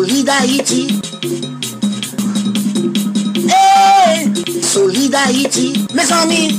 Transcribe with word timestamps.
Solid 0.00 0.30
Haïti. 0.30 0.98
Hey, 3.46 4.32
Solid 4.62 5.14
Haïti, 5.14 5.74
mes 5.92 6.10
amis. 6.10 6.58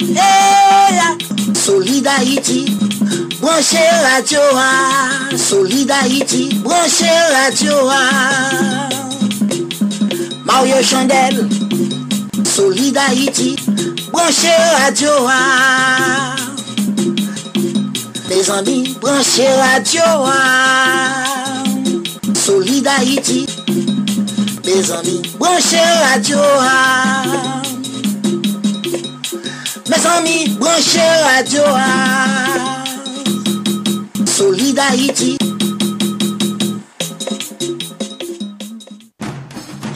Hey, 0.00 1.18
Solid 1.54 2.06
Haïti. 2.06 2.78
Branchez 3.42 3.90
radio, 4.08 4.40
ah. 4.54 5.36
Solid 5.36 5.90
Haïti. 5.90 6.54
Branchez 6.64 7.12
radio, 7.30 7.74
ah. 7.90 8.88
Mario 10.46 10.82
Chandel. 10.82 11.46
Solid 12.42 12.96
Haïti. 12.96 13.56
Branchez 14.10 14.56
radio, 14.78 15.10
ah. 15.28 16.36
Mes 18.30 18.50
amis, 18.50 18.96
branchez 18.98 19.52
radio, 19.60 20.02
ah. 20.24 21.43
Solid 22.44 22.86
Haïti. 22.86 23.46
Mes 24.66 24.90
amis, 24.92 25.22
branchez 25.38 25.78
radio. 26.12 26.36
Mes 29.88 30.06
amis, 30.06 30.48
branchez 30.60 31.00
radio, 31.24 31.62
ah. 31.74 32.84
Solid 34.26 34.78
Haïti. 34.78 35.38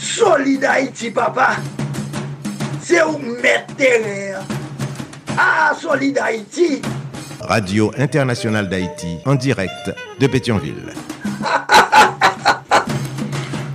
Solid 0.00 0.64
Haïti, 0.64 1.10
papa. 1.10 1.56
C'est 2.80 3.02
où 3.02 3.18
mettre. 3.42 3.74
Ah, 5.36 5.74
Solid 5.78 6.16
Haïti. 6.16 6.80
Radio 7.42 7.92
Internationale 7.98 8.70
d'Haïti 8.70 9.18
en 9.26 9.34
direct 9.34 9.92
de 10.18 10.26
Pétionville. 10.26 10.94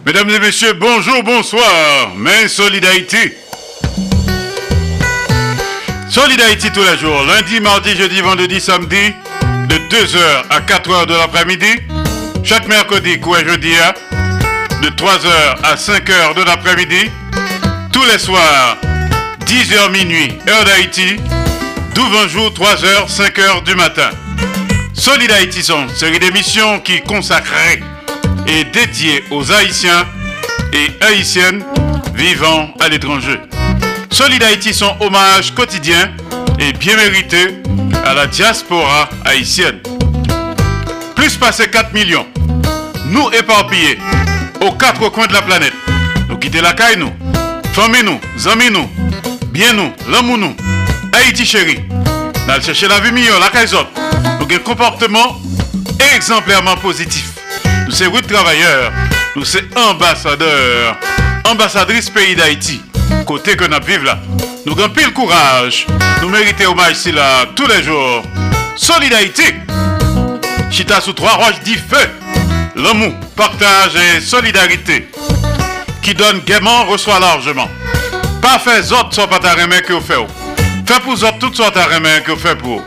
Mesdames 0.06 0.30
et 0.31 0.40
messieurs, 0.40 0.74
bonjour, 0.74 1.24
bonsoir. 1.24 2.12
Mais 2.18 2.50
Solid 2.50 2.84
Haïti. 2.86 3.31
Tous 6.74 6.81
les 6.81 6.97
jours, 6.97 7.24
lundi, 7.24 7.62
mardi, 7.62 7.96
jeudi, 7.96 8.19
vendredi, 8.19 8.59
samedi, 8.59 9.14
de 9.69 9.75
2h 9.75 10.44
à 10.50 10.59
4h 10.59 11.06
de 11.06 11.14
l'après-midi. 11.14 11.68
Chaque 12.44 12.68
mercredi, 12.68 13.18
quoi 13.19 13.46
jeudi, 13.46 13.72
hein, 13.81 13.94
de 14.81 14.90
3h 14.90 15.56
à 15.64 15.75
5h 15.75 16.35
de 16.35 16.44
l'après-midi. 16.44 17.09
Tous 17.94 18.03
les 18.12 18.20
soirs, 18.20 18.78
10h 19.46 19.91
minuit, 19.91 20.38
heure 20.50 20.66
d'Haïti. 20.66 21.16
12 21.96 22.28
jours, 22.28 22.50
3h, 22.50 23.08
5h 23.08 23.64
du 23.64 23.75
matin. 23.75 24.09
Solid 24.94 25.31
Haïti 25.31 25.64
sont 25.64 25.88
série 25.90 26.20
d'émissions 26.20 26.81
qui 26.81 27.02
consacrée 27.02 27.81
et 28.47 28.63
dédiée 28.65 29.23
aux 29.31 29.51
Haïtiens 29.51 30.05
et 30.73 31.03
Haïtiennes 31.03 31.63
vivant 32.13 32.69
à 32.79 32.89
l'étranger. 32.89 33.39
Solid 34.11 34.43
Haïti 34.43 34.73
son 34.73 34.95
hommage 34.99 35.53
quotidien 35.53 36.11
et 36.59 36.73
bien 36.73 36.95
mérité 36.95 37.61
à 38.05 38.13
la 38.13 38.27
diaspora 38.27 39.09
haïtienne. 39.25 39.79
Plus 41.15 41.35
passé 41.37 41.67
4 41.67 41.93
millions, 41.93 42.25
nous 43.05 43.29
éparpillés 43.31 43.97
aux 44.61 44.71
quatre 44.73 45.09
coins 45.09 45.27
de 45.27 45.33
la 45.33 45.41
planète. 45.41 45.73
Nous 46.29 46.37
quitter 46.37 46.61
la 46.61 46.73
caille 46.73 46.97
nous, 46.97 47.11
famille 47.73 48.03
nous, 48.03 48.19
amis 48.47 48.69
nous, 48.71 48.89
bien 49.47 49.73
nous, 49.73 49.91
l'amour 50.09 50.37
nous, 50.37 50.55
Haïti 51.11 51.45
chéri. 51.45 51.79
Nous 51.89 52.51
allons 52.51 52.63
chercher 52.63 52.87
la 52.87 52.99
vie 52.99 53.11
meilleure, 53.11 53.39
la 53.39 53.49
caille. 53.49 53.67
Nous 54.39 54.55
un 54.55 54.59
comportement 54.59 55.39
exemplairement 56.15 56.75
positif. 56.77 57.32
Nous 57.93 57.99
sommes 57.99 58.21
travailleurs, 58.21 58.91
nous 59.35 59.45
sommes 59.45 59.69
ambassadeurs, 59.75 60.97
ambassadrices 61.47 62.09
pays 62.09 62.35
d'Haïti. 62.35 62.81
Côté 63.23 63.55
que 63.55 63.65
nous 63.65 63.85
vivons 63.85 64.05
là. 64.05 64.17
Nous 64.65 64.73
avons 64.73 64.91
pile 64.91 65.13
courage. 65.13 65.85
Nous 66.23 66.29
méritons 66.29 66.71
hommage 66.71 66.93
ici 66.93 67.11
là 67.11 67.45
tous 67.55 67.67
les 67.67 67.83
jours. 67.83 68.23
Solidarité. 68.75 69.57
Chita 70.71 71.01
sous 71.01 71.13
trois 71.13 71.33
roches 71.33 71.59
dit 71.63 71.75
feu. 71.75 72.09
L'amour, 72.75 73.13
partage 73.35 73.91
et 73.95 74.19
solidarité. 74.21 75.07
Qui 76.01 76.15
donne 76.15 76.39
gaiement, 76.47 76.85
reçoit 76.85 77.19
largement. 77.19 77.69
Pas 78.41 78.57
fait 78.57 78.91
autres 78.91 79.13
soit 79.13 79.27
pas 79.27 79.37
ta 79.37 79.53
remède 79.53 79.83
que 79.83 79.93
vous 79.93 80.01
faites. 80.01 80.17
Fait 80.87 80.99
pour 80.99 81.13
autres 81.13 81.37
toutes 81.37 81.55
sortes 81.55 81.75
de 81.75 81.93
remèdes 81.93 82.23
que 82.23 82.31
vous 82.31 82.39
faites 82.39 82.57
pour. 82.57 82.81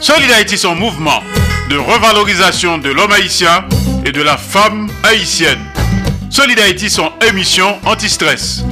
Solidarité 0.00 0.56
son 0.56 0.74
mouvement 0.74 1.22
de 1.72 1.78
revalorisation 1.78 2.76
de 2.76 2.90
l'homme 2.90 3.12
haïtien 3.12 3.64
et 4.04 4.12
de 4.12 4.20
la 4.20 4.36
femme 4.36 4.90
haïtienne. 5.04 5.58
Solidarité 6.28 6.90
son 6.90 7.10
émission 7.26 7.78
anti-stress. 7.86 8.62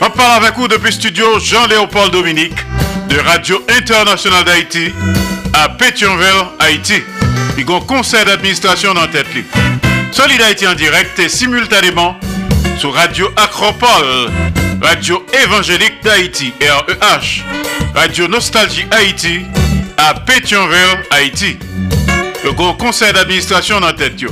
On 0.00 0.10
parle 0.10 0.44
avec 0.44 0.56
vous 0.56 0.68
depuis 0.68 0.92
studio 0.92 1.40
Jean-Léopold 1.40 2.12
Dominique 2.12 2.54
de 3.08 3.18
Radio 3.18 3.60
Internationale 3.76 4.44
d'Haïti 4.44 4.92
à 5.52 5.68
Pétionville, 5.68 6.44
Haïti. 6.60 7.02
Il 7.58 7.68
y 7.68 7.72
a 7.72 7.76
un 7.76 7.80
conseil 7.80 8.24
d'administration 8.24 8.94
dans 8.94 9.08
tête 9.08 9.34
libre. 9.34 9.48
Solidarité 10.12 10.68
en 10.68 10.74
direct 10.74 11.18
et 11.18 11.28
simultanément 11.28 12.16
sur 12.78 12.94
Radio 12.94 13.28
Acropole, 13.36 14.30
Radio 14.84 15.24
Évangélique 15.42 16.02
d'Haïti, 16.04 16.52
REH, 16.60 17.42
Radio 17.94 18.28
Nostalgie 18.28 18.84
Haïti 18.90 19.40
à 19.96 20.12
Pétionville, 20.12 21.00
Haïti. 21.10 21.56
Le 22.44 22.52
conseil 22.52 23.14
d'administration 23.14 23.80
dans 23.80 23.94
tête. 23.94 24.20
yo. 24.20 24.28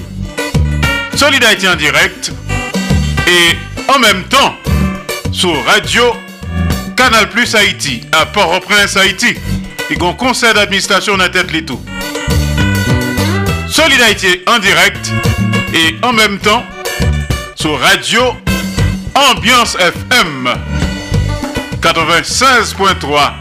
Solidarité 1.14 1.68
en 1.68 1.74
direct 1.74 2.32
et 3.26 3.90
en 3.90 3.98
même 3.98 4.24
temps 4.24 4.54
sur 5.32 5.64
Radio 5.64 6.02
Canal 6.98 7.30
Plus 7.30 7.54
Haïti 7.54 8.02
à 8.12 8.26
Port-au-Prince, 8.26 8.98
Haïti. 8.98 9.34
Un 9.98 10.12
conseil 10.12 10.52
d'administration 10.52 11.16
dans 11.16 11.30
tête 11.30 11.50
les 11.50 11.64
en 14.46 14.58
direct 14.58 15.10
et 15.72 15.96
en 16.02 16.12
même 16.12 16.38
temps 16.38 16.62
sur 17.54 17.80
Radio 17.80 18.34
Ambiance 19.14 19.76
FM 19.76 20.48
96.3 21.80 23.32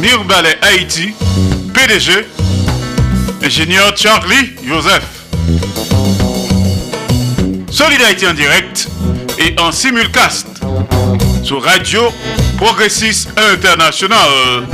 Mirbalet 0.00 0.58
Haïti 0.62 1.14
PDG 1.74 2.26
ingénieur 3.42 3.92
Charlie 3.96 4.52
Joseph 4.66 5.04
Solidarité 7.70 8.28
en 8.28 8.34
direct 8.34 8.88
et 9.38 9.54
en 9.60 9.72
simulcast 9.72 10.46
sur 11.42 11.62
Radio 11.62 12.02
Progressiste 12.56 13.30
International 13.54 14.66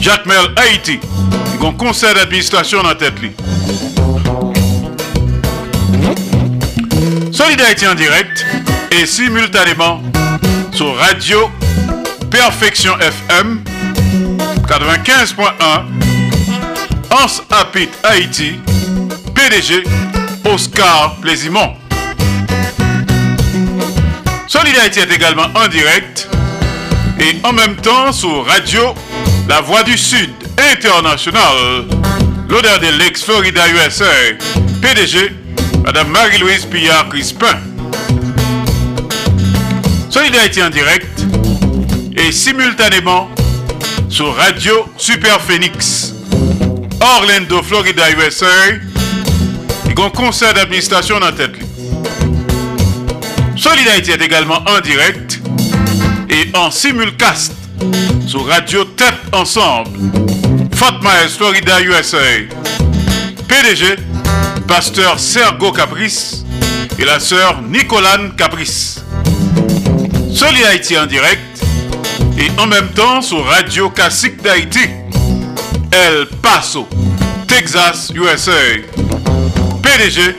Jacques 0.00 0.26
Mel 0.26 0.52
Haïti 0.56 0.98
un 1.64 1.72
conseil 1.74 2.12
d'administration 2.14 2.82
la 2.82 2.94
tête 2.96 3.14
li. 3.22 3.30
Solidarité 7.30 7.86
en 7.86 7.94
direct 7.94 8.44
et 8.92 9.06
simultanément 9.06 10.02
sur 10.72 10.94
Radio 10.96 11.50
Perfection 12.30 12.92
FM 12.98 13.62
95.1 14.66 15.42
Ans 17.10 17.42
Apit 17.50 17.88
Haïti 18.02 18.60
PDG 19.34 19.84
Oscar 20.44 21.16
Plaisimont. 21.20 21.74
Solid 24.46 24.76
Haïti 24.82 25.00
est 25.00 25.12
également 25.12 25.46
en 25.54 25.68
direct 25.68 26.28
et 27.18 27.36
en 27.44 27.52
même 27.52 27.76
temps 27.76 28.12
sur 28.12 28.46
Radio 28.46 28.94
La 29.48 29.60
Voix 29.60 29.82
du 29.82 29.96
Sud 29.96 30.30
International. 30.72 31.86
L'odeur 32.48 32.78
de 32.80 32.88
l'ex-Florida 32.98 33.62
USA. 33.68 34.04
PDG 34.82 35.32
Madame 35.84 36.08
Marie-Louise 36.08 36.66
Pillard 36.66 37.08
Crispin. 40.22 40.32
Solid 40.32 40.36
Haïti 40.36 40.62
en 40.62 40.70
direct 40.70 41.24
et 42.16 42.30
simultanément 42.30 43.28
sur 44.08 44.34
Radio 44.36 44.86
Super 44.96 45.40
Phoenix, 45.40 46.12
Orlando, 47.00 47.62
Florida, 47.62 48.04
USA. 48.10 48.46
A 49.84 50.04
un 50.04 50.10
conseil 50.10 50.54
d'administration 50.54 51.18
la 51.18 51.32
tête. 51.32 51.54
Solidarité 53.56 54.12
est 54.12 54.22
également 54.22 54.60
en 54.66 54.80
direct 54.80 55.40
et 56.30 56.56
en 56.56 56.70
simulcast 56.70 57.52
sur 58.26 58.46
Radio 58.46 58.84
Tête 58.84 59.14
Ensemble, 59.32 59.90
Fort 60.74 61.00
Myers, 61.02 61.28
Florida, 61.36 61.80
USA. 61.82 62.18
PDG, 63.48 63.96
pasteur 64.66 65.18
Sergo 65.18 65.72
Caprice 65.72 66.44
et 66.98 67.04
la 67.04 67.20
sœur 67.20 67.60
Nicolane 67.62 68.34
Caprice. 68.36 69.01
Solidarité 70.34 70.98
en 70.98 71.06
direct 71.06 71.62
et 72.38 72.50
en 72.58 72.66
même 72.66 72.88
temps 72.88 73.20
sur 73.20 73.44
Radio 73.44 73.90
Classique 73.90 74.40
d'Haïti, 74.42 74.88
El 75.92 76.26
Paso, 76.40 76.88
Texas, 77.46 78.10
USA. 78.14 78.50
PDG, 79.82 80.36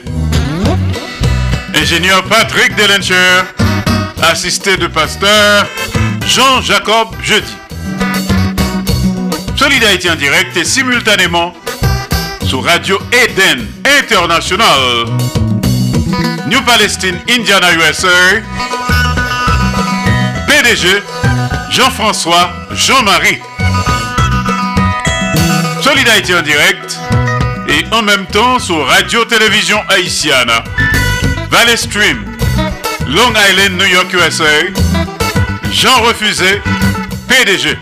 ingénieur 1.74 2.24
Patrick 2.24 2.74
Delencher, 2.76 3.42
assisté 4.22 4.76
de 4.76 4.88
pasteur 4.88 5.66
Jean-Jacob 6.26 7.08
Jeudi. 7.22 7.54
Solidarité 9.56 10.10
en 10.10 10.16
direct 10.16 10.56
et 10.56 10.64
simultanément 10.64 11.54
sur 12.46 12.64
Radio 12.64 12.98
Eden 13.12 13.66
International, 14.00 15.06
New 16.48 16.62
Palestine, 16.62 17.18
Indiana, 17.28 17.72
USA. 17.74 18.08
PDG, 20.64 21.02
Jean-François 21.70 22.50
Jean-Marie. 22.72 23.38
Solidarité 25.82 26.34
en 26.34 26.40
direct 26.40 26.98
et 27.68 27.84
en 27.94 28.00
même 28.00 28.24
temps 28.26 28.58
sur 28.58 28.86
Radio-Télévision 28.86 29.78
Haïtienne. 29.90 30.50
Valley 31.50 31.76
Stream, 31.76 32.24
Long 33.08 33.32
Island, 33.50 33.78
New 33.78 33.84
York, 33.84 34.10
USA. 34.14 34.44
Jean 35.70 36.00
Refusé, 36.00 36.62
PDG. 37.28 37.76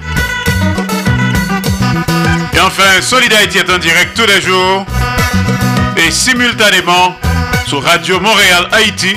Et 2.55 2.61
enfin, 2.61 3.01
Solidarité 3.01 3.61
est 3.61 3.71
en 3.71 3.79
direct 3.79 4.17
tous 4.17 4.27
les 4.27 4.41
jours 4.41 4.85
et 5.97 6.11
simultanément 6.11 7.17
sur 7.65 7.85
Radio 7.85 8.19
Montréal 8.19 8.67
Haïti 8.73 9.17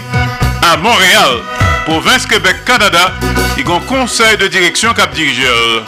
à 0.72 0.78
Montréal, 0.78 1.40
province 1.86 2.26
Québec, 2.26 2.58
Canada, 2.66 3.14
il 3.58 3.68
y 3.68 3.72
a 3.72 3.76
un 3.76 3.80
conseil 3.82 4.38
de 4.38 4.48
direction 4.48 4.94
cap 4.94 5.14
dirigeur. 5.14 5.84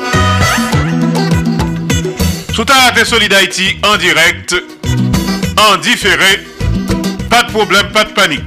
Sous 2.54 2.64
ta 2.64 2.94
Solid 3.04 3.34
Haïti 3.34 3.78
en 3.84 3.98
direct, 3.98 4.56
en 5.58 5.78
différé, 5.78 6.46
pas 7.30 7.44
de 7.44 7.52
problème, 7.52 7.88
pas 7.92 8.04
de 8.04 8.12
panique. 8.12 8.44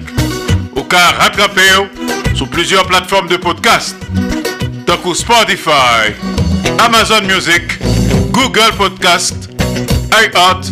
Au 0.77 0.85
cas 0.85 1.13
rattrapé 1.19 1.63
sur 2.35 2.49
plusieurs 2.49 2.87
plateformes 2.87 3.29
de 3.29 3.37
podcast, 3.37 3.97
donc 4.87 5.17
Spotify, 5.17 6.15
Amazon 6.79 7.23
Music, 7.23 7.63
Google 8.31 8.73
Podcast, 8.79 9.51
iHeart, 10.13 10.67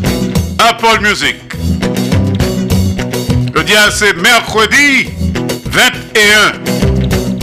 Apple 0.58 1.00
Music. 1.02 1.36
Le 3.52 3.64
dia 3.64 3.90
c'est 3.90 4.14
mercredi 4.16 5.17
21 5.78 6.54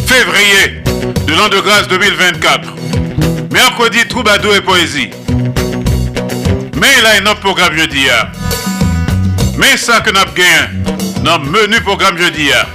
février 0.06 0.84
de 1.26 1.34
l'an 1.36 1.48
de 1.48 1.58
grâce 1.62 1.88
2024. 1.88 2.68
Mercredi, 3.50 4.06
troubadour 4.10 4.54
et 4.56 4.60
poésie. 4.62 5.10
Mais 6.76 6.88
il 7.00 7.06
a 7.06 7.22
un 7.22 7.32
autre 7.32 7.40
programme 7.40 7.78
jeudi. 7.78 8.10
hein. 8.10 8.28
Mais 9.58 9.78
ça 9.78 10.02
que 10.02 10.10
nous 10.12 10.20
avons 10.20 10.34
gagné 10.34 10.84
dans 11.24 11.38
le 11.38 11.46
menu 11.50 11.80
programme 11.80 12.18
jeudi. 12.18 12.50
hein. 12.52 12.66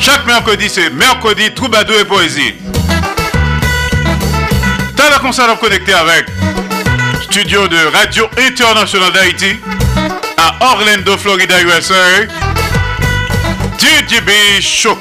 Chaque 0.00 0.24
mercredi, 0.26 0.70
c'est 0.70 0.88
mercredi, 0.88 1.52
troubadour 1.52 1.96
et 2.00 2.06
poésie. 2.06 2.54
T'as 4.96 5.10
la 5.10 5.18
concert 5.18 5.50
à 5.50 5.56
connecter 5.56 5.92
avec 5.92 6.24
studio 7.30 7.68
de 7.68 7.76
Radio 7.92 8.30
International 8.38 9.12
d'Haïti 9.12 9.56
à 10.38 10.56
Orlando, 10.72 11.18
Florida, 11.18 11.60
USA. 11.60 11.94
DJB 13.84 14.62
Show. 14.62 14.98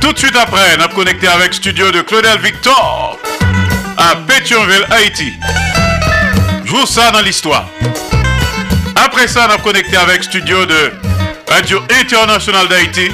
Tout 0.00 0.12
de 0.12 0.18
suite 0.18 0.36
après, 0.36 0.76
a 0.80 0.86
connecté 0.86 1.26
avec 1.26 1.52
studio 1.52 1.90
de 1.90 2.02
Claudel 2.02 2.38
Victor 2.38 3.18
à 3.96 4.14
Pétionville, 4.14 4.86
Haïti. 4.90 5.32
Joue 6.64 6.86
ça 6.86 7.10
dans 7.10 7.20
l'histoire. 7.22 7.68
Après 8.94 9.26
ça, 9.26 9.46
a 9.46 9.58
connecté 9.58 9.96
avec 9.96 10.22
studio 10.22 10.64
de 10.66 10.92
Radio 11.48 11.82
International 12.00 12.68
d'Haïti 12.68 13.10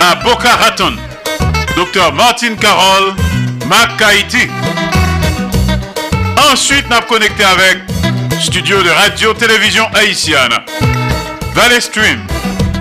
à 0.00 0.16
Boca 0.16 0.56
Raton. 0.56 0.96
Docteur 1.76 2.12
Martin 2.14 2.56
Carole, 2.56 3.14
Mac 3.66 4.02
Haïti. 4.02 4.48
Ensuite, 6.52 6.90
a 6.90 7.00
connecté 7.02 7.44
avec 7.44 7.78
studio 8.40 8.82
de 8.82 8.90
Radio-Télévision 8.90 9.86
Haïtienne. 9.94 10.87
Valley 11.58 11.80
Stream, 11.80 12.24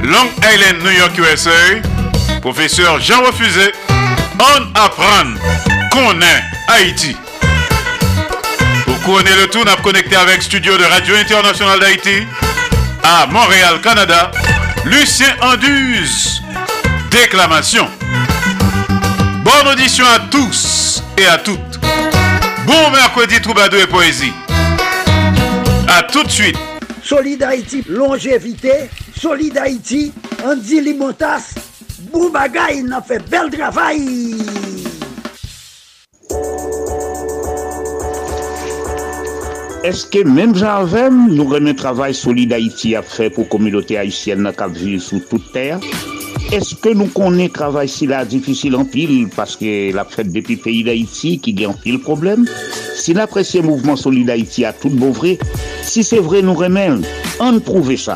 Long 0.03 0.29
Island, 0.43 0.83
New 0.83 0.91
York, 0.91 1.17
USA. 1.17 1.81
Professeur 2.41 2.99
Jean 2.99 3.23
Refusé, 3.23 3.71
on 4.39 4.61
apprend 4.75 5.33
qu'on 5.91 6.21
est 6.21 6.43
Haïti. 6.67 7.17
Pour 8.85 9.01
couronner 9.01 9.31
le 9.35 9.47
tout, 9.47 9.61
on 9.65 9.67
a 9.67 9.77
connecté 9.77 10.15
avec 10.15 10.43
studio 10.43 10.77
de 10.77 10.83
Radio 10.83 11.15
International 11.15 11.79
d'Haïti 11.79 12.27
à 13.03 13.25
Montréal, 13.25 13.81
Canada. 13.81 14.29
Lucien 14.85 15.35
Anduze, 15.41 16.43
déclamation. 17.09 17.89
Bonne 19.43 19.73
audition 19.73 20.05
à 20.05 20.19
tous 20.29 21.01
et 21.17 21.25
à 21.25 21.39
toutes. 21.39 21.79
Bon 22.67 22.91
mercredi 22.91 23.41
troubadour 23.41 23.79
et 23.79 23.87
poésie. 23.87 24.33
À 25.87 26.03
tout 26.03 26.23
de 26.23 26.29
suite. 26.29 26.57
Solid 27.07 27.41
Haïti, 27.41 27.85
longévité. 27.87 28.89
Solid 29.15 29.57
Haïti, 29.57 30.11
Andy 30.43 30.81
Limotas. 30.81 31.55
Boubagaï, 32.11 32.83
il 32.83 32.91
a 32.91 33.01
fait 33.01 33.23
bel 33.29 33.49
travail. 33.49 34.35
Eske 39.87 40.25
menm 40.27 40.51
jan 40.51 40.81
avem 40.81 41.21
nou 41.31 41.47
remen 41.47 41.77
travay 41.79 42.11
solide 42.11 42.57
Haiti 42.59 42.91
ap 42.99 43.07
fe 43.07 43.29
pou 43.31 43.47
komilote 43.47 43.95
Haitienne 43.95 44.43
nan 44.43 44.55
kap 44.57 44.75
vive 44.75 44.99
sou 44.99 45.23
tout 45.31 45.47
ter? 45.55 45.79
Eske 46.55 46.93
nou 46.95 47.11
konen 47.11 47.49
travay 47.51 47.89
si 47.91 48.05
la 48.07 48.21
difisil 48.23 48.77
an 48.79 48.85
pil 48.87 49.25
paske 49.35 49.91
la 49.95 50.05
fet 50.07 50.29
depi 50.31 50.55
peyi 50.63 50.85
d'Haïti 50.87 51.33
ki 51.43 51.53
gen 51.59 51.75
pil 51.83 51.99
problem? 52.05 52.45
Si 52.95 53.11
la 53.17 53.27
presye 53.27 53.59
mouvment 53.65 53.99
solide 53.99 54.31
Haiti 54.31 54.63
a 54.63 54.71
tout 54.71 54.95
bouvre, 54.95 55.35
si 55.83 56.05
se 56.07 56.21
vre 56.23 56.39
nou 56.45 56.55
remen, 56.55 57.03
an 57.43 57.59
prouve 57.67 57.99
sa. 57.99 58.15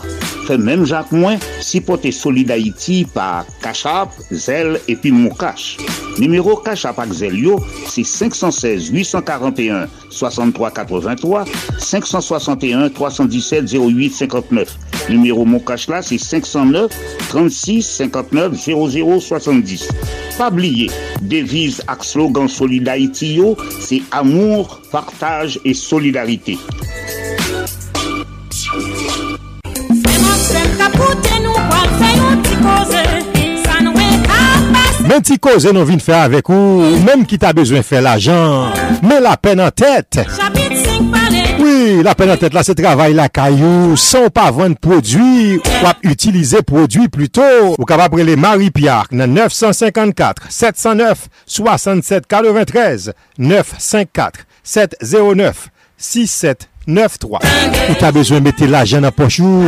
Menm 0.57 0.85
jak 0.85 1.11
mwen, 1.11 1.39
si 1.61 1.79
pote 1.81 2.11
solide 2.11 2.55
Haiti 2.55 3.05
pa 3.13 3.45
Kachap, 3.61 4.11
Zel 4.31 4.79
epi 4.87 5.11
Moukache. 5.11 5.77
Numero 6.17 6.57
Kachap 6.59 6.99
ak 6.99 7.13
Zel 7.13 7.37
yo, 7.39 7.59
se 7.87 8.03
516 8.03 8.91
841 8.91 9.87
6383 10.09 11.45
561 11.79 12.89
317 12.89 13.71
08 13.71 14.13
59. 14.13 14.77
Numéro 15.09 15.45
Moukache 15.45 15.87
là, 15.87 16.01
c'est 16.01 16.17
509 16.17 16.91
36 17.29 17.83
59 17.83 18.53
00 18.55 19.19
70. 19.19 19.87
Pas 20.37 20.49
oublier, 20.49 20.89
devise 21.21 21.81
ak 21.87 22.03
slogan 22.03 22.47
Solid 22.47 22.87
Haïti 22.87 23.39
c'est 23.79 24.01
amour, 24.11 24.81
partage 24.91 25.59
et 25.65 25.73
solidarité. 25.73 26.57
Men 35.11 35.19
ti 35.27 35.35
koze 35.43 35.73
nou 35.75 35.83
vin 35.83 35.99
fè 35.99 36.13
avek 36.15 36.47
ou, 36.53 36.85
menm 37.03 37.25
ki 37.27 37.35
ta 37.41 37.49
bezwen 37.57 37.83
fè 37.83 37.99
l'ajan, 37.99 38.71
men 39.03 39.19
la 39.25 39.33
pen 39.35 39.59
an 39.59 39.73
tèt. 39.75 40.21
Oui, 41.59 41.99
la 42.05 42.13
pen 42.15 42.31
an 42.31 42.39
tèt 42.39 42.55
la 42.55 42.63
se 42.63 42.71
travay 42.79 43.11
la 43.17 43.27
kayou, 43.27 43.97
son 43.99 44.29
pa 44.31 44.47
vwenn 44.55 44.77
prodwi, 44.79 45.59
wap 45.83 45.99
utilize 46.07 46.63
prodwi 46.63 47.09
pluto. 47.11 47.43
Ou 47.75 47.85
kapap 47.89 48.15
prele 48.15 48.37
Marie-Pierre 48.39 49.11
nan 49.11 49.35
954 49.35 50.47
709 50.47 51.27
67 55.99 56.70
9-3. 56.87 57.39
Ou 57.89 57.95
ta 57.99 58.11
bezwen 58.15 58.43
mette 58.45 58.65
la 58.69 58.85
jen 58.89 59.01
nan 59.05 59.13
pochou. 59.15 59.65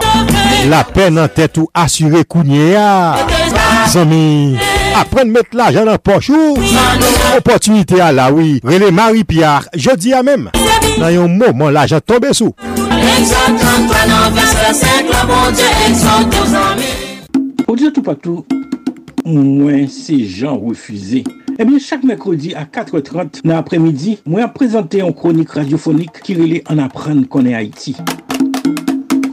La 0.71 0.83
pen 0.87 1.15
nan 1.19 1.29
tèt 1.35 1.59
ou 1.59 1.67
asyre 1.75 2.23
kounye 2.29 2.71
ya. 2.77 3.17
Zami. 3.91 4.55
Apren 4.97 5.31
met 5.31 5.55
la 5.57 5.71
jan 5.75 5.89
an 5.91 5.99
pochou 6.03 6.57
Opotunite 7.37 8.01
a 8.01 8.13
la 8.13 8.31
oui. 8.33 8.61
Rele 8.65 8.91
Marie-Pierre 8.91 9.69
Jodi 9.75 10.13
a 10.15 10.23
mem 10.23 10.49
Nan 10.99 11.13
yon 11.15 11.29
mouman 11.29 11.73
la 11.75 11.87
jan 11.91 12.01
tombe 12.01 12.33
sou 12.37 12.55
Ou 17.67 17.77
diyo 17.77 17.91
tou 17.91 18.03
patou 18.07 18.47
Mwen 19.27 19.87
se 19.93 20.17
jan 20.25 20.59
refuze 20.65 21.25
Ebyen 21.61 21.83
chak 21.83 22.07
mekrodi 22.09 22.55
a 22.57 22.65
4.30 22.65 23.45
Nan 23.45 23.59
apremidi 23.61 24.19
Mwen 24.27 24.49
ap 24.49 24.57
prezante 24.59 25.03
yon 25.03 25.15
kronik 25.17 25.59
radiofonik 25.59 26.23
Ki 26.25 26.39
rele 26.41 26.65
an 26.71 26.83
apren 26.87 27.27
konen 27.31 27.59
Haiti 27.59 27.97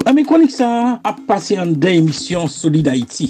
Ame 0.07 0.23
konik 0.23 0.53
sa 0.55 1.01
ap 1.03 1.17
pase 1.27 1.57
an 1.59 1.73
den 1.75 2.05
emisyon 2.05 2.47
Solid 2.47 2.87
Haiti. 2.87 3.27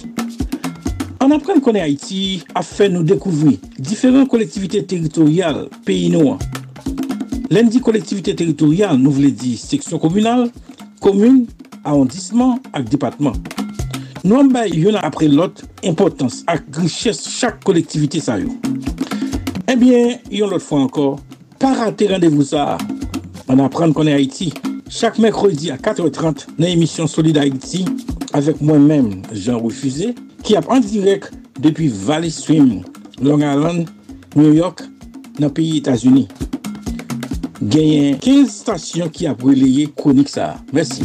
An 1.20 1.34
apren 1.34 1.58
konen 1.66 1.82
Haiti 1.82 2.44
a 2.54 2.62
fe 2.62 2.86
nou 2.94 3.02
dekouvri 3.08 3.56
diferent 3.82 4.30
kolektivite 4.30 4.84
teritorial 4.86 5.64
peyi 5.88 6.12
nou 6.14 6.36
an. 6.36 6.42
Len 7.50 7.72
di 7.74 7.82
kolektivite 7.82 8.36
teritorial 8.38 9.00
nou 9.02 9.16
vle 9.16 9.32
di 9.34 9.56
seksyon 9.58 10.02
komunal, 10.04 10.46
komun, 11.02 11.46
arondisman 11.82 12.60
ak 12.78 12.86
depatman. 12.92 13.40
Nou 14.22 14.44
an 14.44 14.52
bay 14.54 14.70
yon 14.78 15.00
apre 15.02 15.30
lot 15.32 15.64
impotans 15.88 16.44
ak 16.54 16.70
griches 16.76 17.24
chak 17.40 17.64
kolektivite 17.66 18.22
sa 18.22 18.38
yo. 18.42 18.54
Eh 19.66 19.74
Ebyen, 19.74 20.20
yon 20.30 20.54
lot 20.54 20.64
fwa 20.64 20.84
ankor, 20.86 21.18
pa 21.58 21.74
rate 21.80 22.12
randevou 22.12 22.46
sa. 22.46 22.76
An 23.50 23.66
apren 23.66 23.96
konen 23.98 24.20
Haiti 24.20 24.52
chak 24.86 25.18
mekrodi 25.24 25.74
a 25.74 25.82
4.30 25.82 26.46
nan 26.60 26.70
emisyon 26.76 27.10
Solid 27.10 27.42
Haiti 27.42 27.88
avek 28.38 28.62
mwen 28.62 28.86
men 28.86 29.12
Jean 29.34 29.58
Refusé 29.66 30.14
ki 30.48 30.56
ap 30.56 30.70
an 30.72 30.80
direk 30.80 31.26
depi 31.60 31.90
Valley 32.08 32.32
Swim, 32.32 32.80
Long 33.20 33.42
Island, 33.44 33.90
New 34.36 34.54
York 34.56 34.80
nan 35.44 35.52
peyi 35.52 35.82
Etasuni. 35.82 36.24
Genyen 37.60 38.16
15 38.24 38.54
stasyon 38.62 39.12
ki 39.12 39.28
ap 39.28 39.44
releye 39.44 39.90
konik 40.00 40.32
sa. 40.32 40.54
Mersi. 40.72 41.04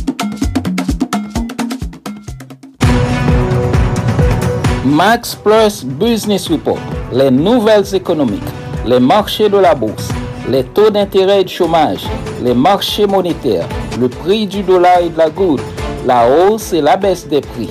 Max 4.86 5.34
Plus 5.34 5.82
Business 5.98 6.46
Report, 6.46 6.78
les 7.12 7.32
nouvelles 7.32 7.96
économiques, 7.96 8.54
les 8.86 9.00
marchés 9.00 9.48
de 9.48 9.58
la 9.58 9.74
bourse, 9.74 10.10
les 10.48 10.62
taux 10.62 10.90
d'intérêt 10.90 11.40
et 11.40 11.44
de 11.44 11.48
chômage, 11.48 12.06
les 12.44 12.54
marchés 12.54 13.08
monétaires, 13.08 13.66
le 13.98 14.08
prix 14.08 14.46
du 14.46 14.62
dollar 14.62 15.00
et 15.00 15.08
de 15.08 15.18
la 15.18 15.30
goutte, 15.30 15.62
la 16.06 16.28
hausse 16.30 16.72
et 16.72 16.80
la 16.80 16.96
baisse 16.96 17.26
des 17.26 17.40
prix, 17.40 17.70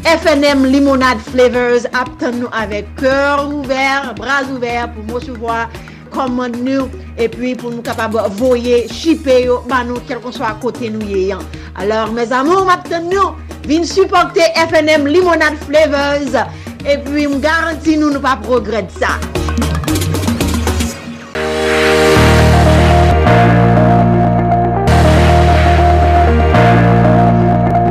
FNM 0.06 0.63
Limonade 0.72 1.20
Flavors 1.20 1.84
aptan 1.91 2.38
nou 2.39 2.50
avek 2.56 2.88
kèr 3.00 3.41
ouver, 3.44 4.13
braz 4.15 4.48
ouver 4.48 4.88
pou 4.94 5.03
mou 5.10 5.20
souvoi 5.20 5.65
komand 6.13 6.56
nou 6.63 6.88
e 7.20 7.27
pi 7.27 7.51
pou 7.60 7.74
nou 7.74 7.84
kapab 7.84 8.15
voye, 8.39 8.86
shipe 8.88 9.36
yo 9.44 9.60
ban 9.68 9.89
nou 9.91 10.00
kel 10.08 10.22
kon 10.24 10.36
so 10.36 10.46
a 10.48 10.53
kote 10.63 10.88
nou 10.94 11.03
ye 11.03 11.27
yan. 11.34 11.44
Alors, 11.75 12.13
mes 12.15 12.32
amour, 12.32 12.70
aptan 12.72 13.10
nou 13.12 13.36
vin 13.68 13.84
supporte 13.84 14.44
FNM 14.70 15.10
Limonade 15.12 15.60
Flavors 15.68 16.38
e 16.86 16.96
pi 17.03 17.27
m 17.27 17.39
garanti 17.44 17.98
nou 18.00 18.13
nou 18.13 18.24
pa 18.24 18.38
progred 18.39 18.88
sa. 18.96 19.18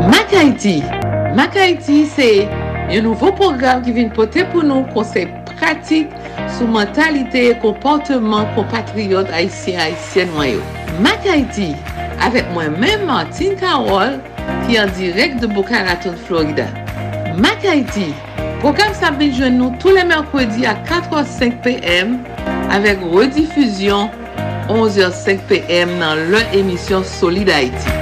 Mak 0.09 0.33
Haiti 0.33 0.81
Mak 1.37 1.55
Haiti 1.55 2.07
se 2.09 2.29
yon 2.89 3.05
nouvo 3.05 3.29
program 3.37 3.83
ki 3.85 3.93
vin 3.93 4.09
pote 4.17 4.47
pou 4.49 4.65
nou 4.65 4.87
konsep 4.95 5.29
pratik 5.59 6.13
sou 6.57 6.69
mentalite 6.73 7.43
e 7.51 7.57
komporteman 7.61 8.49
kompatriot 8.57 9.29
Haitien-Haitien 9.35 10.33
wanyo. 10.39 10.63
Mak 11.05 11.27
Haiti, 11.29 11.75
avek 12.25 12.49
mwen 12.55 12.79
men 12.81 13.05
Martin 13.09 13.59
Karol 13.61 14.17
ki 14.65 14.79
an 14.81 14.93
direk 14.97 15.37
de 15.43 15.51
Boca 15.53 15.83
Raton, 15.85 16.17
Florida. 16.25 16.71
Mak 17.37 17.67
Haiti, 17.67 18.09
program 18.63 18.97
sa 18.97 19.13
bin 19.13 19.35
jwen 19.37 19.61
nou 19.61 19.77
tou 19.83 19.93
le 19.93 20.07
merkwedi 20.09 20.65
a 20.65 20.79
4h05 20.89 21.61
pm 21.67 22.17
avek 22.73 23.05
redifuzyon 23.13 24.09
11h05 24.73 25.45
pm 25.53 25.93
nan 26.01 26.25
lè 26.33 26.47
emisyon 26.57 27.05
Solid 27.05 27.53
Haiti. 27.53 27.99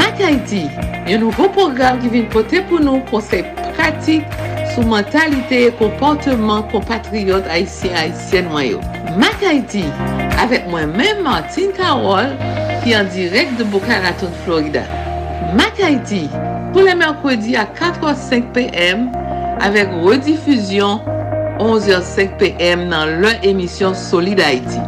Mak 0.00 0.24
Haiti, 0.24 0.64
Yon 1.10 1.18
nouvo 1.24 1.48
program 1.50 1.96
ki 1.98 2.12
vin 2.12 2.26
pote 2.30 2.60
pou 2.68 2.78
nou 2.78 3.02
konsey 3.10 3.42
pratik 3.74 4.36
sou 4.70 4.84
mentalite 4.86 5.58
e 5.66 5.70
komportman 5.80 6.62
kompatriot 6.70 7.48
Haitien 7.50 7.96
Haitien 7.96 8.50
wanyo. 8.54 8.78
Mak 9.18 9.42
Haiti, 9.42 9.82
avek 10.38 10.68
mwen 10.70 10.94
men 10.94 11.24
Martin 11.26 11.74
Karol 11.76 12.30
ki 12.84 12.94
an 12.94 13.10
direk 13.12 13.50
de 13.58 13.66
Boca 13.74 13.98
Raton, 14.04 14.30
Florida. 14.44 14.86
Mak 15.58 15.82
Haiti, 15.82 16.28
pou 16.70 16.86
le 16.86 16.94
merkwedi 16.96 17.58
a 17.58 17.66
4.05 17.74 18.52
pm 18.54 19.08
avek 19.66 19.90
redifuzyon 20.06 21.02
11.05 21.58 22.38
pm 22.38 22.86
nan 22.94 23.18
lè 23.24 23.40
emisyon 23.50 23.98
Solid 23.98 24.38
Haiti. 24.40 24.78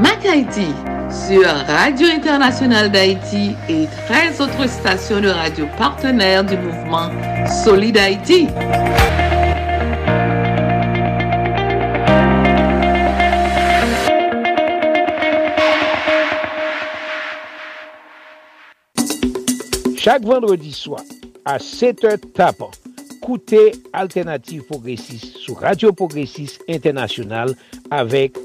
Mak 0.00 0.24
Haiti, 0.24 0.72
sur 1.10 1.44
Radio 1.44 2.06
Internationale 2.08 2.90
d'Haïti 2.90 3.54
et 3.68 3.86
13 4.06 4.40
autres 4.42 4.68
stations 4.68 5.20
de 5.20 5.28
radio 5.28 5.66
partenaires 5.78 6.44
du 6.44 6.56
mouvement 6.56 7.10
Solid 7.64 7.96
Haïti. 7.96 8.46
Chaque 19.96 20.24
vendredi 20.24 20.72
soir, 20.72 21.00
à 21.44 21.58
7h 21.58 22.18
tapant, 22.34 22.70
écoutez 23.16 23.72
Alternative 23.92 24.62
Progressiste 24.64 25.38
sur 25.38 25.58
Radio 25.58 25.92
Progressiste 25.92 26.62
International 26.68 27.54
avec 27.90 28.36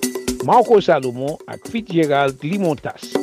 Marco 0.44 0.82
Salomon 0.82 1.38
ak 1.48 1.70
Fitzgerald 1.72 2.36
Limontas. 2.44 3.16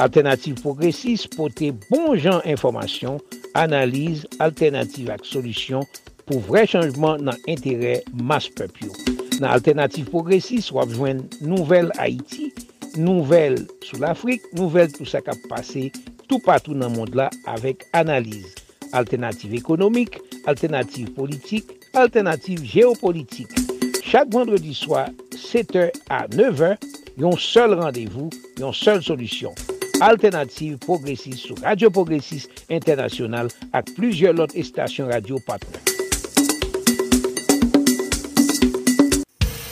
Alternative 0.00 0.56
Progressive 0.62 1.28
pote 1.36 1.68
bon 1.90 2.16
jan 2.16 2.40
informasyon, 2.48 3.18
analize, 3.52 4.24
alternative 4.40 5.12
ak 5.12 5.26
solusyon 5.28 5.84
pou 6.24 6.40
vre 6.46 6.64
chanjman 6.70 7.20
nan 7.28 7.36
entere 7.44 7.98
mas 8.16 8.48
pepyo. 8.48 8.88
Nan 9.36 9.50
Alternative 9.52 10.08
Progressive 10.08 10.72
wap 10.72 10.88
jwen 10.96 11.20
nouvel 11.44 11.92
Haiti, 12.00 12.48
nouvel 12.96 13.58
sou 13.84 14.00
l'Afrique, 14.00 14.48
nouvel 14.56 14.88
tout 14.96 15.08
sa 15.08 15.20
kap 15.20 15.40
pase 15.52 15.90
tout 16.24 16.40
patou 16.40 16.72
nan 16.72 16.96
mond 16.96 17.12
la 17.18 17.28
avek 17.52 17.84
analize. 17.92 18.56
Alternative 18.96 19.60
ekonomik, 19.60 20.22
alternative 20.48 21.12
politik, 21.16 21.68
alternative 21.92 22.64
geopolitik. 22.64 23.52
Chak 24.00 24.32
vendredi 24.32 24.72
swa 24.76 25.10
7h 25.36 25.90
à 26.08 26.26
9h, 26.28 26.76
yon 27.18 27.36
seul 27.36 27.74
rendez-vous, 27.74 28.30
yon 28.58 28.72
seul 28.72 29.02
solution. 29.02 29.54
Alternative 30.02 30.78
Progressiste 30.78 31.46
sou 31.46 31.54
Radio 31.62 31.90
Progressiste 31.90 32.64
Internasyonal 32.70 33.52
ak 33.70 33.92
plujye 33.94 34.32
lot 34.34 34.50
estasyon 34.58 35.12
radio 35.12 35.38
patron. 35.46 35.78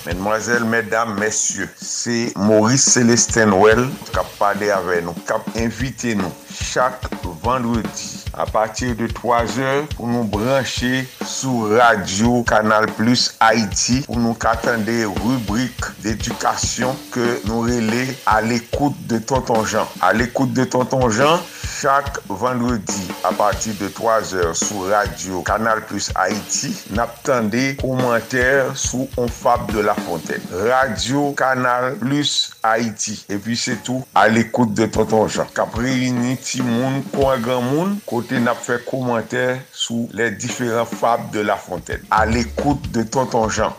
Mesdemoiselles, 0.06 0.64
mesdames, 0.64 1.18
messieurs, 1.18 1.68
c'est 1.76 2.32
Maurice 2.36 2.84
Célestin 2.84 3.52
Well 3.52 3.88
kap 4.14 4.30
pale 4.38 4.70
ave 4.70 5.02
nou, 5.02 5.14
kap 5.26 5.46
invite 5.58 6.14
nou 6.18 6.30
chak 6.54 7.10
vendredi 7.42 8.19
à 8.34 8.46
partir 8.46 8.94
de 8.96 9.06
3 9.06 9.58
heures 9.58 9.86
pour 9.96 10.06
nous 10.06 10.24
brancher 10.24 11.06
sur 11.24 11.70
Radio 11.70 12.42
Canal 12.42 12.86
Plus 12.86 13.34
Haïti 13.40 14.02
pour 14.06 14.18
nous 14.18 14.36
attendre 14.44 14.84
des 14.84 15.04
rubriques 15.04 15.84
d'éducation 16.00 16.96
que 17.10 17.40
nous 17.46 17.60
relais 17.60 18.16
à 18.26 18.40
l'écoute 18.40 18.94
de 19.06 19.18
Tonton 19.18 19.64
Jean. 19.64 19.88
À 20.00 20.12
l'écoute 20.12 20.52
de 20.52 20.64
Tonton 20.64 21.10
Jean, 21.10 21.40
Chak 21.80 22.18
vendredi 22.28 23.08
a 23.24 23.32
pati 23.32 23.70
de 23.72 23.88
3 23.88 24.34
or 24.34 24.54
sou 24.54 24.90
radio 24.90 25.40
Kanal 25.40 25.80
Plus 25.88 26.10
Haiti 26.12 26.74
nap 26.92 27.14
tende 27.24 27.62
komenter 27.80 28.68
sou 28.76 29.08
On 29.16 29.28
Fab 29.32 29.64
de 29.72 29.80
la 29.80 29.94
Fontaine. 29.94 30.44
Radio 30.68 31.32
Kanal 31.32 31.96
Plus 31.96 32.52
Haiti. 32.62 33.16
E 33.32 33.38
pi 33.40 33.56
se 33.56 33.78
tou 33.80 34.04
al 34.12 34.36
ekoute 34.36 34.76
de 34.76 34.90
Tonton 34.92 35.24
Jean. 35.32 35.48
Kapre 35.56 35.88
yini 35.88 36.36
ti 36.36 36.60
moun 36.60 37.00
kon 37.14 37.32
a 37.32 37.38
gran 37.40 37.64
moun 37.70 37.96
kote 38.04 38.42
nap 38.44 38.60
fe 38.60 38.76
komenter 38.84 39.56
sou 39.72 40.04
le 40.12 40.28
diferent 40.36 40.84
Fab 40.84 41.30
de 41.32 41.40
la 41.40 41.56
Fontaine. 41.56 42.04
Al 42.12 42.36
ekoute 42.36 42.92
de 42.92 43.08
Tonton 43.08 43.48
Jean. 43.48 43.72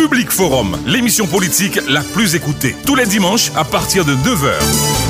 Public 0.00 0.30
Forum, 0.30 0.78
l'émission 0.86 1.26
politique 1.26 1.78
la 1.86 2.00
plus 2.00 2.34
écoutée. 2.34 2.74
Tous 2.86 2.94
les 2.94 3.04
dimanches 3.04 3.52
à 3.54 3.64
partir 3.64 4.06
de 4.06 4.14
9h. 4.14 5.09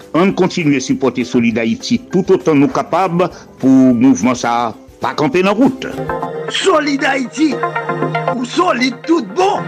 an 0.17 0.33
kontinuye 0.37 0.81
supporte 0.83 1.25
Solid 1.27 1.59
Haïti 1.61 1.99
tout 2.11 2.33
otan 2.35 2.59
nou 2.61 2.71
kapab 2.73 3.27
pou 3.61 3.93
mouvman 3.97 4.37
sa 4.37 4.73
pa 5.01 5.13
kampe 5.17 5.41
nan 5.45 5.55
route. 5.57 5.91
Solid 6.51 7.03
Haïti, 7.07 7.53
ou 8.35 8.45
solide 8.45 8.99
tout 9.07 9.25
bon. 9.37 9.63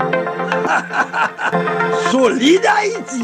solide 2.11 2.67
Haïti. 2.67 3.23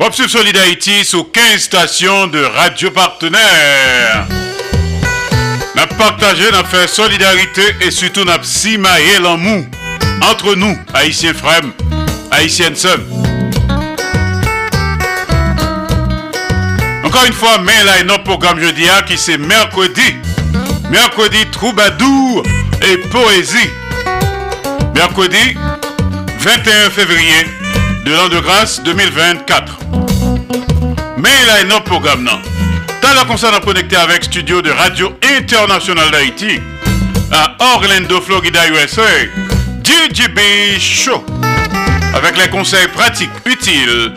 Wapsu 0.00 0.28
Solid 0.28 0.58
Haïti 0.58 1.04
sou 1.06 1.28
15 1.32 1.70
stasyon 1.70 2.34
de 2.34 2.44
radyo 2.58 2.92
partenèr. 2.96 4.28
Nap 5.78 5.92
partaje, 5.94 6.48
nap 6.50 6.66
fè 6.72 6.88
solidarite 6.90 7.68
e 7.86 7.92
sütou 7.94 8.26
nap 8.26 8.42
simaye 8.42 9.20
lan 9.22 9.38
mou. 9.38 9.62
Entre 10.26 10.58
nou, 10.58 10.74
Haïtien 10.90 11.38
frem, 11.38 11.70
Haïtien 12.34 12.74
sem. 12.74 13.27
Encore 17.08 17.24
une 17.24 17.32
fois, 17.32 17.56
mais 17.64 17.84
là, 17.84 18.04
notre 18.04 18.24
programme 18.24 18.60
jeudi 18.60 18.86
hein, 18.86 19.00
qui 19.06 19.16
c'est 19.16 19.38
mercredi. 19.38 20.14
Mercredi, 20.90 21.38
troubadour 21.50 22.42
et 22.82 22.98
poésie. 22.98 23.70
Mercredi 24.94 25.56
21 26.38 26.90
février 26.90 27.46
de 28.04 28.12
l'an 28.12 28.28
de 28.28 28.38
grâce 28.40 28.82
2024. 28.82 29.78
Mais 31.16 31.30
là, 31.46 31.64
notre 31.64 31.84
programme, 31.84 32.24
non. 32.24 32.38
T'as 33.00 33.14
la 33.14 33.24
concert 33.24 33.54
à 33.54 33.60
connecter 33.60 33.96
avec 33.96 34.24
studio 34.24 34.60
de 34.60 34.70
Radio 34.70 35.10
International 35.38 36.10
d'Haïti 36.10 36.60
à 37.32 37.56
Orlando, 37.74 38.20
Florida, 38.20 38.68
USA. 38.68 39.02
DJB 39.82 40.78
Show. 40.78 41.24
Avec 42.14 42.36
les 42.36 42.50
conseils 42.50 42.88
pratiques, 42.88 43.30
utiles, 43.46 44.12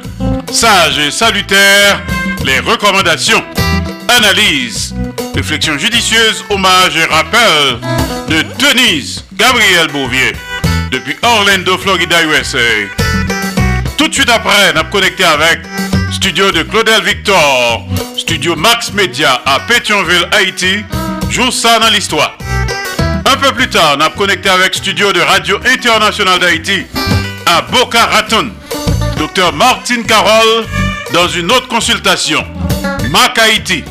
sages 0.51 0.97
et 0.97 1.09
salutaires 1.09 2.01
les 2.45 2.59
recommandations, 2.59 3.43
analyses, 4.07 4.95
réflexions 5.35 5.77
judicieuses, 5.77 6.43
hommages 6.49 6.95
et 6.95 7.05
rappels 7.05 7.79
de 8.29 8.43
Denise 8.59 9.23
Gabriel 9.33 9.87
Bouvier 9.91 10.33
depuis 10.91 11.15
Orlando, 11.21 11.77
Florida, 11.77 12.23
USA. 12.23 12.57
Tout 13.97 14.07
de 14.07 14.13
suite 14.13 14.29
après, 14.29 14.73
a 14.75 14.83
connecté 14.85 15.23
avec 15.23 15.61
studio 16.11 16.51
de 16.51 16.63
Claudel 16.63 17.01
Victor, 17.03 17.85
studio 18.17 18.55
Max 18.55 18.91
Media 18.93 19.41
à 19.45 19.59
Pétionville, 19.61 20.27
Haïti. 20.31 20.83
Joue 21.29 21.51
ça 21.51 21.79
dans 21.79 21.89
l'histoire. 21.89 22.37
Un 23.25 23.37
peu 23.37 23.51
plus 23.53 23.69
tard, 23.69 23.97
a 24.01 24.09
connecté 24.09 24.49
avec 24.49 24.75
studio 24.75 25.13
de 25.13 25.21
Radio 25.21 25.59
International 25.65 26.39
d'Haïti 26.39 26.85
à 27.45 27.61
Boca 27.61 28.05
Raton. 28.05 28.51
Docteur 29.17 29.53
Martin 29.53 30.03
Carole 30.03 30.65
dans 31.13 31.27
une 31.27 31.51
autre 31.51 31.67
consultation. 31.67 32.43
Mac 33.09 33.37
Haïti. 33.37 33.83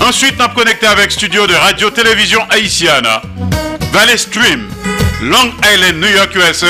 Ensuite, 0.00 0.40
a 0.40 0.48
connecté 0.48 0.86
avec 0.86 1.10
studio 1.10 1.46
de 1.46 1.54
radio-télévision 1.54 2.40
haïtienne. 2.50 3.06
Valley 3.92 4.16
Stream, 4.16 4.68
Long 5.22 5.52
Island, 5.74 5.96
New 5.96 6.08
York, 6.08 6.34
USA. 6.34 6.66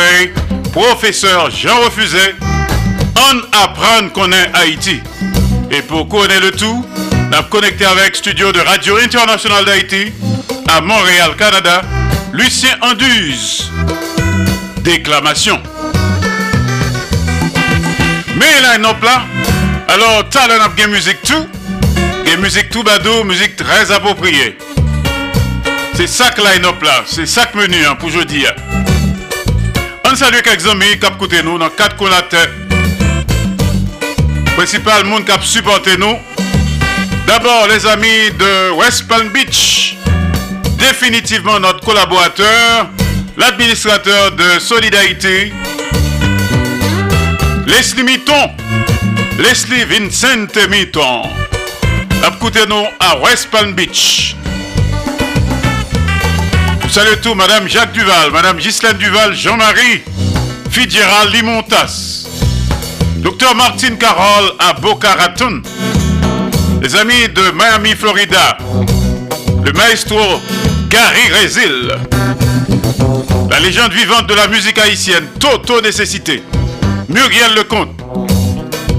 Professeur 0.72 1.50
Jean 1.50 1.80
Refusé. 1.80 2.34
On 3.16 3.38
apprend 3.58 4.08
qu'on 4.10 4.30
est 4.32 4.50
Haïti. 4.54 5.00
Et 5.70 5.82
pour 5.82 6.08
connaître 6.08 6.42
le 6.42 6.52
tout, 6.52 6.86
a 7.32 7.42
connecté 7.42 7.84
avec 7.84 8.16
studio 8.16 8.52
de 8.52 8.60
Radio 8.60 8.96
International 8.98 9.64
d'Haïti 9.64 10.12
à 10.68 10.80
Montréal, 10.80 11.34
Canada. 11.36 11.82
Lucien 12.32 12.76
Anduze. 12.82 13.70
Déclamation. 14.82 15.60
Là, 18.62 18.78
non 18.78 18.94
là. 19.02 19.26
Alors, 19.88 20.28
talent 20.28 20.64
a 20.64 20.68
bien 20.68 20.86
musique 20.86 21.20
tout. 21.22 21.46
Et 22.26 22.36
musique 22.36 22.70
tout 22.70 22.82
bado, 22.82 23.24
musique 23.24 23.56
très 23.56 23.90
appropriée. 23.92 24.56
C'est 25.94 26.06
ça 26.06 26.30
que 26.30 26.40
line-up 26.40 26.82
là, 26.82 27.04
c'est 27.06 27.26
ça 27.26 27.46
que 27.46 27.56
menu 27.56 27.84
hein, 27.86 27.94
pour 27.94 28.10
jeudi. 28.10 28.44
On 30.04 30.14
salue 30.14 30.40
quelques 30.42 30.66
amis 30.66 30.98
qui 30.98 31.06
ont 31.06 31.42
nous 31.44 31.58
dans 31.58 31.70
quatre 31.70 31.96
collatés. 31.96 32.36
Principal 34.56 35.04
monde 35.04 35.24
qui 35.24 35.32
a 35.32 35.40
supporté 35.40 35.96
nous. 35.96 36.16
D'abord 37.26 37.66
les 37.68 37.84
amis 37.86 38.30
de 38.38 38.70
West 38.72 39.08
Palm 39.08 39.28
Beach, 39.30 39.96
définitivement 40.78 41.58
notre 41.58 41.80
collaborateur, 41.80 42.88
l'administrateur 43.36 44.32
de 44.32 44.58
Solidarité, 44.58 45.52
Leslie 47.66 48.04
Mitton, 48.04 48.50
Leslie 49.38 49.84
Vincent 49.84 50.46
Mitton. 50.70 51.22
Écoutez-nous 52.24 52.84
à 53.00 53.18
West 53.18 53.48
Palm 53.50 53.72
Beach. 53.72 54.36
Salut 56.88 57.16
tout, 57.20 57.34
Madame 57.34 57.68
Jacques 57.68 57.92
Duval, 57.92 58.30
Madame 58.32 58.58
Ghislaine 58.58 58.96
Duval, 58.96 59.34
Jean-Marie, 59.34 60.02
Fitzgerald 60.70 61.34
Limontas, 61.34 62.28
Docteur 63.16 63.56
Martine 63.56 63.98
Carole 63.98 64.52
à 64.60 64.72
Boca 64.74 65.14
Raton, 65.14 65.60
les 66.80 66.94
amis 66.94 67.28
de 67.34 67.50
Miami, 67.50 67.94
Florida, 67.96 68.58
le 69.64 69.72
maestro 69.72 70.40
Gary 70.88 71.32
Rezil, 71.42 71.98
la 73.50 73.58
légende 73.58 73.92
vivante 73.92 74.28
de 74.28 74.34
la 74.34 74.46
musique 74.46 74.78
haïtienne, 74.78 75.26
Toto 75.40 75.80
Nécessité, 75.80 76.42
Muriel 77.08 77.54
Lecomte, 77.54 78.00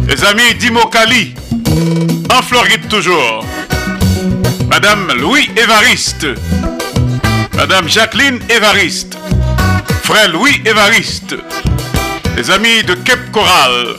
les 0.08 0.24
amis 0.24 0.54
d'Imo 0.56 0.86
Kali, 0.88 1.34
en 2.32 2.41
Floride 2.41 2.88
toujours, 2.88 3.43
Madame 4.70 5.12
Louis 5.20 5.50
Évariste, 5.58 6.28
Madame 7.54 7.89
Jacqueline 7.89 8.39
Évariste, 8.50 9.17
Frère 10.04 10.30
Louis 10.32 10.62
Évariste, 10.65 11.36
les 12.38 12.50
amis 12.50 12.82
de 12.84 12.93
Cape 12.93 13.30
Coral, 13.34 13.96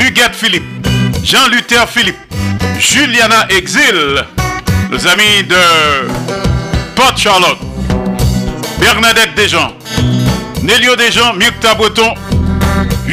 Huguette 0.00 0.34
Philippe, 0.34 0.86
Jean-Luther 1.22 1.86
Philippe, 1.86 2.16
Juliana 2.78 3.46
Exil, 3.50 4.24
les 4.90 5.06
amis 5.06 5.44
de 5.46 6.08
Port 6.96 7.16
Charlotte, 7.16 7.58
Bernadette 8.80 9.34
Desjans, 9.36 9.74
Nélio 10.62 10.96
Desjans, 10.96 11.34
Mukta 11.34 11.74
Breton, 11.74 12.14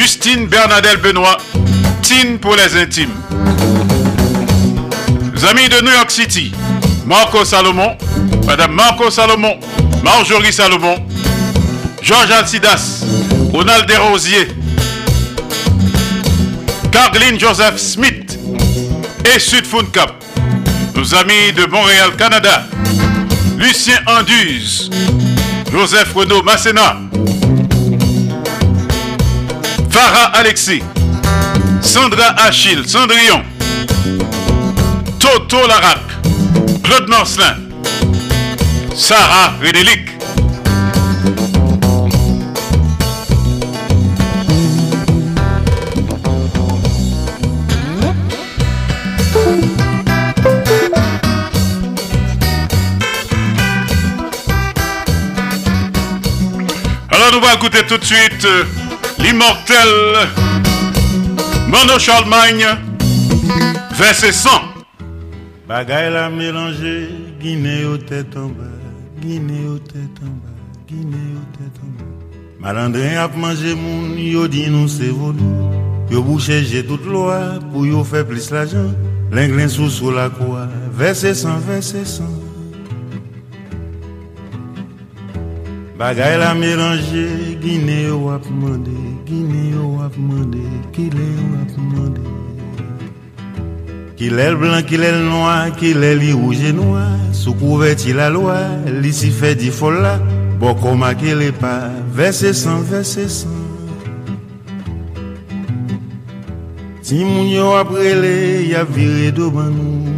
Justine 0.02 0.48
Bernadette 0.48 1.00
Benoît, 1.04 1.38
Tine 2.02 2.40
pour 2.40 2.56
les 2.56 2.76
intimes. 2.76 3.14
Amis 5.48 5.70
de 5.70 5.80
New 5.82 5.92
York 5.92 6.10
City, 6.10 6.52
Marco 7.06 7.46
Salomon, 7.46 7.96
Madame 8.48 8.72
Marco 8.74 9.12
Salomon, 9.12 9.60
Marjorie 10.04 10.52
Salomon, 10.52 10.96
Georges 12.02 12.32
Alcidas, 12.32 13.04
Ronald 13.54 13.86
Desrosiers, 13.86 14.48
Carline 16.92 17.40
Joseph 17.40 17.78
Smith 17.78 18.40
et 19.24 19.38
Sud 19.40 19.66
Cap. 19.92 20.16
Nos 20.96 21.14
amis 21.14 21.54
de 21.56 21.68
Montréal, 21.68 22.16
Canada, 22.18 22.64
Lucien 23.56 24.00
Anduze, 24.08 24.90
Joseph 25.72 26.12
Renaud 26.16 26.42
Masséna, 26.42 27.11
Farah 29.92 30.32
Alexis, 30.40 30.82
Sandra 31.82 32.34
Achille, 32.48 32.88
Cendrillon, 32.88 33.44
Toto 35.20 35.68
Larac, 35.68 36.00
Claude 36.82 37.10
Marcelin, 37.10 37.58
Sarah 38.96 39.54
Rédélic. 39.62 40.12
Alors 57.10 57.32
nous 57.34 57.38
allons 57.46 57.56
écouter 57.58 57.86
tout 57.86 57.98
de 57.98 58.06
suite 58.06 58.46
euh, 58.46 58.64
l'immortel 59.24 59.92
Mono 61.68 61.98
Charlemagne, 62.00 62.68
verset 63.94 64.34
100. 64.34 64.50
Bagay 65.68 66.10
la 66.10 66.30
mélanger, 66.30 67.10
Guinée 67.40 67.86
au 67.86 67.98
tête 67.98 68.36
en 68.36 68.48
bas, 68.48 68.64
Guinée 69.22 69.68
au 69.70 69.78
tête 69.78 70.20
en 70.22 70.26
bas, 70.26 70.60
Guinée 70.86 71.34
au 71.36 71.58
tête 71.58 71.80
en 71.82 71.88
bas. 71.98 72.12
Malandrin 72.60 73.18
ap 73.18 73.36
mangé 73.38 73.74
moun, 73.74 74.20
yo 74.20 74.48
di 74.48 74.68
nou 74.70 74.88
se 74.88 75.10
vodou. 75.10 75.72
Yo 76.12 76.22
bouché 76.22 76.64
j'ai 76.64 76.86
toute 76.86 77.06
loi, 77.06 77.58
pour 77.72 77.88
yo 77.88 78.04
faire 78.04 78.28
plus 78.28 78.52
l'argent. 78.52 78.92
L'englin 79.32 79.68
sous 79.68 79.90
sous 79.90 80.12
la 80.12 80.30
croix, 80.30 80.68
verset 80.92 81.34
100, 81.34 81.58
verset 81.68 82.06
100. 82.06 82.24
Bagay 85.98 86.38
la 86.38 86.54
mélanger, 86.54 87.58
Guinée 87.62 88.04
yo 88.04 88.30
ap 88.30 88.46
Ki 89.32 89.46
le 89.48 89.60
yo 89.72 89.86
ap 90.04 90.16
mande, 90.20 90.60
ki 90.92 91.06
le 91.14 91.24
yo 91.24 91.46
ap 91.62 91.76
mande. 91.80 92.24
Ki 94.20 94.28
lèl 94.28 94.58
blan, 94.60 94.84
ki 94.84 94.98
lèl 95.00 95.22
noa, 95.24 95.70
ki 95.80 95.94
lèl 95.96 96.20
li 96.20 96.34
ouje 96.36 96.74
noa 96.76 97.06
Sou 97.32 97.56
kouve 97.56 97.94
ti 97.96 98.12
la 98.12 98.28
loa, 98.28 98.58
li 98.92 99.14
si 99.16 99.32
fe 99.32 99.54
di 99.56 99.72
fola 99.72 100.18
Bo 100.60 100.76
koma 100.84 101.14
ki 101.16 101.32
le 101.40 101.54
pa, 101.56 101.78
verse 102.12 102.52
san, 102.60 102.84
verse 102.92 103.30
san 103.32 103.56
Ti 107.00 107.24
moun 107.24 107.48
yo 107.56 107.72
ap 107.80 107.96
rele, 107.96 108.68
ya 108.68 108.84
vire 108.84 109.32
do 109.32 109.48
ban 109.56 109.72
nou. 109.72 110.11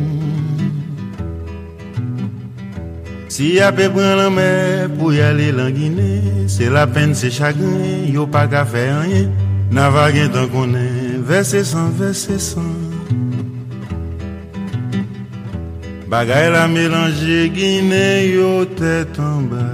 Si 3.34 3.56
apè 3.66 3.88
pran 3.90 4.12
lan 4.20 4.36
mè 4.36 4.50
pou 4.94 5.10
yalè 5.10 5.48
lan 5.58 5.72
Gine, 5.74 6.46
se 6.54 6.68
la 6.70 6.84
pen 6.86 7.16
se 7.18 7.32
chagrin, 7.34 8.04
yo 8.14 8.28
pa 8.30 8.44
ka 8.46 8.62
fè 8.70 8.84
anye, 8.94 9.24
nava 9.74 10.04
gen 10.14 10.30
tan 10.36 10.46
konè, 10.52 10.84
verse 11.26 11.64
san, 11.66 11.88
verse 11.98 12.38
san. 12.38 12.68
Bagay 16.14 16.52
la 16.54 16.68
mélange, 16.70 17.40
Gine 17.56 18.04
yo 18.28 18.52
tèt 18.78 19.18
an 19.18 19.50
ba. 19.50 19.66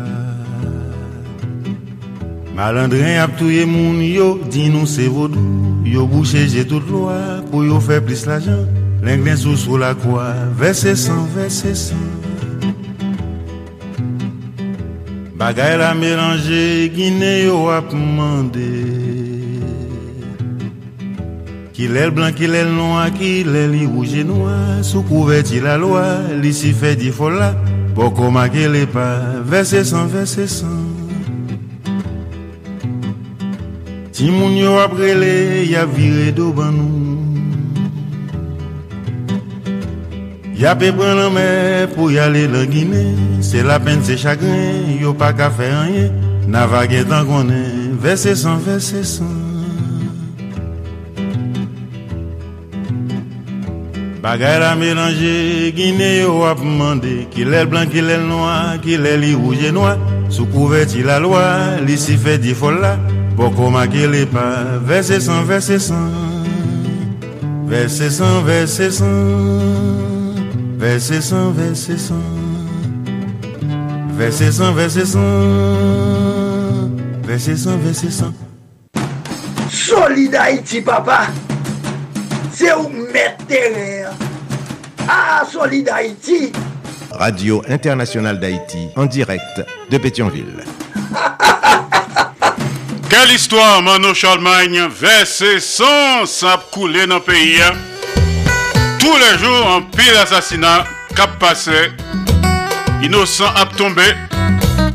Malandren 2.55 3.19
ap 3.25 3.35
touye 3.41 3.65
moun 3.67 3.99
yo, 4.05 4.37
di 4.47 4.69
nou 4.71 4.87
se 4.87 5.09
vodou, 5.11 5.83
yo 5.83 6.07
bouchè 6.07 6.45
jè 6.47 6.63
tout 6.63 6.87
loa, 6.95 7.41
pou 7.51 7.67
yo 7.67 7.83
fè 7.83 7.99
plis 8.07 8.23
la 8.29 8.39
jan, 8.39 8.63
lèng 9.03 9.27
lèng 9.27 9.43
sou 9.43 9.59
sou 9.59 9.83
la 9.83 9.91
kwa, 9.99 10.31
verse 10.63 10.95
san, 11.03 11.27
verse 11.35 11.75
san. 11.75 12.18
Bagay 15.39 15.77
la 15.77 15.93
melange, 15.95 16.91
gine 16.91 17.45
yo 17.47 17.69
ap 17.71 17.93
mande. 17.93 18.67
Ki 21.71 21.87
lèl 21.87 22.11
blan, 22.11 22.33
ki 22.35 22.49
lèl 22.51 22.67
noa, 22.75 23.05
ki 23.15 23.45
lèl 23.47 23.71
li 23.71 23.85
rouje 23.87 24.25
noa 24.27 24.83
Sou 24.83 24.99
kouve 25.07 25.37
ti 25.47 25.61
la 25.63 25.77
loa, 25.79 26.03
li 26.41 26.51
si 26.51 26.73
fe 26.75 26.91
di 26.99 27.07
fola 27.15 27.53
Poko 27.95 28.27
ma 28.35 28.49
ke 28.51 28.67
le 28.67 28.83
pa, 28.91 29.05
verse 29.47 29.85
san, 29.87 30.11
verse 30.11 30.43
san 30.51 30.83
Ti 34.11 34.27
moun 34.27 34.59
yo 34.59 34.75
ap 34.83 34.91
rele, 34.99 35.63
ya 35.71 35.85
vire 35.87 36.33
do 36.35 36.51
ban 36.51 36.75
nou. 36.75 37.08
Ya 40.59 40.73
pe 40.75 40.89
pran 40.91 41.15
la 41.15 41.29
mer 41.31 41.85
pou 41.93 42.09
yale 42.11 42.41
la 42.51 42.65
Gine, 42.67 43.05
se 43.39 43.61
la 43.63 43.77
pen 43.79 44.01
se 44.03 44.17
chagren, 44.19 44.89
yo 44.99 45.13
pa 45.15 45.29
ka 45.31 45.47
fe 45.55 45.69
anye, 45.71 46.09
na 46.51 46.65
vage 46.67 47.05
tan 47.07 47.23
konen, 47.29 47.95
verse 48.03 48.33
san, 48.35 48.59
verse 48.65 49.05
san. 49.07 49.37
Bagay 54.19 54.59
la 54.59 54.75
melange, 54.75 55.71
Gine 55.77 56.09
yo 56.19 56.43
ap 56.43 56.59
mande, 56.59 57.29
ki 57.31 57.47
lèl 57.47 57.71
blan, 57.71 57.87
ki 57.87 58.03
lèl 58.03 58.27
noa, 58.27 58.75
ki 58.83 58.99
lèl 58.99 59.23
li 59.23 59.31
rouje 59.39 59.71
noa, 59.71 59.95
sou 60.27 60.43
kouve 60.51 60.83
ti 60.91 61.07
la 61.07 61.21
loa, 61.23 61.79
li 61.87 61.95
si 61.95 62.19
fe 62.19 62.35
di 62.35 62.51
fola, 62.51 62.97
poko 63.39 63.71
ma 63.71 63.87
ke 63.87 64.11
le 64.11 64.27
pa, 64.27 64.43
verse 64.83 65.23
san, 65.23 65.47
verse 65.47 65.79
san, 65.87 66.11
verse 67.71 68.11
san, 68.11 68.41
verse 68.43 68.91
san. 68.99 70.18
Verset 70.79 71.21
100, 71.21 71.51
verset 71.51 71.97
100 71.97 72.15
Verset 74.15 74.51
100, 74.53 74.73
verset 74.73 75.05
100 75.05 75.19
Verset 77.23 77.57
100, 77.57 77.77
verset 77.79 78.09
100 78.09 78.33
Solid 79.69 80.33
Haïti, 80.35 80.81
papa. 80.81 81.27
C'est 82.53 82.73
où 82.73 82.87
mettre 82.87 83.45
terrain. 83.45 84.11
Ah, 85.05 85.43
Solid 85.51 85.89
Haïti. 85.89 86.53
Radio 87.11 87.61
Internationale 87.67 88.39
d'Haïti, 88.39 88.87
en 88.95 89.05
direct 89.05 89.61
de 89.91 89.97
Pétionville. 89.97 90.63
Quelle 93.09 93.31
histoire, 93.35 93.81
Mano 93.81 94.13
Charlemagne, 94.13 94.87
verset 94.87 95.59
100, 95.59 96.25
ça 96.25 96.63
coulé 96.71 97.05
dans 97.05 97.15
le 97.15 97.21
pays. 97.21 97.59
Tous 99.09 99.17
les 99.17 99.39
jours, 99.43 99.71
un 99.71 99.81
pile 99.81 100.15
assassinat 100.21 100.83
cap 101.15 101.39
passé 101.39 101.71
innocent 103.01 103.51
à 103.55 103.65
tomber, 103.65 104.13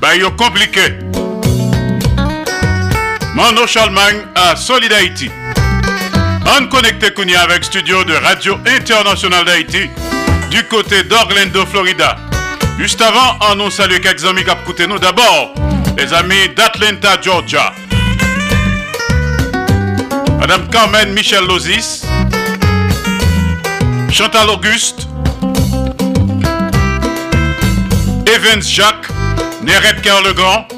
bah 0.01 0.15
yo 0.15 0.31
compliqué. 0.31 1.01
Mano 3.35 3.67
Charlemagne 3.67 4.19
à 4.37 4.55
Solid 4.55 4.93
Haïti. 4.93 5.29
On 6.47 6.67
connecté 6.67 7.11
Kounia 7.11 7.41
avec 7.41 7.65
studio 7.65 8.05
de 8.05 8.15
Radio 8.15 8.57
Internationale 8.65 9.47
d'Haïti 9.47 9.91
du 10.49 10.63
côté 10.69 11.03
d'Orlando, 11.03 11.67
Florida. 11.67 12.17
Juste 12.79 13.03
avant, 13.03 13.37
on 13.51 13.57
nous 13.57 13.71
salue 13.73 13.99
quelques 14.01 14.25
amis 14.25 14.45
qui 14.45 14.87
nous. 14.87 15.01
D'abord, 15.01 15.55
les 15.99 16.15
amis 16.15 16.51
d'Atlanta, 16.57 17.21
Georgia. 17.21 17.75
Madame 20.39 20.69
Carmen 20.69 21.13
Michel 21.13 21.47
Lozis, 21.47 22.03
Chantal 24.15 24.49
Auguste, 24.49 25.09
Evans 28.29 28.63
Jacques, 28.63 29.09
Néret 29.61 30.01
Carl 30.05 30.25
Legrand, 30.25 30.69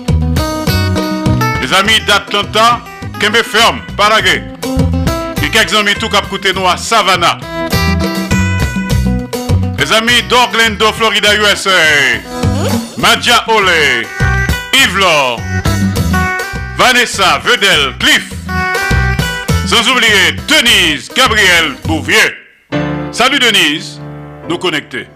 les 1.61 1.71
amis 1.75 2.01
d'Atlanta, 2.07 2.81
Kembe 3.21 3.43
Ferme, 3.43 3.83
Paraguay, 3.95 4.43
et 5.43 5.51
quelques 5.51 5.75
amis 5.75 5.93
tout 6.01 6.09
cap 6.09 6.25
nous 6.55 6.67
à 6.67 6.79
Savannah. 6.79 7.37
Les 9.79 9.93
amis 9.93 10.23
d'Orlando, 10.31 10.91
Florida, 10.95 11.35
USA, 11.35 11.71
Madia 12.97 13.45
Ole, 13.49 14.07
Yves 14.73 14.97
Laure, 14.99 15.39
Vanessa, 16.79 17.43
Vedel, 17.45 17.97
Cliff, 17.99 18.31
sans 19.67 19.87
oublier 19.91 20.33
Denise 20.49 21.11
Gabriel 21.15 21.75
Bouvier. 21.85 22.46
Salut 23.19 23.39
Denise, 23.39 23.99
nous 24.47 24.59
connecter. 24.59 25.07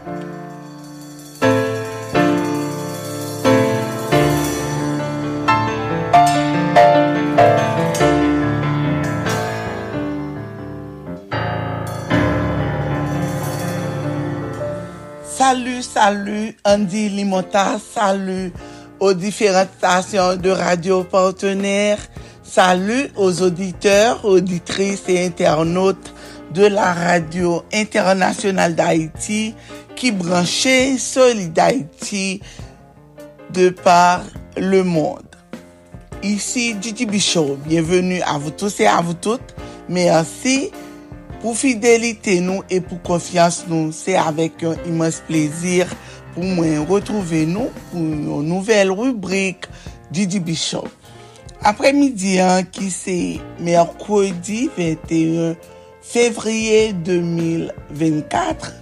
Salut, 15.22 15.82
salut 15.82 16.56
Andy 16.64 17.10
Limota, 17.10 17.76
salut 17.94 18.50
aux 18.98 19.12
différentes 19.12 19.68
stations 19.76 20.36
de 20.36 20.48
radio 20.48 21.04
partenaires, 21.04 21.98
salut 22.42 23.10
aux 23.14 23.42
auditeurs, 23.42 24.24
auditrices 24.24 25.06
et 25.08 25.26
internautes 25.26 26.14
de 26.52 26.66
la 26.66 26.92
radio 26.92 27.62
internationale 27.72 28.74
d'Haïti 28.74 29.54
qui 29.94 30.10
branchait 30.10 30.98
Solid 30.98 31.58
Haïti 31.58 32.40
de 33.52 33.70
par 33.70 34.22
le 34.56 34.82
monde. 34.82 35.22
Ici 36.22 36.76
Gigi 36.80 37.06
Bichot, 37.06 37.56
bienvenue 37.66 38.20
à 38.22 38.38
vous 38.38 38.50
tous 38.50 38.80
et 38.80 38.86
à 38.86 39.00
vous 39.00 39.14
toutes. 39.14 39.54
Merci 39.88 40.70
pour 41.40 41.56
fidélité 41.56 42.40
nous 42.40 42.62
et 42.68 42.80
pour 42.80 43.00
confiance 43.02 43.64
nous. 43.68 43.92
C'est 43.92 44.16
avec 44.16 44.62
un 44.62 44.74
immense 44.86 45.22
plaisir 45.26 45.86
pour 46.34 46.44
moi 46.44 46.66
retrouver 46.88 47.46
nous 47.46 47.68
pour 47.90 48.00
une 48.00 48.42
nouvelle 48.42 48.90
rubrique 48.90 49.66
Didi 50.10 50.40
Bishop. 50.40 50.88
Après-midi, 51.62 52.40
hein, 52.40 52.62
qui 52.62 52.90
c'est 52.90 53.38
mercredi 53.58 54.70
21 54.76 55.56
février 56.02 56.92
2024, 56.92 58.72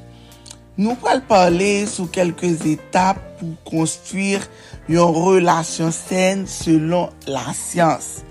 nous 0.76 0.96
allons 1.04 1.20
parler 1.20 1.86
sur 1.86 2.10
quelques 2.10 2.64
étapes 2.64 3.18
pour 3.38 3.70
construire 3.70 4.40
une 4.88 4.98
relation 4.98 5.90
saine 5.90 6.46
selon 6.46 7.10
la 7.26 7.52
science. 7.52 8.22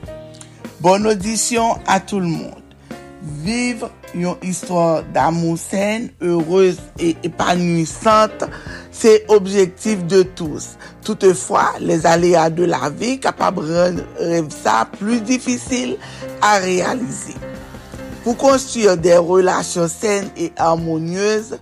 Bonne 0.79 1.07
audition 1.07 1.77
à 1.85 1.99
tout 1.99 2.19
le 2.19 2.27
monde. 2.27 2.61
Vivre 3.43 3.91
une 4.13 4.35
histoire 4.41 5.03
d'amour 5.03 5.57
saine, 5.57 6.09
heureuse 6.21 6.77
et 6.99 7.17
épanouissante, 7.23 8.45
c'est 8.91 9.25
objectif 9.27 10.05
de 10.05 10.23
tous. 10.23 10.77
Toutefois, 11.03 11.73
les 11.81 12.05
aléas 12.05 12.49
de 12.49 12.63
la 12.63 12.89
vie 12.89 13.19
capables 13.19 13.67
de 13.67 13.73
rendre 13.73 14.49
ça 14.49 14.87
plus 14.97 15.19
difficile 15.19 15.97
à 16.41 16.59
réaliser. 16.59 17.35
Pou 18.27 18.35
konstuyen 18.35 18.99
de 18.99 19.13
relasyon 19.23 19.87
sen 19.87 20.25
e 20.35 20.49
harmonyez, 20.59 21.53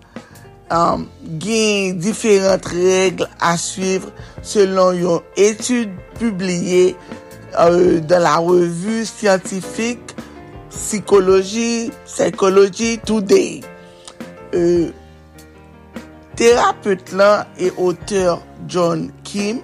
um, 0.73 1.03
gen 1.37 1.99
diferent 2.01 2.65
regle 2.73 3.27
a 3.37 3.51
suivre 3.61 4.09
selon 4.41 4.95
yon 4.97 5.27
etude 5.37 5.93
publiye 6.17 6.95
euh, 7.61 7.99
dan 8.09 8.25
la 8.25 8.39
revu 8.41 9.03
scientifique 9.05 10.15
Psychology, 10.73 11.91
Psychology 12.07 12.97
Today. 13.05 13.61
Euh, 14.57 14.89
Terapeut 16.33 17.13
lan 17.13 17.45
e 17.61 17.69
auteur 17.77 18.41
John 18.65 19.11
Kim 19.21 19.59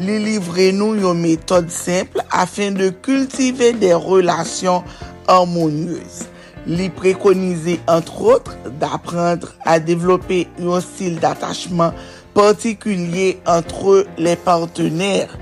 li 0.00 0.16
livre 0.24 0.70
nou 0.72 0.96
yon 0.96 1.20
metode 1.20 1.68
simple 1.68 2.24
afin 2.32 2.72
de 2.80 2.88
kultive 3.04 3.74
de 3.76 3.92
relasyon 3.92 4.88
harmonyez. 5.28 6.24
Lui 6.66 6.88
préconise 6.88 7.78
entre 7.86 8.22
autres 8.22 8.56
d'apprendre 8.80 9.54
à 9.64 9.78
développer 9.78 10.48
un 10.60 10.80
style 10.80 11.18
d'attachement 11.20 11.92
particulier 12.34 13.38
entre 13.46 14.06
les 14.18 14.36
partenaires 14.36 15.36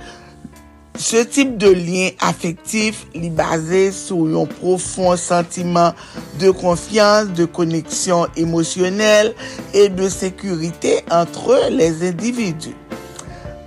Ce 0.96 1.16
type 1.16 1.58
de 1.58 1.70
lien 1.70 2.10
affectif 2.20 3.00
li 3.18 3.26
base 3.34 3.88
sou 3.96 4.28
yon 4.30 4.46
profond 4.46 5.16
sentiment 5.18 5.90
de 6.38 6.52
confiance, 6.54 7.32
de 7.34 7.46
connexion 7.46 8.28
émotionnelle 8.36 9.34
et 9.74 9.88
de 9.88 10.08
sécurité 10.08 11.02
entre 11.10 11.68
les 11.72 12.08
individus. 12.08 12.76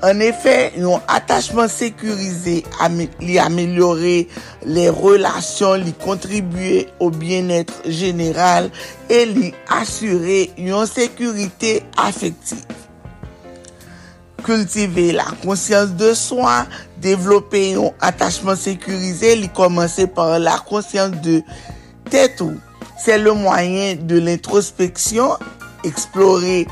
En 0.03 0.19
effet, 0.19 0.73
yon 0.77 1.01
attachement 1.07 1.67
sécurisé 1.67 2.63
li 3.19 4.27
les 4.63 4.89
relations, 4.89 5.73
li 5.73 5.93
au 6.99 7.09
bien-être 7.09 7.81
général 7.87 8.69
et 9.09 9.25
li 9.25 9.53
assuré 9.67 10.51
yon 10.55 10.85
sécurité 10.85 11.81
affective. 11.97 12.63
Kultive 14.43 15.15
la 15.15 15.25
konsyans 15.43 15.87
de 15.97 16.13
soin, 16.13 16.67
devlope 17.01 17.57
yon 17.57 17.91
atachman 17.99 18.55
sekurize, 18.55 19.33
li 19.35 19.49
par 20.13 20.37
la 20.37 20.59
konsyans 20.59 21.09
de 21.09 21.41
tetou. 22.11 22.53
Se 23.01 23.17
le 23.17 23.33
mwayen 23.33 24.07
de 24.07 24.19
l'introspeksyon, 24.19 25.37
eksplore 25.85 26.67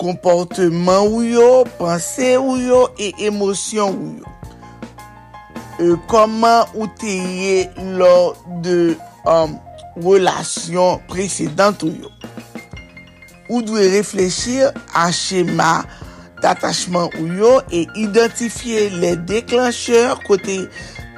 komporteman 0.00 1.06
ou 1.10 1.22
yo, 1.26 1.64
panse 1.78 2.36
ou 2.38 2.56
yo, 2.56 2.86
e 2.98 3.12
emosyon 3.28 3.94
ou 3.94 4.10
yo. 4.22 4.34
Koman 6.10 6.66
ou 6.74 6.88
teye 6.98 7.68
lor 7.98 8.34
de 8.64 8.96
relasyon 9.98 11.02
presedant 11.10 11.84
ou 11.86 11.92
yo? 11.94 12.10
Ou 13.48 13.62
dwe 13.64 13.86
reflechir 13.96 14.72
a 14.94 15.08
chema 15.14 15.84
d'attachement 16.42 17.10
ou 17.20 17.26
yo 17.32 17.52
et 17.70 17.86
identifier 17.94 18.90
les 18.90 19.16
déclencheurs 19.16 20.22
côté 20.24 20.68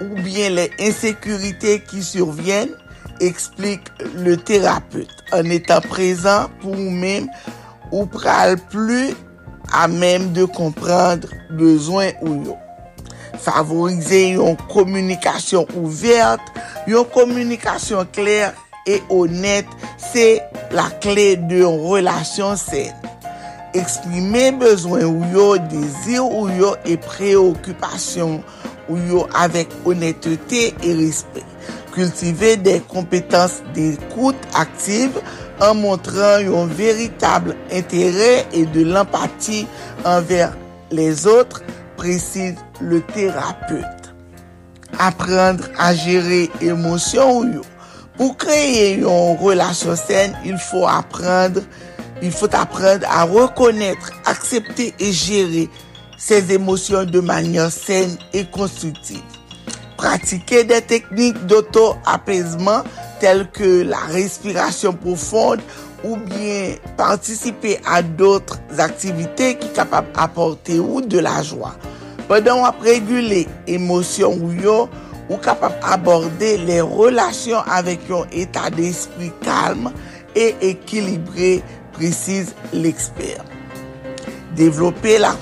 ou 0.00 0.14
bien 0.22 0.48
les 0.50 0.70
insécurités 0.80 1.80
qui 1.80 2.02
surviennent, 2.02 2.74
explique 3.20 3.84
le 4.16 4.36
thérapeute. 4.36 5.10
En 5.32 5.44
étant 5.44 5.80
présent 5.80 6.48
pour 6.60 6.74
vous-même, 6.74 7.28
ou 7.90 8.06
pral 8.10 8.56
plu 8.70 9.10
a 9.70 9.86
mem 9.88 10.30
de 10.34 10.46
komprendre 10.56 11.30
bezwen 11.50 12.16
ou 12.24 12.38
yo. 12.48 12.56
Favorize 13.40 14.18
yon 14.34 14.58
komunikasyon 14.70 15.70
ouverte, 15.78 16.64
yon 16.90 17.06
komunikasyon 17.14 18.08
kler 18.14 18.56
e 18.88 18.98
honet, 19.10 19.68
se 20.00 20.40
la 20.74 20.88
kle 21.02 21.34
de 21.48 21.62
yon 21.62 21.78
relasyon 21.90 22.58
sen. 22.60 22.96
Eksprime 23.78 24.48
bezwen 24.58 25.06
ou 25.06 25.28
yo, 25.34 25.46
dezir 25.70 26.24
ou 26.24 26.48
yo, 26.50 26.74
e 26.84 26.98
preokupasyon 27.06 28.40
ou 28.90 28.98
yo 29.06 29.24
avek 29.38 29.72
honetete 29.86 30.70
e 30.82 30.96
respet. 31.04 31.46
Kultive 31.94 32.56
de 32.62 32.76
kompetans 32.90 33.60
de 33.74 33.92
koute 34.12 34.50
aktive, 34.58 35.22
an 35.64 35.78
montran 35.80 36.46
yon 36.46 36.72
veritable 36.74 37.56
entere 37.72 38.46
e 38.56 38.64
de 38.74 38.84
l'empati 38.88 39.64
anver 40.08 40.54
les 40.90 41.26
otre, 41.30 41.62
preside 42.00 42.58
le 42.80 43.02
terapeute. 43.12 44.14
Aprendre 44.98 45.70
a 45.78 45.92
jere 45.94 46.48
emosyon 46.64 47.36
ou 47.36 47.46
yo. 47.60 47.68
Pou 48.16 48.34
kreye 48.40 48.98
yon 49.04 49.38
relasyon 49.40 49.96
sen, 49.96 50.34
il 50.44 50.58
fò 50.60 50.86
aprendre 50.90 51.62
Il 52.22 52.32
faut 52.32 52.54
apprendre 52.54 53.06
à 53.08 53.24
reconnaître, 53.24 54.12
accepter 54.26 54.94
et 54.98 55.12
gérer 55.12 55.70
ses 56.18 56.52
émotions 56.52 57.04
de 57.04 57.20
manière 57.20 57.70
saine 57.70 58.16
et 58.34 58.44
constructive. 58.44 59.22
Pratiquer 60.00 60.64
des 60.64 60.80
techniques 60.80 61.44
d'auto-apaisement 61.44 62.84
telles 63.20 63.50
que 63.50 63.82
la 63.82 63.98
respiration 63.98 64.94
profonde 64.94 65.60
ou 66.02 66.16
bien 66.16 66.76
participer 66.96 67.78
à 67.86 68.00
d'autres 68.00 68.58
activités 68.78 69.58
qui 69.58 69.66
sont 69.66 69.74
capables 69.74 70.10
d'apporter 70.14 70.78
de 70.78 71.18
la 71.18 71.42
joie. 71.42 71.74
Pendant 72.28 72.64
on 72.66 72.82
réguler 72.82 73.46
émotions 73.66 74.38
ou 74.40 74.50
yo, 74.52 74.88
ou 75.28 75.36
capable 75.36 75.74
d'aborder 75.86 76.56
les 76.56 76.80
relations 76.80 77.60
avec 77.70 78.00
un 78.10 78.24
état 78.32 78.70
d'esprit 78.70 79.32
calme 79.42 79.92
et 80.34 80.54
équilibré, 80.62 81.62
précise 81.92 82.54
l'expert. 82.72 83.44
Développer 84.56 85.18
la 85.18 85.34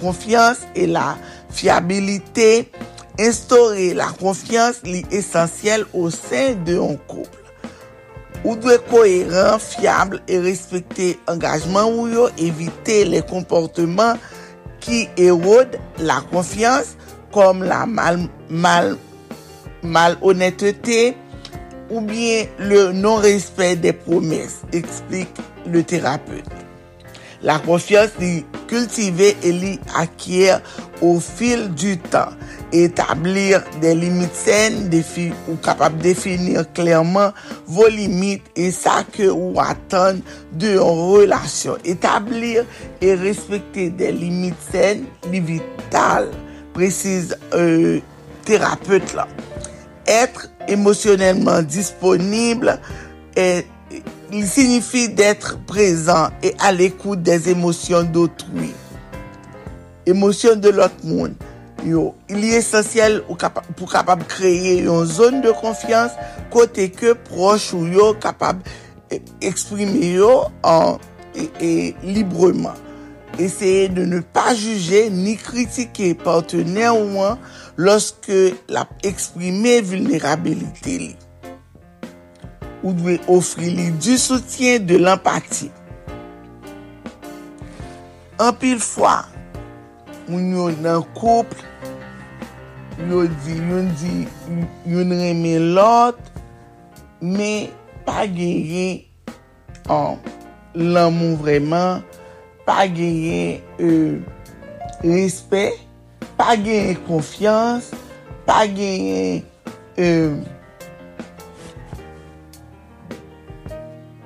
confiance 0.00 0.58
et 0.76 0.86
la 0.86 1.16
fiabilité, 1.50 2.70
instaurer 3.18 3.94
la 3.94 4.06
confiance 4.06 4.76
est 4.84 5.12
essentiel 5.12 5.84
au 5.92 6.10
sein 6.10 6.54
d'un 6.64 6.96
couple. 7.06 7.38
Ou 8.44 8.56
doit 8.56 8.74
être 8.74 8.86
cohérent, 8.88 9.58
fiable 9.58 10.20
et 10.28 10.38
respecter 10.38 11.18
engagement 11.26 11.86
ou 11.86 12.08
yo, 12.08 12.28
éviter 12.36 13.04
les 13.04 13.22
comportements 13.22 14.14
qui 14.80 15.08
érodent 15.16 15.78
la 15.98 16.20
confiance 16.30 16.96
comme 17.32 17.64
la 17.64 17.86
mal, 17.86 18.28
ou 21.90 22.00
bien 22.00 22.46
le 22.58 22.92
non-respect 22.92 23.76
des 23.76 23.92
promesses, 23.92 24.62
explique 24.72 25.34
le 25.66 25.82
thérapeute. 25.82 26.63
La 27.44 27.58
confiance 27.58 28.08
est 28.22 28.42
cultivée 28.68 29.36
et 29.42 29.52
l'acquiert 29.52 30.62
au 31.02 31.20
fil 31.20 31.74
du 31.74 31.98
temps. 31.98 32.30
Établir 32.72 33.62
des 33.82 33.94
limites 33.94 34.34
saines 34.34 34.90
ou 35.46 35.56
capable 35.56 35.98
de 35.98 36.04
définir 36.04 36.72
clairement 36.72 37.32
vos 37.66 37.86
limites 37.86 38.46
et 38.56 38.70
ça 38.70 39.04
que 39.12 39.24
vous 39.24 39.54
attendez 39.58 40.22
de 40.52 40.78
relation. 40.78 41.76
Établir 41.84 42.64
et 43.02 43.14
respecter 43.14 43.90
des 43.90 44.10
limites 44.10 44.54
saines 44.72 45.04
est 45.30 45.40
vital, 45.40 46.30
précise 46.72 47.36
euh, 47.52 48.00
thérapeute 48.46 49.12
là. 49.12 49.28
Être 50.06 50.48
émotionnellement 50.66 51.60
disponible 51.60 52.80
et 53.36 53.66
il 54.34 54.48
signifie 54.48 55.08
d'être 55.08 55.64
présent 55.64 56.28
et 56.42 56.54
à 56.58 56.72
l'écoute 56.72 57.22
des 57.22 57.50
émotions 57.50 58.02
d'autrui. 58.02 58.72
Émotions 60.06 60.56
de 60.56 60.70
l'autre 60.70 61.04
monde. 61.04 61.34
Yo, 61.86 62.16
il 62.28 62.44
est 62.44 62.56
essentiel 62.56 63.22
pour 63.76 63.92
capable 63.92 64.24
créer 64.24 64.80
une 64.80 65.04
zone 65.04 65.40
de 65.40 65.52
confiance 65.52 66.10
côté 66.50 66.90
que 66.90 67.12
proche 67.12 67.72
ou 67.72 67.86
yo 67.86 68.14
capable 68.14 68.62
exprimer 69.40 70.14
yo 70.14 70.46
en, 70.64 70.98
librement. 72.02 72.74
Essayez 73.38 73.88
de 73.88 74.04
ne 74.04 74.18
pas 74.18 74.54
juger 74.54 75.10
ni 75.10 75.36
critiquer 75.36 76.14
partenaire 76.14 76.98
ou 76.98 77.22
un 77.22 77.38
lorsque 77.76 78.32
la 78.68 78.88
exprimer 79.04 79.80
vulnérabilité 79.80 81.16
ou 82.84 82.92
dwe 82.92 83.16
ofri 83.32 83.72
li 83.72 83.88
du 83.96 84.18
soutyen 84.20 84.84
de 84.84 84.98
l'empati. 85.00 85.70
Anpil 88.44 88.80
fwa, 88.82 89.22
moun 90.28 90.50
yo 90.52 90.68
nan 90.84 91.04
koup, 91.16 91.54
yo 93.08 93.24
di, 93.46 93.56
yon 93.70 93.88
di, 94.00 94.12
yon 94.90 95.14
reme 95.16 95.56
lot, 95.78 96.20
me 97.24 97.70
pa 98.04 98.26
geye 98.28 99.06
an 99.88 100.20
l'amou 100.74 101.38
vreman, 101.40 102.02
pa 102.66 102.84
geye 102.90 103.62
euh, 103.80 104.20
respect, 105.06 105.80
pa 106.36 106.52
geye 106.60 106.98
konfians, 107.08 107.94
pa 108.44 108.64
geye 108.68 109.40
euh, 109.96 110.36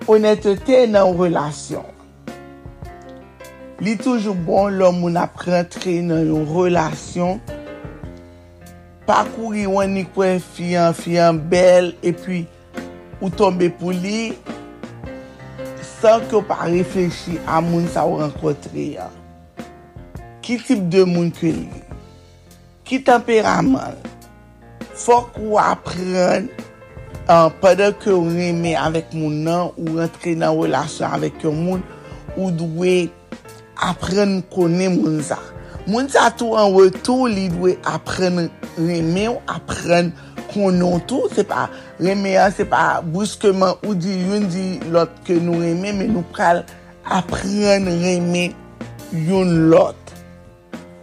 honetete 0.09 0.87
nan 0.88 1.12
relasyon. 1.18 1.85
Li 3.85 3.94
toujou 4.01 4.35
bon 4.47 4.73
lò 4.75 4.88
moun 4.97 5.18
ap 5.21 5.37
rentre 5.44 5.99
nan 6.03 6.25
yon 6.27 6.49
relasyon, 6.49 7.38
pa 9.07 9.21
kouri 9.35 9.66
wan 9.68 9.92
ni 9.94 10.07
kwen 10.16 10.40
fiyan, 10.42 10.97
fiyan 10.97 11.38
bel, 11.53 11.92
e 12.01 12.14
pi 12.16 12.40
ou 13.21 13.29
tombe 13.29 13.68
pou 13.79 13.92
li, 13.92 14.33
san 15.99 16.25
ke 16.31 16.40
pa 16.49 16.64
reflechi 16.64 17.37
a 17.47 17.61
moun 17.64 17.87
sa 17.92 18.07
ou 18.09 18.23
renkotre 18.23 18.88
ya. 18.97 19.11
Ki 20.44 20.57
tip 20.64 20.88
de 20.88 21.05
moun 21.05 21.29
ke 21.35 21.53
li? 21.53 21.83
Ki 22.88 23.03
temperaman? 23.05 23.99
Fok 24.99 25.37
ou 25.44 25.59
apren 25.61 26.49
Uh, 27.29 27.51
Padè 27.61 27.91
ke 28.01 28.09
ou 28.09 28.31
reme 28.33 28.71
avèk 28.81 29.11
moun 29.12 29.43
nan, 29.45 29.75
ou 29.77 29.99
rentre 29.99 30.33
nan 30.41 30.55
relasyon 30.57 31.12
avèk 31.12 31.43
yon 31.45 31.59
moun, 31.61 31.83
ou 32.38 32.49
dwe 32.57 33.11
apren 33.85 34.38
konen 34.55 34.97
moun 35.03 35.19
za. 35.21 35.37
Moun 35.85 36.09
za 36.09 36.31
tou 36.41 36.57
an 36.57 36.73
wetou 36.73 37.29
li 37.29 37.51
dwe 37.53 37.75
apren 37.85 38.47
reme 38.79 39.27
ou 39.29 39.43
apren 39.53 40.09
konon 40.55 41.05
tou. 41.05 41.29
Se 41.37 41.45
pa 41.45 41.67
reme 42.01 42.33
an, 42.41 42.49
se 42.57 42.64
pa 42.64 43.03
bouskeman 43.05 43.77
ou 43.83 43.93
di 43.93 44.17
yon 44.23 44.49
di 44.49 44.64
lot 44.88 45.12
ke 45.29 45.37
nou 45.37 45.61
reme, 45.61 45.93
men 46.01 46.17
nou 46.17 46.25
pral 46.33 46.64
apren 47.05 47.93
reme 48.07 48.49
yon 49.29 49.53
lot. 49.69 50.17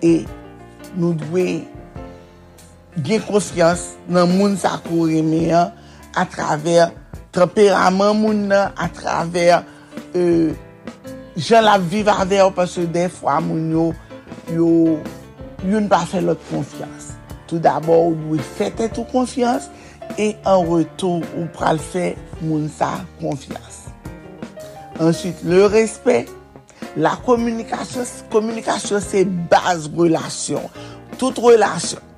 E 0.01 0.23
nou 0.97 1.13
dwe 1.29 1.61
gen 3.05 3.21
konsyans 3.29 3.91
nan 4.09 4.33
moun 4.33 4.57
za 4.57 4.79
kou 4.89 5.05
reme 5.13 5.45
an, 5.53 5.73
a 6.15 6.25
traver 6.29 6.93
temperaman 7.35 8.15
moun 8.17 8.45
nan, 8.49 8.71
a 8.79 8.87
traver 8.89 9.59
euh, 10.15 10.53
jan 11.35 11.65
la 11.65 11.77
vive 11.77 12.05
viv 12.05 12.09
aver, 12.13 12.51
paswe 12.55 12.85
defwa 12.87 13.39
moun 13.43 13.67
yo, 13.73 13.89
yo, 14.53 14.69
yon 15.67 15.89
pa 15.91 16.05
fe 16.07 16.21
lot 16.23 16.39
konfians. 16.49 17.13
Tout 17.45 17.59
d'abord, 17.59 18.09
ou 18.09 18.15
dwi 18.15 18.39
fete 18.55 18.87
tou 18.95 19.05
konfians, 19.11 19.67
e 20.17 20.33
an 20.47 20.63
retou 20.69 21.21
ou 21.35 21.49
pral 21.55 21.79
fe 21.81 22.13
moun 22.41 22.69
sa 22.71 22.95
konfians. 23.19 23.83
Ensuite, 24.99 25.43
le 25.43 25.65
respect, 25.67 26.31
la 26.95 27.17
komunikasyon, 27.25 28.07
komunikasyon 28.31 29.03
se 29.03 29.25
base 29.51 29.91
relasyon, 29.91 30.69
tout 31.19 31.35
relasyon. 31.43 32.14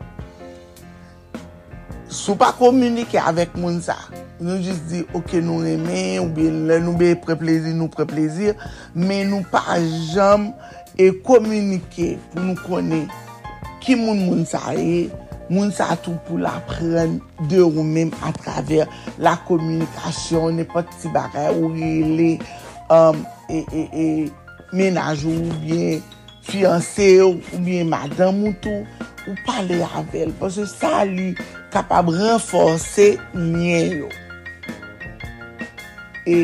Sou 2.07 2.37
pa 2.39 2.53
komunike 2.55 3.19
avèk 3.19 3.57
moun 3.59 3.81
sa. 3.83 3.97
Nou 4.39 4.55
jist 4.63 4.85
di, 4.87 5.01
ok 5.17 5.41
nou 5.43 5.59
reme, 5.65 6.21
ou 6.21 6.31
be 6.31 6.45
lè 6.47 6.77
nou 6.79 6.95
be 6.95 7.11
preplezir, 7.19 7.75
nou 7.75 7.91
preplezir, 7.91 8.55
men 8.95 9.27
nou 9.33 9.43
pa 9.51 9.75
jam 10.13 10.53
e 10.95 11.09
komunike 11.27 12.13
pou 12.31 12.45
nou 12.45 12.55
kone 12.63 13.03
ki 13.83 13.97
moun 13.99 14.23
moun 14.23 14.47
sa 14.47 14.71
e, 14.79 15.09
moun 15.51 15.73
sa 15.75 15.97
tou 15.99 16.15
pou 16.27 16.39
la 16.39 16.55
pren 16.69 17.19
de 17.51 17.59
ou 17.65 17.83
mèm 17.83 18.15
a 18.23 18.31
traver 18.39 18.87
la 19.19 19.35
komunikasyon, 19.49 20.61
ne 20.61 20.67
pot 20.67 20.87
si 21.01 21.11
bagay 21.11 21.51
ou 21.57 21.73
rele 21.75 22.37
um, 22.87 23.19
e, 23.51 23.65
e, 23.67 23.83
e 23.91 24.05
menaj 24.71 25.27
ou 25.27 25.59
bien 25.59 25.99
fiyanse 26.47 27.09
ou, 27.21 27.41
ou 27.53 27.61
miye 27.61 27.83
madan 27.87 28.33
moun 28.35 28.55
tou, 28.63 28.85
ou 29.27 29.35
pale 29.47 29.81
avel, 29.99 30.31
pwese 30.39 30.67
sa 30.71 31.03
li 31.07 31.33
kapab 31.73 32.09
renforse 32.15 33.13
miye 33.35 33.81
yo. 34.01 34.11
E, 36.27 36.37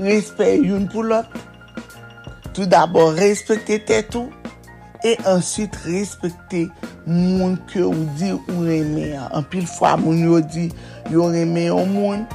respet 0.00 0.64
yon 0.64 0.86
pou 0.92 1.04
lot, 1.06 1.28
tout 2.52 2.66
d'abord 2.68 3.16
respekte 3.16 3.80
tetou, 3.88 4.30
e 5.04 5.16
answit 5.28 5.76
respekte 5.86 6.66
moun 7.06 7.56
ke 7.70 7.84
ou 7.84 8.08
di 8.18 8.32
ou 8.36 8.64
reme. 8.66 9.12
An 9.30 9.44
pil 9.52 9.68
fwa 9.70 9.94
moun 10.00 10.24
yo 10.24 10.40
di, 10.44 10.68
yo 11.12 11.30
reme 11.32 11.68
yo 11.68 11.84
moun, 11.88 12.26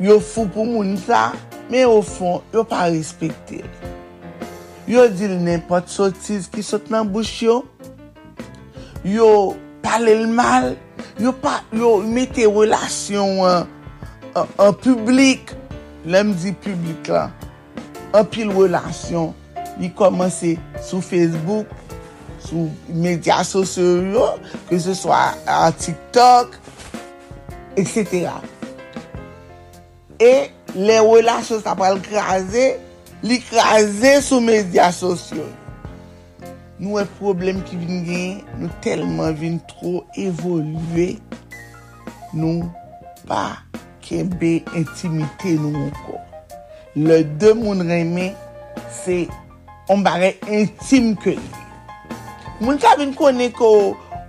yo 0.00 0.18
fou 0.20 0.48
pou 0.48 0.68
moun 0.68 0.96
sa, 1.00 1.30
men 1.70 1.86
yo 1.86 2.00
fon, 2.04 2.40
yo 2.52 2.64
pa 2.68 2.88
respekte. 2.90 3.64
Yo 4.90 5.04
di 5.06 5.28
l 5.30 5.36
nepot 5.38 5.86
sotiz 5.86 6.48
ki 6.50 6.64
sot 6.66 6.88
nan 6.90 7.06
bouch 7.14 7.44
yo, 7.44 7.60
yo 9.06 9.28
pale 9.84 10.16
l 10.18 10.24
mal, 10.34 10.72
yo 11.22 11.92
mette 12.02 12.42
relasyon 12.50 13.38
an 14.34 14.74
publik, 14.82 15.54
lem 16.02 16.34
di 16.42 16.50
publik 16.66 17.06
la, 17.06 17.28
an 18.18 18.26
pil 18.34 18.50
relasyon 18.56 19.30
li 19.78 19.92
komanse 19.94 20.56
sou 20.82 20.98
Facebook, 20.98 21.70
sou 22.42 22.66
media 22.90 23.44
sosyo, 23.46 24.26
ke 24.66 24.82
se 24.82 24.98
swa 24.98 25.22
an 25.46 25.70
TikTok, 25.78 26.58
etc. 27.78 28.26
E 30.18 30.50
le 30.74 31.02
relasyon 31.14 31.62
sa 31.62 31.78
pral 31.78 32.02
kraze, 32.10 32.72
li 33.22 33.40
kaze 33.44 34.20
sou 34.24 34.40
media 34.40 34.90
sosyo. 34.94 35.44
Nou 36.80 36.96
e 36.96 37.04
problem 37.18 37.60
ki 37.68 37.76
vin 37.76 38.04
gen, 38.06 38.36
nou 38.56 38.72
telman 38.84 39.34
vin 39.36 39.58
tro 39.68 40.00
evolwe, 40.18 41.10
nou 42.32 42.64
pa 43.28 43.60
kebe 44.04 44.60
intimite 44.78 45.58
nou 45.60 45.84
anko. 45.88 46.16
Le 46.96 47.20
de 47.42 47.52
moun 47.54 47.84
reme, 47.84 48.30
se 49.02 49.26
on 49.92 50.00
bare 50.06 50.32
intime 50.48 51.12
ke 51.20 51.36
li. 51.36 51.50
Moun 52.60 52.80
ka 52.80 52.96
vin 53.00 53.12
kone 53.16 53.50
ko 53.56 53.70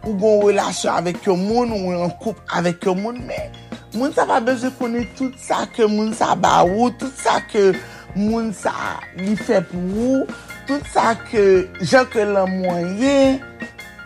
ou 0.02 0.18
gon 0.20 0.44
relasyon 0.50 1.00
avek 1.00 1.24
yo 1.30 1.38
moun, 1.40 1.72
ou 1.72 1.96
yon 1.96 2.12
koup 2.20 2.44
avek 2.58 2.84
yo 2.90 2.98
moun, 2.98 3.24
men 3.24 3.56
moun 3.96 4.12
sa 4.16 4.28
pa 4.28 4.42
beze 4.44 4.70
kone 4.78 5.06
tout 5.18 5.36
sa 5.40 5.64
ke 5.72 5.88
moun 5.88 6.12
sa 6.16 6.34
ba 6.36 6.62
ou, 6.68 6.92
tout 7.00 7.16
sa 7.20 7.40
ke 7.48 7.72
moun 8.16 8.52
sa 8.56 8.74
li 9.20 9.36
fe 9.40 9.62
pou 9.70 10.08
ou, 10.08 10.40
tout 10.70 10.88
sa 10.94 11.14
ke 11.28 11.44
jan 11.82 12.08
ke 12.12 12.26
la 12.28 12.48
mwenye, 12.50 13.40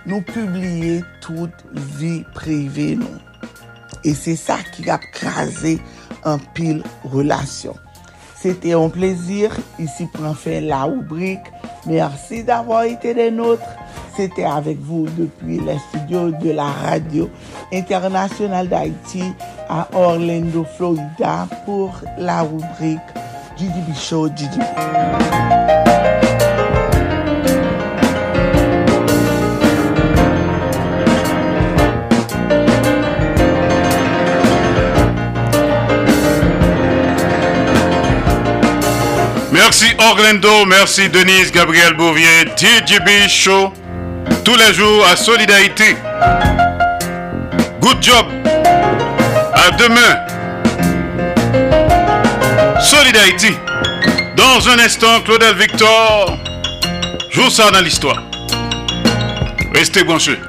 nou 0.06 0.22
publie 0.28 1.00
tout 1.24 1.66
vi 1.98 2.20
prive 2.36 2.94
nou. 3.02 3.22
E 4.06 4.14
se 4.18 4.36
sa 4.38 4.60
ki 4.74 4.86
ap 4.94 5.06
kraze 5.16 5.78
an 6.28 6.42
pil 6.58 6.84
relasyon. 7.14 7.78
Sete 8.38 8.76
an 8.78 8.92
plezir, 8.94 9.54
isi 9.82 10.06
pran 10.14 10.38
la 10.68 10.86
oubrik. 10.86 11.50
Mersi 11.86 12.44
d'avwa 12.46 12.86
ite 12.86 13.16
den 13.18 13.38
notre. 13.42 13.66
Sete 14.16 14.46
avek 14.48 14.78
vou 14.80 15.10
depi 15.18 15.58
le 15.60 15.76
studio 15.90 16.30
de 16.40 16.54
la 16.56 16.70
radio 16.72 17.28
internasyonal 17.72 18.70
d'Haïti 18.70 19.34
a 19.68 19.88
Orlando, 19.92 20.64
Florida 20.78 21.48
pou 21.66 21.92
la 22.18 22.44
oubrik 22.46 23.02
Didi 23.58 23.82
Bichot, 23.88 24.30
Bichot. 24.36 24.60
Merci 39.52 39.86
Orlando, 40.00 40.66
merci 40.66 41.10
Denise, 41.10 41.52
Gabriel 41.52 41.94
Bouvier, 41.94 42.46
DJB 42.58 43.30
Show, 43.30 43.72
tous 44.44 44.56
les 44.58 44.74
jours 44.74 45.06
à 45.08 45.16
Solidarité. 45.16 45.96
Good 47.80 48.04
job. 48.04 48.26
À 49.54 49.72
demain. 49.78 50.35
Solidarité. 53.06 53.56
Dans 54.36 54.68
un 54.68 54.80
instant, 54.80 55.22
Claudel 55.22 55.56
Victor 55.56 56.40
joue 57.30 57.52
ça 57.52 57.70
dans 57.70 57.82
l'histoire. 57.82 58.24
Restez 59.76 60.04
branchés. 60.04 60.40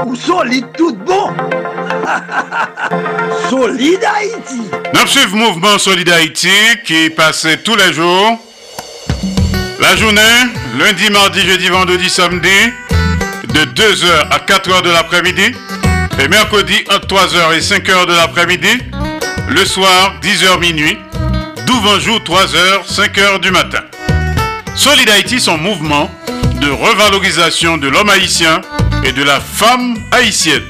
ou 0.06 0.14
solide 0.14 0.66
tout 0.76 0.94
bon. 0.94 1.30
solide 3.50 4.04
Haïti. 4.04 4.60
Nous 4.94 5.06
suivons 5.06 5.38
mouvement 5.38 5.78
Solide 5.78 6.10
Haïti 6.10 6.48
qui 6.84 7.10
passe 7.10 7.46
tous 7.64 7.74
les 7.74 7.92
jours. 7.92 8.38
La 9.80 9.96
journée, 9.96 10.20
lundi, 10.78 11.10
mardi, 11.10 11.40
jeudi, 11.40 11.68
vendredi, 11.68 12.08
samedi, 12.08 12.48
de 13.48 13.64
2h 13.64 14.28
à 14.30 14.38
4h 14.38 14.82
de 14.82 14.90
l'après-midi. 14.90 15.52
Et 16.20 16.28
mercredi, 16.28 16.84
entre 16.90 17.08
3h 17.08 17.56
et 17.56 17.60
5h 17.60 18.06
de 18.06 18.14
l'après-midi. 18.14 18.78
Le 19.48 19.64
soir, 19.64 20.14
10h 20.22 20.60
minuit. 20.60 20.96
D'où 21.66 21.74
jour, 21.98 22.20
3h, 22.20 22.86
5h 22.88 23.40
du 23.40 23.50
matin. 23.50 23.80
Solid 24.76 25.10
Haïti, 25.10 25.40
son 25.40 25.58
mouvement 25.58 26.08
de 26.62 26.70
revalorisation 26.70 27.76
de 27.76 27.88
l'homme 27.88 28.08
haïtien 28.08 28.60
et 29.04 29.12
de 29.12 29.24
la 29.24 29.40
femme 29.40 29.96
haïtienne. 30.12 30.62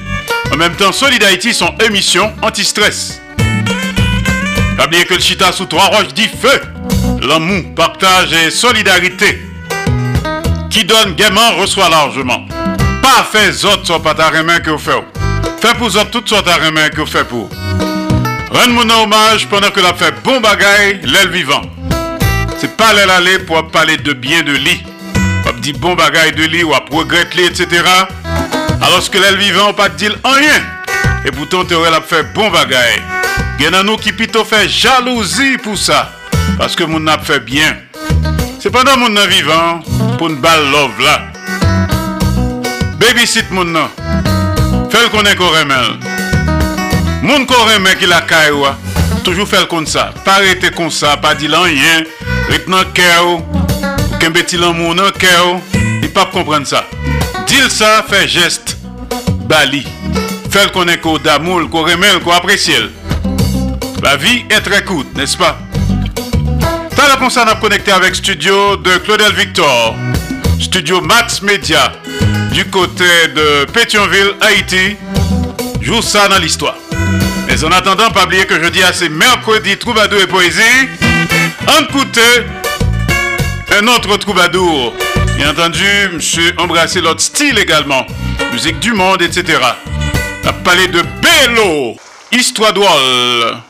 En 0.51 0.57
même 0.57 0.75
temps, 0.75 0.91
Solid 0.91 1.23
Haïti, 1.23 1.53
son 1.53 1.71
émission 1.85 2.33
anti-stress. 2.41 3.21
Pas 4.75 4.85
oublier 4.85 5.05
que 5.05 5.13
le 5.13 5.19
chita 5.19 5.51
sous 5.51 5.65
trois 5.65 5.85
roches 5.85 6.13
dit 6.15 6.27
feu. 6.27 6.61
L'amour, 7.21 7.75
partage 7.75 8.33
et 8.33 8.49
solidarité. 8.49 9.39
Qui 10.71 10.83
donne 10.83 11.13
gaiement 11.13 11.57
reçoit 11.59 11.89
largement. 11.89 12.47
Pas 13.03 13.23
fait 13.31 13.63
autres 13.63 13.85
soit 13.85 14.01
pas 14.01 14.15
ta 14.15 14.31
que 14.31 14.71
vous 14.71 14.79
faites. 14.79 15.03
Fait 15.61 15.77
pour 15.77 15.87
autres 15.87 16.09
toutes 16.09 16.27
sortes 16.27 16.47
de 16.47 16.89
que 16.89 17.01
vous 17.01 17.05
faites 17.05 17.27
pour. 17.27 17.49
Rendre 18.51 18.73
mon 18.73 18.89
hommage 18.89 19.47
pendant 19.47 19.69
que 19.69 19.79
la 19.79 19.93
fait 19.93 20.13
bon 20.23 20.39
bagaille, 20.39 21.01
l'aile 21.03 21.29
vivant. 21.29 21.61
C'est 22.57 22.75
pas 22.75 22.93
l'aile 22.93 23.11
aller 23.11 23.39
pour 23.39 23.67
parler 23.67 23.97
de 23.97 24.13
bien 24.13 24.41
de 24.41 24.53
lit. 24.53 24.83
di 25.63 25.71
bon 25.71 25.95
bagay 25.95 26.33
de 26.35 26.43
li, 26.51 26.61
wap 26.67 26.89
regret 26.91 27.31
li, 27.39 27.47
etc. 27.47 27.87
Alos 28.83 29.07
ke 29.07 29.21
lèl 29.21 29.37
vivan, 29.39 29.69
wap 29.71 29.79
pat 29.79 29.95
dil 29.95 30.15
anyen. 30.27 30.65
E 31.23 31.31
poutan 31.31 31.63
te 31.69 31.77
wèl 31.79 31.95
ap 31.95 32.09
fè 32.09 32.19
bon 32.35 32.51
bagay. 32.51 32.97
Gen 33.61 33.71
nan 33.71 33.87
nou 33.87 33.95
ki 34.01 34.11
pito 34.19 34.43
fè 34.43 34.65
jalouzi 34.67 35.55
pou 35.63 35.79
sa. 35.79 36.09
Paske 36.59 36.83
moun 36.89 37.07
ap 37.07 37.23
fè 37.23 37.39
byen. 37.47 37.79
Se 38.59 38.71
pandan 38.73 38.99
moun 38.99 39.15
nan 39.15 39.31
vivan, 39.31 39.79
pou 40.19 40.27
n 40.27 40.35
bal 40.43 40.67
love 40.73 40.99
la. 41.07 41.15
Babysit 42.99 43.55
moun 43.55 43.71
nan. 43.71 43.87
Fèl 44.91 45.07
konen 45.15 45.39
kon 45.39 45.55
remel. 45.55 45.95
Moun 47.23 47.47
kon 47.47 47.69
remel 47.71 47.95
ki 48.01 48.11
la 48.11 48.19
kay 48.27 48.51
wwa. 48.51 48.75
Toujou 49.23 49.47
fèl 49.47 49.69
kon 49.71 49.87
sa. 49.87 50.09
Pa 50.27 50.41
rete 50.43 50.75
kon 50.75 50.91
sa, 50.91 51.15
pa 51.23 51.37
dil 51.39 51.55
anyen. 51.55 52.09
Rit 52.51 52.67
nan 52.67 52.91
kè 52.91 53.13
wwa. 53.23 53.62
Qu'un 54.23 54.31
petit 54.31 54.55
l'amour 54.55 54.95
dans 54.95 55.11
cœur. 55.11 55.59
Il 56.01 56.09
pas 56.09 56.27
comprendre 56.27 56.65
ça. 56.65 56.85
Dis 57.45 57.69
ça, 57.69 58.05
fait 58.09 58.25
geste. 58.25 58.77
Bali. 59.49 59.85
Fais 60.49 60.63
le 60.63 60.69
connaître 60.69 61.19
d'amour, 61.19 61.69
qu'on 61.69 61.81
remet, 61.81 62.07
qu'on 62.23 62.31
apprécie. 62.31 62.71
La 64.01 64.15
vie 64.15 64.45
est 64.49 64.61
très 64.61 64.81
courte, 64.85 65.13
n'est-ce 65.17 65.35
pas? 65.35 65.57
T'as 66.95 67.19
la 67.19 67.29
ça 67.29 67.43
à 67.43 67.55
connecté 67.55 67.91
avec 67.91 68.15
studio 68.15 68.77
de 68.77 68.95
Claudel 68.99 69.33
Victor, 69.33 69.93
studio 70.57 71.01
Max 71.01 71.41
Media, 71.41 71.91
du 72.53 72.63
côté 72.69 73.27
de 73.35 73.65
Pétionville, 73.73 74.35
Haïti. 74.39 74.95
Joue 75.81 76.01
ça 76.01 76.29
dans 76.29 76.39
l'histoire. 76.39 76.77
Mais 77.47 77.61
en 77.65 77.71
attendant, 77.73 78.09
pas 78.09 78.23
oublier 78.23 78.45
que 78.45 78.57
jeudi 78.57 78.79
c'est 78.93 79.09
mercredi 79.09 79.75
troubadour 79.75 80.21
et 80.21 80.27
poésie. 80.27 80.61
Écoute 81.81 82.17
un 83.79 83.87
autre 83.87 84.17
troubadour 84.17 84.93
Bien 85.35 85.49
entendu, 85.49 85.85
monsieur 86.13 86.53
embrassé 86.57 87.01
l'autre 87.01 87.21
style 87.21 87.57
également. 87.57 88.05
Musique 88.51 88.79
du 88.79 88.93
monde, 88.93 89.21
etc. 89.21 89.59
La 90.43 90.53
palais 90.53 90.87
de 90.87 91.01
Bello. 91.01 91.95
Histoire 92.31 92.71
d'Oual. 92.71 93.63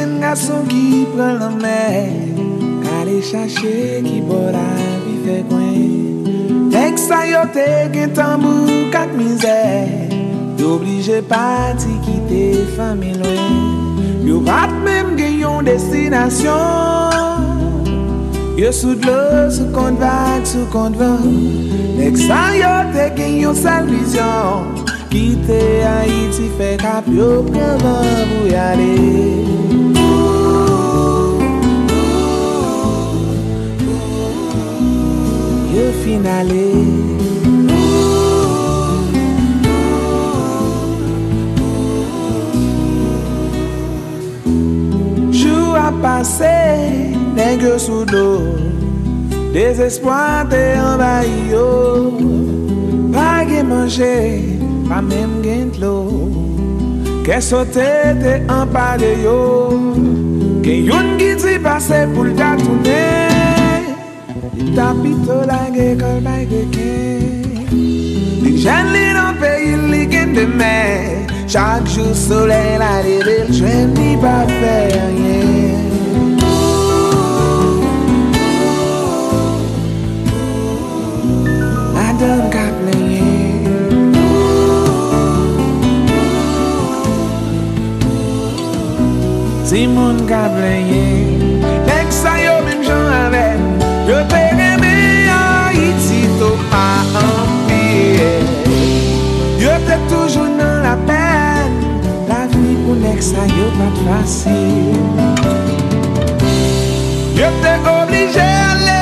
gen 0.00 0.20
gason 0.20 0.64
ki 0.68 1.06
pran 1.12 1.34
la 1.40 1.48
men 1.62 2.12
Kale 2.84 3.18
chache 3.30 4.00
ki 4.06 4.18
bo 4.28 4.40
la 4.54 4.68
vi 5.04 5.14
fe 5.24 5.36
kwen. 5.48 6.70
Tek 6.72 6.94
sa 6.98 7.18
yo 7.28 7.42
te 7.56 7.68
gen 7.94 8.10
tambou 8.16 8.78
kak 8.94 9.10
mizè 9.18 9.64
Yo 10.60 10.66
oblije 10.76 11.18
pati 11.32 11.92
ki 12.06 12.16
te 12.30 12.44
fami 12.76 13.12
lwen 13.20 14.24
Yo 14.28 14.40
pat 14.46 14.72
menm 14.86 15.16
gen 15.20 15.34
yon 15.42 15.68
destinasyon 15.68 17.48
Yo 18.60 18.70
soud 18.76 19.04
lo 19.08 19.20
sou 19.56 19.68
kont 19.76 19.96
vak, 20.00 20.42
sou 20.48 20.64
kont 20.72 20.96
van 21.00 21.24
Tek 21.98 22.16
sa 22.20 22.42
yo 22.56 22.72
te 22.96 23.04
gen 23.18 23.34
yon 23.42 23.56
sal 23.64 23.84
vizyon 23.90 24.86
Kite 25.10 25.62
Haiti 25.82 26.46
fek 26.56 26.86
ap 26.86 27.08
yo 27.10 27.42
preman 27.50 28.24
pou 28.30 28.46
yale 28.52 29.69
inale 36.20 36.68
Jou 45.32 45.76
apase 45.76 46.56
Neng 47.34 47.62
yo 47.62 47.78
sou 47.78 48.04
do. 48.04 48.52
Desespoante 49.52 50.76
anbay 50.76 51.30
yo. 51.50 52.12
Pa 53.14 53.44
ge 53.48 53.62
manje 53.62 54.44
Pa 54.88 55.00
mem 55.00 55.40
gen 55.42 55.70
tlo. 55.70 55.94
Ke 57.24 57.40
sote 57.40 57.88
te 58.20 58.34
anpade 58.50 59.14
yo. 59.24 59.40
Gen 60.60 60.84
yon 60.90 61.16
gizi 61.16 61.56
pase 61.62 62.04
pou 62.12 62.28
lta 62.28 62.56
toune. 62.60 63.06
Li 64.58 64.74
tapi 64.76 65.14
tapito 65.30 65.46
la 65.46 65.70
gueule 65.70 66.20
bay 66.20 66.46
de 66.46 66.64
ken. 66.74 67.42
Les 68.42 68.58
jeunes 68.58 68.92
li 68.92 69.12
dans 69.14 69.34
pays 69.40 69.76
li 69.90 70.10
gen 70.10 70.34
de 70.34 70.46
mer. 70.46 71.26
Chaque 71.46 71.86
jour 71.86 72.14
soleil 72.14 72.78
la 72.78 73.02
leve, 73.02 73.24
le 73.26 73.52
jeune 73.52 73.94
ni 73.94 74.16
pas 74.16 74.46
faire 74.46 75.08
rien. 75.16 75.78
Madame 81.94 82.50
Kaplan 82.50 82.98
Si 89.64 89.86
moun 89.86 90.26
ka 90.26 90.50
plenye 90.50 91.38
Lek 91.86 92.10
sa 92.10 92.34
yo 92.42 92.58
men 92.66 92.82
jan 92.82 93.06
ave 93.22 93.46
Yo 94.08 94.18
te 94.26 94.39
te 99.90 99.96
toujou 100.08 100.46
nan 100.54 100.82
la 100.84 100.94
pen 101.08 101.78
La 102.30 102.44
vi 102.52 102.76
pou 102.84 102.94
nek 103.00 103.22
sa 103.26 103.46
yo 103.50 103.70
pat 103.78 104.02
fasil 104.06 104.98
Yo 107.38 107.50
te 107.64 107.74
oblije 107.94 108.46
ale 108.72 109.00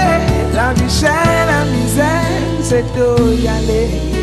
La 0.57 0.71
vi 0.79 0.89
chen 1.01 1.43
la 1.51 1.61
mizen 1.73 2.63
Se 2.71 2.81
to 2.95 3.11
yale 3.45 4.18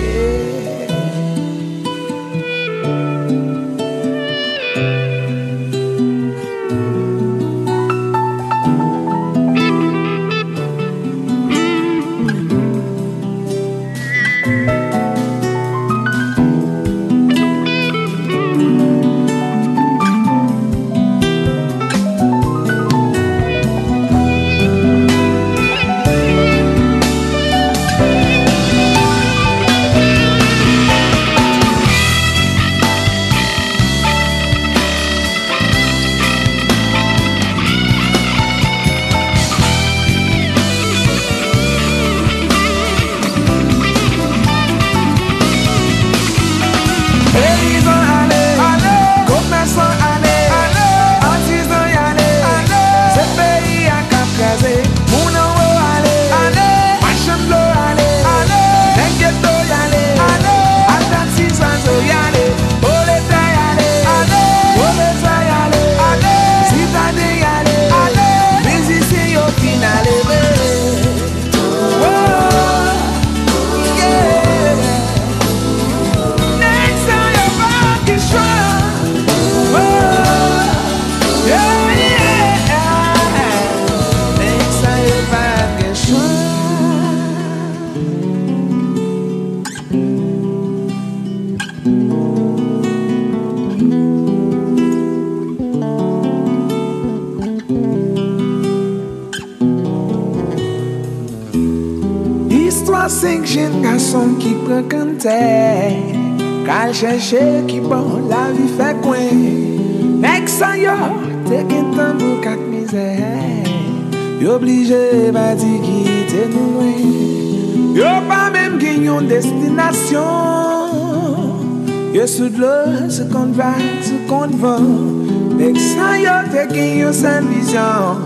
Bon. 124.66 124.82
vivant 124.82 125.58
Mek 125.58 125.78
sa 125.78 126.08
yo 126.18 126.36
te 126.52 126.66
gen 126.74 126.98
yon 127.00 127.14
san 127.14 127.48
vizyon 127.52 128.18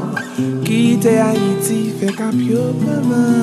Kite 0.65 1.13
Haiti 1.19 1.79
fek 1.99 2.19
ap 2.27 2.37
yo 2.39 2.71
paman 2.81 3.38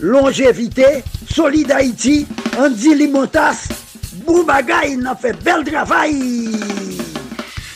Longévité, 0.00 1.04
Solid 1.32 1.70
Haïti, 1.70 2.26
Andy 2.58 2.94
Limotas, 2.94 3.68
Boubagaï, 4.26 4.96
n'a 4.96 5.14
fait 5.14 5.36
bel 5.44 5.64
travail. 5.64 6.58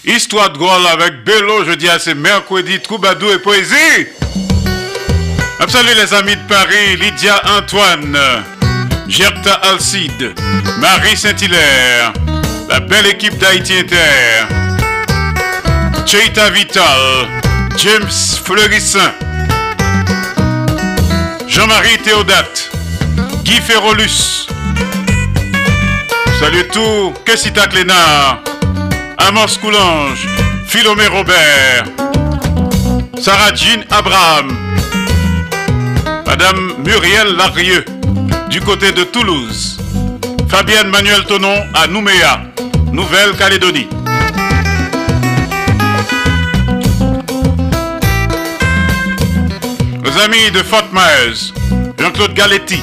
Histoire 0.05 0.51
de 0.53 0.59
Gaulle 0.59 0.87
avec 0.93 1.25
Bello, 1.25 1.65
je 1.65 1.73
dis 1.73 1.89
à 1.89 1.99
c'est 1.99 2.15
mercredi, 2.15 2.81
Troubadou 2.81 3.31
et 3.31 3.39
Poésie. 3.39 4.07
Salut 5.69 5.95
les 5.95 6.13
amis 6.15 6.35
de 6.35 6.49
Paris, 6.49 6.97
Lydia 7.01 7.41
Antoine, 7.57 8.19
Gerta 9.07 9.53
Alcide, 9.53 10.35
Marie 10.81 11.17
Saint-Hilaire, 11.17 12.13
la 12.69 12.81
belle 12.81 13.07
équipe 13.07 13.39
d'Haïti 13.39 13.75
Inter, 13.79 14.49
Cheita 16.05 16.51
Vital, 16.51 17.29
James 17.77 18.11
Fleurissin, 18.45 19.13
Jean-Marie 21.51 21.99
Théodate, 21.99 22.71
Guy 23.43 23.61
Ferrolus. 23.61 24.47
Salut 26.39 26.69
tout, 26.73 27.13
Kessita 27.27 27.67
Clénard, 27.67 28.39
Amos 29.19 29.59
Coulange, 29.61 30.29
Philomé 30.69 31.09
Robert, 31.09 31.87
Sarah 33.21 33.53
Jean 33.53 33.83
Abraham, 33.91 34.57
Madame 36.25 36.75
Muriel 36.85 37.35
Larieux, 37.37 37.85
du 38.49 38.61
côté 38.61 38.93
de 38.93 39.03
Toulouse. 39.03 39.79
Fabienne 40.49 40.89
Manuel 40.89 41.25
Tonon 41.25 41.67
à 41.75 41.89
Nouméa, 41.89 42.43
Nouvelle-Calédonie. 42.93 43.89
Amis 50.19 50.51
de 50.51 50.63
Fort 50.63 50.89
Myers, 50.93 51.53
Jean-Claude 51.99 52.35
Galetti. 52.35 52.81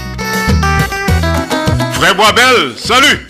Frère 1.93 2.15
Boisbel, 2.15 2.73
salut! 2.77 3.27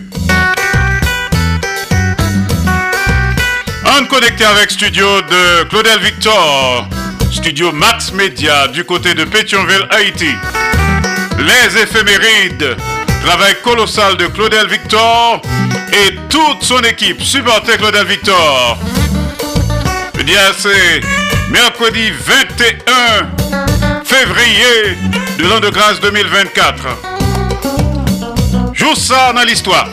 On 3.84 4.04
connecté 4.06 4.44
avec 4.44 4.70
studio 4.70 5.20
de 5.22 5.64
Claudel 5.64 5.98
Victor, 6.00 6.86
studio 7.32 7.72
Max 7.72 8.12
Media 8.12 8.68
du 8.68 8.84
côté 8.84 9.14
de 9.14 9.24
Pétionville, 9.24 9.86
Haïti. 9.90 10.34
Les 11.38 11.82
éphémérides, 11.82 12.76
travail 13.24 13.56
colossal 13.64 14.16
de 14.16 14.26
Claudel 14.26 14.68
Victor 14.68 15.42
et 15.92 16.14
toute 16.28 16.62
son 16.62 16.80
équipe 16.80 17.22
supportait 17.22 17.76
Claudel 17.76 18.06
Victor. 18.06 18.78
Dis 20.24 20.34
c'est 20.58 21.00
mercredi 21.50 22.10
21 22.10 23.37
février 24.08 24.96
de 25.38 25.44
l'an 25.48 25.60
de 25.60 25.68
grâce 25.68 26.00
2024. 26.00 26.86
Joue 28.72 28.94
ça 28.94 29.32
dans 29.34 29.42
l'histoire. 29.42 29.88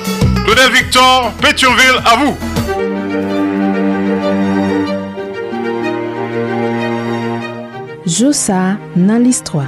Claudel 0.46 0.72
Victor, 0.72 1.32
Pétionville, 1.42 2.02
à 2.06 2.16
vous. 2.16 2.38
Josa 8.06 8.78
nan 8.96 9.24
listwa 9.24 9.66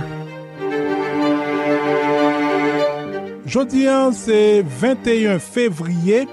Jodi 3.50 3.88
an 3.90 4.14
se 4.14 4.62
21 4.62 5.40
fevriye 5.42 6.28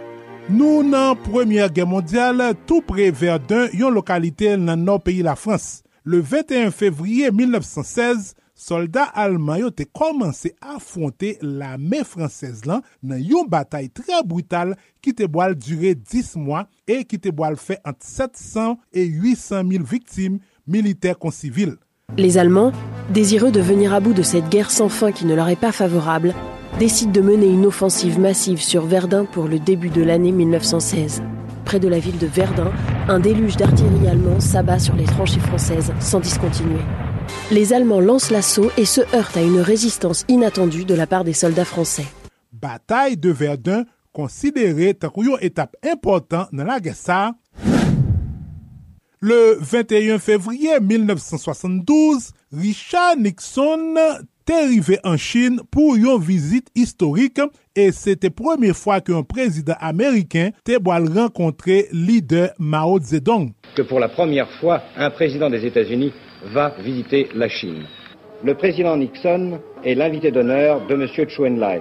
Nou 0.52 0.82
nan 0.84 1.16
Premier 1.24 1.70
Guerre 1.72 1.88
Mondiale 1.88 2.52
Tou 2.68 2.84
pre 2.84 3.08
Verdun 3.08 3.72
yon 3.72 3.96
lokalite 3.96 4.52
nan 4.60 4.84
nor 4.84 5.00
peyi 5.02 5.24
la 5.24 5.34
Frans 5.34 5.83
Le 6.06 6.20
21 6.20 6.70
fevriye 6.70 7.30
1916 7.32 8.34
Soldat 8.54 9.08
alman 9.18 9.62
yo 9.62 9.70
te 9.72 9.86
komanse 9.88 10.50
afronte 10.60 11.30
la 11.40 11.78
me 11.80 12.02
fransez 12.04 12.60
lan 12.68 12.84
Nan 13.00 13.22
yon 13.24 13.48
batay 13.48 13.88
tre 13.88 14.20
brutal 14.28 14.74
Ki 15.00 15.14
te 15.16 15.24
boal 15.24 15.56
dure 15.56 15.94
10 15.96 16.34
mwa 16.42 16.66
E 16.84 17.00
ki 17.08 17.16
te 17.24 17.32
boal 17.32 17.56
fe 17.56 17.78
ant 17.88 17.96
700 18.04 18.76
et 18.92 19.08
800 19.08 19.64
mil 19.64 19.88
viktim 19.88 20.36
militer 20.68 21.16
kon 21.16 21.32
sivil 21.32 21.78
Les 22.18 22.36
Allemands, 22.36 22.72
désireux 23.08 23.50
de 23.50 23.60
venir 23.60 23.94
à 23.94 24.00
bout 24.00 24.12
de 24.12 24.22
cette 24.22 24.50
guerre 24.50 24.70
sans 24.70 24.90
fin 24.90 25.10
qui 25.10 25.24
ne 25.24 25.34
leur 25.34 25.48
est 25.48 25.56
pas 25.56 25.72
favorable, 25.72 26.34
décident 26.78 27.12
de 27.12 27.22
mener 27.22 27.46
une 27.46 27.64
offensive 27.64 28.20
massive 28.20 28.60
sur 28.60 28.84
Verdun 28.84 29.24
pour 29.24 29.48
le 29.48 29.58
début 29.58 29.88
de 29.88 30.02
l'année 30.02 30.32
1916. 30.32 31.22
Près 31.64 31.80
de 31.80 31.88
la 31.88 31.98
ville 31.98 32.18
de 32.18 32.26
Verdun, 32.26 32.72
un 33.08 33.20
déluge 33.20 33.56
d'artillerie 33.56 34.08
allemand 34.08 34.40
s'abat 34.40 34.78
sur 34.78 34.94
les 34.94 35.04
tranchées 35.04 35.40
françaises 35.40 35.92
sans 36.00 36.20
discontinuer. 36.20 36.80
Les 37.50 37.72
Allemands 37.72 38.00
lancent 38.00 38.30
l'assaut 38.30 38.70
et 38.76 38.84
se 38.84 39.00
heurtent 39.14 39.36
à 39.36 39.42
une 39.42 39.60
résistance 39.60 40.24
inattendue 40.28 40.84
de 40.84 40.94
la 40.94 41.06
part 41.06 41.24
des 41.24 41.32
soldats 41.32 41.64
français. 41.64 42.06
Bataille 42.52 43.16
de 43.16 43.30
Verdun, 43.30 43.84
considérée 44.12 44.94
comme 44.94 45.24
une 45.24 45.36
étape 45.40 45.76
importante 45.84 46.48
dans 46.52 46.64
la 46.64 46.80
guerre, 46.80 47.32
le 49.20 49.56
21 49.58 50.18
février 50.18 50.78
1972, 50.80 52.32
Richard 52.52 53.16
Nixon 53.16 53.94
t'est 54.44 54.54
arrivé 54.64 54.98
en 55.04 55.16
Chine 55.16 55.60
pour 55.70 55.96
une 55.96 56.18
visite 56.20 56.68
historique 56.74 57.40
et 57.74 57.92
c'était 57.92 58.28
la 58.28 58.32
première 58.32 58.76
fois 58.76 59.00
qu'un 59.00 59.22
président 59.22 59.74
américain 59.80 60.50
t'est 60.64 60.78
rencontrer 60.84 61.88
leader 61.92 62.50
Mao 62.58 63.00
Zedong. 63.00 63.52
Que 63.76 63.82
pour 63.82 64.00
la 64.00 64.08
première 64.08 64.50
fois, 64.60 64.82
un 64.96 65.10
président 65.10 65.50
des 65.50 65.64
États-Unis 65.66 66.12
va 66.52 66.74
visiter 66.82 67.28
la 67.34 67.48
Chine. 67.48 67.84
Le 68.44 68.54
président 68.54 68.96
Nixon 68.96 69.60
est 69.84 69.94
l'invité 69.94 70.30
d'honneur 70.30 70.86
de 70.86 70.94
M. 70.94 71.28
Chou 71.28 71.46
Enlai, 71.46 71.80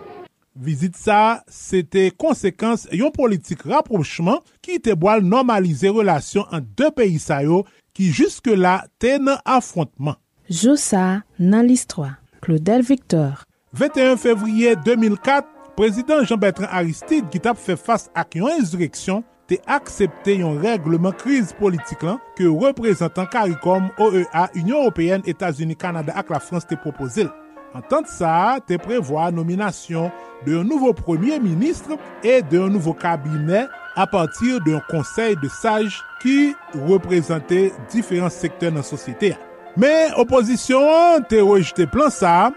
Vizit 0.55 0.93
sa, 0.95 1.41
se 1.49 1.79
te 1.81 2.11
konsekans 2.21 2.83
yon 2.93 3.09
politik 3.15 3.63
rapprochman 3.65 4.37
ki 4.61 4.77
te 4.85 4.93
boal 4.93 5.25
normalize 5.25 5.89
relasyon 5.89 6.45
an 6.53 6.67
de 6.77 6.91
peyi 6.93 7.17
sayo 7.17 7.63
ki 7.97 8.11
juske 8.13 8.53
la 8.53 8.83
te 9.01 9.17
nan 9.17 9.41
afrontman. 9.49 10.19
Josa 10.53 11.23
nan 11.41 11.65
listwa. 11.65 12.11
Claudel 12.43 12.81
Victor. 12.81 13.45
21 13.71 14.17
fevriye 14.17 14.75
2004, 14.75 15.47
prezident 15.77 16.25
Jean-Bertrand 16.25 16.67
Aristide 16.71 17.29
ki 17.31 17.39
tap 17.39 17.55
fè 17.55 17.77
fass 17.79 18.09
ak 18.19 18.35
yon 18.35 18.59
inzreksyon 18.59 19.21
te 19.47 19.61
aksepte 19.71 20.35
yon 20.41 20.57
regleman 20.59 21.15
kriz 21.21 21.53
politik 21.55 22.03
lan 22.03 22.19
ke 22.35 22.49
reprezentant 22.51 23.31
CARICOM, 23.31 23.87
OEA, 23.95 24.49
Union 24.59 24.81
Européenne, 24.81 25.23
Etats-Unis, 25.23 25.79
Kanada 25.79 26.17
ak 26.19 26.33
la 26.35 26.41
Frans 26.43 26.67
te 26.67 26.75
propozil. 26.83 27.31
An 27.71 27.87
tant 27.87 28.11
sa, 28.11 28.59
te 28.67 28.75
prevoa 28.75 29.29
nominasyon 29.31 30.11
de 30.43 30.57
yon 30.57 30.67
nouvo 30.67 30.91
premier 30.99 31.39
ministre 31.39 31.95
e 32.27 32.41
de 32.43 32.59
yon 32.59 32.75
nouvo 32.75 32.91
kabinet 32.91 33.71
a 33.95 34.03
patir 34.09 34.59
de 34.67 34.75
yon 34.75 34.83
konsey 34.91 35.39
de 35.39 35.47
saj 35.61 35.95
ki 36.19 36.51
reprezentè 36.91 37.69
diferans 37.95 38.43
sektèr 38.43 38.75
nan 38.75 38.83
sosyete 38.83 39.31
a. 39.31 39.52
Men, 39.73 40.11
oposisyon 40.21 41.23
te 41.25 41.39
rejte 41.41 41.87
plan 41.89 42.11
sa, 42.13 42.51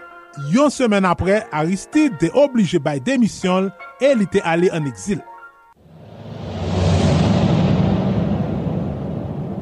yon 0.53 0.69
semen 0.69 1.07
apre, 1.09 1.39
Aristide 1.49 2.19
te 2.21 2.29
oblige 2.37 2.77
bay 2.83 3.01
demisyon 3.01 3.71
e 3.97 4.11
li 4.19 4.27
te 4.29 4.43
ale 4.45 4.69
an 4.69 4.85
eksil. 4.85 5.23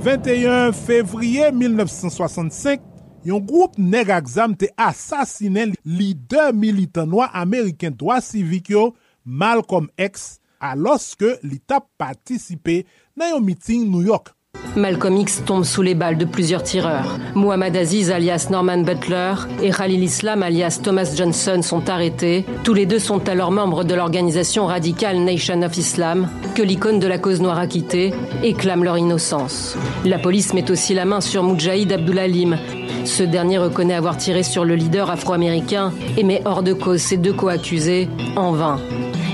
21 0.03 0.75
fevriye 0.83 1.47
1965, 1.55 2.83
yon 3.25 3.47
group 3.47 3.79
neg 3.79 4.11
aksam 4.13 4.51
te 4.59 4.67
asasine 4.75 5.71
lider 5.87 6.51
militan 6.53 7.07
noa 7.09 7.31
Ameriken 7.39 7.95
doa 7.95 8.19
sivik 8.21 8.75
yo 8.75 8.89
Malcolm 9.23 9.87
X 9.95 10.35
aloske 10.59 11.37
li 11.47 11.63
tap 11.63 11.87
patisipe 11.95 12.81
nan 13.15 13.37
yon 13.37 13.47
miting 13.47 13.87
New 13.87 14.03
York. 14.03 14.34
Malcolm 14.75 15.17
X 15.17 15.43
tombe 15.45 15.63
sous 15.63 15.81
les 15.81 15.95
balles 15.95 16.17
de 16.17 16.25
plusieurs 16.25 16.63
tireurs. 16.63 17.17
Muhammad 17.35 17.75
Aziz 17.75 18.11
alias 18.11 18.47
Norman 18.49 18.79
Butler 18.79 19.33
et 19.61 19.71
Khalil 19.71 20.03
Islam 20.03 20.43
alias 20.43 20.79
Thomas 20.83 21.13
Johnson 21.15 21.61
sont 21.61 21.89
arrêtés. 21.89 22.45
Tous 22.63 22.73
les 22.73 22.85
deux 22.85 22.99
sont 22.99 23.27
alors 23.29 23.51
membres 23.51 23.83
de 23.83 23.93
l'organisation 23.93 24.65
radicale 24.65 25.19
Nation 25.19 25.61
of 25.61 25.77
Islam, 25.77 26.29
que 26.55 26.61
l'icône 26.61 26.99
de 26.99 27.07
la 27.07 27.17
cause 27.17 27.41
noire 27.41 27.59
a 27.59 27.67
quitté, 27.67 28.13
et 28.43 28.53
clament 28.53 28.83
leur 28.83 28.97
innocence. 28.97 29.75
La 30.03 30.19
police 30.19 30.53
met 30.53 30.69
aussi 30.71 30.93
la 30.93 31.05
main 31.05 31.21
sur 31.21 31.43
Moudjahid 31.43 31.91
Abdulalim. 31.91 32.57
Ce 33.05 33.23
dernier 33.23 33.59
reconnaît 33.59 33.93
avoir 33.93 34.17
tiré 34.17 34.43
sur 34.43 34.65
le 34.65 34.75
leader 34.75 35.11
afro-américain 35.11 35.93
et 36.17 36.23
met 36.23 36.41
hors 36.45 36.63
de 36.63 36.73
cause 36.73 37.01
ses 37.01 37.17
deux 37.17 37.33
co-accusés 37.33 38.09
en 38.35 38.51
vain. 38.51 38.79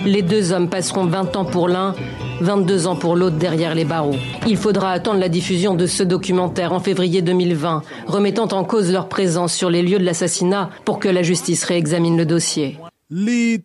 Les 0.05 0.23
deux 0.23 0.51
hommes 0.51 0.67
passeront 0.67 1.05
20 1.05 1.35
ans 1.35 1.45
pour 1.45 1.67
l'un, 1.67 1.93
22 2.41 2.87
ans 2.87 2.95
pour 2.95 3.15
l'autre 3.15 3.37
derrière 3.37 3.75
les 3.75 3.85
barreaux. 3.85 4.15
Il 4.47 4.57
faudra 4.57 4.91
attendre 4.91 5.19
la 5.19 5.29
diffusion 5.29 5.75
de 5.75 5.85
ce 5.85 6.01
documentaire 6.01 6.73
en 6.73 6.79
février 6.79 7.21
2020, 7.21 7.83
remettant 8.07 8.47
en 8.47 8.63
cause 8.63 8.91
leur 8.91 9.09
présence 9.09 9.53
sur 9.53 9.69
les 9.69 9.83
lieux 9.83 9.99
de 9.99 10.03
l'assassinat 10.03 10.71
pour 10.85 10.99
que 10.99 11.07
la 11.07 11.21
justice 11.21 11.63
réexamine 11.63 12.17
le 12.17 12.25
dossier. 12.25 12.79
Li 13.11 13.61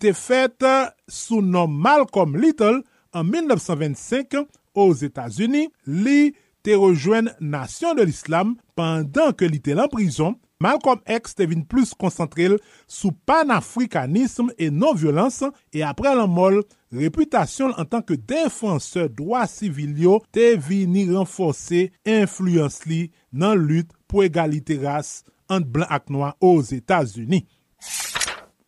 sous 1.09 1.41
nom 1.41 1.68
Malcolm 1.68 2.37
Little 2.37 2.82
en 3.14 3.24
1925 3.24 4.34
aux 4.74 4.93
États-Unis. 4.93 5.70
Li 5.87 6.34
te 6.62 6.70
rejoint 6.70 7.30
Nation 7.41 7.95
de 7.95 8.03
l'Islam 8.03 8.57
pendant 8.74 9.32
que 9.32 9.47
il 9.47 9.55
était 9.55 9.78
en 9.78 9.89
prison 9.89 10.34
Malcolm 10.63 11.03
X 11.05 11.37
te 11.37 11.45
vin 11.49 11.61
plus 11.69 11.93
konsantrel 11.93 12.57
sou 12.89 13.13
panafrikanism 13.29 14.49
e 14.57 14.71
non-violans 14.73 15.43
e 15.75 15.83
apre 15.85 16.15
lan 16.17 16.31
mol, 16.33 16.63
reputasyon 16.97 17.75
an 17.77 17.89
tanke 17.91 18.17
defanse 18.17 19.05
doa 19.19 19.45
sivil 19.51 19.99
yo 20.01 20.17
te 20.33 20.55
vini 20.57 21.05
renfose 21.11 21.91
influens 22.09 22.81
li 22.89 23.03
nan 23.33 23.61
lut 23.69 23.93
pou 24.09 24.25
egalite 24.25 24.79
ras 24.81 25.21
ant 25.53 25.69
blan 25.69 25.93
ak 25.93 26.09
noa 26.09 26.33
os 26.41 26.73
Etats-Unis. 26.73 27.45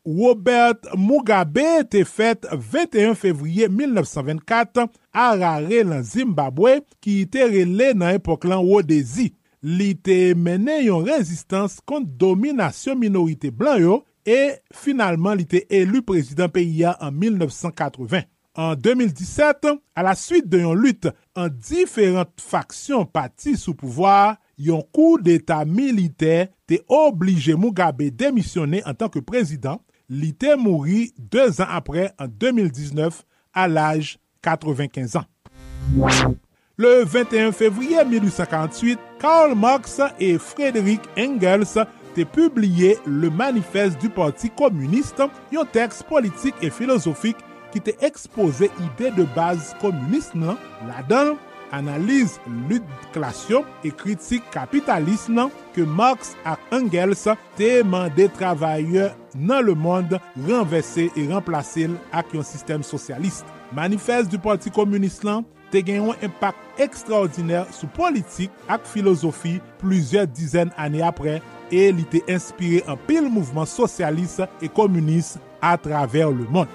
Robert 0.09 0.86
Mugabe 0.97 1.82
te 1.93 2.05
fet 2.09 2.47
21 2.53 3.16
fevriye 3.18 3.68
1924 3.68 4.86
a 5.12 5.26
rare 5.36 5.82
lan 5.84 6.05
Zimbabwe 6.07 6.78
ki 7.05 7.22
te 7.32 7.49
rele 7.49 7.91
nan 7.97 8.16
epok 8.16 8.47
lan 8.49 8.64
Wodezi. 8.64 9.32
li 9.62 9.92
te 10.04 10.34
mene 10.38 10.78
yon 10.84 11.06
rezistans 11.09 11.78
kont 11.88 12.09
dominasyon 12.20 12.98
minorite 13.00 13.50
blan 13.54 13.80
yo 13.82 14.00
e 14.28 14.59
finalman 14.74 15.38
li 15.40 15.46
te 15.48 15.64
elu 15.80 16.02
prezident 16.06 16.52
PIA 16.54 16.96
an 17.00 17.14
1980. 17.16 18.26
An 18.59 18.74
2017, 18.74 19.70
a 19.94 20.02
la 20.02 20.16
suite 20.18 20.48
de 20.50 20.64
yon 20.64 20.78
lut 20.78 21.06
an 21.38 21.52
diferent 21.70 22.32
faksyon 22.42 23.06
pati 23.14 23.54
sou 23.59 23.76
pouvoar, 23.78 24.36
yon 24.59 24.82
kou 24.94 25.20
d'Etat 25.22 25.68
militer 25.70 26.48
te 26.66 26.80
oblige 26.90 27.54
Mugabe 27.54 28.11
demisyone 28.11 28.82
an 28.82 28.98
tanke 28.98 29.22
prezident, 29.22 29.78
li 30.11 30.32
te 30.34 30.56
mouri 30.59 31.12
2 31.18 31.62
an 31.62 31.78
apre 31.78 32.09
an 32.18 32.34
2019 32.34 33.22
al 33.54 33.78
aj 33.78 34.16
95 34.42 35.18
an. 35.22 36.38
Le 36.81 37.03
21 37.05 37.51
février 37.51 38.05
1848, 38.05 39.01
Karl 39.18 39.57
Marx 39.57 40.01
et 40.20 40.39
Frédéric 40.39 41.01
Engels 41.18 41.85
te 42.14 42.22
publiye 42.22 42.95
le 43.05 43.31
manifeste 43.31 44.01
du 44.01 44.09
Parti 44.09 44.49
communiste, 44.49 45.26
yon 45.51 45.66
tekst 45.74 46.05
politik 46.07 46.55
et 46.62 46.70
filosofik 46.70 47.43
ki 47.72 47.83
te 47.83 47.97
expose 48.07 48.70
ide 48.70 49.11
de 49.16 49.26
base 49.35 49.74
komunist 49.83 50.39
nan, 50.39 50.55
la 50.87 51.03
dan 51.11 51.35
analize 51.74 52.39
lut 52.70 52.87
klasyon 53.11 53.66
e 53.83 53.91
kritik 53.91 54.47
kapitalisme 54.55 55.35
nan 55.35 55.53
ke 55.74 55.83
Marx 55.83 56.37
ak 56.47 56.62
Engels 56.79 57.26
te 57.59 57.74
mande 57.83 58.31
travaye 58.39 59.11
nan 59.35 59.66
le 59.66 59.74
monde 59.74 60.22
renvesse 60.47 61.11
e 61.11 61.26
remplase 61.35 61.91
ak 62.14 62.39
yon 62.39 62.47
sistem 62.47 62.87
sosyaliste. 62.87 63.51
Manifeste 63.74 64.31
du 64.31 64.39
Parti 64.39 64.70
Komunist 64.70 65.26
lan, 65.26 65.43
te 65.72 65.82
gen 65.84 66.02
yon 66.02 66.24
impak 66.24 66.56
ekstraordinèr 66.82 67.68
sou 67.74 67.90
politik 67.96 68.52
ak 68.70 68.86
filosofi 68.88 69.58
plizye 69.82 70.24
dizen 70.32 70.72
anè 70.80 71.02
apre 71.06 71.38
e 71.74 71.88
li 71.92 72.06
te 72.08 72.22
inspire 72.30 72.84
an 72.88 73.00
pil 73.08 73.28
mouvment 73.28 73.68
sosyalist 73.68 74.46
e 74.64 74.70
komunist 74.72 75.38
a 75.60 75.76
traver 75.80 76.30
le 76.32 76.46
moun. 76.48 76.68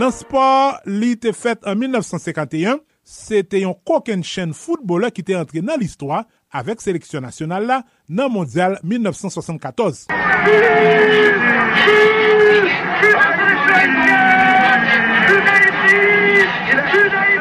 Nan 0.00 0.12
sport, 0.16 0.80
li 0.88 1.12
te 1.20 1.34
fèt 1.36 1.66
an 1.68 1.76
1951, 1.76 2.78
se 3.04 3.42
te 3.44 3.60
yon 3.60 3.74
koken 3.84 4.22
chen 4.24 4.54
foutboler 4.56 5.12
ki 5.12 5.24
te 5.26 5.36
entre 5.36 5.60
nan 5.64 5.80
l'histoire 5.82 6.24
avèk 6.52 6.82
seleksyon 6.82 7.24
nasyonal 7.26 7.66
la 7.68 7.80
nan 8.08 8.32
mondial 8.32 8.78
1974. 8.82 10.06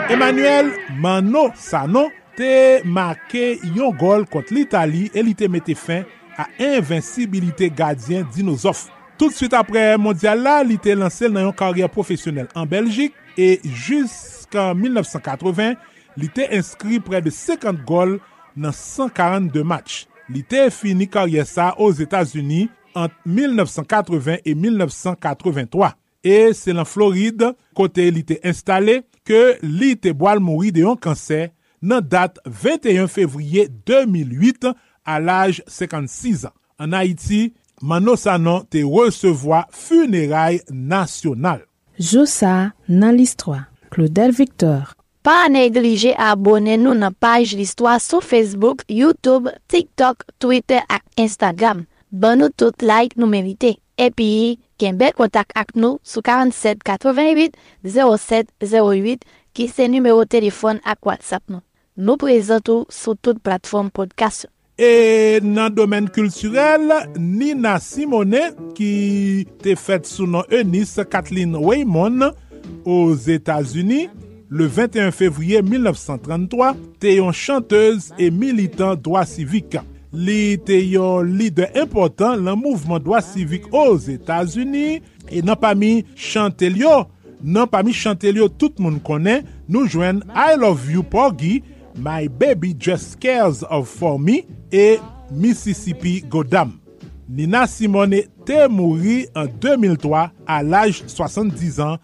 Emmanuel 0.10 0.72
Mano 1.00 1.50
Sano 1.56 2.08
te 2.38 2.82
make 2.86 3.60
yon 3.76 3.94
gol 4.00 4.26
kont 4.30 4.54
l'Italie 4.54 5.12
e 5.14 5.24
li 5.26 5.36
te 5.38 5.50
mette 5.52 5.76
fin 5.78 6.06
a 6.40 6.48
invincibilite 6.60 7.70
gadyen 7.76 8.26
dinosof. 8.34 8.88
Tout 9.20 9.36
suite 9.36 9.58
apre 9.58 9.98
mondial 10.00 10.40
la, 10.46 10.62
li 10.64 10.78
te 10.80 10.96
lansel 10.96 11.34
nan 11.36 11.50
yon 11.50 11.56
karyer 11.58 11.92
profesyonel 11.92 12.48
an 12.56 12.70
Belgik 12.70 13.18
e 13.40 13.58
jusqu'an 13.64 14.78
1980, 14.80 15.76
li 16.20 16.30
te 16.32 16.48
inskri 16.56 17.02
pre 17.04 17.20
de 17.24 17.34
50 17.34 17.84
gol 17.88 18.18
nan 18.60 18.76
142 18.76 19.64
match. 19.66 20.06
Li 20.30 20.44
te 20.46 20.68
fini 20.74 21.08
karyer 21.10 21.48
sa 21.50 21.72
os 21.82 22.02
Etats-Unis 22.04 22.70
ant 22.98 23.14
1980 23.26 24.44
e 24.44 24.54
1983. 24.54 25.94
E 26.24 26.52
se 26.54 26.76
lan 26.76 26.88
Floride, 26.88 27.54
kote 27.78 28.10
li 28.12 28.26
te 28.28 28.40
installe, 28.44 29.00
ke 29.24 29.58
li 29.64 29.94
te 29.96 30.12
boal 30.18 30.42
mouri 30.44 30.74
de 30.76 30.84
yon 30.84 31.00
kanser 31.00 31.54
nan 31.80 32.04
dat 32.04 32.38
21 32.44 33.08
fevriye 33.12 33.70
2008 33.88 34.74
al 35.08 35.32
aj 35.32 35.64
56 35.72 36.50
an. 36.50 36.56
An 36.80 36.96
Haiti, 36.96 37.50
Mano 37.82 38.16
Sanon 38.20 38.66
te 38.68 38.84
resevoa 38.84 39.66
funeray 39.72 40.60
nasyonal. 40.70 41.64
Josa 42.00 42.74
nan 42.88 43.16
listwa. 43.16 43.66
Claudel 43.90 44.32
Victor. 44.36 44.99
Pa 45.20 45.50
neglije 45.52 46.14
abone 46.16 46.78
nou 46.80 46.96
nan 46.96 47.12
paj 47.20 47.52
listwa 47.60 47.98
sou 48.00 48.24
Facebook, 48.24 48.86
Youtube, 48.88 49.52
TikTok, 49.68 50.24
Twitter 50.40 50.86
ak 50.88 51.04
Instagram. 51.20 51.84
Ban 52.08 52.40
nou 52.40 52.48
tout 52.56 52.86
like 52.86 53.20
nou 53.20 53.28
merite. 53.28 53.74
Epi, 54.00 54.56
ken 54.80 54.96
bel 54.96 55.12
kontak 55.18 55.52
ak 55.60 55.74
nou 55.76 55.98
sou 56.08 56.24
4788 56.24 57.58
0708 57.84 58.56
07 58.64 59.28
ki 59.52 59.68
se 59.68 59.90
numero 59.92 60.24
telefon 60.24 60.80
ak 60.88 61.04
WhatsApp 61.04 61.44
nou. 61.52 61.60
Nou 62.00 62.16
prezentou 62.16 62.88
sou 62.88 63.20
tout 63.20 63.44
platform 63.44 63.92
podcast. 63.92 64.48
E 64.80 65.44
nan 65.44 65.76
domen 65.76 66.08
kulturel, 66.16 66.88
Nina 67.20 67.76
Simone 67.84 68.54
ki 68.78 68.94
te 69.60 69.76
fet 69.76 70.08
sou 70.08 70.32
nan 70.32 70.48
Eunice 70.48 71.04
Kathleen 71.12 71.60
Waymon 71.60 72.30
os 72.88 73.28
Etats-Unis. 73.28 74.08
le 74.50 74.66
21 74.66 75.14
fevriye 75.14 75.62
1933, 75.62 76.74
te 77.02 77.14
yon 77.20 77.32
chanteuse 77.36 78.16
e 78.20 78.30
militant 78.34 79.00
doa 79.00 79.24
sivik. 79.30 79.78
Li 80.10 80.58
te 80.66 80.80
yon 80.82 81.30
lider 81.38 81.70
important 81.78 82.40
lan 82.42 82.58
mouvment 82.58 83.04
doa 83.06 83.22
sivik 83.22 83.70
os 83.70 84.10
Etasuni, 84.10 85.00
e 85.30 85.44
nan 85.46 85.60
pa 85.60 85.76
mi 85.78 86.04
chante. 86.18 86.74
Nan 87.40 87.70
pa 87.72 87.84
mi 87.84 87.94
chante 87.94 88.34
tout 88.58 88.74
moun 88.80 89.00
konen, 89.00 89.46
nou 89.70 89.86
jwen 89.88 90.24
I 90.34 90.58
Love 90.58 90.92
You 90.92 91.04
Porgy, 91.04 91.64
My 91.96 92.28
Baby 92.28 92.76
Just 92.78 93.20
Cares 93.20 93.64
of 93.70 93.88
For 93.88 94.20
Me, 94.20 94.44
e 94.72 95.00
Mississippi 95.32 96.24
Godam. 96.28 96.80
Nina 97.30 97.68
Simone 97.68 98.24
te 98.46 98.68
mouri 98.68 99.28
an 99.38 99.48
2003 99.62 100.32
al 100.50 100.74
aj 100.74 101.04
70 101.06 101.78
an 101.86 102.00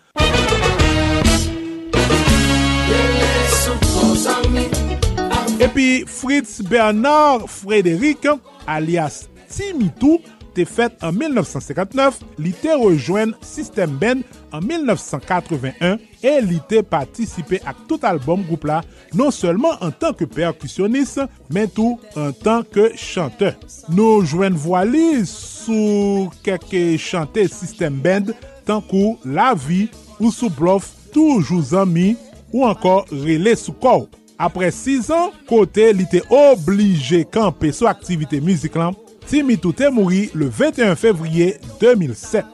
Epi 5.65 6.03
Fritz 6.05 6.61
Bernard 6.61 7.47
Frédéric 7.49 8.27
alias 8.67 9.23
Timitou 9.49 10.19
te 10.53 10.61
fèt 10.69 11.01
an 11.01 11.15
1959, 11.17 12.19
li 12.37 12.51
te 12.61 12.75
rejoen 12.77 13.31
System 13.41 13.95
Band 13.97 14.21
an 14.53 14.61
1981 14.67 16.03
e 16.21 16.33
li 16.45 16.59
te 16.69 16.83
patisipe 16.85 17.57
ak 17.65 17.79
tout 17.89 18.05
albom 18.05 18.43
goup 18.45 18.67
la, 18.69 18.83
non 19.17 19.33
selman 19.33 19.81
an 19.81 19.95
tanke 19.97 20.27
perkusyonis, 20.29 21.15
men 21.49 21.71
tou 21.73 21.97
an 22.13 22.35
tanke 22.45 22.91
chante. 23.01 23.55
Nou 23.89 24.21
jwen 24.21 24.59
voali 24.61 25.23
sou 25.29 26.27
keke 26.45 26.91
chante 27.01 27.47
System 27.49 27.97
Band 28.05 28.35
tankou 28.69 29.17
La 29.25 29.55
Vie 29.57 29.89
ou 30.19 30.29
sou 30.29 30.53
Bluff 30.53 30.93
Toujou 31.09 31.63
Zami 31.73 32.13
ou 32.53 32.67
ankor 32.69 33.09
Relé 33.09 33.57
Soukou. 33.57 34.05
Apre 34.37 34.69
6 34.73 35.09
an, 35.15 35.33
kote 35.47 35.89
li 35.95 36.05
te 36.11 36.21
oblige 36.27 37.23
kampe 37.31 37.71
sou 37.75 37.87
aktivite 37.91 38.41
mizik 38.43 38.75
lan, 38.79 38.95
Timitou 39.25 39.73
te 39.73 39.89
mouri 39.89 40.29
le 40.37 40.49
21 40.53 40.95
fevriye 40.95 41.55
2007. 41.81 42.45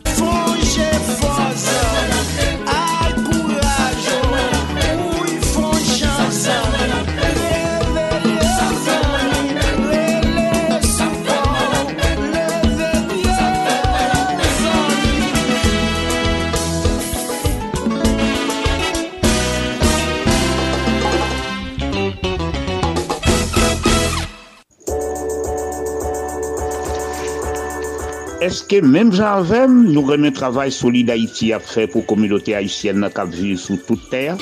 Eske 28.42 28.80
menm 28.82 29.12
janvem 29.14 29.76
nou 29.94 30.02
remen 30.10 30.34
travay 30.34 30.72
soli 30.74 31.04
da 31.06 31.14
iti 31.14 31.52
ap 31.54 31.62
fe 31.62 31.84
pou 31.86 32.02
komilote 32.10 32.56
Haitienne 32.58 33.04
na 33.04 33.12
kap 33.14 33.30
vi 33.30 33.52
sou 33.54 33.78
tout 33.86 34.02
ter? 34.10 34.34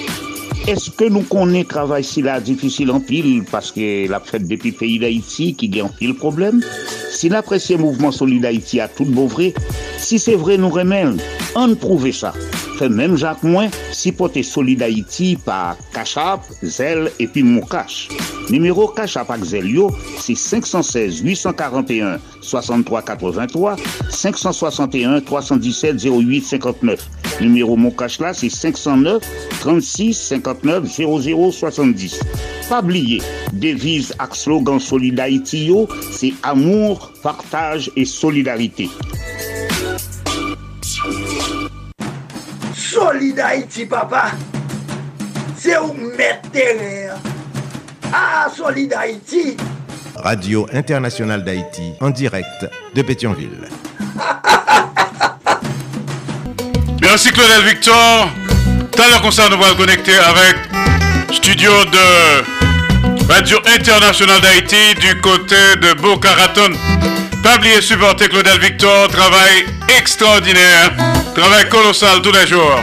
Est-ce 0.67 0.89
que 0.91 1.09
nous 1.09 1.23
connaissons 1.23 1.67
travail 1.67 2.05
si 2.05 2.21
la 2.21 2.39
difficile 2.39 2.91
en 2.91 3.01
pile 3.01 3.43
parce 3.51 3.73
que 3.73 4.07
la 4.07 4.21
fête 4.21 4.47
depuis 4.47 4.71
pays 4.71 4.99
d'Haïti 4.99 5.53
qui 5.53 5.67
gagne 5.67 5.89
pile 5.99 6.15
problème? 6.15 6.61
Si 7.11 7.27
l'apprécié 7.27 7.75
mouvement 7.75 8.13
Solid 8.13 8.45
Haïti 8.45 8.79
a 8.79 8.87
tout 8.87 9.03
vrai, 9.03 9.53
si 9.97 10.17
c'est 10.17 10.35
vrai 10.35 10.57
nous 10.57 10.69
remèlons, 10.69 11.17
on 11.55 11.75
prouve 11.75 12.09
ça. 12.13 12.33
Même 12.82 13.17
Jacques 13.17 13.43
Moins, 13.43 13.69
si 13.91 14.11
pote 14.11 14.41
Solid 14.41 14.82
Haïti 14.82 15.38
par 15.43 15.75
Cachap, 15.93 16.41
Zel 16.61 17.11
et 17.19 17.27
puis 17.27 17.43
Moukache. 17.43 18.09
Numéro 18.49 18.88
Cachap 18.88 19.30
avec 19.30 19.43
Zel 19.43 19.69
yo, 19.69 19.91
c'est 20.19 20.36
516 20.36 21.21
841 21.21 22.19
63 22.41 23.01
83 23.01 23.75
561 24.09 25.21
317 25.21 26.05
08 26.05 26.41
59. 26.41 27.09
Numéro 27.41 27.75
Moukache 27.75 28.19
là, 28.19 28.34
c'est 28.34 28.49
509 28.49 29.21
36 29.59 30.13
59 30.13 30.86
00 30.86 31.51
70. 31.51 32.19
Pas 32.69 32.82
oublier, 32.82 33.21
devise 33.53 34.13
ak 34.19 34.36
slogan 34.36 34.80
Solid 34.80 35.19
Haïti 35.19 35.71
c'est 36.11 36.34
amour, 36.43 37.11
partage 37.23 37.89
et 37.95 38.05
solidarité. 38.05 38.89
Solid 42.99 43.39
Haïti, 43.39 43.85
papa. 43.85 44.31
C'est 45.57 45.77
où 45.77 45.93
mettre. 46.17 46.49
Ah, 48.11 48.47
Solid 48.53 48.93
Haïti. 48.93 49.55
Radio 50.15 50.67
Internationale 50.73 51.45
d'Haïti, 51.45 51.93
en 52.01 52.09
direct 52.09 52.67
de 52.93 53.01
Pétionville. 53.01 53.69
Merci 57.01 57.31
Claudel 57.31 57.63
Victor. 57.63 58.27
Tout 58.91 59.01
à 59.01 59.07
l'heure 59.07 59.21
comme 59.21 59.31
ça, 59.31 59.47
nous 59.47 59.63
allons 59.63 59.77
connecter 59.77 60.17
avec 60.17 60.57
studio 61.31 61.71
de 61.85 63.29
Radio 63.31 63.59
Internationale 63.77 64.41
d'Haïti 64.41 64.95
du 64.99 65.21
côté 65.21 65.55
de 65.81 65.93
Boca 66.01 66.33
Raton. 66.33 66.71
Pas 67.43 67.55
oublier 67.55 67.81
supporter 67.81 68.27
Claudel 68.27 68.59
Victor, 68.59 69.07
travail 69.07 69.65
extraordinaire, 69.97 70.91
travail 71.33 71.69
colossal 71.69 72.21
tous 72.21 72.31
les 72.31 72.45
jours. 72.45 72.79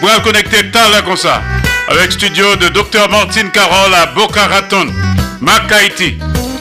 Vous 0.00 0.08
allez 0.08 0.22
connecter 0.22 0.62
l'heure 0.72 1.04
comme 1.04 1.16
ça 1.16 1.42
avec 1.88 2.12
studio 2.12 2.54
de 2.56 2.68
Dr 2.68 3.08
Martine 3.10 3.50
Carole 3.50 3.94
à 3.94 4.06
Boca 4.06 4.46
Raton. 4.46 4.86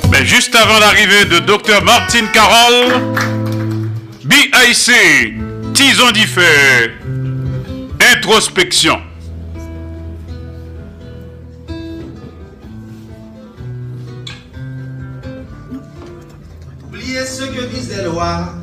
Mais 0.10 0.26
juste 0.26 0.56
avant 0.56 0.80
l'arrivée 0.80 1.26
de 1.26 1.40
Dr 1.40 1.84
Martine 1.84 2.28
Carole, 2.34 2.94
BIC, 4.24 5.34
Tison 5.74 6.12
d'Ifé, 6.12 6.94
introspection. 8.16 9.00
Ce 17.38 17.44
que 17.44 17.64
disent 17.68 17.96
les 17.96 18.04
lois. 18.04 18.54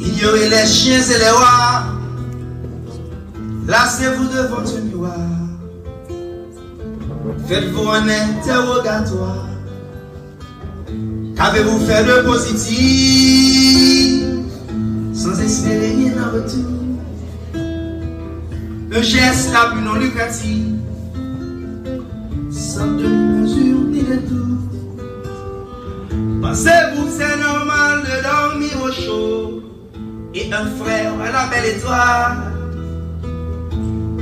Ignorez 0.00 0.48
les 0.48 0.66
chiens 0.66 1.00
et 1.00 1.18
les 1.18 1.30
rois. 1.30 1.84
Lassez-vous 3.68 4.24
devant 4.24 4.56
votre 4.56 4.80
miroir. 4.80 5.28
Faites-vous 7.46 7.88
un 7.88 8.08
interrogatoire. 8.08 9.46
Qu'avez-vous 11.36 11.78
fait 11.86 12.04
de 12.04 12.22
positif? 12.26 14.24
Sans 15.14 15.38
espérer 15.40 15.92
rien 15.92 16.14
en 16.20 16.30
retour? 16.34 16.72
Le 18.90 19.02
geste 19.02 19.52
la 19.52 19.70
plus 19.70 19.82
non 19.82 19.94
lucratif, 19.94 20.64
sans 22.50 22.88
demi-mesure 22.88 23.80
ni 23.88 24.02
détour. 24.02 24.71
Pensez-vous 26.42 27.08
c'est 27.16 27.36
normal 27.38 28.02
de 28.02 28.16
dormir 28.22 28.74
au 28.84 28.92
chaud 28.92 29.62
et 30.34 30.52
un 30.52 30.66
frère 30.82 31.12
à 31.20 31.30
la 31.30 31.46
belle 31.46 31.76
étoile? 31.76 32.52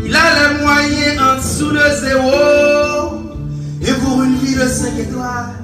Il 0.04 0.14
a 0.14 0.26
les 0.38 0.62
moyens 0.62 1.20
en 1.20 1.36
dessous 1.36 1.72
de 1.72 1.86
zéro 2.00 3.20
et 3.82 3.92
pour 4.00 4.22
une 4.22 4.36
vie 4.36 4.54
de 4.54 4.66
5 4.66 4.98
étoiles, 4.98 5.56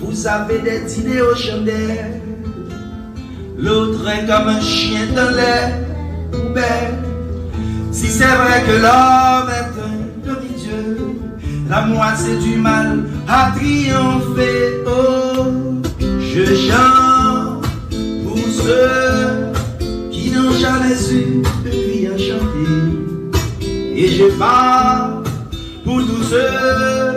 vous 0.00 0.26
avez 0.26 0.58
des 0.58 0.80
dîners 0.80 1.22
aux 1.22 1.34
chandelles. 1.34 2.20
L'autre 3.58 4.08
est 4.08 4.26
comme 4.26 4.48
un 4.48 4.60
chien 4.60 5.06
dans 5.14 5.30
les 5.30 6.38
poubelles. 6.38 6.98
Si 7.92 8.08
c'est 8.08 8.24
vrai 8.24 8.62
que 8.66 8.72
l'homme 8.72 9.50
est 9.50 9.72
un 9.88 9.96
demi-dieu, 10.24 10.98
la 11.68 11.82
moitié 11.82 12.38
du 12.38 12.56
mal 12.56 13.00
a 13.30 13.52
triomphé. 13.52 14.82
Oh, 14.86 15.44
je 16.20 16.44
chante 16.66 17.64
pour 18.24 18.38
ceux 18.64 19.52
qui 20.10 20.30
n'ont 20.32 20.52
jamais 20.52 20.96
eu 21.12 21.42
de 21.64 21.70
vie 21.70 22.06
à 22.08 22.18
chanter. 22.18 23.70
Et 23.94 24.08
je 24.08 24.24
parle 24.38 25.22
pour 25.84 25.98
tous 25.98 26.24
ceux 26.24 27.16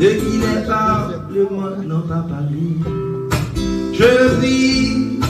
de 0.00 0.08
qui 0.20 0.38
les 0.38 0.66
parlements 0.66 1.76
n'ont 1.86 2.06
pas 2.08 2.24
parlé. 2.28 2.68
Je 3.92 4.36
prie 4.38 5.20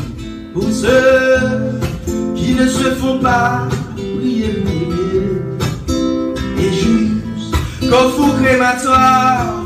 pour 0.54 0.70
ceux 0.70 1.72
qui 2.36 2.54
ne 2.54 2.66
se 2.68 2.90
font 3.00 3.18
pas 3.18 3.66
prier. 3.96 4.62
Et 6.58 6.72
juste 6.72 7.90
qu'au 7.90 8.08
fou 8.10 8.32
crématoire, 8.40 9.59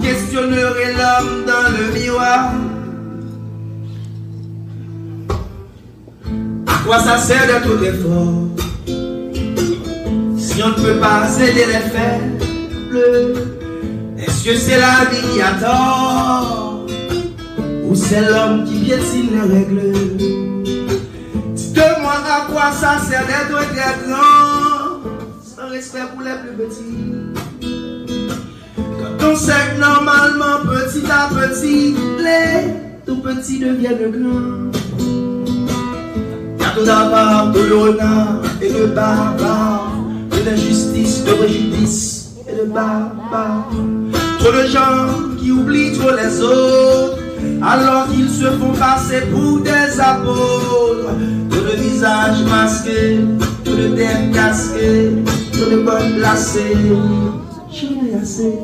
questionnerai 0.00 0.92
l'homme 0.92 1.44
dans 1.46 1.70
le 1.76 1.92
miroir. 1.92 2.52
À 6.66 6.84
quoi 6.84 6.98
ça 7.00 7.18
sert 7.18 7.46
d'être 7.46 7.82
effort? 7.82 8.48
Si 10.38 10.62
on 10.62 10.68
ne 10.68 10.74
peut 10.74 10.98
pas 10.98 11.28
aider 11.40 11.66
les 11.66 11.84
faibles 11.90 12.38
Est-ce 14.18 14.44
que 14.44 14.56
c'est 14.56 14.78
la 14.78 15.04
vie 15.10 15.24
qui 15.32 15.42
a 15.42 15.52
tort? 15.60 16.86
Ou 17.84 17.94
c'est 17.94 18.22
l'homme 18.28 18.64
qui 18.64 18.80
piétine 18.80 19.30
les 19.32 19.54
règles 19.54 19.92
Dites-moi 21.54 22.14
à 22.26 22.50
quoi 22.50 22.72
ça 22.72 22.98
sert 22.98 23.26
d'être 23.26 23.58
très 23.68 23.94
grand 24.06 25.00
Sans 25.42 25.68
respect 25.70 26.06
pour 26.12 26.22
les 26.22 26.36
plus 26.42 26.66
petits 26.66 27.47
Quand 29.28 29.34
on 29.34 29.36
sait 29.36 29.52
que 29.74 29.80
normalement 29.80 30.64
petit 30.64 31.04
à 31.10 31.28
petit 31.28 31.94
Les 32.18 32.72
tout 33.04 33.20
petits 33.20 33.58
deviennent 33.58 34.10
grands 34.10 34.70
tout 36.74 36.84
d'abord 36.84 37.50
de 37.52 37.60
l'honneur 37.60 38.42
et 38.62 38.72
le 38.72 38.86
barbare 38.86 39.92
De 40.30 40.48
l'injustice, 40.48 41.24
de 41.24 41.32
préjudice 41.32 42.30
et 42.48 42.54
de 42.54 42.64
barbare 42.70 43.68
Trop 44.38 44.52
de 44.52 44.66
gens 44.66 45.36
qui 45.38 45.50
oublient 45.50 45.92
trop 45.92 46.10
les 46.10 46.40
autres 46.40 47.18
alors 47.60 48.08
qu'ils 48.08 48.30
se 48.30 48.46
font 48.46 48.72
passer 48.72 49.22
pour 49.32 49.60
des 49.60 50.00
apôtres. 50.00 51.10
Trop 51.50 51.60
de 51.60 51.76
visages 51.76 52.42
masqués, 52.48 53.20
trop 53.64 53.74
de 53.74 53.88
têtes 53.88 54.32
casquées, 54.32 55.12
trop 55.52 55.70
de 55.70 55.82
bonnes 55.82 56.18
placées. 56.18 56.76
J'en 57.70 58.06
ai 58.06 58.22
assez. 58.22 58.58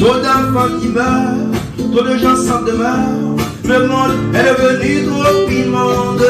Trop 0.00 0.14
d'enfants 0.14 0.80
qui 0.80 0.88
meurent, 0.88 1.92
trop 1.92 2.02
de 2.02 2.16
gens 2.16 2.34
sans 2.34 2.62
demeure. 2.62 3.36
Le 3.64 3.86
monde 3.86 4.12
est 4.34 4.44
devenu 4.48 5.06
trop 5.06 5.50
immonde. 5.50 6.24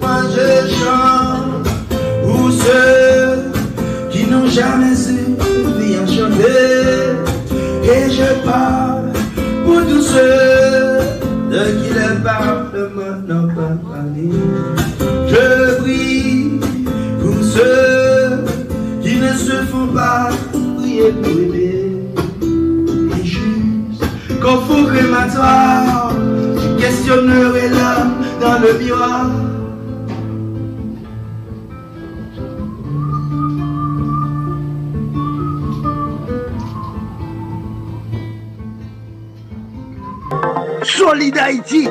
Moi 0.00 0.22
je 0.34 0.72
chante 0.72 1.68
pour 2.22 2.50
ceux 2.50 3.52
qui 4.10 4.24
n'ont 4.30 4.46
jamais 4.46 4.94
eu 4.94 5.78
vie 5.78 5.96
à 5.96 6.06
chanter. 6.06 7.12
Et 7.84 8.10
je 8.10 8.46
parle 8.46 9.12
pour 9.66 9.82
tous 9.86 10.00
ceux 10.00 11.00
de 11.50 11.64
qui 11.82 11.92
les 11.92 12.22
parlements 12.24 13.20
n'ont 13.28 13.48
pas 13.48 13.76
parlé. 13.92 14.30
Je 15.28 15.82
prie 15.82 16.60
pour 17.20 17.44
ceux 17.44 18.42
qui 19.02 19.16
ne 19.16 19.32
se 19.34 19.66
font 19.70 19.88
pas 19.88 20.30
prier 20.80 21.12
pour 21.22 21.30
aimer. 21.30 21.83
Faux 24.44 24.84
crématoire, 24.84 26.12
je 26.12 26.78
questionnerai 26.78 27.68
l'homme 27.70 28.24
dans 28.42 28.58
le 28.58 28.74
miroir. 28.74 29.30
Solid 40.82 41.38
Haïti, 41.38 41.88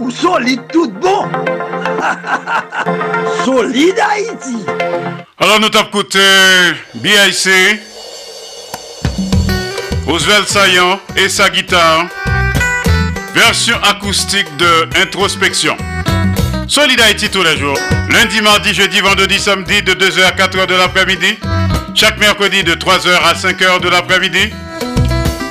ou 0.00 0.10
solide 0.10 0.62
tout 0.72 0.90
bon. 0.90 1.28
Solide 3.44 4.00
Haïti. 4.00 4.64
Alors 5.38 5.60
nous 5.60 5.68
t'avons 5.68 5.88
écouté 5.88 6.20
BIC, 6.94 7.50
Oswald 10.06 10.46
Saillant 10.46 11.00
et 11.16 11.28
sa 11.28 11.50
guitare, 11.50 12.06
version 13.34 13.76
acoustique 13.82 14.46
de 14.56 14.88
Introspection. 15.02 15.76
Solid 16.68 17.00
tous 17.32 17.42
les 17.42 17.58
jours, 17.58 17.78
lundi, 18.10 18.40
mardi, 18.40 18.72
jeudi, 18.72 19.00
vendredi, 19.00 19.38
samedi 19.38 19.82
de 19.82 19.94
2h 19.94 20.22
à 20.24 20.30
4h 20.30 20.66
de 20.66 20.74
l'après-midi, 20.74 21.38
chaque 21.94 22.18
mercredi 22.18 22.62
de 22.62 22.74
3h 22.74 23.08
à 23.24 23.34
5h 23.34 23.80
de 23.80 23.88
l'après-midi, 23.88 24.52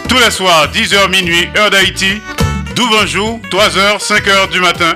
tous 0.08 0.20
les 0.20 0.32
soirs 0.32 0.72
10h 0.72 1.10
minuit, 1.10 1.50
heure 1.58 1.70
d'Haïti, 1.70 2.22
jour, 3.06 3.40
3h, 3.52 4.00
5h 4.00 4.50
du 4.52 4.62
matin, 4.62 4.96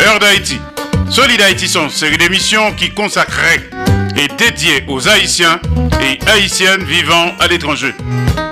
heure 0.00 0.18
d'Haïti. 0.18 0.58
Solid 1.10 1.40
Haïti 1.40 1.68
sont 1.68 1.84
une 1.84 1.90
série 1.90 2.18
d'émissions 2.18 2.72
qui 2.72 2.90
consacrées 2.90 3.68
et 4.16 4.28
dédiées 4.28 4.84
aux 4.88 5.08
Haïtiens 5.08 5.60
et 6.02 6.18
Haïtiennes 6.28 6.84
vivant 6.84 7.34
à 7.38 7.46
l'étranger. 7.46 7.94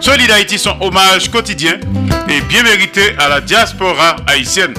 Solid 0.00 0.30
Haïti 0.30 0.58
sont 0.58 0.76
hommage 0.80 1.30
quotidien 1.30 1.78
et 2.28 2.40
bien 2.42 2.62
mérité 2.62 3.14
à 3.18 3.28
la 3.28 3.40
diaspora 3.40 4.16
haïtienne. 4.26 4.74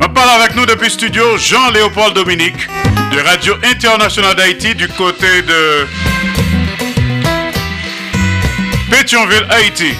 On 0.00 0.08
parle 0.08 0.40
avec 0.40 0.54
nous 0.56 0.66
depuis 0.66 0.90
studio 0.90 1.36
Jean-Léopold 1.38 2.14
Dominique 2.14 2.68
de 3.12 3.20
Radio 3.20 3.54
Internationale 3.64 4.36
d'Haïti 4.36 4.74
du 4.74 4.88
côté 4.88 5.42
de 5.42 5.86
Pétionville, 8.90 9.46
Haïti. 9.50 9.94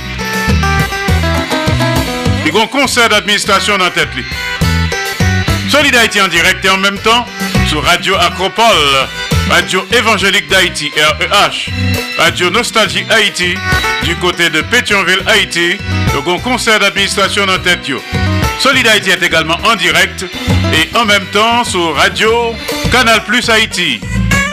Il 2.46 2.54
y 2.54 2.58
a 2.58 2.62
un 2.62 2.66
conseil 2.66 3.08
d'administration 3.08 3.78
dans 3.78 3.90
tête. 3.90 4.08
Solid 5.68 5.94
Haïti 5.96 6.20
en 6.20 6.28
direct 6.28 6.64
et 6.64 6.68
en 6.68 6.76
même 6.76 6.98
temps 6.98 7.26
sur 7.66 7.82
Radio 7.84 8.14
Acropole, 8.16 8.64
Radio 9.50 9.84
Évangélique 9.92 10.48
d'Haïti, 10.48 10.90
REH, 10.96 11.70
Radio 12.18 12.50
Nostalgie 12.50 13.04
Haïti, 13.10 13.54
du 14.04 14.16
côté 14.16 14.50
de 14.50 14.60
Pétionville, 14.62 15.22
Haïti, 15.26 15.76
le 16.14 16.38
conseil 16.42 16.78
d'administration 16.78 17.46
dans 17.46 17.58
tête. 17.58 17.80
Solid 18.58 18.86
Haïti 18.86 19.10
est 19.10 19.22
également 19.22 19.56
en 19.64 19.74
direct 19.76 20.24
et 20.72 20.96
en 20.96 21.04
même 21.04 21.26
temps 21.32 21.64
sur 21.64 21.94
Radio 21.96 22.54
Canal 22.90 23.24
Plus 23.24 23.48
Haïti, 23.48 24.00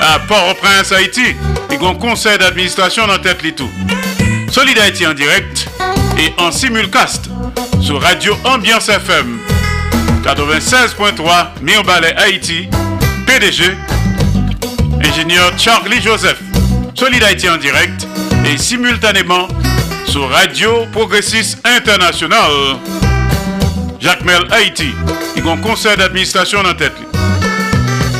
à 0.02 0.20
Port-au-Prince, 0.20 0.92
Haïti, 0.92 1.36
un 1.72 1.94
conseil 1.96 2.38
d'administration 2.38 3.08
dans 3.08 3.20
tête. 3.20 3.56
tout. 3.56 3.70
Solid 4.52 4.78
Haïti 4.80 5.06
en 5.06 5.14
direct 5.14 5.68
et 6.18 6.34
en 6.38 6.52
simulcast 6.52 7.30
sur 7.82 8.02
Radio 8.02 8.36
Ambiance 8.44 8.90
FM 8.90 9.40
96.3 10.24 11.62
Mirbalet 11.62 12.14
Haïti, 12.18 12.68
PDG, 13.30 13.78
ingénieur 15.06 15.54
Charlie 15.56 16.02
Joseph. 16.02 16.40
Solid 16.96 17.22
Haïti 17.22 17.48
en 17.48 17.58
direct 17.58 18.08
et 18.44 18.58
simultanément 18.58 19.48
sur 20.08 20.28
Radio 20.32 20.88
Progressiste 20.92 21.60
International. 21.64 22.50
Jacques 24.00 24.26
Mel 24.26 24.48
Haïti, 24.50 24.90
a 25.38 25.48
un 25.48 25.58
conseil 25.58 25.96
d'administration 25.96 26.62
en 26.62 26.74
tête. 26.74 26.96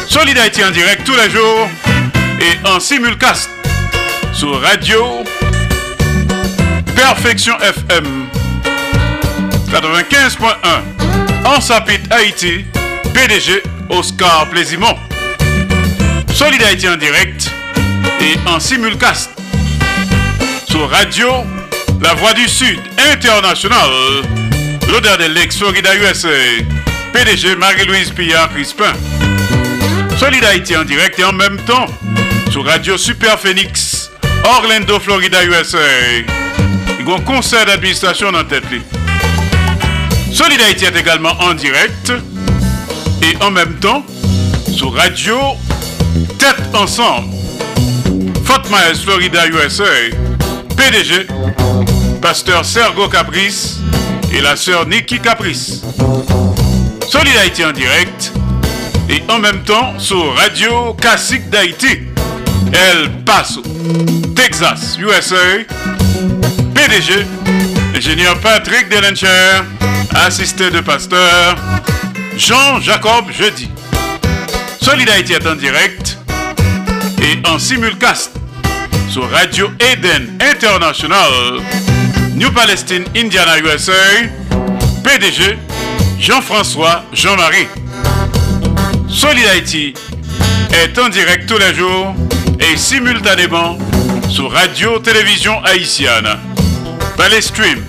Solid 0.08 0.38
Haïti 0.38 0.64
en 0.64 0.70
direct 0.70 1.04
tous 1.04 1.16
les 1.16 1.32
jours 1.32 1.68
et 2.40 2.68
en 2.68 2.80
simulcast 2.80 3.50
sur 4.32 4.62
Radio 4.62 5.24
Perfection 6.96 7.58
FM 7.58 8.28
95.1 9.72 11.48
en 11.48 11.60
Sapit 11.60 12.00
Haïti, 12.12 12.64
PDG 13.12 13.64
Oscar 13.90 14.50
Plaisimont. 14.50 14.96
Solid 16.34 16.62
Haïti 16.64 16.88
en 16.88 16.96
direct 16.96 17.52
et 18.22 18.38
en 18.48 18.60
simulcast 18.60 19.32
sur 20.70 20.90
Radio 20.90 21.28
La 22.02 22.14
Voix 22.14 22.34
du 22.34 22.48
Sud 22.48 22.80
International, 23.14 23.90
l'odeur 24.90 25.18
de 25.18 25.26
l'ex-Florida 25.26 25.96
USA, 25.96 26.28
PDG 27.14 27.56
Marie-Louise 27.56 28.12
Pillard 28.12 28.50
Crispin. 28.52 28.94
Solid 30.18 30.44
Haïti 30.44 30.78
en 30.78 30.86
direct 30.86 31.18
et 31.20 31.24
en 31.24 31.34
même 31.34 31.58
temps 31.66 31.88
sur 32.52 32.66
Radio 32.66 32.98
Super 32.98 33.40
Phoenix, 33.40 34.12
Orlando, 34.44 35.00
Florida 35.00 35.44
USA. 35.44 35.78
Il 37.00 37.08
y 37.08 37.12
a 37.12 37.16
un 37.16 37.20
conseil 37.22 37.66
d'administration 37.66 38.32
dans 38.32 38.44
tête. 38.44 38.64
Solid 40.32 40.62
Haïti 40.62 40.86
est 40.86 40.96
également 40.96 41.34
en 41.40 41.54
direct 41.54 42.14
et 43.22 43.36
en 43.44 43.52
même 43.52 43.76
temps 43.76 44.04
sur 44.72 44.94
Radio 44.94 45.38
Tête 46.38 46.62
Ensemble. 46.74 47.28
Fort 48.46 48.64
Myers, 48.70 49.00
Florida, 49.04 49.48
USA. 49.48 49.84
PDG, 50.76 51.28
Pasteur 52.22 52.66
Sergo 52.66 53.08
Caprice 53.10 53.80
et 54.34 54.42
la 54.42 54.56
sœur 54.56 54.86
Nikki 54.88 55.20
Caprice. 55.20 55.82
Solid 57.10 57.36
Haïti 57.38 57.66
en 57.66 57.72
direct 57.72 58.32
et 59.10 59.24
en 59.30 59.40
même 59.40 59.64
temps 59.64 59.98
sur 59.98 60.36
Radio 60.36 60.94
Classique 60.94 61.50
d'Haïti. 61.50 62.00
El 62.72 63.12
Paso, 63.26 63.62
Texas, 64.36 64.98
USA. 65.00 65.36
PDG, 66.74 67.26
ingénieur 67.96 68.40
Patrick 68.40 68.90
Delencher, 68.90 69.64
assisté 70.14 70.70
de 70.70 70.80
pasteur 70.80 71.56
Jean-Jacob 72.40 73.30
Jeudi. 73.32 73.70
Solid 74.82 75.10
Haïti 75.10 75.34
est 75.34 75.46
en 75.46 75.56
direct 75.56 76.18
et 77.22 77.46
en 77.46 77.60
simulcast 77.60 78.32
sur 79.12 79.30
Radio 79.30 79.70
Eden 79.82 80.40
International, 80.40 81.60
New 82.36 82.50
Palestine, 82.52 83.04
Indiana, 83.14 83.60
USA. 83.60 83.92
PDG, 85.04 85.58
Jean-François 86.18 87.04
Jean-Marie. 87.12 87.68
Solid 89.10 89.46
Haïti 89.46 89.94
est 90.72 90.98
en 90.98 91.10
direct 91.10 91.46
tous 91.50 91.58
les 91.58 91.76
jours 91.76 92.16
et 92.62 92.78
simultanément 92.78 93.78
sur 94.30 94.50
Radio 94.50 94.98
Télévision 95.00 95.62
Haïtienne. 95.66 96.30
Valley 97.18 97.42
Stream, 97.42 97.84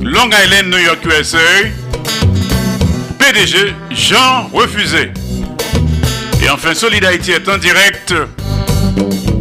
Long 0.00 0.30
Island, 0.30 0.68
New 0.68 0.78
York, 0.78 1.04
USA. 1.04 1.38
Jean 3.92 4.48
Refusé. 4.52 5.12
Et 6.42 6.50
enfin, 6.50 6.74
Solid 6.74 7.04
Haïti 7.04 7.30
est 7.30 7.48
en 7.48 7.58
direct 7.58 8.12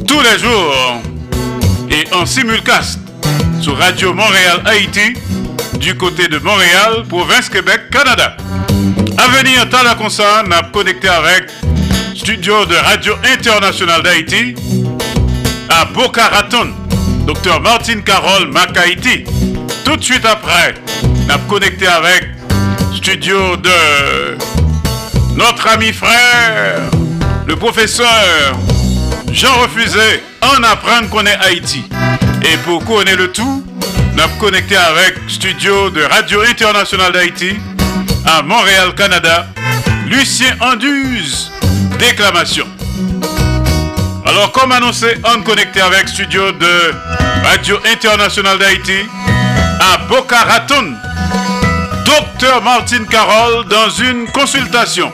tous 0.07 0.21
les 0.21 0.37
jours 0.37 1.01
et 1.89 2.05
en 2.13 2.23
simulcast 2.23 2.99
sur 3.59 3.75
Radio 3.79 4.13
Montréal 4.13 4.61
Haïti 4.65 5.13
du 5.79 5.95
côté 5.95 6.27
de 6.27 6.37
Montréal, 6.37 7.03
province 7.09 7.49
Québec, 7.49 7.89
Canada. 7.89 8.37
À 9.17 9.27
venir, 9.29 9.65
dans 9.65 9.81
la 9.81 9.95
console, 9.95 10.47
n'a 10.47 10.61
connecté 10.71 11.09
avec 11.09 11.49
studio 12.15 12.65
de 12.65 12.75
Radio 12.75 13.15
Internationale 13.33 14.03
d'Haïti 14.03 14.53
à 15.67 15.85
Boca 15.85 16.27
Raton, 16.27 16.73
Dr 17.25 17.59
Martin 17.59 18.01
Carole 18.01 18.51
Macaïti. 18.51 19.23
Tout 19.83 19.95
de 19.95 20.03
suite 20.03 20.25
après, 20.25 20.75
n'a 21.27 21.39
connecté 21.49 21.87
avec 21.87 22.38
studio 22.99 23.55
de 23.55 24.37
notre 25.37 25.67
ami 25.67 25.93
frère, 25.93 26.81
le 27.47 27.55
professeur 27.55 28.05
Jean 29.31 29.53
Refusé, 29.61 30.21
en 30.41 30.61
apprendre 30.63 31.09
qu'on 31.09 31.25
est 31.25 31.37
Haïti. 31.45 31.85
Et 32.43 32.57
pour 32.65 32.83
connaître 32.83 33.19
le 33.19 33.31
tout, 33.31 33.65
n'a 34.15 34.27
connecté 34.37 34.75
avec 34.75 35.15
studio 35.29 35.89
de 35.91 36.03
Radio 36.03 36.41
Internationale 36.41 37.13
d'Haïti 37.13 37.55
à 38.25 38.41
Montréal, 38.41 38.93
Canada, 38.95 39.47
Lucien 40.07 40.57
Anduze, 40.59 41.51
déclamation. 41.99 42.67
Alors, 44.25 44.51
comme 44.51 44.73
annoncé, 44.73 45.15
on 45.23 45.41
connecté 45.41 45.79
avec 45.79 46.09
studio 46.09 46.51
de 46.51 46.93
Radio 47.45 47.79
Internationale 47.89 48.59
d'Haïti 48.59 49.07
à 49.79 49.99
Boca 50.09 50.43
Raton. 50.43 50.95
Docteur 52.05 52.61
Martine 52.63 53.05
Carole 53.05 53.65
dans 53.67 53.89
une 53.89 54.27
consultation 54.31 55.11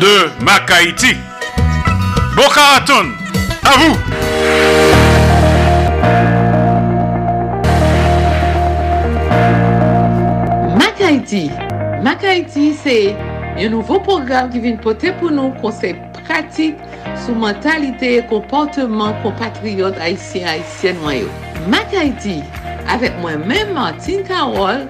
de 0.00 0.44
Mac-Haïti. 0.44 1.14
Boca 2.34 2.60
Raton, 2.60 3.12
à 3.64 3.76
vous. 3.78 3.96
Mac 12.02 12.22
Haïti, 12.22 12.72
c'est 12.84 13.16
un 13.58 13.68
nouveau 13.68 13.98
programme 13.98 14.48
qui 14.48 14.60
vient 14.60 14.76
porter 14.76 15.12
pour 15.12 15.30
nous 15.30 15.50
conseils 15.60 15.96
pratiques 16.24 16.76
sur 17.24 17.34
mentalité 17.34 18.18
et 18.18 18.22
comportement 18.22 19.12
compatriotes 19.22 19.98
haïtiens 20.00 20.46
haïtiennes 20.46 20.96
Haïti, 21.98 22.42
avec 22.88 23.18
moi-même 23.20 23.72
Martine 23.72 24.22
Carole, 24.22 24.86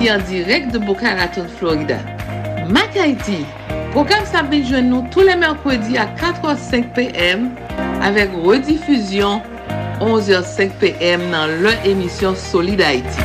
qui 0.00 0.10
en 0.10 0.18
direct 0.18 0.72
de 0.72 0.78
Boca 0.78 1.14
Raton, 1.14 1.44
Florida. 1.58 1.98
Mac 2.68 2.96
Haïti, 2.96 3.44
programme 3.90 4.24
s'abrite 4.24 4.66
joindre 4.66 4.88
nous 4.88 5.06
tous 5.10 5.20
les 5.20 5.36
mercredis 5.36 5.98
à 5.98 6.06
4h05 6.06 6.84
p.m. 6.94 7.50
avec 8.02 8.30
rediffusion 8.42 9.42
11h05 10.00 10.70
p.m. 10.80 11.20
dans 11.30 11.46
leur 11.60 11.74
émission 11.84 12.34
Solid 12.34 12.80
Haïti. 12.80 13.18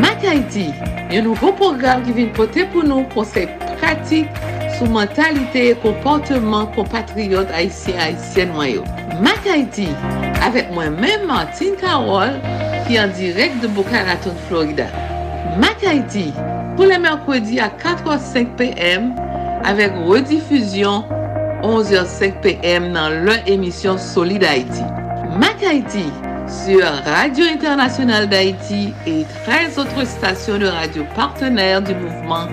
Mac 0.00 0.24
Haïti, 0.24 0.70
un 1.10 1.20
nouveau 1.20 1.52
programme 1.52 2.02
qui 2.02 2.12
vient 2.12 2.28
porter 2.28 2.64
pour 2.64 2.84
nous 2.84 3.02
conseils 3.14 3.48
pratiques 3.78 4.28
sous 4.78 4.86
mentalité 4.86 5.70
et 5.70 5.74
comportement 5.74 6.66
compatriotes 6.66 7.50
haïtiens 7.52 7.98
haïtiennes 7.98 8.52
noyaux. 8.54 8.84
Mac 9.20 9.46
Haïti, 9.46 9.88
avec 10.42 10.70
moi-même 10.72 11.26
Martine 11.26 11.74
Carole, 11.78 12.40
qui 12.86 12.94
est 12.94 13.00
en 13.00 13.08
direct 13.08 13.60
de 13.60 13.66
Boca 13.66 14.02
Raton, 14.02 14.32
Florida. 14.48 14.86
Mak 15.56 15.82
Haiti, 15.82 16.32
pou 16.76 16.84
le 16.84 16.98
merkwedi 17.00 17.60
a 17.60 17.70
4h05 17.80 18.56
pm 18.56 19.14
avec 19.64 19.92
rediffusion 20.06 21.02
11h05 21.62 22.40
pm 22.42 22.92
dans 22.92 23.08
leur 23.08 23.38
émission 23.46 23.96
Solid 23.96 24.44
Haïti. 24.44 24.82
Mac 25.40 25.62
Haïti 25.62 26.04
sur 26.46 26.84
Radio 27.04 27.46
Internationale 27.46 28.28
d'Haïti 28.28 28.92
et 29.06 29.24
13 29.46 29.78
autres 29.78 30.06
stations 30.06 30.58
de 30.58 30.66
radio 30.66 31.04
partenaires 31.14 31.80
du 31.80 31.94
mouvement 31.94 32.46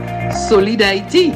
Solid 0.49 0.81
Haïti. 0.81 1.33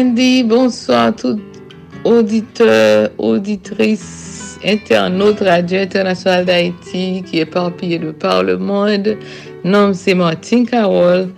Bonsoir 0.00 0.12
Andy, 0.12 0.42
bonsoir 0.44 1.14
tout 1.14 1.38
auditeur, 2.04 3.10
auditrice, 3.18 4.58
internaute 4.64 5.40
Radio 5.40 5.80
Internationale 5.80 6.46
d'Haïti 6.46 7.22
qui 7.26 7.38
est 7.38 7.42
éparpillé 7.42 7.98
de 7.98 8.10
par 8.10 8.42
le 8.42 8.56
monde. 8.56 9.18
Nom 9.62 9.92
c'est 9.92 10.14
Martin 10.14 10.64
Carole 10.64 11.28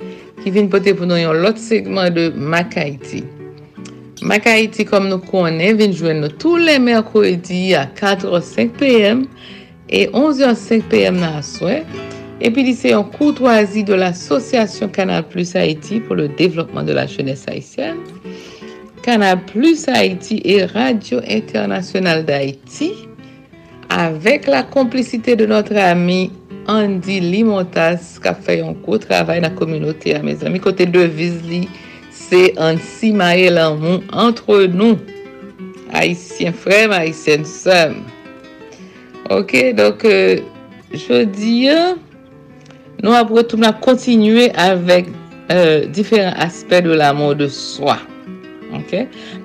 qui 0.45 0.53
vient 0.53 0.67
porter 0.69 0.95
pour 0.95 1.07
nous 1.07 1.15
un 1.15 1.45
autre 1.45 1.59
segment 1.59 2.09
de 2.09 2.33
Mac 2.37 2.77
Haïti. 2.77 3.25
Comme 4.89 5.09
nous 5.09 5.19
connaissons, 5.19 5.91
vient 5.91 6.15
nous 6.15 6.29
tous 6.29 6.57
les 6.57 6.79
mercredis 6.79 7.75
à 7.75 7.87
4h05 7.87 8.69
pm 8.71 9.27
et 9.89 10.07
11h05 10.07 10.83
pm 10.83 11.17
dans 11.17 11.35
la 11.35 11.43
soirée. 11.43 11.83
Et 12.45 12.51
puis, 12.51 12.75
c'est 12.75 12.93
un 12.93 13.05
courtoisie 13.05 13.85
de 13.85 13.95
l'association 13.95 14.89
Canal 14.89 15.23
Plus 15.29 15.55
Haïti 15.55 16.01
pour 16.01 16.17
le 16.17 16.27
développement 16.27 16.83
de 16.83 16.93
la 16.93 17.07
jeunesse 17.07 17.45
haïtienne. 17.47 17.99
Canal 19.03 19.41
Plus 19.45 19.89
Haïti 19.89 20.41
et 20.45 20.65
Radio 20.65 21.21
Internationale 21.29 22.25
d'Haïti, 22.25 22.93
avec 23.89 24.47
la 24.47 24.63
complicité 24.63 25.35
de 25.35 25.45
notre 25.45 25.77
ami 25.77 26.31
Andy 26.69 27.19
Limontas, 27.19 28.21
qui 28.23 28.29
a 28.29 28.35
fait 28.35 28.61
un 28.61 28.73
gros 28.73 28.99
travail 28.99 29.41
dans 29.41 29.49
la 29.49 29.55
communauté. 29.55 30.15
À 30.15 30.23
mes 30.23 30.43
amis, 30.45 30.61
côté 30.61 30.87
de 30.87 31.01
Visli, 31.01 31.69
c'est 32.11 32.55
Ansi 32.59 33.13
Maël 33.13 33.59
Amon, 33.59 34.03
entre 34.13 34.67
nous, 34.67 34.97
Haïtiens 35.93 36.53
frères, 36.53 36.93
Haïtiennes 36.93 37.45
sœurs. 37.45 37.97
Ok, 39.31 39.75
donc, 39.75 40.05
euh, 40.05 40.39
je 40.93 41.25
dis, 41.25 41.69
nous 43.03 43.13
après 43.13 43.43
tout, 43.43 43.57
on 43.59 43.63
a 43.63 43.73
continué 43.73 44.53
avec 44.55 45.07
euh, 45.51 45.87
différents 45.87 46.35
aspects 46.37 46.83
de 46.83 46.93
l'amour 46.93 47.35
de 47.35 47.49
soi. 47.49 47.99
Ok? 48.79 48.93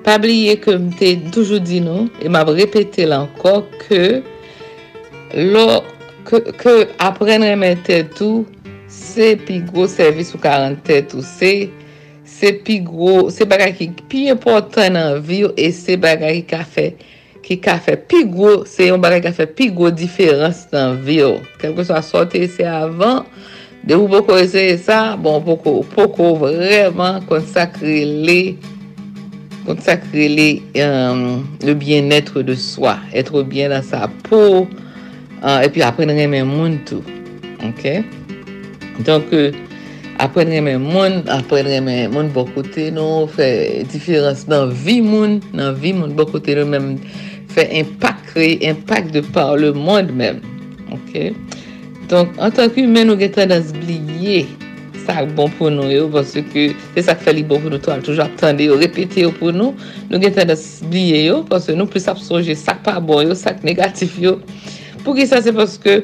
Pabliye 0.06 0.56
pa 0.58 0.64
ke 0.64 0.76
mte 0.80 1.12
toujou 1.34 1.60
di 1.62 1.80
nou, 1.84 2.06
e 2.22 2.30
m 2.30 2.38
ap 2.40 2.52
repete 2.56 3.06
la 3.08 3.22
anko, 3.26 3.60
ke, 3.84 4.20
lo, 5.36 5.66
ke, 6.28 6.42
ke 6.60 6.76
apren 7.04 7.44
remen 7.46 7.78
tèt 7.86 8.22
ou, 8.24 8.46
se 8.88 9.34
pi 9.44 9.60
gro 9.68 9.84
servis 9.90 10.32
ou 10.32 10.40
karan 10.40 10.78
tèt 10.86 11.12
ou 11.16 11.24
se, 11.24 11.68
se 12.28 12.54
pi 12.64 12.78
gro, 12.84 13.28
se 13.34 13.44
bagay 13.48 13.74
ki 13.76 13.90
pi 14.08 14.26
important 14.32 14.96
nan 14.96 15.20
vi 15.24 15.42
ou, 15.46 15.52
e 15.56 15.70
se 15.74 15.98
bagay 16.00 16.40
ki 16.40 16.48
ka 16.54 16.64
fe, 16.64 16.88
ki 17.44 17.58
ka 17.64 17.78
fe 17.84 17.96
pi 18.08 18.24
gro, 18.28 18.62
se 18.68 18.88
yon 18.88 19.02
bagay 19.02 19.22
ka 19.24 19.34
fe 19.36 19.48
pi 19.48 19.70
gro 19.74 19.92
diferans 19.94 20.66
nan 20.72 20.98
vi 21.04 21.20
ou. 21.26 21.40
Kelke 21.60 21.86
so 21.88 21.96
a 21.96 22.02
sote 22.04 22.42
se 22.52 22.66
avan, 22.68 23.26
de 23.84 23.96
ou 23.96 24.08
poko 24.10 24.36
eseye 24.40 24.76
sa, 24.80 25.16
bon 25.20 25.40
poko, 25.44 25.78
poko 25.94 26.34
vreman 26.42 27.22
konsakre 27.28 28.02
le, 28.26 28.40
consacrer 29.68 30.28
les, 30.28 30.62
euh, 30.78 31.36
le 31.62 31.74
bien-être 31.74 32.40
de 32.40 32.54
soi, 32.54 32.96
être 33.12 33.42
bien 33.42 33.68
dans 33.68 33.82
sa 33.82 34.08
peau, 34.08 34.66
euh, 35.44 35.60
et 35.60 35.68
puis 35.68 35.82
apprendre 35.82 36.10
à 36.10 36.14
aimer 36.14 36.38
le 36.38 36.46
monde 36.46 36.78
tout. 36.86 37.02
OK? 37.62 38.02
Donc, 39.04 39.24
euh, 39.34 39.52
apprendre 40.18 40.50
à 40.52 40.54
aimer 40.54 40.78
monde, 40.78 41.22
apprendre 41.28 41.66
à 41.66 41.72
aimer 41.72 42.08
monde 42.08 42.30
beaucoup 42.30 42.62
côté 42.62 42.90
nous, 42.90 43.26
faire 43.26 43.84
différence 43.84 44.46
dans 44.46 44.64
la 44.64 44.72
vie 44.72 45.02
monde, 45.02 45.40
dans 45.52 45.66
la 45.66 45.72
vie 45.72 45.92
monde 45.92 46.14
beaucoup 46.14 46.32
côté 46.32 46.54
nous, 46.54 46.64
même 46.64 46.96
faire 47.48 47.68
impact, 47.70 48.24
créer 48.28 48.70
impact 48.70 49.12
de 49.12 49.20
par 49.20 49.56
le 49.56 49.74
monde 49.74 50.10
même. 50.14 50.40
OK? 50.90 51.32
Donc, 52.08 52.28
en 52.38 52.50
tant 52.50 52.70
qu'humain, 52.70 53.04
nous 53.04 53.12
avons 53.12 53.28
tendance 53.28 53.68
à 53.68 53.78
sa 55.08 55.24
bon 55.24 55.48
pou 55.56 55.72
nou 55.72 55.88
yo, 55.88 56.06
pwosye 56.12 56.42
ke 56.52 56.66
se 56.92 57.06
sa 57.06 57.14
fè 57.16 57.32
li 57.32 57.44
bon 57.46 57.62
pou 57.62 57.72
nou 57.72 57.80
tou 57.80 57.94
an 57.94 58.04
toujou 58.04 58.26
ap 58.26 58.34
tande 58.40 58.66
yo, 58.68 58.76
repete 58.80 59.24
yo 59.24 59.32
pou 59.32 59.54
nou, 59.54 59.72
nou 60.10 60.20
gen 60.20 60.34
tende 60.36 60.56
bliye 60.92 61.24
yo, 61.24 61.40
pwosye 61.48 61.76
nou 61.78 61.88
plis 61.88 62.08
ap 62.12 62.20
sonje 62.20 62.56
sak 62.58 62.82
pa 62.84 62.98
bon 63.00 63.24
yo, 63.24 63.36
sak 63.38 63.64
negatif 63.64 64.18
yo. 64.20 64.36
Pou 65.06 65.16
ki 65.16 65.24
sa 65.30 65.40
se 65.44 65.54
pwoske 65.56 66.02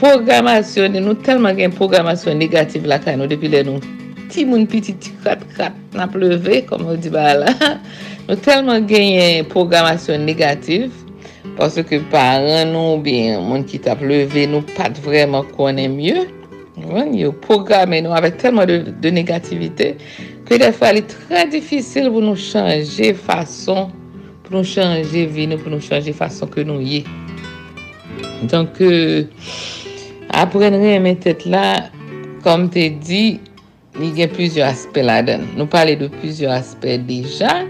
programasyon, 0.00 0.98
nou 1.04 1.14
telman 1.26 1.54
gen 1.58 1.74
programasyon 1.76 2.40
negatif 2.42 2.88
la 2.90 2.98
ka 3.02 3.14
nou 3.14 3.30
depi 3.30 3.52
le 3.52 3.62
nou. 3.68 3.92
Ti 4.30 4.42
moun 4.46 4.66
piti 4.70 4.96
ti 4.98 5.14
krat 5.22 5.44
krat 5.54 5.76
na 5.94 6.08
pleve, 6.10 6.64
kom 6.66 6.86
ou 6.90 6.98
di 6.98 7.12
ba 7.12 7.30
la, 7.38 7.54
nou 8.26 8.38
telman 8.42 8.88
gen 8.90 9.46
programasyon 9.52 10.26
negatif. 10.26 10.90
Pwosye 11.54 11.86
ke 11.86 12.02
paran 12.10 12.74
nou, 12.74 12.98
bien, 13.04 13.38
moun 13.46 13.62
ki 13.68 13.78
ta 13.86 13.94
pleve 13.98 14.48
nou 14.50 14.66
pat 14.74 14.98
vreman 15.06 15.46
konen 15.54 15.94
mye. 15.94 16.26
Yo 17.14 17.32
programe 17.44 18.00
nou 18.04 18.14
avèk 18.16 18.38
telman 18.40 18.68
de, 18.68 18.78
de 19.02 19.12
negativite 19.12 19.92
ke 20.48 20.58
defwa 20.60 20.92
li 20.96 21.02
tre 21.06 21.44
difisil 21.52 22.08
pou 22.10 22.24
nou 22.24 22.38
chanje 22.38 23.12
fason, 23.26 23.90
pou 24.44 24.56
nou 24.56 24.66
chanje 24.66 25.26
vi 25.30 25.46
nou, 25.50 25.60
pou 25.60 25.72
nou 25.72 25.84
chanje 25.84 26.14
fason 26.16 26.50
ke 26.50 26.64
nou 26.66 26.82
ye. 26.82 27.04
Donk 28.50 28.80
euh, 28.82 29.28
apren 30.40 30.78
reme 30.80 31.14
tet 31.20 31.44
la, 31.46 31.92
kom 32.44 32.68
te 32.72 32.88
di, 33.04 33.24
li 34.00 34.12
gen 34.16 34.32
plizyo 34.32 34.64
aspe 34.66 35.04
la 35.04 35.20
den. 35.26 35.44
Nou 35.58 35.68
pale 35.70 35.98
de 36.00 36.10
plizyo 36.20 36.50
aspe 36.54 36.96
deja, 37.06 37.60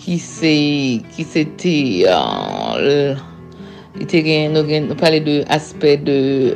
ki 0.00 0.20
se, 0.22 0.54
ki 1.14 1.28
se 1.28 1.44
te... 1.60 1.80
Uh, 2.08 3.27
c'était, 3.98 4.48
euh, 4.48 4.80
nous 4.80 4.94
parlons 4.94 5.20
de 5.20 5.44
aspect 5.48 5.96
de 5.96 6.54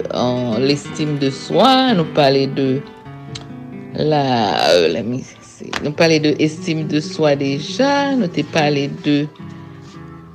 l'estime 0.60 1.19
de 1.19 1.31
soi, 1.31 1.93
nous 1.94 2.05
parlons 2.05 2.47
de 2.55 2.81
la, 3.94 4.70
euh, 4.70 4.89
la 4.89 5.02
nous 5.02 5.93
parlons 5.93 6.20
de 6.20 6.35
estime 6.40 6.86
de 6.86 7.01
soi 7.01 7.35
déjà, 7.36 8.14
nous 8.14 8.28
te 8.28 8.43
parlé 8.43 8.90
de 9.05 9.27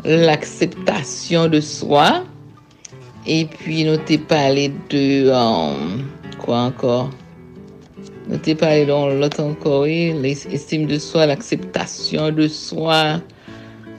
l'acceptation 0.04 1.48
de 1.48 1.62
soi, 1.62 2.24
et 3.26 3.46
puis 3.46 3.84
nous 3.84 3.98
te 3.98 4.18
parlé 4.18 4.70
de 4.90 5.30
euh, 5.30 5.74
quoi 6.40 6.60
encore? 6.60 7.10
Nous 8.28 8.38
te 8.38 8.52
l'autre 9.20 9.42
encore, 9.42 9.86
l'estime 9.86 10.86
de 10.86 10.98
soi, 10.98 11.26
l'acceptation 11.26 12.32
de 12.32 12.48
soi. 12.48 13.22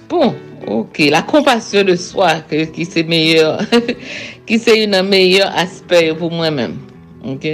Bon, 0.08 0.34
Ok, 0.66 0.98
la 1.10 1.22
compassion 1.22 1.82
de 1.82 1.96
soi, 1.96 2.40
qui 2.74 2.84
c'est 2.84 3.04
meilleur, 3.04 3.60
qui 4.46 4.58
c'est 4.58 4.92
un 4.94 5.02
meilleur 5.02 5.50
aspect 5.56 6.12
pour 6.14 6.30
moi-même. 6.30 6.76
Ok, 7.24 7.48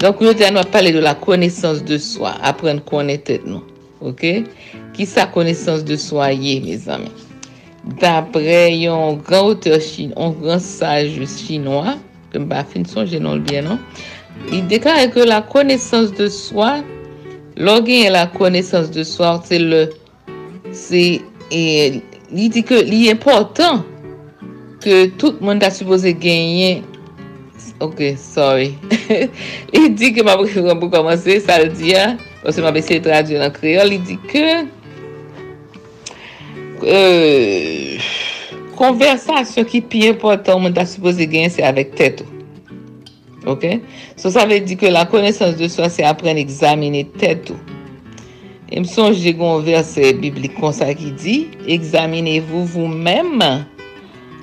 donc 0.00 0.20
nous 0.20 0.32
allons 0.42 0.64
parler 0.64 0.90
de 0.90 0.98
la 0.98 1.14
connaissance 1.14 1.84
de 1.84 1.96
soi, 1.96 2.34
apprendre 2.42 2.80
à 2.84 2.90
connaître 2.90 3.32
nous. 3.44 3.62
Ok, 4.00 4.26
qui 4.94 5.06
sa 5.06 5.26
connaissance 5.26 5.84
de 5.84 5.94
soi 5.94 6.32
y 6.32 6.60
mes 6.60 6.88
amis? 6.88 7.12
D'après 8.00 8.86
un 8.86 9.12
grand 9.12 9.46
auteur 9.46 9.80
chinois, 9.80 10.16
un 10.24 10.30
grand 10.30 10.58
sage 10.58 11.20
chinois, 11.26 11.98
ne 12.34 12.40
sais 12.40 12.46
pas 12.46 12.66
le 12.74 13.38
bien, 13.38 13.62
non? 13.62 13.78
il 14.50 14.66
déclare 14.66 15.10
que 15.10 15.20
la 15.20 15.42
connaissance 15.42 16.12
de 16.14 16.26
soi, 16.28 16.82
lorsqu'il 17.56 18.10
la 18.10 18.26
connaissance 18.26 18.90
de 18.90 19.04
soi, 19.04 19.40
c'est 19.44 19.58
le, 19.58 19.90
E 21.50 22.00
li 22.30 22.46
di 22.48 22.62
ke 22.66 22.82
li 22.86 23.08
important 23.10 23.82
ke 24.80 25.10
tout 25.20 25.42
moun 25.42 25.60
ta 25.60 25.70
supose 25.74 26.14
genyen. 26.22 26.86
Ok, 27.80 28.14
sorry. 28.20 28.74
li 29.74 29.88
di 29.96 30.12
ke 30.14 30.24
mabri 30.24 30.52
kon 30.54 30.78
pou 30.80 30.92
komanse, 30.92 31.40
sa 31.44 31.58
l 31.60 31.70
di 31.74 31.90
ya. 31.92 32.14
Pwese 32.44 32.64
mabri 32.64 32.84
se 32.86 33.00
tradyon 33.02 33.44
an 33.44 33.54
kreol. 33.54 33.90
Li 33.90 33.98
di 34.04 34.16
ke 34.30 34.44
euh, 36.86 38.10
konversasyon 38.78 39.66
ki 39.68 39.82
pi 39.90 40.06
important 40.08 40.62
moun 40.62 40.76
ta 40.76 40.86
supose 40.88 41.26
genyen 41.26 41.52
se 41.52 41.66
avek 41.66 41.96
teto. 41.98 42.28
Ok? 43.48 43.80
So 44.20 44.30
sa 44.32 44.46
ve 44.46 44.60
di 44.64 44.76
ke 44.78 44.92
la 44.92 45.06
konesans 45.08 45.56
de 45.58 45.68
swa 45.72 45.90
se 45.92 46.04
apren 46.06 46.38
examine 46.40 47.06
teto. 47.18 47.56
Songe 48.84 49.16
j'ai 49.16 49.36
un 49.40 49.58
verset 49.60 50.12
biblique 50.12 50.58
comme 50.60 50.72
ça 50.72 50.94
qui 50.94 51.12
dit, 51.12 51.48
examinez-vous 51.66 52.64
vous-même 52.64 53.64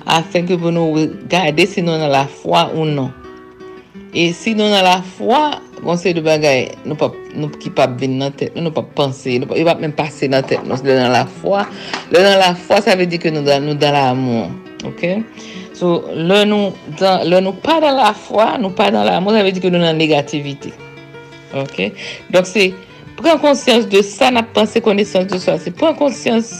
afin 0.06 0.42
que 0.42 0.54
vous 0.54 0.70
nous 0.70 0.92
regardez 0.92 1.66
si 1.66 1.82
nous 1.82 1.92
dans 1.92 2.08
la 2.08 2.26
foi 2.26 2.70
ou 2.74 2.84
non. 2.84 3.10
Et 4.14 4.32
si 4.32 4.54
nous 4.54 4.68
dans 4.68 4.82
la 4.82 5.02
foi, 5.02 5.60
conseil 5.82 6.14
de 6.14 6.20
bagaille, 6.20 6.70
nous 6.84 6.94
pas 6.94 7.12
nous 7.34 7.48
qui 7.48 7.70
pas 7.70 7.86
venir 7.86 8.18
dans 8.18 8.30
tête, 8.30 8.56
nous 8.56 8.70
pas 8.70 8.82
penser, 8.82 9.40
il 9.56 9.64
va 9.64 9.74
même 9.74 9.92
passer 9.92 10.28
dans 10.28 10.42
tête, 10.42 10.60
nous 10.64 10.76
dans 10.76 11.12
la 11.12 11.26
foi. 11.26 11.66
Dans 12.12 12.20
la 12.20 12.54
foi, 12.54 12.80
ça 12.80 12.96
veut 12.96 13.06
dire 13.06 13.18
que 13.18 13.28
nous 13.28 13.42
dans 13.42 13.62
nous 13.62 13.74
dans 13.74 13.92
l'amour. 13.92 14.48
OK? 14.84 15.06
So, 15.74 16.04
le 16.14 16.44
nous 16.44 16.72
dans 16.98 17.28
le 17.28 17.40
nous 17.40 17.52
pas 17.52 17.80
dans 17.80 17.96
la 17.96 18.12
foi, 18.12 18.58
nous 18.58 18.70
pas 18.70 18.90
dans 18.90 19.04
l'amour, 19.04 19.32
ça 19.32 19.42
veut 19.42 19.52
dire 19.52 19.62
que 19.62 19.68
nous 19.68 19.78
dans 19.78 19.84
la 19.84 19.92
négativité. 19.92 20.72
OK? 21.54 21.92
C'est 22.44 22.74
Pren 23.18 23.38
konsyans 23.42 23.86
de 23.90 23.98
sa 24.06 24.28
nap 24.30 24.52
panse 24.54 24.78
konesans 24.84 25.26
de 25.26 25.40
swa 25.42 25.56
se. 25.58 25.72
Pren 25.74 25.96
konsyans 25.98 26.52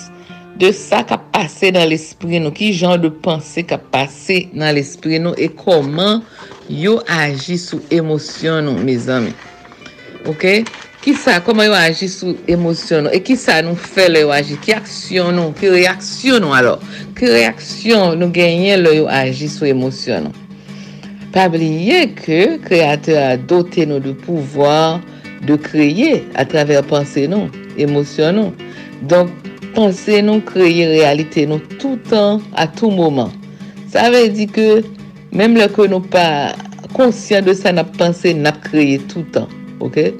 de 0.59 0.72
sa 0.74 1.05
kap 1.06 1.28
pase 1.30 1.70
nan 1.74 1.86
l'esprit 1.86 2.43
nou. 2.43 2.51
Ki 2.55 2.72
jan 2.74 2.98
de 2.98 3.12
panse 3.22 3.62
kap 3.68 3.85
pase 3.93 4.40
nan 4.51 4.74
l'esprit 4.74 5.22
nou. 5.22 5.39
E 5.39 5.47
koman 5.60 6.24
yo 6.66 6.97
aji 7.14 7.60
sou 7.62 7.78
emosyon 7.94 8.66
nou, 8.66 8.82
me 8.82 8.97
zami. 8.98 9.30
Ok? 10.26 10.64
Ki 11.05 11.14
sa, 11.14 11.36
koman 11.47 11.68
yo 11.68 11.76
aji 11.78 12.09
sou 12.10 12.35
emosyon 12.51 13.06
nou. 13.06 13.14
E 13.14 13.22
ki 13.22 13.39
sa 13.39 13.60
nou 13.62 13.78
fe 13.78 14.09
le 14.10 14.24
yo 14.24 14.32
aji. 14.35 14.59
Ki 14.64 14.74
aksyon 14.74 15.39
nou. 15.39 15.55
Ki 15.60 15.70
reaksyon 15.76 16.43
nou 16.43 16.56
alor. 16.59 16.82
Ki 17.18 17.30
reaksyon 17.36 18.18
nou 18.18 18.35
genyen 18.35 18.82
le 18.82 18.97
yo 18.97 19.06
aji 19.14 19.47
sou 19.52 19.68
emosyon 19.70 20.26
nou. 20.26 20.44
Pabliye 21.30 22.09
ke 22.18 22.59
kreator 22.66 23.22
a 23.22 23.39
dote 23.39 23.86
nou 23.86 24.02
de 24.02 24.16
pouvoir. 24.26 24.98
De 25.47 25.56
créer 25.56 26.24
à 26.35 26.44
travers 26.44 26.82
pensée 26.82 27.28
nous, 27.28 27.48
émotion 27.77 28.32
nous. 28.32 28.52
Donc, 29.02 29.28
pensée 29.74 30.23
nous, 30.23 30.40
créer 30.40 30.86
réalité 30.86 31.47
nous 31.47 31.60
tout 31.78 31.98
temps, 32.09 32.40
à 32.55 32.66
tout 32.66 32.90
moment. 32.90 33.31
Ça 33.89 34.10
veut 34.10 34.28
dire 34.28 34.51
que 34.52 34.82
même 35.32 35.55
le 35.55 35.69
que 35.69 35.86
nous 35.86 36.01
pas 36.01 36.52
conscients 36.93 37.43
de 37.43 37.52
ça, 37.52 37.73
nous 37.73 37.85
pensé, 37.85 38.35
nous 38.35 38.51
créé 38.62 38.98
tout 38.98 39.23
temps. 39.23 39.48
ok? 39.81 40.12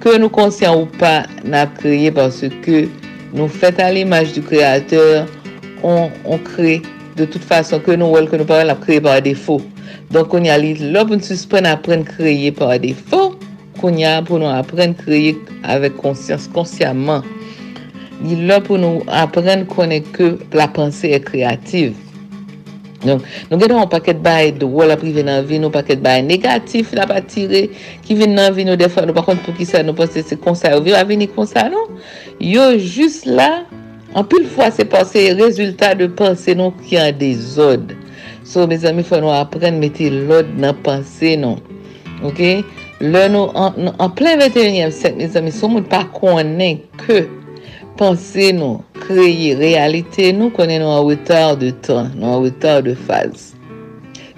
Que 0.00 0.18
nous 0.18 0.28
conscients 0.28 0.82
ou 0.82 0.86
pas, 0.86 1.24
nous 1.44 1.52
créé 1.78 2.10
parce 2.10 2.44
que 2.62 2.88
nous 3.32 3.48
faisons 3.48 3.78
à 3.78 3.92
l'image 3.92 4.32
du 4.32 4.42
créateur, 4.42 5.26
on, 5.82 6.08
on 6.24 6.38
crée 6.38 6.82
de 7.16 7.24
toute 7.24 7.42
façon 7.42 7.78
que 7.78 7.92
nous, 7.92 8.12
que 8.26 8.36
nous 8.36 8.44
pas 8.44 8.74
créé 8.74 9.00
par 9.00 9.20
défaut. 9.22 9.60
Donc, 10.10 10.32
on 10.34 10.42
y 10.42 10.50
a 10.50 10.58
là 10.58 11.04
pour 11.04 11.16
nous 11.16 11.22
suspendre 11.22 11.68
apprendre 11.68 12.02
à 12.02 12.12
créer 12.12 12.52
par 12.52 12.78
défaut, 12.78 13.36
qu'on 13.84 13.94
y 13.98 14.04
a 14.04 14.22
pour 14.22 14.38
nous 14.38 14.46
apprendre 14.46 14.82
à 14.82 15.02
créer 15.02 15.38
avec 15.62 15.94
conscience, 15.96 16.48
consciemment. 16.48 17.20
Il 18.24 18.40
est 18.40 18.46
là 18.46 18.58
pour 18.58 18.78
nous 18.78 19.02
apprendre 19.08 19.50
à 19.50 19.56
connaître 19.64 20.10
que 20.10 20.38
la 20.54 20.68
pensée 20.68 21.10
est 21.10 21.20
créative. 21.20 21.94
Donc, 23.04 23.20
paquet 23.90 24.14
de 24.14 24.20
bails 24.20 24.52
de 24.52 24.64
rôle 24.64 24.96
qui 24.96 25.12
viennent 25.12 25.26
dans 25.26 25.70
la 25.70 25.82
de 25.82 26.26
négatifs 26.26 26.94
là 26.94 27.06
pas 27.06 27.20
tirer, 27.20 27.70
qui 28.02 28.14
viennent 28.14 28.34
dans 28.34 28.44
la 28.44 28.50
vie, 28.52 28.64
nous, 28.64 28.74
des 28.74 28.88
fois, 28.88 29.04
nous, 29.04 29.12
par 29.12 29.26
contre, 29.26 29.42
pour 29.42 29.54
qui 29.54 29.66
ça, 29.66 29.82
nous 29.82 29.92
pensons 29.92 30.14
que 30.14 30.22
c'est 30.26 30.40
comme 30.40 30.54
ça, 30.54 30.80
nous 30.80 30.90
va 30.90 31.04
venir 31.04 31.28
comme 31.36 31.44
ça, 31.44 31.68
non? 31.68 31.84
Yo, 32.40 32.62
là, 33.26 33.64
en 34.14 34.24
plus 34.24 34.44
de 34.44 34.48
fois, 34.48 34.70
c'est 34.70 34.86
passé 34.86 35.32
résultat 35.32 35.94
de 35.94 36.06
pensée, 36.06 36.54
non, 36.54 36.70
qui 36.70 36.96
a 36.96 37.12
des 37.12 37.58
ordres. 37.58 37.94
So, 38.44 38.66
faut 38.66 39.20
nous 39.20 39.28
apprendre 39.28 39.66
à 39.66 39.70
mettre 39.72 40.04
l'ordre 40.04 40.48
dans 40.56 40.68
la 40.68 40.72
pensée, 40.72 41.36
non? 41.36 41.58
OK? 42.24 42.40
Lè 43.04 43.26
nou 43.28 43.50
an, 43.58 43.90
an 44.00 44.12
plen 44.16 44.40
21è 44.40 44.86
set, 44.94 45.16
mis 45.18 45.34
amis, 45.36 45.58
sou 45.60 45.68
moun 45.68 45.84
pa 45.90 46.04
konen 46.14 46.78
ke 47.02 47.24
panse 47.98 48.46
nou, 48.56 48.78
kreye, 49.02 49.50
realite 49.58 50.30
nou 50.32 50.48
konen 50.54 50.80
nou 50.80 50.94
an 50.94 51.04
wetar 51.10 51.58
de 51.60 51.74
tan, 51.84 52.14
nou 52.16 52.38
an 52.38 52.46
wetar 52.46 52.78
de 52.86 52.94
faz. 52.96 53.50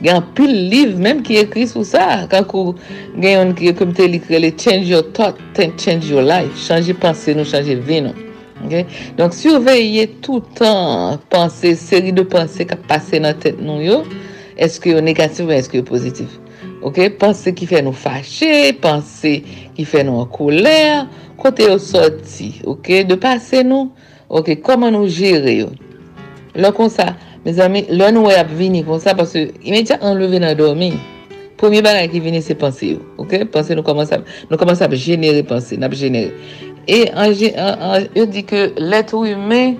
Gen 0.03 0.19
pil 0.37 0.51
liv 0.73 0.97
menm 0.99 1.23
ki 1.25 1.39
ekri 1.45 1.69
sou 1.71 1.87
sa, 1.87 2.25
kankou 2.33 2.75
gen 3.15 3.37
yon 3.37 3.53
ki 3.57 3.71
komite 3.79 4.09
li 4.11 4.19
krele 4.25 4.51
change 4.59 4.91
your 4.91 5.07
thought, 5.15 5.39
change 5.79 6.11
your 6.11 6.27
life, 6.27 6.59
chanje 6.67 6.97
panse 6.99 7.37
nou, 7.39 7.47
chanje 7.47 7.77
vi 7.87 8.01
nou. 8.09 8.27
Okay? 8.65 8.83
Donk 9.21 9.37
surveye 9.37 10.09
toutan 10.27 11.21
panse, 11.31 11.77
seri 11.79 12.11
de 12.17 12.27
panse 12.27 12.67
ka 12.67 12.81
pase 12.91 13.23
nan 13.23 13.39
tet 13.39 13.63
nou 13.63 13.79
yo, 13.85 14.03
eske 14.59 14.91
yo 14.91 15.05
negatif 15.05 15.47
ou 15.47 15.55
eske 15.55 15.79
yo 15.79 15.87
pozitif. 15.87 16.35
Ok, 16.87 17.19
pensée 17.19 17.53
qui 17.53 17.67
fait 17.67 17.83
nous 17.83 17.91
fâcher, 17.91 18.73
pensée 18.73 19.43
qui 19.75 19.85
fait 19.85 20.05
nous 20.05 20.13
en 20.13 20.25
colère, 20.25 21.09
côté 21.37 21.69
au 21.69 21.79
sorti, 21.79 22.61
ok, 22.65 23.05
de 23.05 23.17
passer 23.17 23.65
nous, 23.65 23.91
ok, 24.29 24.61
comment 24.63 24.89
nous 24.93 25.09
gérer. 25.09 25.67
Là, 26.55 26.71
comme 26.71 26.89
ça, 26.89 27.17
mes 27.45 27.59
amis, 27.59 27.87
là, 27.89 28.13
nous 28.13 28.31
avons 28.31 28.55
venir 28.55 28.87
comme 28.87 29.01
ça 29.01 29.17
parce 29.17 29.33
que 29.33 29.49
immédiatement, 29.65 30.11
enlever 30.11 30.39
dans 30.39 30.57
dormir. 30.57 30.93
Premier 31.57 31.83
bagage 31.83 32.11
qui 32.11 32.21
vient, 32.21 32.41
c'est 32.41 32.55
penser. 32.55 33.01
Ok, 33.19 33.37
commençons 33.83 34.15
à, 34.15 34.19
nous 34.49 34.57
commençons 34.57 34.85
à 34.85 34.95
générer 34.95 35.43
pensée, 35.43 35.77
nous 35.77 35.91
générer. 35.91 36.33
Et 36.87 37.11
en, 37.17 37.33
en, 37.59 37.99
on 38.15 38.25
dit 38.27 38.45
que 38.45 38.73
l'être 38.79 39.27
humain, 39.27 39.75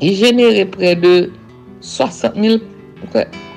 il 0.00 0.14
génère 0.14 0.70
près 0.70 0.96
de 0.96 1.32
60 1.82 2.32
000, 2.34 2.56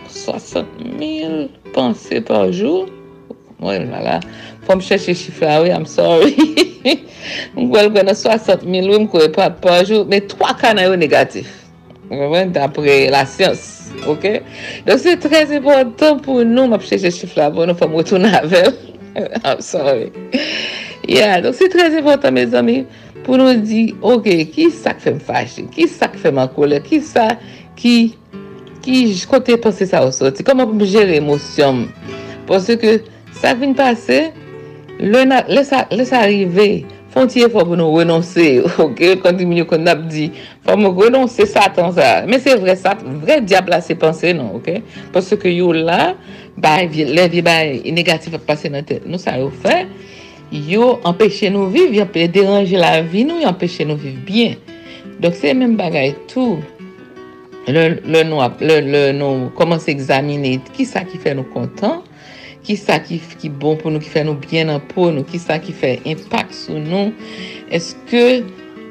60 0.10 0.66
000 1.00 1.48
pensées 1.80 2.20
par 2.20 2.52
jour. 2.52 2.88
Ouais, 3.62 3.86
voilà. 3.86 4.20
Faut 4.64 4.76
me 4.76 4.82
chercher 4.82 5.14
chiffre, 5.14 5.46
ah 5.48 5.62
oui, 5.62 5.70
I'm 5.70 5.86
sorry. 5.86 6.36
Mwen 7.56 7.92
kwen 7.94 8.14
60 8.16 8.64
000, 8.64 8.88
oui, 8.88 9.00
mwen 9.06 9.32
pas 9.32 9.50
par 9.50 9.86
jour, 9.86 10.06
mais 10.10 10.22
trois 10.22 10.54
canaux 10.54 10.96
négatifs. 10.96 11.68
D'après 12.10 13.10
la 13.10 13.26
science, 13.26 13.92
ok? 14.08 14.42
Donc 14.86 15.00
c'est 15.00 15.18
très 15.18 15.56
important 15.56 16.18
pour 16.18 16.44
nous, 16.44 16.68
mwen 16.68 16.82
chercher 16.82 17.12
chiffre 17.12 17.40
là, 17.40 17.50
pour 17.50 17.66
nous, 17.66 17.76
faut 17.76 17.88
me 17.88 17.96
retourner 17.96 18.34
avec. 18.34 18.76
I'm 19.46 19.62
sorry. 19.62 20.12
Yeah, 21.08 21.42
donc 21.42 21.56
c'est 21.56 21.70
très 21.70 21.98
important, 21.98 22.32
mes 22.32 22.54
amis, 22.54 22.86
pour 23.24 23.38
nous 23.38 23.54
dire, 23.54 23.96
ok, 24.02 24.28
qui 24.52 24.70
ça 24.70 24.94
qui 24.94 25.02
fait 25.04 25.14
me 25.14 25.20
fâcher? 25.20 25.66
Qui 25.72 25.88
ça 25.88 26.08
qui 26.10 26.18
fait 26.18 26.32
ma 26.32 26.48
colère? 26.48 26.84
Qui 26.84 27.02
ça 27.02 27.30
qui... 27.76 28.18
ki 28.90 29.14
j 29.14 29.26
kote 29.30 29.58
pase 29.62 29.86
sa 29.90 30.02
ou 30.06 30.14
soti, 30.14 30.44
koman 30.46 30.66
pou 30.72 30.80
m 30.80 30.86
jere 30.90 31.20
emosyon. 31.20 31.86
Pwase 32.50 32.80
ke 32.82 32.96
sa 33.38 33.54
vin 33.58 33.76
pase, 33.78 34.32
le, 34.98 35.22
na, 35.30 35.44
le 35.46 35.62
sa, 35.68 35.84
sa 36.10 36.24
arrive, 36.26 36.88
fontye 37.14 37.46
fò 37.54 37.62
pou 37.68 37.78
nou 37.78 38.00
renonse, 38.00 38.48
ok, 38.86 39.04
konti 39.22 39.46
mwen 39.46 39.62
yo 39.62 39.68
kon 39.70 39.86
ap 39.90 40.02
di, 40.10 40.30
fò 40.66 40.78
mwen 40.80 40.98
renonse 40.98 41.46
satan 41.50 41.94
sa. 41.94 42.10
Men 42.30 42.42
se 42.42 42.58
vre 42.58 42.74
satan, 42.80 43.20
vre 43.22 43.40
diabla 43.46 43.80
se 43.86 43.98
panse 44.00 44.34
non, 44.38 44.56
ok, 44.58 44.80
pwase 45.14 45.38
ke 45.42 45.54
yo 45.54 45.70
la, 45.78 46.16
ba, 46.58 46.80
le 46.90 47.28
vi 47.30 47.46
ba 47.46 47.60
negatif 47.94 48.40
ap 48.40 48.50
pase 48.50 48.74
nan 48.74 48.88
te, 48.90 48.98
nou 49.06 49.22
sa 49.22 49.38
yo 49.38 49.54
fe, 49.62 49.84
yo 50.50 50.96
empèche 51.06 51.54
nou 51.54 51.70
viv, 51.70 51.94
yo 51.94 52.08
empèche 52.08 52.34
deranje 52.40 52.82
la 52.82 52.98
vi 53.06 53.22
nou, 53.30 53.38
yo 53.44 53.54
empèche 53.54 53.86
nou 53.86 54.02
viv 54.02 54.18
bien. 54.26 54.58
Dok 55.22 55.36
se 55.36 55.54
men 55.54 55.78
bagay 55.78 56.14
tou, 56.32 56.58
le 57.74 58.24
nou, 58.26 58.42
nou 59.14 59.50
komanse 59.58 59.92
examine 59.92 60.56
ki 60.76 60.86
sa 60.88 61.04
ki 61.08 61.20
fè 61.22 61.36
nou 61.38 61.48
kontan, 61.54 62.00
ki 62.66 62.76
sa 62.80 63.00
ki, 63.04 63.20
ki 63.42 63.52
bon 63.62 63.78
pou 63.80 63.94
nou, 63.94 64.02
ki 64.04 64.12
fè 64.12 64.24
nou 64.28 64.40
byen 64.42 64.72
an 64.74 64.82
pou 64.92 65.14
nou, 65.14 65.28
ki 65.28 65.40
sa 65.42 65.60
ki 65.62 65.76
fè 65.76 65.96
impak 66.10 66.54
sou 66.56 66.82
nou, 66.82 67.14
eske, 67.76 68.24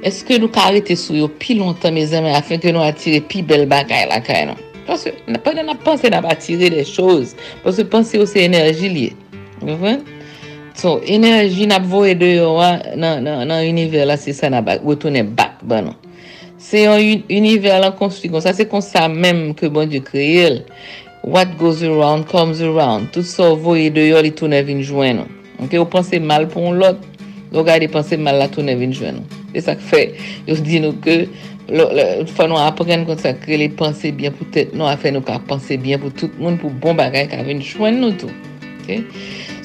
eske 0.07 0.39
nou 0.39 0.53
karete 0.55 0.97
sou 0.99 1.19
yo 1.19 1.31
pi 1.41 1.59
lontan, 1.59 1.97
me 1.97 2.07
zeme, 2.09 2.35
afin 2.39 2.63
ke 2.63 2.75
nou 2.75 2.87
atire 2.87 3.23
pi 3.29 3.43
bel 3.47 3.67
bagay 3.71 4.07
la 4.11 4.21
kay 4.25 4.47
nan. 4.51 4.61
Paske, 4.89 5.13
panen 5.45 5.69
na 5.69 5.77
panse 5.85 6.09
nan 6.13 6.27
atire 6.31 6.71
de 6.73 6.85
chouz, 6.89 7.35
paske 7.65 7.85
panse 7.93 8.17
yo 8.17 8.29
se 8.29 8.47
enerji 8.47 8.93
liye. 8.95 9.17
Mwen? 9.65 10.05
So, 10.79 11.01
enerji 11.11 11.67
nan 11.67 11.87
voye 11.91 12.15
de 12.15 12.37
yo 12.37 12.53
an, 12.63 12.85
nan, 12.95 13.25
nan, 13.27 13.43
nan 13.51 13.67
univer 13.67 14.07
la 14.07 14.17
se 14.21 14.33
sa 14.37 14.53
nan 14.55 14.65
bak, 14.65 14.85
wotounen 14.87 15.35
bak 15.37 15.59
ban 15.67 15.91
nou. 15.91 16.08
Se 16.69 16.82
yon 16.85 17.23
univer 17.32 17.78
lan 17.81 17.95
konstruy 17.97 18.28
kon 18.32 18.45
sa, 18.45 18.53
se 18.53 18.66
kon 18.69 18.82
sa 18.85 19.07
menm 19.09 19.55
ke 19.57 19.70
bon 19.73 19.89
di 19.89 20.03
kreye 20.05 20.43
el. 20.51 20.59
What 21.24 21.57
goes 21.59 21.82
around 21.82 22.28
comes 22.28 22.61
around. 22.61 23.09
Tout 23.12 23.24
sa 23.24 23.55
voye 23.55 23.89
de 23.90 24.05
yo 24.11 24.20
li 24.23 24.32
toune 24.36 24.61
vin 24.66 24.82
jwen 24.85 25.23
nou. 25.23 25.36
Ok, 25.65 25.78
ou 25.81 25.89
panse 25.89 26.20
mal 26.20 26.45
pou 26.53 26.69
on 26.69 26.77
lot, 26.78 27.01
lo 27.53 27.65
gade 27.65 27.89
panse 27.93 28.19
mal 28.20 28.36
la 28.43 28.51
toune 28.53 28.77
vin 28.78 28.93
jwen 28.93 29.19
nou. 29.19 29.40
E 29.57 29.62
sak 29.65 29.81
fe, 29.81 30.03
yo 30.47 30.59
di 30.61 30.82
nou 30.85 30.97
ke, 31.05 31.23
fwa 32.36 32.51
nou 32.53 32.61
apren 32.61 33.07
kon 33.09 33.19
sa 33.20 33.32
kreye 33.36 33.62
li 33.65 33.70
panse 33.81 34.12
bien 34.16 34.36
pou 34.36 34.49
tèt 34.53 34.77
nou, 34.77 34.86
a 34.89 34.97
fe 35.01 35.12
nou 35.15 35.24
ka 35.24 35.40
panse 35.49 35.81
bien 35.81 36.01
pou 36.01 36.12
tout 36.20 36.36
moun 36.40 36.61
pou 36.61 36.73
bon 36.85 36.97
bagay 37.01 37.31
ka 37.32 37.40
vin 37.49 37.65
jwen 37.65 38.01
nou 38.03 38.16
tou. 38.20 38.32
Ok, 38.85 38.93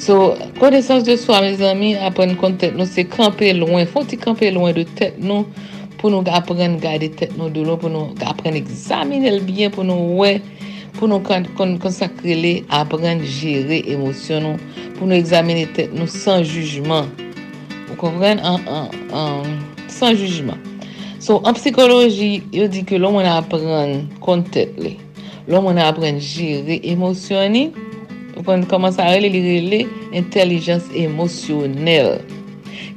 So, 0.03 0.33
konesans 0.59 1.05
de 1.07 1.13
swa, 1.15 1.37
mes 1.45 1.61
ami, 1.63 1.93
apren 1.95 2.33
kon 2.39 2.57
tèt 2.59 2.73
nou, 2.75 2.87
se 2.89 3.05
kampe 3.07 3.53
loin, 3.55 3.85
fon 3.87 4.07
ti 4.09 4.17
kampe 4.19 4.49
loin 4.51 4.73
de 4.75 4.83
tèt 4.97 5.19
nou, 5.21 5.45
pou 6.03 6.11
nou 6.11 6.19
apren 6.35 6.73
gade 6.83 7.07
tet 7.15 7.37
nou 7.39 7.47
do 7.47 7.61
nou, 7.63 7.79
pou 7.79 7.87
nou 7.87 8.11
apren 8.27 8.57
examine 8.59 9.29
el 9.29 9.39
byen, 9.47 9.71
pou 9.71 9.87
nou 9.87 10.17
wè, 10.19 10.33
pou 10.97 11.07
nou 11.07 11.23
konsakre 11.79 12.35
le 12.35 12.51
apren 12.75 13.23
jere 13.23 13.79
emosyon 13.93 14.43
nou, 14.43 14.59
pou 14.97 15.07
nou 15.07 15.15
examine 15.15 15.63
tet 15.77 15.95
nou 15.95 16.11
san 16.11 16.43
jujman. 16.43 17.07
Ou 17.87 17.95
konpren? 18.01 18.43
San 19.87 20.19
jujman. 20.19 20.59
So, 21.23 21.39
an 21.47 21.55
psikoloji, 21.55 22.43
yo 22.51 22.67
di 22.67 22.83
ke 22.83 22.99
lò 22.99 23.13
moun 23.15 23.31
apren 23.31 24.09
kontet 24.27 24.75
le, 24.75 24.97
lò 25.47 25.63
moun 25.63 25.79
apren 25.79 26.19
jere 26.19 26.81
emosyon 26.83 27.55
ni, 27.55 27.65
ou 28.35 28.43
kon 28.43 28.67
koman 28.67 28.91
sa 28.91 29.07
rele 29.07 29.31
li 29.31 29.47
rele, 29.47 29.83
intelijans 30.11 30.91
emosyonel. 30.99 32.17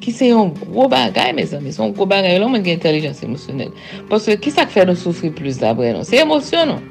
Ki 0.06 0.12
se 0.14 0.28
yon 0.30 0.52
gro 0.54 0.84
bagay, 0.86 1.32
me 1.34 1.42
zami. 1.42 1.72
Son 1.74 1.90
gro 1.90 2.06
bagay 2.06 2.36
lò 2.38 2.46
mwen 2.46 2.62
gen 2.62 2.76
intelijans 2.76 3.24
emosyonel. 3.26 3.72
Paske 4.06 4.36
ki 4.38 4.52
sa 4.54 4.62
k 4.62 4.70
fè 4.70 4.84
nou 4.86 4.94
soufri 4.94 5.32
plus 5.34 5.58
dabre 5.58 5.88
non? 5.96 6.06
Se 6.06 6.20
emosyon 6.22 6.70
non? 6.70 6.84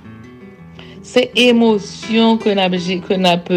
Se 0.99 1.23
emosyon 1.45 2.41
ke 2.43 2.51
nap... 2.59 2.75
ke 3.07 3.15
nap, 3.15 3.47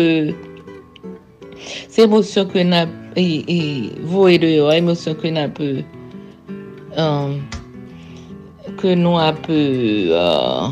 Se 1.90 2.06
emosyon 2.06 2.46
ke 2.54 2.62
nap... 2.62 2.94
Vou 3.18 4.28
e, 4.30 4.36
e 4.36 4.38
de 4.46 4.52
yo, 4.54 4.70
emosyon 4.70 5.18
ke 5.18 5.34
nap... 5.34 5.58
Um, 6.94 7.40
ke 8.78 8.94
nou 8.94 9.18
ap... 9.18 9.42
Uh, 9.50 10.70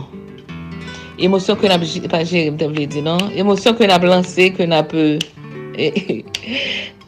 emosyon 1.18 1.58
ke 1.58 1.74
nap... 1.74 1.82
pa 2.06 2.22
jere, 2.22 2.54
mte 2.54 2.70
vle 2.70 2.86
di, 2.86 3.02
non? 3.02 3.32
Emosyon 3.34 3.74
ke 3.74 3.90
nap 3.90 4.06
lanse, 4.06 4.52
ke 4.54 4.70
nap... 4.70 4.94
E, 4.94 5.90
e, 5.90 6.22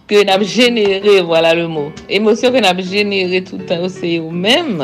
ke 0.08 0.24
nap 0.24 0.42
genere, 0.48 1.20
wala 1.28 1.52
le 1.54 1.68
mou. 1.68 1.92
Emosyon 2.08 2.54
ke 2.54 2.62
nap 2.64 2.80
genere 2.80 3.42
toutan 3.44 3.84
ou 3.84 3.92
se 3.92 4.14
yo 4.16 4.30
menm, 4.32 4.80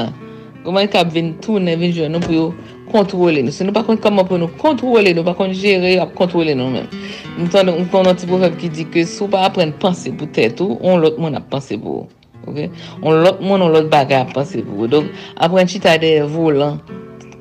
kouman 0.65 0.89
kap 0.93 1.13
ven 1.13 1.33
toune, 1.45 1.73
ven 1.81 1.95
joun 1.95 2.13
nou 2.13 2.25
pou 2.25 2.37
yo 2.37 2.47
kontrole 2.93 3.41
nou. 3.45 3.55
Se 3.55 3.65
nou 3.65 3.75
pa 3.75 3.83
kont 3.87 4.03
koman 4.05 4.29
pou 4.29 4.41
nou 4.41 4.53
kontrole 4.61 5.15
nou, 5.17 5.25
pa 5.27 5.33
kont 5.39 5.57
jere, 5.57 5.95
ap 6.03 6.13
kontrole 6.19 6.53
nou 6.59 6.73
men. 6.75 6.91
Nou 7.39 7.49
ton 7.53 7.73
nou 7.73 8.13
ti 8.19 8.29
pou 8.29 8.41
fèp 8.43 8.59
ki 8.61 8.71
di 8.77 8.87
ke 8.93 9.07
sou 9.09 9.31
pa 9.33 9.47
apren 9.49 9.73
panse 9.81 10.13
pou 10.13 10.29
tèt 10.29 10.61
ou, 10.65 10.77
on 10.85 11.01
lot 11.01 11.17
moun 11.21 11.41
ap 11.41 11.49
panse 11.53 11.79
pou. 11.81 12.05
On 12.45 13.25
lot 13.25 13.41
moun, 13.41 13.65
on 13.65 13.73
lot 13.73 13.89
baga 13.93 14.21
ap 14.27 14.35
panse 14.37 14.61
pou. 14.67 14.89
Donk 14.93 15.09
apren 15.41 15.71
chita 15.71 15.97
de 16.01 16.19
volan, 16.29 16.83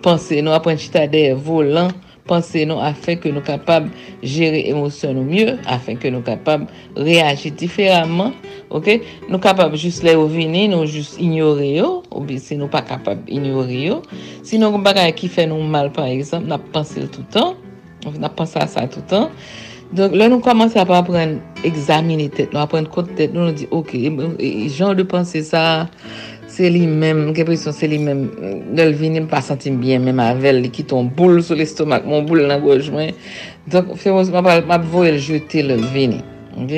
panse 0.05 0.39
nou, 0.39 0.55
apren 0.55 0.80
chita 0.80 1.03
de 1.11 1.34
volan, 1.35 1.91
panse 2.27 2.63
nou 2.67 2.79
afen 2.83 3.17
ke 3.19 3.31
nou 3.33 3.43
kapab 3.45 3.89
jere 4.23 4.61
emosyon 4.71 5.17
nou 5.17 5.27
mye, 5.27 5.57
afen 5.69 5.99
ke 5.99 6.11
nou 6.13 6.23
kapab 6.25 6.65
reage 6.95 7.51
diferaman, 7.59 8.31
nou 8.71 9.41
kapab 9.43 9.75
jist 9.79 10.05
le 10.07 10.15
ou 10.19 10.29
vini, 10.31 10.65
nou 10.71 10.87
jist 10.89 11.19
ignore 11.21 11.67
yo, 11.73 11.89
ou 12.09 12.23
bi 12.27 12.39
se 12.39 12.57
nou 12.59 12.71
pa 12.71 12.83
kapab 12.87 13.27
ignore 13.27 13.81
yo, 13.89 13.99
si 14.47 14.61
nou 14.61 14.79
bagay 14.83 15.11
ki 15.17 15.29
fe 15.31 15.47
nou 15.49 15.61
mal 15.67 15.91
par 15.93 16.07
exemple, 16.11 16.49
nap 16.51 16.63
panse 16.75 16.97
l 16.99 17.11
toutan, 17.11 17.57
nap 18.19 18.37
panse 18.39 18.59
a 18.59 18.67
sa 18.71 18.87
toutan, 18.87 19.29
donk 19.93 20.15
lè 20.17 20.29
nou 20.31 20.41
komanse 20.43 20.79
ap 20.81 20.91
apren 20.95 21.37
examine 21.67 22.29
tet, 22.33 22.55
nou 22.55 22.63
apren 22.63 22.87
kote 22.89 23.13
tet, 23.19 23.35
nou 23.35 23.49
nou 23.49 23.57
di 23.57 23.67
ok, 23.75 23.97
jan 24.71 24.95
de 24.97 25.05
panse 25.07 25.43
sa, 25.51 25.63
Se 26.53 26.67
li 26.69 26.84
men, 26.85 27.31
ke 27.34 27.45
presyon 27.47 27.73
se 27.73 27.88
li 27.89 27.97
men, 27.97 28.27
del 28.77 28.93
vini 28.97 29.23
m 29.23 29.30
pa 29.31 29.39
sentim 29.41 29.80
bien 29.81 30.03
men 30.05 30.19
ma 30.19 30.27
vel, 30.38 30.59
li 30.61 30.69
ki 30.73 30.84
ton 30.91 31.07
boule 31.17 31.41
sou 31.41 31.57
l'estomak, 31.57 32.05
mon 32.05 32.27
boule 32.30 32.45
nan 32.49 32.61
goj 32.61 32.91
mwen. 32.93 33.15
Donk, 33.73 33.95
fèmous 33.97 34.30
m 34.30 34.38
ap 34.61 34.85
vou 34.91 35.07
el 35.07 35.17
jete 35.17 35.63
le 35.65 35.80
vini. 35.95 36.21
Ok? 36.53 36.75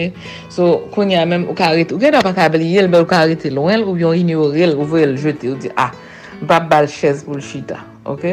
So, 0.53 0.85
konya 0.95 1.25
men, 1.27 1.43
ou 1.49 1.57
ka 1.57 1.73
karite, 1.73 1.91
ou 1.91 1.99
gen 1.99 2.15
apak 2.15 2.39
abel 2.45 2.63
yel, 2.63 2.87
men 2.87 3.03
ou 3.03 3.09
karite 3.09 3.51
louen, 3.51 3.83
ou 3.83 3.99
yon 3.99 4.15
ignorel, 4.15 4.77
ou 4.79 4.87
vou 4.87 5.03
el 5.03 5.17
jete, 5.19 5.51
ou 5.51 5.59
di, 5.59 5.73
ah, 5.75 5.91
bab 6.47 6.71
bal 6.71 6.87
chèz 6.87 7.25
pou 7.27 7.35
l 7.35 7.43
chita. 7.43 7.81
Ok? 8.07 8.29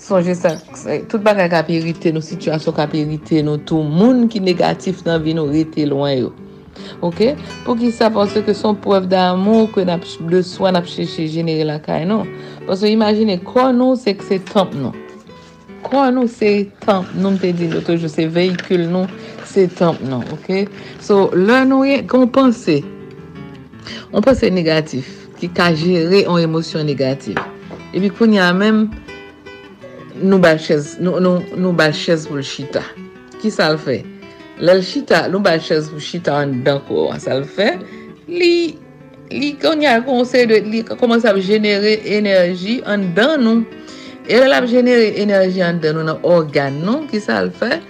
Sonje 0.00 0.34
sa, 0.34 0.56
tout 1.06 1.20
baka 1.22 1.46
kapi 1.52 1.78
kapirite 1.78 2.10
nou, 2.16 2.24
situasyon 2.24 2.74
kapi 2.74 3.04
kapirite 3.04 3.44
nou, 3.46 3.62
tout 3.62 3.86
moun 3.86 4.26
ki 4.32 4.42
negatif 4.42 5.04
nan 5.06 5.22
vi 5.22 5.38
nou 5.38 5.54
rete 5.54 5.86
louen 5.86 6.16
yo. 6.16 6.34
Ok? 7.06 7.22
Pou 7.64 7.76
ki 7.78 7.90
sa, 7.94 8.10
pwase 8.12 8.42
ke 8.46 8.54
son 8.56 8.78
pwef 8.84 9.08
d'amou 9.10 9.66
amon 9.66 9.72
ke 9.74 9.84
de 10.30 10.42
swan 10.46 10.78
ap 10.78 10.88
chèche 10.90 11.28
jenere 11.32 11.66
la 11.68 11.80
kay 11.82 12.06
nou. 12.08 12.28
Pwase 12.66 12.90
imagine, 12.92 13.38
kwa 13.46 13.70
nou 13.76 13.98
se 14.00 14.14
ke 14.16 14.26
se 14.26 14.40
temp 14.52 14.76
nou. 14.76 14.94
Kwa 15.86 16.10
nou 16.14 16.28
se 16.28 16.70
temp 16.84 17.10
nou 17.16 17.34
mte 17.36 17.52
di 17.56 17.70
loto, 17.72 17.96
je 17.96 18.10
se 18.12 18.28
veykul 18.30 18.86
nou, 18.92 19.08
se 19.48 19.66
temp 19.78 20.00
nou, 20.06 20.24
ok? 20.36 20.66
So, 21.02 21.28
lè 21.36 21.64
nou 21.68 21.88
yè 21.88 22.02
kon 22.08 22.28
panse. 22.32 22.80
on 24.12 24.22
panse 24.22 24.50
negatif, 24.50 25.08
ki 25.38 25.50
ka 25.54 25.70
jere 25.76 26.24
an 26.28 26.40
emosyon 26.42 26.86
negatif. 26.88 27.38
E 27.94 28.02
pi 28.02 28.10
koun 28.12 28.34
ya 28.36 28.50
mèm, 28.54 28.86
nou 30.20 30.38
bal 30.42 30.60
chèz, 30.62 30.96
nou, 31.02 31.22
nou, 31.22 31.42
nou 31.56 31.74
bal 31.76 31.94
chèz 31.96 32.26
pou 32.28 32.40
l'chita. 32.40 32.82
Ki 33.40 33.52
sa 33.54 33.70
l 33.72 33.78
fey? 33.80 34.02
lèl 34.60 34.82
chita, 34.84 35.24
nou 35.32 35.40
ba 35.44 35.56
chèz 35.58 35.88
pou 35.90 36.02
chita 36.04 36.36
an 36.42 36.60
dan 36.66 36.82
kou 36.88 37.08
an 37.12 37.20
sal 37.22 37.46
fè, 37.48 37.72
li, 38.28 38.76
li 39.32 39.54
kon 39.60 39.80
yal 39.84 40.04
konsey 40.06 40.46
de, 40.50 40.60
li 40.68 40.84
koman 40.90 41.22
sa 41.22 41.32
ap 41.32 41.40
jenere 41.44 41.96
enerji 42.18 42.80
an 42.88 43.08
dan 43.16 43.40
nou. 43.46 43.64
E 44.28 44.36
lèl 44.36 44.54
ap 44.54 44.68
jenere 44.70 45.14
enerji 45.22 45.64
an 45.64 45.80
dan 45.82 45.96
nou 45.98 46.06
nan 46.06 46.20
organ 46.28 46.76
nou 46.84 47.08
ki 47.10 47.22
sal 47.24 47.48
fè, 47.56 47.80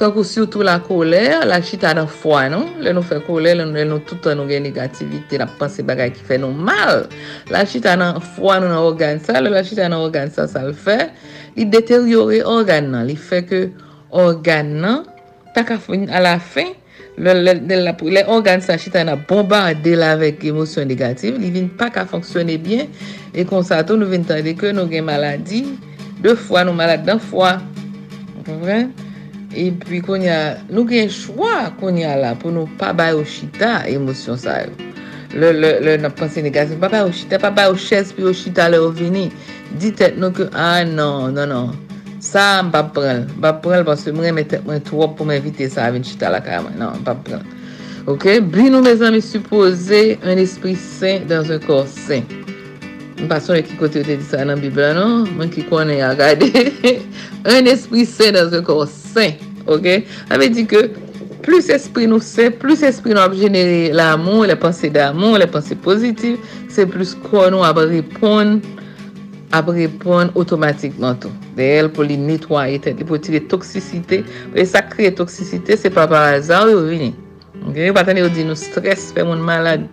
kakou 0.00 0.24
syoutou 0.24 0.64
la 0.64 0.78
kolè, 0.84 1.24
la 1.48 1.58
chita 1.64 1.92
nan 1.96 2.08
fwa 2.08 2.46
nou, 2.52 2.68
lèl 2.84 2.96
nou 2.96 3.04
fè 3.04 3.18
kolè, 3.24 3.56
lèl 3.56 3.68
nou, 3.68 3.88
nou 3.88 4.04
toutan 4.08 4.38
nou 4.40 4.48
gen 4.48 4.64
negativite, 4.64 5.40
la 5.40 5.48
panse 5.60 5.84
bagay 5.84 6.12
ki 6.16 6.24
fè 6.28 6.40
nou 6.40 6.52
mal. 6.52 7.06
La 7.52 7.66
chita 7.68 7.96
nan 8.00 8.20
fwa 8.36 8.60
nou 8.60 8.72
nan 8.72 8.80
organ 8.80 9.20
sa, 9.24 9.40
lèl 9.40 9.56
la 9.56 9.64
chita 9.64 9.88
nan 9.88 10.00
organ 10.04 10.32
sa 10.32 10.48
sal 10.48 10.72
fè, 10.76 11.10
li 11.56 11.68
deteryore 11.68 12.44
organ 12.48 12.92
nan, 12.92 13.08
li 13.08 13.16
fè 13.16 13.42
ke 13.48 13.66
organ 14.16 14.76
nan, 14.84 15.04
tak 15.54 15.72
a 15.74 15.78
fin 15.82 16.06
a 16.10 16.20
la 16.22 16.38
fin, 16.38 16.74
le 17.18 18.22
organ 18.26 18.60
sa 18.60 18.78
chita 18.78 19.04
na 19.04 19.16
bombarde 19.16 19.94
la 19.96 20.16
vek 20.16 20.44
emosyon 20.44 20.88
negatif, 20.88 21.36
li 21.38 21.50
vin 21.52 21.68
pa 21.68 21.90
ka 21.92 22.06
fonksyone 22.08 22.56
bien, 22.62 22.88
e 23.34 23.44
konsa 23.44 23.82
tou 23.84 24.00
nou 24.00 24.08
vin 24.10 24.24
tande 24.26 24.54
ke 24.58 24.72
nou 24.72 24.88
gen 24.90 25.06
maladi, 25.08 25.64
de 26.20 26.34
fwa 26.36 26.64
nou 26.64 26.76
malade 26.76 27.08
dan 27.08 27.20
fwa, 27.20 27.58
anpevren? 28.38 28.92
E 29.50 29.70
pi 29.74 29.98
kon 30.06 30.22
ya, 30.22 30.60
nou 30.70 30.86
gen 30.88 31.10
chwa 31.10 31.72
kon 31.80 31.98
ya 31.98 32.14
la 32.20 32.36
pou 32.38 32.54
nou 32.54 32.70
pa 32.78 32.92
bay 32.96 33.16
ou 33.16 33.26
chita 33.26 33.80
emosyon 33.90 34.38
sa 34.38 34.62
yo. 34.62 34.72
Le, 35.30 35.52
le, 35.54 35.76
le 35.82 35.94
nap 35.98 36.16
konsen 36.18 36.46
negatif, 36.46 36.78
pa 36.82 36.90
bay 36.90 37.04
ou 37.06 37.14
chita, 37.14 37.38
pa 37.42 37.52
bay 37.54 37.70
ou 37.70 37.78
ches 37.78 38.14
pi 38.14 38.24
ou 38.26 38.34
chita 38.34 38.70
le 38.70 38.80
ou 38.82 38.94
vini, 38.94 39.28
di 39.82 39.92
tet 39.94 40.16
nou 40.18 40.34
ke, 40.34 40.48
ah, 40.54 40.82
nan, 40.86 41.34
nan, 41.34 41.50
nan, 41.50 41.89
Sa 42.20 42.60
m 42.60 42.68
pa 42.68 42.82
prel, 42.92 43.24
m 43.32 43.40
pa 43.40 43.54
prel 43.64 43.86
pwase 43.88 44.12
mwen 44.12 44.36
mwen 44.36 44.82
twop 44.84 45.16
pou 45.16 45.24
m 45.24 45.32
evite 45.32 45.70
sa 45.72 45.86
avin 45.88 46.04
chita 46.04 46.28
la 46.28 46.42
kaman, 46.44 46.76
nan 46.76 47.00
m 47.00 47.06
pa 47.06 47.14
prel. 47.16 47.40
Ok, 48.08 48.26
bi 48.52 48.68
nou 48.72 48.84
me 48.84 48.92
zan 48.96 49.14
mi 49.16 49.20
suppose 49.24 50.18
un 50.20 50.40
esprit 50.40 50.76
sen 50.80 51.24
dan 51.30 51.46
zon 51.48 51.60
kor 51.64 51.86
sen. 51.88 52.24
M 53.20 53.28
pa 53.28 53.40
son 53.40 53.56
e 53.56 53.64
ki 53.64 53.76
kote 53.80 54.02
te 54.04 54.16
di 54.20 54.24
sa 54.24 54.44
nan 54.44 54.60
bibla, 54.60 54.92
nan? 54.96 55.30
Mwen 55.36 55.52
ki 55.52 55.64
konen 55.68 56.00
a 56.04 56.14
gade. 56.18 56.48
Un 57.56 57.68
esprit 57.72 58.08
sen 58.08 58.36
dan 58.36 58.52
zon 58.52 58.64
kor 58.68 58.84
sen, 58.88 59.40
ok? 59.64 59.88
Ame 60.32 60.48
di 60.52 60.64
ke, 60.68 60.86
plus 61.44 61.68
esprit 61.72 62.08
nou 62.08 62.20
sen, 62.24 62.52
plus 62.60 62.84
esprit 62.84 63.16
nou 63.16 63.24
ap 63.24 63.36
genere 63.36 63.94
l'amon, 63.96 64.44
le 64.48 64.56
panse 64.60 64.92
d'amon, 64.92 65.38
le 65.40 65.48
panse 65.48 65.76
pozitiv, 65.84 66.36
se 66.72 66.84
plus 66.88 67.16
kwa 67.28 67.48
nou 67.52 67.64
ap 67.68 67.80
repon, 67.80 68.58
ap 69.56 69.70
repon 69.74 70.30
otomatikman 70.38 71.18
tou. 71.22 71.32
De 71.56 71.66
el 71.78 71.90
pou 71.94 72.06
li 72.06 72.18
netwaye 72.20 72.78
tet, 72.82 73.00
li 73.00 73.06
pou 73.08 73.20
tire 73.20 73.42
toksisite, 73.50 74.22
E 74.54 74.66
sa 74.66 74.82
kreye 74.82 75.10
toksisite, 75.14 75.76
se 75.76 75.90
pa 75.90 76.06
par 76.10 76.34
azar 76.34 76.68
yo 76.70 76.82
vini. 76.88 77.14
Geni 77.74 77.92
patan 77.92 78.16
yo 78.16 78.28
di 78.32 78.42
nou 78.46 78.56
stres 78.56 79.10
fe 79.14 79.22
moun 79.22 79.42
malade, 79.44 79.84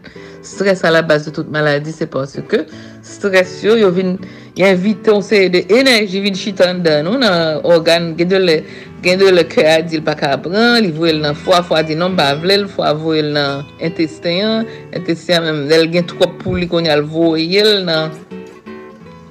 stres 0.45 0.85
a 0.87 0.91
la 0.91 1.01
base 1.03 1.27
de 1.27 1.33
tout 1.35 1.49
maladi, 1.51 1.91
se 1.91 2.07
panse 2.07 2.39
ke 2.47 2.61
stres 3.05 3.57
yo 3.65 3.75
yo 3.75 3.89
vin, 3.91 4.15
yon 4.57 4.77
vite 4.79 5.11
on 5.11 5.21
se 5.21 5.43
de 5.51 5.65
enerji 5.75 6.21
vin 6.23 6.37
chitan 6.37 6.79
dan 6.85 7.03
nou 7.05 7.19
nan 7.19 7.59
organ, 7.67 8.13
gen 8.17 8.31
de 8.31 8.39
le, 8.39 8.55
gen 9.03 9.19
de 9.19 9.33
le 9.35 9.43
kè 9.51 9.67
a 9.73 9.75
di 9.83 9.99
l 9.99 10.05
pa 10.07 10.15
ka 10.17 10.31
pran, 10.41 10.79
li 10.81 10.93
vwe 10.95 11.17
l 11.17 11.21
nan 11.25 11.35
fwa, 11.35 11.59
fwa 11.67 11.83
di 11.85 11.97
nan 11.99 12.15
bavle, 12.17 12.63
l 12.63 12.65
fwa 12.71 12.93
vwe 12.97 13.25
l 13.27 13.33
nan 13.35 13.67
intestin, 13.83 14.63
intestin 14.95 15.43
men, 15.43 15.65
el 15.67 15.91
gen 15.91 16.07
trop 16.07 16.39
pou 16.41 16.55
li 16.55 16.71
kon 16.71 16.87
yal 16.87 17.03
vwe 17.03 17.49
el 17.61 17.83
nan 17.89 18.15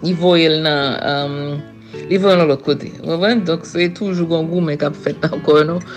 li 0.03 0.13
voyel 0.17 0.61
nan, 0.65 0.97
um, 1.07 1.97
li 2.11 2.19
voyel 2.21 2.41
nan 2.43 2.51
lot 2.51 2.65
kote. 2.67 2.91
Wèvèn, 3.07 3.45
donk 3.49 3.67
se 3.69 3.89
toujou 3.97 4.29
gongou 4.31 4.63
men 4.65 4.79
kap 4.81 4.97
fet 5.07 5.21
nan 5.25 5.41
kon 5.47 5.73
nou, 5.73 5.97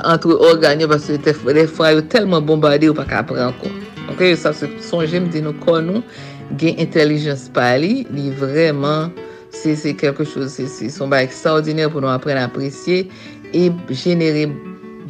antre 0.00 0.36
organ 0.50 0.82
yo, 0.82 0.90
te 1.24 1.34
le 1.50 1.66
fwa 1.70 1.94
yo 1.96 2.04
telman 2.12 2.46
bombade 2.46 2.90
yo 2.90 2.96
pa 2.96 3.06
kap 3.08 3.30
pran 3.32 3.54
kon. 3.62 3.74
Ok, 4.10 4.24
sa 4.38 4.54
se 4.56 4.68
sonje 4.84 5.20
mdi 5.22 5.42
nou 5.44 5.56
kon 5.64 5.86
nou, 5.86 6.04
gen 6.60 6.78
intelijens 6.82 7.48
pali, 7.54 8.04
li 8.14 8.30
vreman, 8.40 9.12
se 9.54 9.74
se 9.78 9.94
kelke 9.98 10.26
chos, 10.26 10.56
se 10.56 10.66
se 10.70 10.90
son 10.94 11.10
ba 11.10 11.22
ekstraordinèr 11.26 11.90
pou 11.90 12.02
nou 12.02 12.10
apren 12.12 12.38
apresye, 12.42 13.04
e 13.50 13.68
jenere 13.90 14.46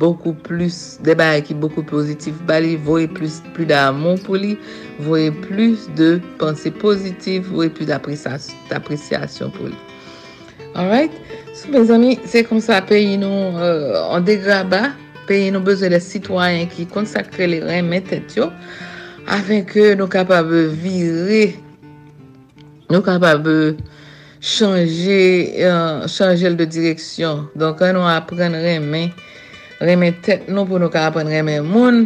beaucoup 0.01 0.33
plus, 0.33 0.99
des 1.05 1.15
bails 1.15 1.43
qui 1.43 1.55
beaucoup 1.55 1.83
positif, 1.83 2.35
bali, 2.47 2.77
voyez 2.77 3.07
plus, 3.07 3.43
plus 3.55 3.67
d'amour 3.67 4.19
pour 4.25 4.37
lui, 4.37 4.57
voyez 4.99 5.31
plus 5.31 5.89
de 5.95 6.21
pensées 6.39 6.71
positives, 6.71 7.47
voyez 7.53 7.71
plus 7.71 7.87
d'appréciation 7.87 9.51
pour 9.51 9.67
lui. 9.67 9.75
Alright? 10.75 11.13
So, 11.55 11.69
mes 11.71 11.91
amis, 11.91 12.19
c'est 12.25 12.45
comme 12.45 12.61
ça, 12.61 12.81
pays 12.81 13.19
nous, 13.19 13.29
euh, 13.29 14.03
en 14.03 14.21
dégrabat, 14.21 14.91
pays 15.27 15.51
nous 15.51 15.61
besoin 15.61 15.91
de 15.91 15.99
citoyens 15.99 16.67
qui 16.67 16.87
consacrent 16.87 17.43
les 17.43 17.61
reins, 17.61 17.83
mais 17.83 18.01
tête, 18.01 18.41
afin 19.29 19.61
que 19.63 19.95
nous 19.95 20.09
capables 20.09 20.69
virer, 20.69 21.57
nous 22.89 23.03
capables 23.03 23.77
chanje 24.41 26.47
l 26.49 26.57
de 26.57 26.65
direksyon. 26.65 27.51
Donk 27.55 27.83
an 27.85 27.93
nou 27.99 28.09
apren 28.09 28.57
remen 28.57 29.11
Reme 29.81 30.11
tet 30.21 30.45
nou 30.53 30.69
pou 30.69 30.77
nou 30.77 30.93
ka 30.93 31.07
apren 31.09 31.31
reme 31.33 31.55
moun. 31.65 32.03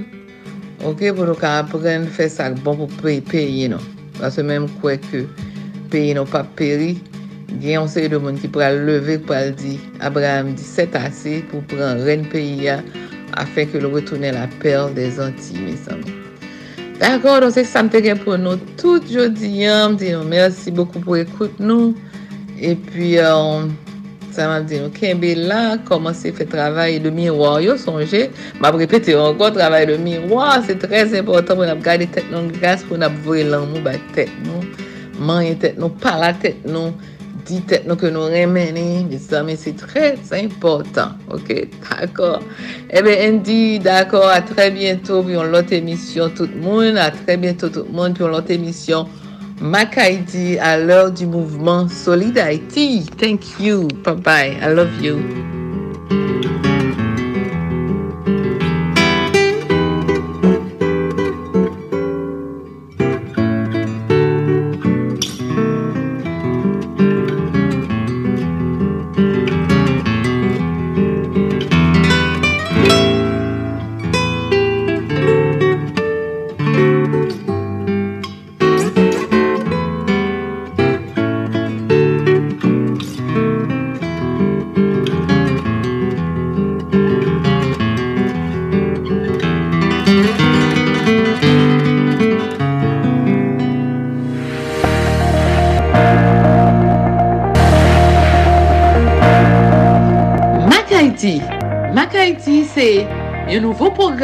Ok, 0.86 1.00
pou 1.16 1.26
nou 1.26 1.34
ka 1.34 1.56
apren 1.64 2.04
fè 2.14 2.28
sak 2.30 2.60
bon 2.62 2.78
pou 2.78 3.00
peyi 3.00 3.22
peyi 3.26 3.66
nou. 3.72 3.82
Pase 4.20 4.44
menm 4.46 4.68
kwe 4.78 4.94
ke 5.08 5.24
peyi 5.90 6.12
nou 6.14 6.30
pa 6.30 6.44
peri. 6.58 6.92
Gen 7.58 7.80
yon 7.80 7.90
sey 7.90 8.06
de 8.10 8.20
moun 8.22 8.38
ki 8.38 8.52
pral 8.54 8.78
leve 8.86 9.18
pral 9.26 9.50
di 9.58 9.74
Abraham 10.06 10.54
di 10.54 10.62
set 10.66 10.94
ase 10.98 11.40
pou 11.50 11.66
pran 11.70 12.02
ren 12.06 12.22
peyi 12.30 12.68
ya 12.68 12.78
afen 13.42 13.66
ke 13.72 13.82
lou 13.82 13.98
retounen 13.98 14.38
la 14.38 14.46
perl 14.62 14.94
de 14.94 15.10
zanti 15.18 15.58
mesan. 15.58 16.06
D'akor, 17.00 17.42
don 17.42 17.50
se 17.50 17.66
samte 17.66 17.98
gen 18.04 18.20
pou 18.22 18.38
nou 18.38 18.54
tout 18.78 19.02
jodi 19.10 19.50
yam. 19.64 19.98
Di 19.98 20.14
nou 20.14 20.22
mersi 20.30 20.70
boku 20.70 21.02
pou 21.02 21.18
ekout 21.18 21.58
nou. 21.58 21.90
E 22.54 22.76
pi, 22.86 23.16
yon... 23.16 23.66
Euh, 23.74 23.83
Sa 24.34 24.48
man 24.50 24.64
di 24.66 24.80
nou, 24.82 24.90
kenbe 24.90 25.30
la, 25.38 25.76
komanse 25.86 26.32
fe 26.34 26.42
travay 26.50 26.98
de 26.98 27.10
miroir? 27.14 27.60
Yo 27.62 27.76
sonje, 27.78 28.24
mab 28.58 28.74
repete 28.80 29.14
ankon, 29.14 29.54
travay 29.54 29.86
de 29.86 29.94
miroir, 30.02 30.64
se 30.66 30.74
trez 30.74 31.14
important 31.14 31.54
pou 31.54 31.68
nab 31.68 31.84
gade 31.86 32.08
gas, 32.58 32.82
pou 32.88 32.98
nab 32.98 33.14
vwe 33.22 33.44
lan 33.46 33.68
nou, 35.78 35.92
pala 36.02 36.32
tet 36.42 36.66
nou, 36.66 36.90
ke 38.00 38.10
nou 38.10 38.26
se 39.60 39.74
trez 39.78 40.34
important, 40.40 41.14
ok? 41.30 41.54
D'akor. 41.86 42.42
Ebe, 42.90 43.14
en 43.28 43.38
di, 43.46 43.78
d'akor, 43.78 44.26
a 44.34 44.40
tre 44.42 44.72
bientou, 44.74 45.22
pi 45.22 45.38
yon 45.38 45.54
lot 45.54 45.70
emisyon 45.78 46.34
tout 46.34 46.50
moun, 46.58 46.98
a 46.98 47.12
tre 47.14 47.38
bientou 47.38 47.70
tout 47.70 47.86
moun, 47.94 48.18
pi 48.18 48.26
yon 48.26 48.34
lot 48.34 48.50
emisyon, 48.50 49.06
Mac 49.60 49.96
à 50.60 50.78
l'heure 50.78 51.10
du 51.12 51.26
mouvement 51.26 51.88
Solid 51.88 52.36
Thank 53.16 53.60
you. 53.60 53.88
Bye 54.04 54.16
bye. 54.16 54.58
I 54.60 54.74
love 54.74 55.00
you. 55.00 55.63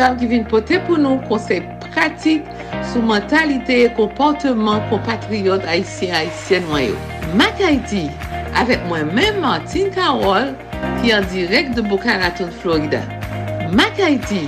program 0.01 0.17
ki 0.17 0.27
vin 0.31 0.45
pote 0.49 0.79
pou 0.87 0.97
nou 0.97 1.21
konsey 1.29 1.59
pratik 1.83 2.47
sou 2.89 3.03
mentalite 3.05 3.75
e 3.85 3.89
komporteman 3.99 4.81
kompatriot 4.89 5.67
Haitien 5.69 6.15
Haitien 6.15 6.65
wanyo. 6.71 6.95
Mak 7.37 7.61
Haiti, 7.61 8.07
avek 8.57 8.81
mwen 8.89 9.11
men 9.13 9.43
Martin 9.43 9.91
Karol 9.93 10.55
ki 11.03 11.13
an 11.13 11.27
direk 11.29 11.75
de 11.77 11.85
Boca 11.85 12.15
Raton, 12.23 12.49
Florida. 12.63 13.03
Mak 13.77 14.01
Haiti, 14.01 14.47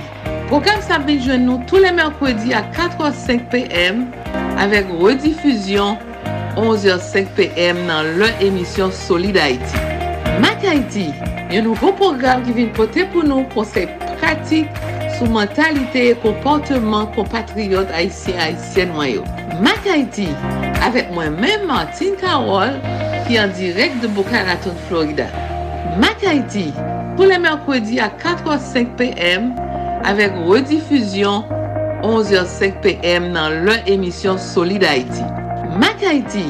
program 0.49 0.81
sa 0.81 0.97
vin 1.05 1.21
jwen 1.21 1.45
nou 1.45 1.61
tou 1.69 1.83
le 1.83 1.91
merkwedi 1.93 2.55
a 2.57 2.63
4h05 2.73 3.45
pm 3.53 4.07
avek 4.63 4.89
redifuzyon 5.03 6.01
11h05 6.57 7.29
pm 7.37 7.83
nan 7.91 8.09
lè 8.17 8.31
emisyon 8.47 8.89
Solid 9.03 9.37
Haiti. 9.37 9.85
Mak 10.41 10.65
Haiti, 10.65 11.11
yon 11.53 11.69
nouvo 11.69 11.93
program 12.01 12.41
ki 12.49 12.57
vin 12.57 12.73
pote 12.73 13.05
pou 13.13 13.21
nou 13.21 13.45
konsey 13.53 13.85
pratik 14.17 14.82
sou 15.23 15.31
mentalite 15.31 15.99
e 16.11 16.15
komporteman 16.15 17.07
kompatriot 17.15 17.87
Haitien-Haitien 17.91 18.91
wanyo. 18.97 19.23
Mak 19.63 19.85
Haiti, 19.87 20.27
avek 20.83 21.11
mwen 21.15 21.37
men 21.39 21.63
Martin 21.67 22.17
Karol, 22.19 22.75
ki 23.27 23.37
an 23.39 23.53
direk 23.55 23.95
de 24.01 24.09
Boca 24.11 24.43
Raton, 24.43 24.75
Florida. 24.89 25.29
Mak 26.01 26.25
Haiti, 26.27 26.65
pou 27.15 27.29
le 27.29 27.39
merkwedi 27.39 28.01
a 28.03 28.09
4h05 28.19 28.97
pm, 28.99 29.53
avek 30.03 30.35
redifuzyon 30.49 31.47
11h05 32.03 32.83
pm 32.83 33.31
nan 33.37 33.63
lè 33.69 33.79
emisyon 33.95 34.41
Solid 34.41 34.83
Haiti. 34.83 35.23
Mak 35.79 36.03
Haiti, 36.03 36.49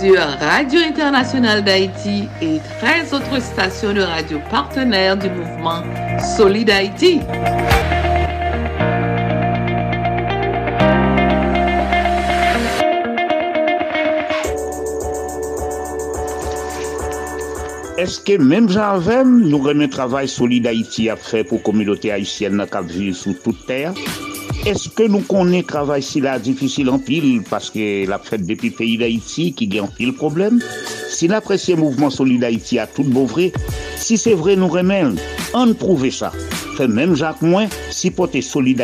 sur 0.00 0.18
Radio 0.40 0.80
Internationale 0.80 1.62
d'Haïti 1.62 2.28
et 2.42 2.58
13 2.80 3.14
autres 3.14 3.40
stations 3.40 3.92
de 3.92 4.02
radio 4.02 4.40
partenaires 4.50 5.16
du 5.16 5.30
mouvement 5.30 5.82
Solid 6.36 6.68
Haïti. 6.68 7.20
Est-ce 17.98 18.20
que 18.20 18.40
même 18.40 18.68
j'avais 18.68 19.24
nous 19.24 19.58
remet 19.58 19.88
travail 19.88 20.28
Solid 20.28 20.64
Haïti 20.68 21.10
à 21.10 21.16
faire 21.16 21.44
pour 21.44 21.58
la 21.58 21.64
communauté 21.64 22.12
haïtienne 22.12 22.64
qui 22.70 22.94
vit 22.96 23.12
sous 23.12 23.32
toute 23.32 23.66
terre? 23.66 23.92
Est-ce 24.64 24.88
que 24.88 25.02
nous 25.02 25.18
connaissons 25.18 25.66
travail 25.66 26.00
si 26.00 26.20
là 26.20 26.38
difficile 26.38 26.90
en 26.90 27.00
pile 27.00 27.42
parce 27.50 27.70
que 27.70 28.06
la 28.08 28.20
fête 28.20 28.46
depuis 28.46 28.70
pays 28.70 28.98
d'Haïti 28.98 29.52
qui 29.52 29.66
gagne 29.66 29.80
en 29.80 29.88
pile 29.88 30.12
problème? 30.12 30.60
Si 31.10 31.26
l'apprécié 31.26 31.74
mouvement 31.74 32.08
Solid 32.08 32.44
Haïti 32.44 32.78
a 32.78 32.86
tout 32.86 33.02
beau 33.02 33.26
vrai, 33.26 33.52
si 33.96 34.16
c'est 34.16 34.34
vrai 34.34 34.54
nous 34.54 34.68
remène, 34.68 35.16
on 35.52 35.74
prouve 35.74 36.08
ça. 36.10 36.30
Même 36.80 37.14
Jacques 37.14 37.42
Moins, 37.42 37.66
si 37.90 38.10
pote 38.10 38.40
Solid 38.40 38.82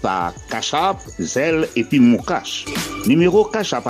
par 0.00 0.32
Cachap, 0.50 0.98
Zel 1.18 1.68
et 1.76 1.84
puis 1.84 2.00
Moukache. 2.00 2.64
Numéro 3.06 3.44
Cachap 3.44 3.86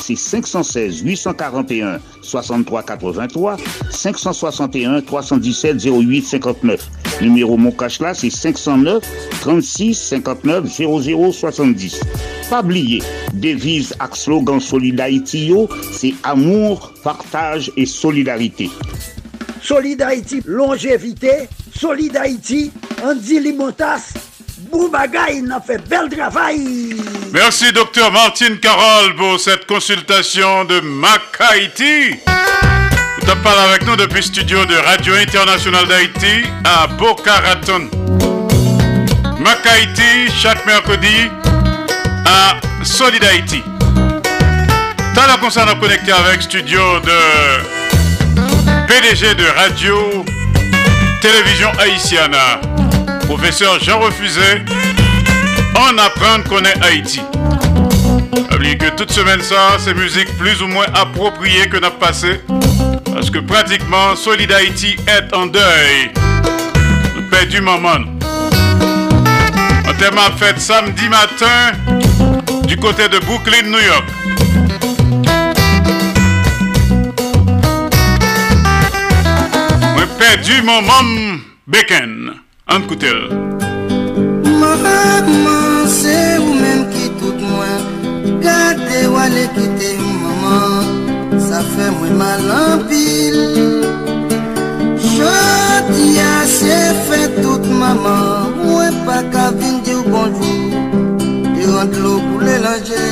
c'est 0.00 0.16
516 0.16 1.00
841 1.02 2.00
63 2.22 2.82
83 2.82 3.56
561 3.90 5.00
317 5.02 5.84
08 5.84 6.22
59. 6.22 6.90
Numéro 7.20 7.56
Moukache 7.56 8.00
là, 8.00 8.14
c'est 8.14 8.30
509 8.30 9.02
36 9.40 9.94
59 9.94 10.66
00 10.66 11.32
70. 11.32 12.00
Pas 12.48 12.60
oublier, 12.60 13.02
devise 13.34 13.94
avec 13.98 14.16
slogan 14.16 14.60
Solid 14.60 15.00
c'est 15.92 16.14
amour, 16.22 16.92
partage 17.02 17.70
et 17.76 17.86
solidarité. 17.86 18.70
Solid 19.62 20.02
longévité, 20.46 21.48
Solid 21.80 22.14
Haïti, 22.14 22.70
Andy 23.02 23.40
Limotas, 23.40 24.12
Boubagaï, 24.70 25.42
a 25.50 25.60
fait 25.62 25.78
bel 25.88 26.10
travail. 26.10 26.94
Merci, 27.32 27.72
docteur 27.72 28.12
Martine 28.12 28.58
Carole, 28.58 29.16
pour 29.16 29.40
cette 29.40 29.64
consultation 29.64 30.66
de 30.66 30.80
Mac 30.80 31.22
Haïti. 31.38 32.18
Vous 33.22 33.36
parlé 33.42 33.62
avec 33.62 33.86
nous 33.86 33.96
depuis 33.96 34.22
studio 34.22 34.66
de 34.66 34.74
Radio 34.74 35.14
Internationale 35.14 35.86
d'Haïti 35.86 36.46
à 36.64 36.86
Boca 36.86 37.36
Raton. 37.36 37.88
Mac 39.38 39.66
Haïti, 39.66 40.30
chaque 40.38 40.66
mercredi 40.66 41.30
à 42.26 42.60
Solid 42.84 43.24
Haïti. 43.24 43.62
T'as 45.14 45.26
la 45.26 45.38
concerne 45.38 45.80
connecté 45.80 46.12
avec 46.12 46.42
studio 46.42 47.00
de 47.00 47.18
PDG 48.86 49.34
de 49.34 49.46
Radio 49.56 50.26
Télévision 51.20 51.70
Haïtienne, 51.78 52.34
professeur 53.26 53.78
Jean 53.80 54.00
Refusé, 54.00 54.62
en 55.76 55.98
apprendre 55.98 56.44
qu'on 56.48 56.64
est 56.64 56.82
Haïti. 56.82 57.20
Oubliez 58.50 58.78
que 58.78 58.88
toute 58.96 59.12
semaine 59.12 59.42
ça, 59.42 59.76
c'est 59.78 59.92
musique 59.92 60.34
plus 60.38 60.62
ou 60.62 60.66
moins 60.66 60.86
appropriée 60.94 61.68
que 61.68 61.76
n'a 61.76 61.90
passé. 61.90 62.40
Parce 63.12 63.28
que 63.28 63.38
pratiquement 63.38 64.16
Solid 64.16 64.50
Haïti 64.50 64.96
est 65.06 65.34
en 65.34 65.46
deuil. 65.46 66.10
Nous 67.14 67.22
perdons 67.28 67.50
du 67.50 67.60
moment. 67.60 67.98
On 69.86 69.92
thème 69.98 70.16
à 70.18 70.30
fête 70.38 70.58
samedi 70.58 71.06
matin 71.10 71.72
du 72.64 72.78
côté 72.78 73.08
de 73.08 73.18
Brooklyn, 73.18 73.64
New 73.64 73.78
York. 73.78 74.04
Air 80.30 80.42
du 80.46 80.62
Momom 80.62 81.40
Bacon. 81.66 82.12
An 82.68 82.82
koutel. 82.86 83.18
Maman, 84.60 85.88
se 85.88 86.18
ou 86.38 86.52
men 86.54 86.84
ki 86.92 87.08
tout 87.18 87.38
mwen, 87.42 87.80
gade 88.44 89.00
wale 89.10 89.46
kite 89.56 89.90
maman, 90.22 90.86
sa 91.48 91.64
fe 91.72 91.88
mwen 91.96 92.14
mal 92.20 92.52
anpil. 92.58 93.38
Jodi 95.16 96.06
a 96.22 96.36
se 96.58 96.78
fe 97.08 97.22
tout 97.40 97.66
maman, 97.80 98.54
mwen 98.60 99.00
pa 99.08 99.18
ka 99.34 99.48
vin 99.58 99.80
di 99.82 99.96
ou 99.98 100.06
bonjou, 100.14 100.84
di 101.56 101.66
rent 101.74 101.98
lo 102.04 102.14
pou 102.28 102.44
le 102.46 102.60
lanje, 102.68 103.08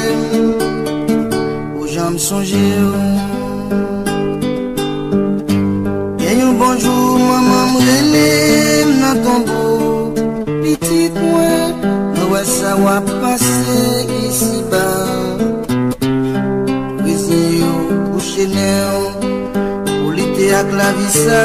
ou 1.75 1.91
jan 1.91 2.15
msonje 2.15 2.63
ou. 2.85 3.38
bonjou 6.59 7.19
maman 7.29 7.65
mrenem 7.75 8.89
nan 9.03 9.17
tombo 9.25 9.63
Pitit 10.63 11.15
mwen, 11.23 11.79
nou 12.17 12.35
wè 12.35 12.43
sa 12.45 12.75
wap 12.85 13.07
pase 13.23 13.87
isi 14.27 14.59
ba 14.73 14.87
Prezi 16.99 17.41
yo 17.61 17.73
pou 18.11 18.21
chene 18.21 18.69
yo, 18.81 18.99
pou 19.87 20.11
lite 20.17 20.47
ak 20.61 20.69
la 20.79 20.89
visa. 20.99 21.41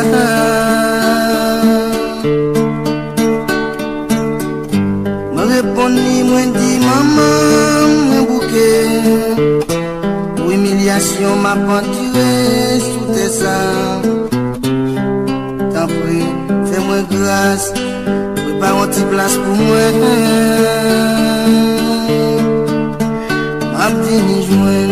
Mwen 5.34 5.48
reponi 5.53 6.23
mwen 6.30 6.49
di 6.57 6.72
maman 6.84 7.90
mwen 8.10 8.23
bouke. 8.30 8.69
Ou 10.41 10.52
emilyasyon 10.57 11.35
ma 11.45 11.53
panti 11.68 12.03
plas 17.34 17.64
Mwen 18.43 18.55
pa 18.61 18.69
an 18.81 18.89
ti 18.93 19.01
plas 19.11 19.34
pou 19.41 19.53
mwen. 19.57 19.95
Mwen 23.61 23.81
ap 23.85 23.93
di 24.03 24.15
ni 24.27 24.38
jwen 24.47 24.82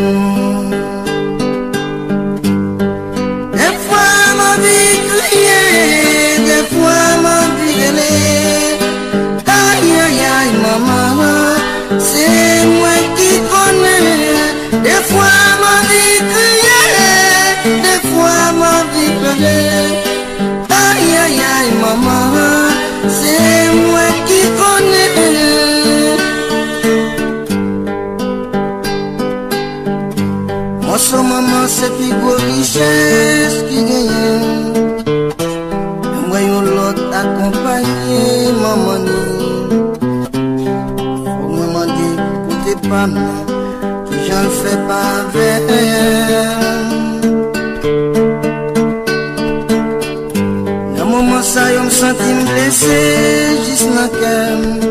se 31.81 31.89
pi 31.97 32.07
gwo 32.19 32.31
riches 32.45 33.53
ki 33.67 33.79
genyen 33.89 34.43
Mwen 36.27 36.43
yon 36.49 36.65
lot 36.77 36.99
akompanyen 37.19 38.53
maman 38.63 39.01
ni. 39.05 39.19
Fok 41.23 41.41
mwen 41.55 41.69
mandi 41.75 42.09
kote 42.45 42.73
pa 42.89 43.01
mwen 43.13 43.45
Ki 44.07 44.15
jan 44.27 44.47
fè 44.59 44.73
pa 44.87 45.01
ven 45.33 45.65
Nan 50.93 51.05
mouman 51.11 51.43
sa 51.51 51.65
yon 51.75 51.89
santi 51.99 52.29
m 52.37 52.39
blese 52.49 53.01
jis 53.65 53.83
nan 53.95 54.09
kem 54.19 54.90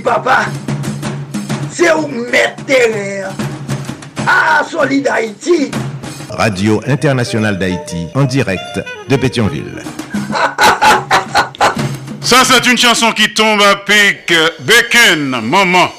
Papa. 0.00 0.46
C'est 1.70 1.92
où 1.92 2.06
mettre 2.08 2.64
terre. 2.66 3.30
Ah, 4.26 4.62
Solid 4.68 5.06
Haïti. 5.08 5.70
Radio 6.30 6.80
Internationale 6.86 7.58
d'Haïti, 7.58 8.08
en 8.14 8.24
direct 8.24 8.80
de 9.08 9.16
Pétionville. 9.16 9.82
Ça, 12.20 12.38
c'est 12.44 12.66
une 12.70 12.78
chanson 12.78 13.12
qui 13.12 13.34
tombe 13.34 13.60
à 13.60 13.76
pic. 13.76 14.32
Bacon, 14.60 15.40
maman. 15.42 15.90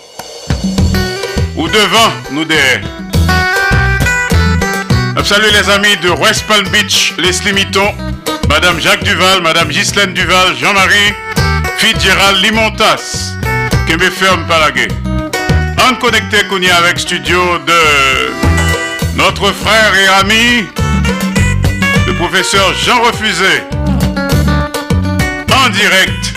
Ou 1.56 1.68
devant, 1.68 2.12
nous 2.32 2.46
derrière. 2.46 2.82
Salut 5.24 5.52
les 5.54 5.70
amis 5.70 5.96
de 6.04 6.10
West 6.10 6.46
Palm 6.48 6.68
Beach, 6.68 7.14
les 7.18 7.32
Slimitons, 7.32 7.94
Madame 8.50 8.78
Jacques 8.82 9.04
Duval, 9.06 9.42
Madame 9.42 9.70
Ghislaine 9.70 10.14
Duval, 10.14 10.54
Jean-Marie, 10.60 11.14
Fitzgerald 11.78 12.44
Limontas, 12.44 13.34
me 13.92 14.10
ferme 14.10 14.46
gueule. 14.76 14.88
En 15.90 15.96
connecté 15.96 16.38
qu'on 16.50 16.58
avec 16.58 17.00
studio 17.00 17.40
de 17.68 19.18
notre 19.18 19.52
frère 19.54 19.94
et 19.96 20.08
ami, 20.22 20.66
le 22.08 22.14
professeur 22.14 22.74
Jean 22.74 23.02
Refusé, 23.02 23.62
en 25.52 25.70
direct 25.70 26.34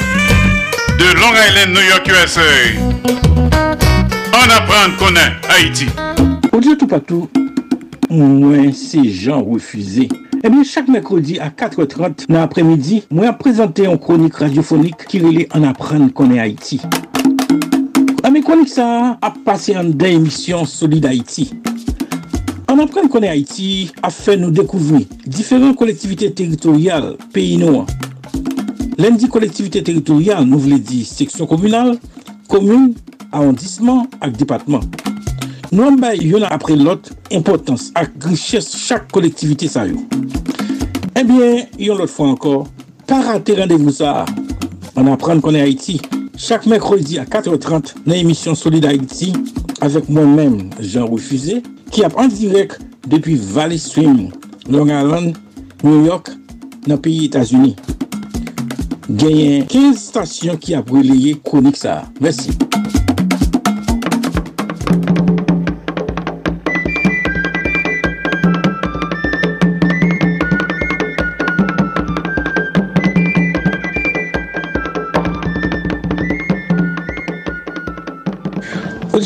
de 0.99 1.05
Long 1.19 1.33
Island, 1.49 1.75
New 1.75 1.89
York, 1.89 2.09
USA. 2.09 2.41
On 4.33 4.51
apprend 4.51 4.91
qu'on 4.99 5.15
est 5.15 5.33
Haïti. 5.49 5.87
Au 6.53 6.61
tout 6.61 6.87
partout, 6.87 7.29
moi 8.11 8.73
c'est 8.75 9.09
Jean 9.09 9.43
Refusé. 9.43 10.09
Eh 10.45 10.49
bien, 10.49 10.63
chaque 10.63 10.87
mercredi 10.87 11.41
à 11.41 11.49
4h30 11.49 12.27
dans 12.29 12.39
l'après-midi, 12.41 13.05
moi 13.11 13.33
présenter 13.33 13.87
une 13.87 13.99
chronique 13.99 14.37
radiophonique 14.37 15.07
qui 15.09 15.19
relait 15.19 15.49
en 15.53 15.63
apprendre 15.65 16.13
qu'on 16.13 16.31
est 16.33 16.39
Haïti. 16.39 16.81
konik 18.47 18.69
sa 18.71 19.17
ap 19.27 19.41
pase 19.43 19.75
an 19.75 19.89
den 19.99 20.21
emisyon 20.21 20.69
Solid 20.71 21.05
Haiti. 21.09 21.49
An 22.71 22.79
apren 22.79 23.09
konen 23.11 23.33
Haiti 23.33 23.89
ap 24.07 24.15
fe 24.15 24.37
nou 24.39 24.55
dekouvri 24.55 25.03
diferent 25.27 25.75
kolektivite 25.79 26.29
teritorial 26.39 27.17
peyi 27.35 27.57
nou 27.59 27.83
an. 27.83 27.91
Len 29.03 29.19
di 29.19 29.27
kolektivite 29.33 29.83
teritorial 29.83 30.47
nou 30.47 30.63
vle 30.63 30.79
di 30.79 31.03
seksyon 31.09 31.51
komunal, 31.51 31.97
komoun, 32.47 32.93
arrondissement 33.33 34.07
ak 34.23 34.39
depatman. 34.39 34.87
Nou 35.73 35.91
an 35.91 35.99
bay 35.99 36.23
yon 36.23 36.47
apre 36.47 36.79
lot 36.79 37.11
impotans 37.35 37.91
ak 37.99 38.15
griches 38.23 38.71
chak 38.87 39.11
kolektivite 39.11 39.67
sa 39.73 39.89
yo. 39.91 39.99
Ebyen, 41.19 41.67
yon 41.83 41.99
lot 41.99 42.15
fwa 42.15 42.31
ankor, 42.37 42.69
para 43.11 43.41
te 43.43 43.59
randevou 43.59 43.91
sa. 43.91 44.21
An 44.95 45.11
apren 45.11 45.43
konen 45.43 45.67
Haiti. 45.67 45.99
Chaque 46.39 46.67
mercredi 46.67 47.19
à 47.19 47.25
4h30 47.25 47.95
dans 48.07 48.13
l'émission 48.13 48.55
Solid 48.55 48.85
Haïti 48.85 49.33
avec 49.81 50.09
moi-même 50.09 50.69
Jean 50.81 51.07
Refusé 51.07 51.63
qui 51.91 52.05
a 52.05 52.09
en 52.15 52.29
direct 52.29 52.79
depuis 53.09 53.37
Valley 53.37 53.79
Stream, 53.79 54.31
Long 54.69 54.87
Island, 54.87 55.35
New 55.83 56.05
York, 56.05 56.31
dans 56.87 56.97
le 56.97 57.01
pays 57.01 57.25
États-Unis. 57.25 57.75
Gagné 59.09 59.65
15 59.67 59.97
stations 59.97 60.57
qui 60.57 60.75
a 60.75 60.83
relayé 60.83 61.41
chronique 61.43 61.77
ça. 61.77 62.05
Merci. 62.21 62.51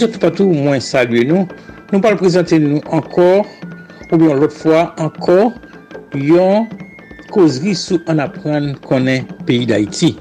Monsye 0.01 0.15
Toupatou 0.17 0.55
mwen 0.57 0.81
salye 0.81 1.27
nou, 1.29 1.45
nou 1.91 2.01
pal 2.01 2.15
prezante 2.17 2.57
nou 2.57 2.81
ankor, 2.97 3.43
ou 4.09 4.17
bien 4.17 4.39
lot 4.41 4.55
fwa 4.57 4.87
ankor, 4.97 5.51
yon 6.17 6.65
kozri 7.35 7.75
sou 7.77 8.01
an 8.09 8.23
apren 8.25 8.71
konen 8.87 9.27
peyi 9.45 9.67
d'Haïti. 9.69 10.15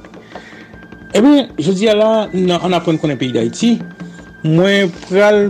Eh 1.13 1.21
Ebyen, 1.21 1.47
je 1.55 1.77
di 1.79 1.87
ala 1.87 2.27
nan 2.33 2.57
an 2.57 2.75
apren 2.75 2.99
konen 2.99 3.15
peyi 3.21 3.31
d'Haïti, 3.37 3.77
mwen 4.43 4.91
pral 5.05 5.47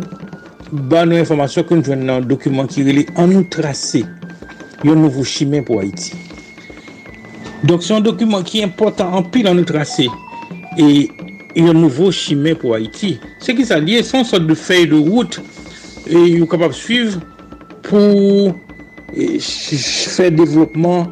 ban 0.69 1.09
nou 1.09 1.17
informasyon 1.17 1.65
kon 1.71 1.81
jwen 1.81 2.05
nan 2.05 2.27
dokumen 2.29 2.69
ki 2.69 2.85
rele 2.85 3.07
an 3.17 3.33
nou 3.33 3.47
trase 3.49 4.03
yon 4.85 5.01
nouvo 5.01 5.25
chimè 5.25 5.63
pou 5.65 5.81
Haïti. 5.81 6.13
Dok 7.65 7.81
son 7.81 8.05
dokumen 8.05 8.45
ki 8.45 8.61
important 8.67 9.09
an 9.09 9.25
pil 9.33 9.49
an 9.49 9.57
nou 9.57 9.65
trase 9.73 10.05
e 10.77 11.09
et 11.55 11.61
un 11.61 11.73
nouveau 11.73 12.11
chemin 12.11 12.53
pour 12.55 12.75
Haïti. 12.75 13.19
Ce 13.39 13.51
qui 13.51 13.65
s'allie, 13.65 14.03
c'est 14.03 14.17
une 14.17 14.23
sorte 14.23 14.45
de 14.45 14.53
feuille 14.53 14.87
de 14.87 14.95
route 14.95 15.41
et 16.07 16.37
vous 16.37 16.47
capable 16.47 16.73
de 16.73 16.77
suivre 16.77 17.19
pour 17.83 18.55
faire 19.39 20.31
développement 20.31 21.07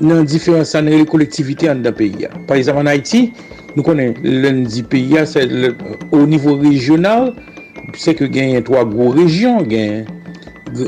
dans 0.00 0.22
différentes 0.24 0.74
les 0.82 1.04
collectivités 1.04 1.66
dans 1.66 1.82
le 1.82 1.92
pays. 1.92 2.26
Par 2.46 2.56
exemple, 2.56 2.78
en 2.80 2.86
Haïti, 2.86 3.32
nous 3.76 3.82
connaissons 3.82 4.20
l'un 4.24 4.62
des 4.62 4.82
pays, 4.82 5.14
le, 5.36 5.76
au 6.10 6.26
niveau 6.26 6.56
régional, 6.56 7.34
c'est 7.94 8.14
que 8.14 8.24
gagne 8.24 8.62
trois 8.62 8.84
gros 8.84 9.10
régions, 9.10 9.62
gagne 9.62 10.04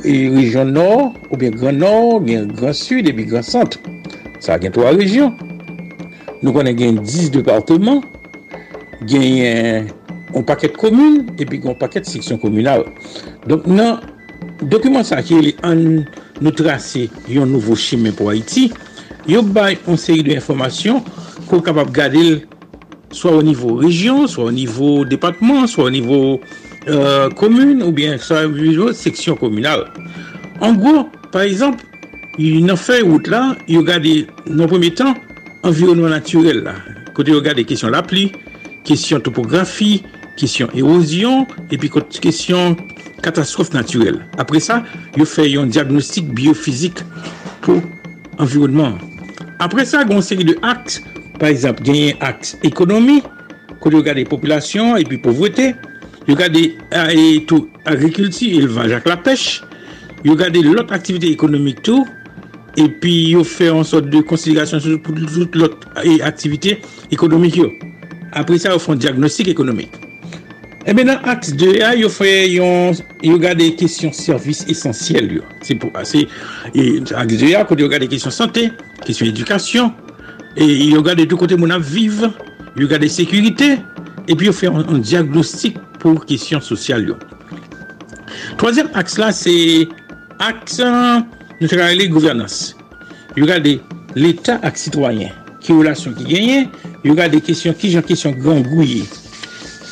région 0.05 0.65
nord, 0.65 1.13
ou 1.31 1.37
bien 1.37 1.51
grand 1.51 1.73
nord, 1.73 2.25
gagne 2.25 2.47
grand 2.47 2.73
sud 2.73 3.09
et 3.09 3.13
puis 3.13 3.27
grand 3.27 3.43
centre. 3.43 3.79
Ça 4.41 4.59
gagne 4.59 4.73
trois 4.73 4.91
régions. 4.91 5.35
Nous 6.43 6.53
connaissons 6.53 7.01
10 7.01 7.31
départements 7.31 8.03
gen 9.07 9.89
un 10.35 10.43
paquet 10.43 10.69
de 10.69 10.77
communes 10.77 11.27
et 11.39 11.45
puis 11.45 11.61
un 11.65 11.75
paquet 11.75 12.01
de 12.01 12.07
sections 12.07 12.39
communales. 12.39 12.85
Donc, 13.47 13.63
le 13.67 13.97
document 14.63 15.03
qui 15.03 15.57
nous 16.41 16.51
tracer 16.51 17.11
un 17.35 17.47
nouveau 17.47 17.75
chemin 17.75 18.13
pour 18.13 18.31
Haïti, 18.31 18.73
il 19.27 19.35
y 19.35 19.37
a 19.37 19.43
une 19.89 19.97
série 19.97 20.23
d'informations 20.23 21.03
qu'on 21.49 21.59
est 21.59 21.65
capable 21.65 21.91
de 21.91 21.97
garder 21.97 22.47
soit 23.11 23.33
au 23.33 23.43
niveau 23.43 23.75
région, 23.75 24.27
soit 24.27 24.45
au 24.45 24.53
niveau 24.53 25.05
département, 25.05 25.67
soit 25.67 25.85
au 25.85 25.91
niveau 25.91 26.41
euh, 26.89 27.29
commune 27.31 27.83
ou 27.83 27.93
bien 27.93 28.19
soit 28.19 28.47
au 28.47 28.51
niveau 28.51 28.93
section 28.93 29.37
communale. 29.37 29.85
En 30.61 30.73
gros, 30.73 31.09
par 31.31 31.43
exemple, 31.43 31.85
il 32.39 32.67
y 32.67 32.71
a 32.71 32.77
fait 32.77 33.03
route 33.03 33.29
là, 33.29 33.57
il 33.69 33.81
y 33.81 33.91
a 33.91 33.99
dans 34.47 34.67
premier 34.67 34.93
temps 34.93 35.15
environnement 35.63 36.09
naturel 36.09 36.63
là. 36.63 36.75
Côté 37.15 37.33
regarde 37.33 37.59
des 37.59 37.65
questions 37.65 37.89
la 37.89 38.03
pluie, 38.03 38.33
question 38.85 39.21
topographie, 39.21 40.03
question 40.37 40.69
érosion, 40.75 41.47
et 41.71 41.79
puis 41.79 41.91
question 42.21 42.77
catastrophe 43.23 43.73
naturelle. 43.73 44.27
Après 44.39 44.61
ça, 44.61 44.83
il 45.17 45.25
fait 45.27 45.57
un 45.57 45.67
diagnostic 45.67 46.33
biophysique 46.33 46.99
pour 47.61 47.81
environnement. 48.39 48.99
Après 49.59 49.85
ça, 49.85 50.03
il 50.03 50.09
y 50.09 50.13
a 50.13 50.17
une 50.17 50.23
série 50.23 50.45
de 50.45 50.57
actes. 50.63 51.03
Par 51.39 51.49
exemple, 51.49 51.83
il 51.87 51.97
y 51.97 52.11
a 52.11 52.15
un 52.15 52.27
acte 52.27 52.59
économie, 52.63 53.23
quand 53.81 53.91
il 53.91 53.97
regarde 53.97 54.19
et 54.19 55.05
puis 55.05 55.19
pauvreté. 55.19 55.75
Il 56.29 56.35
regarde 56.35 56.57
tout 57.47 57.69
agriculture, 57.85 58.59
élevage 58.59 58.93
avec 58.93 59.09
la 59.09 59.17
pêche. 59.17 59.63
Il 60.25 60.31
regarde 60.31 60.57
l'autre 60.57 60.93
activité 60.93 61.31
économique 61.31 61.83
tout. 61.83 62.07
Et 62.77 62.89
puis, 62.89 63.31
il 63.31 63.45
fait 63.45 63.69
une 63.69 63.85
sorte 63.85 64.09
de 64.09 64.21
considération 64.21 64.81
sur 64.81 65.03
toute 65.03 65.55
l'autre 65.55 65.79
activité 66.23 66.81
économique. 67.11 67.61
Après 68.33 68.59
ça, 68.59 68.73
ils 68.73 68.81
font 68.81 68.93
un 68.93 68.97
diagnostic 68.97 69.49
économique. 69.49 69.93
Et 70.87 70.95
dans 70.95 71.05
l'axe 71.05 71.53
2A, 71.53 71.97
ils 71.97 72.09
font 72.09 73.05
ils 73.23 73.33
regardent 73.33 73.59
des 73.59 73.75
questions 73.77 74.13
services 74.13 74.65
essentiels. 74.69 75.43
C'est 75.61 75.77
pour 75.77 75.91
assez. 75.95 76.27
Axe 76.67 77.35
2A, 77.35 77.67
quand 77.67 77.77
ils 77.77 77.85
regardent 77.85 78.03
des 78.03 78.09
questions 78.09 78.31
santé, 78.31 78.73
questions 79.05 79.27
éducation, 79.27 79.93
et 80.57 80.65
ils 80.65 80.97
regardent 80.97 81.21
de 81.21 81.25
tous 81.25 81.37
côtés 81.37 81.57
mon 81.57 81.79
vivre, 81.79 82.33
ils 82.77 82.85
regardent 82.85 83.07
sécurité, 83.07 83.79
et 84.27 84.35
puis 84.35 84.47
ils 84.49 84.53
font 84.53 84.77
un, 84.77 84.99
diagnostic 84.99 85.77
pour 86.01 86.27
questions 86.27 86.61
sociales. 86.61 87.15
Troisième 88.57 88.89
axe 88.95 89.19
là, 89.19 89.31
c'est 89.31 89.87
axe 90.41 90.79
de 90.79 92.07
gouvernance. 92.07 92.77
Ils 93.37 93.45
regardent 93.45 93.79
l'État 94.17 94.57
avec 94.63 94.77
citoyen, 94.77 95.29
qui 95.61 95.73
relation 95.73 96.13
qui 96.13 96.25
gagne, 96.25 96.69
yo 97.05 97.15
gade 97.19 97.41
kesyon 97.45 97.75
ki 97.79 97.95
jan 97.97 98.07
kesyon 98.07 98.39
gangouye 98.43 99.03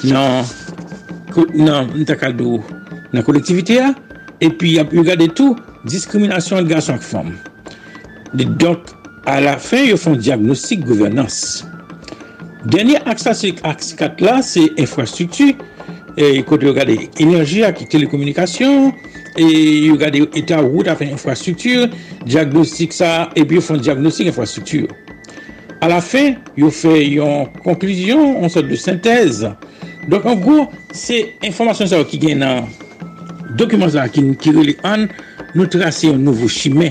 nan 0.04 0.44
nan 1.54 2.04
takado 2.06 2.60
nan 3.12 3.22
kolektivite 3.26 3.80
ya 3.80 3.94
epi 4.40 4.76
yo 4.78 5.04
gade 5.04 5.28
tou 5.34 5.56
diskriminasyon 5.84 6.62
an 6.62 6.70
gason 6.70 7.00
ak 7.00 7.04
fom 7.04 7.34
de 8.34 8.44
dok 8.44 8.94
a 9.26 9.40
la 9.40 9.58
fin 9.58 9.88
yo 9.90 9.96
fon 10.00 10.16
diagnostik 10.16 10.84
gouvernance. 10.86 11.64
Denye 12.64 12.98
aksa 13.08 13.34
se 13.34 13.54
aks 13.64 13.94
kat 13.96 14.20
la 14.20 14.40
se 14.44 14.66
infrastruktu 14.76 15.54
e 16.16 16.42
kote 16.46 16.68
yo 16.68 16.74
gade 16.76 16.96
enerji 17.22 17.64
ak 17.64 17.82
telekomunikasyon 17.90 18.90
e 19.40 19.46
yo 19.86 19.96
gade 20.00 20.26
etat 20.36 20.62
wout 20.62 20.88
afen 20.92 21.14
infrastruktu 21.16 21.88
diagnostik 22.26 22.92
sa 22.92 23.30
epi 23.34 23.56
yo 23.56 23.64
fon 23.64 23.80
diagnostik 23.80 24.28
infrastruktu 24.28 24.84
yo 24.84 24.98
A 25.80 25.88
la 25.88 26.02
fin, 26.04 26.34
yo 26.60 26.68
fè 26.68 26.92
yon 27.08 27.46
konklizyon, 27.64 28.42
yon 28.42 28.52
sot 28.52 28.66
de 28.68 28.76
sintèze. 28.76 29.48
Donk 30.12 30.26
an 30.28 30.36
gwo, 30.42 30.66
se 30.92 31.22
informasyon 31.46 31.88
sa 31.88 32.00
wak 32.02 32.10
ki 32.12 32.20
gen 32.20 32.42
nan 32.44 32.68
dokumen 33.56 33.88
sa 33.94 34.04
ki 34.12 34.52
rele 34.52 34.76
an, 34.84 35.06
nou 35.54 35.64
trase 35.72 36.10
yon 36.10 36.20
nouvo 36.26 36.50
chimè 36.52 36.90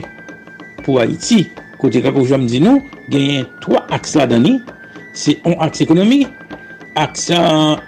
pou 0.82 0.98
Haiti. 0.98 1.44
Kote 1.78 2.02
kakou 2.02 2.26
jwa 2.26 2.42
mdi 2.42 2.64
nou, 2.64 2.82
genyen 3.14 3.46
3 3.62 3.86
aks 3.94 4.18
la 4.18 4.26
dani. 4.32 4.58
Se 5.14 5.38
yon 5.38 5.60
aks 5.62 5.86
ekonomi, 5.86 6.24
aks 6.98 7.30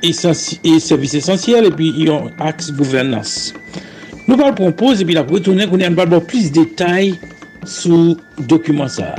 e 0.06 0.14
servis 0.14 1.18
esensyel, 1.18 1.72
epi 1.74 1.90
yon 2.06 2.30
aks 2.46 2.70
gouvernance. 2.78 3.56
Nou 4.28 4.38
pal 4.38 4.54
propose, 4.54 5.02
epi 5.02 5.18
la 5.18 5.26
pou 5.26 5.42
etounen 5.42 5.70
konen 5.72 5.90
an 5.90 5.98
bal 5.98 6.14
bo 6.14 6.22
plis 6.22 6.54
detay 6.54 7.16
sou 7.66 8.14
dokumen 8.46 8.94
sa. 9.02 9.16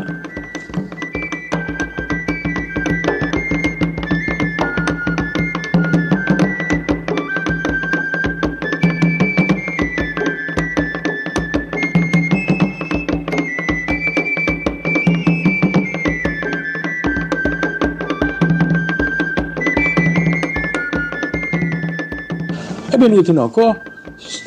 bien 23.02 23.08
nous 23.08 23.16
retournons 23.20 23.42
encore 23.42 23.74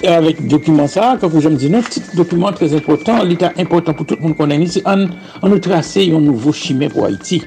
avec 0.05 0.47
document 0.47 0.87
ça, 0.87 1.17
quand 1.19 1.29
je 1.39 1.49
me 1.49 1.55
dis, 1.55 1.69
petit 1.69 2.01
document 2.15 2.51
très 2.53 2.73
important, 2.73 3.23
l'état 3.23 3.51
important 3.57 3.93
pour 3.93 4.05
tout 4.05 4.15
le 4.15 4.21
monde 4.21 4.37
qu'on 4.37 4.49
a 4.49 4.55
ici, 4.55 4.81
en, 4.85 5.07
on 5.41 5.49
nous 5.49 5.59
tracer 5.59 6.11
un 6.11 6.19
nouveau 6.19 6.53
chemin 6.53 6.87
pour 6.87 7.05
Haïti. 7.05 7.41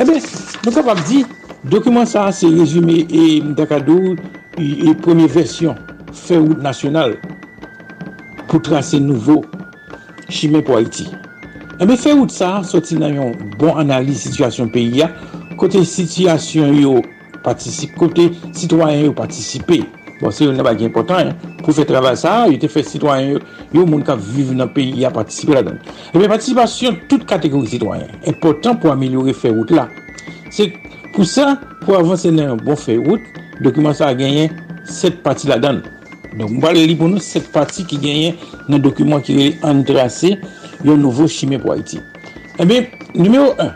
Eh 0.00 0.04
bien, 0.04 0.14
nous 0.14 0.72
sommes 0.72 0.84
capables 0.84 1.02
de 1.02 1.06
dire, 1.06 1.26
document 1.64 2.06
ça, 2.06 2.32
c'est 2.32 2.46
résumé 2.46 3.06
et 3.10 3.40
Dakadou, 3.40 4.16
et, 4.58 4.88
et 4.88 4.94
première 4.94 5.28
version, 5.28 5.74
fait 6.12 6.38
route 6.38 6.62
nationale 6.62 7.16
pour 8.48 8.62
tracer 8.62 9.00
nouveau 9.00 9.44
chemin 10.30 10.62
pour 10.62 10.76
Haïti. 10.78 11.10
Eh 11.80 11.84
bien, 11.84 11.96
fait 11.96 12.12
route 12.12 12.30
ça, 12.30 12.62
sorti 12.62 12.94
dans 12.94 13.08
une 13.08 13.34
bonne 13.58 13.78
analyse 13.78 14.20
situation 14.20 14.68
pays, 14.68 15.04
côté 15.58 15.84
situation, 15.84 16.72
yo 16.72 17.02
participe, 17.42 17.94
côté 17.96 18.30
citoyen, 18.52 19.02
yo 19.02 19.12
participer. 19.12 19.84
Bon, 20.22 20.30
se 20.30 20.46
yon 20.46 20.54
nan 20.54 20.62
bagi 20.62 20.86
important, 20.86 21.32
pou 21.64 21.74
fè 21.74 21.82
travay 21.88 22.14
sa, 22.20 22.44
yon 22.46 22.60
te 22.62 22.68
fè 22.70 22.84
sitwanyen, 22.86 23.40
yon 23.74 23.88
moun 23.90 24.04
ka 24.06 24.14
vive 24.14 24.54
nan 24.54 24.70
peyi 24.70 25.02
a 25.02 25.10
patisipe 25.10 25.56
la 25.56 25.64
dan. 25.66 25.80
Ebe, 26.12 26.28
patisipasyon 26.30 27.00
tout 27.10 27.26
kategori 27.26 27.72
sitwanyen, 27.72 28.12
important 28.30 28.78
pou 28.78 28.94
amelyore 28.94 29.34
fè 29.34 29.50
route 29.50 29.74
la. 29.74 29.88
Se 30.54 30.68
pou 31.10 31.26
sa, 31.26 31.56
pou 31.82 31.98
avanse 31.98 32.30
nan 32.30 32.54
bon 32.62 32.78
fè 32.78 33.00
route, 33.02 33.42
dokumen 33.66 33.98
sa 33.98 34.12
a 34.12 34.18
genyen 34.18 34.54
set 34.86 35.18
pati 35.26 35.50
la 35.50 35.58
dan. 35.58 35.82
Don, 36.36 36.46
mou 36.46 36.62
pale 36.62 36.86
li 36.86 36.94
pou 36.94 37.10
nou 37.10 37.18
set 37.22 37.50
pati 37.50 37.82
ki 37.90 37.98
genyen 38.06 38.38
nan 38.70 38.78
dokumen 38.84 39.26
ki 39.26 39.40
genyen 39.40 39.66
an 39.66 39.82
drase 39.88 40.36
yon 40.86 41.02
nouvo 41.02 41.26
chimè 41.26 41.58
pou 41.58 41.74
Haiti. 41.74 41.98
Ebe, 42.62 42.84
numero 43.18 43.56
1, 43.58 43.72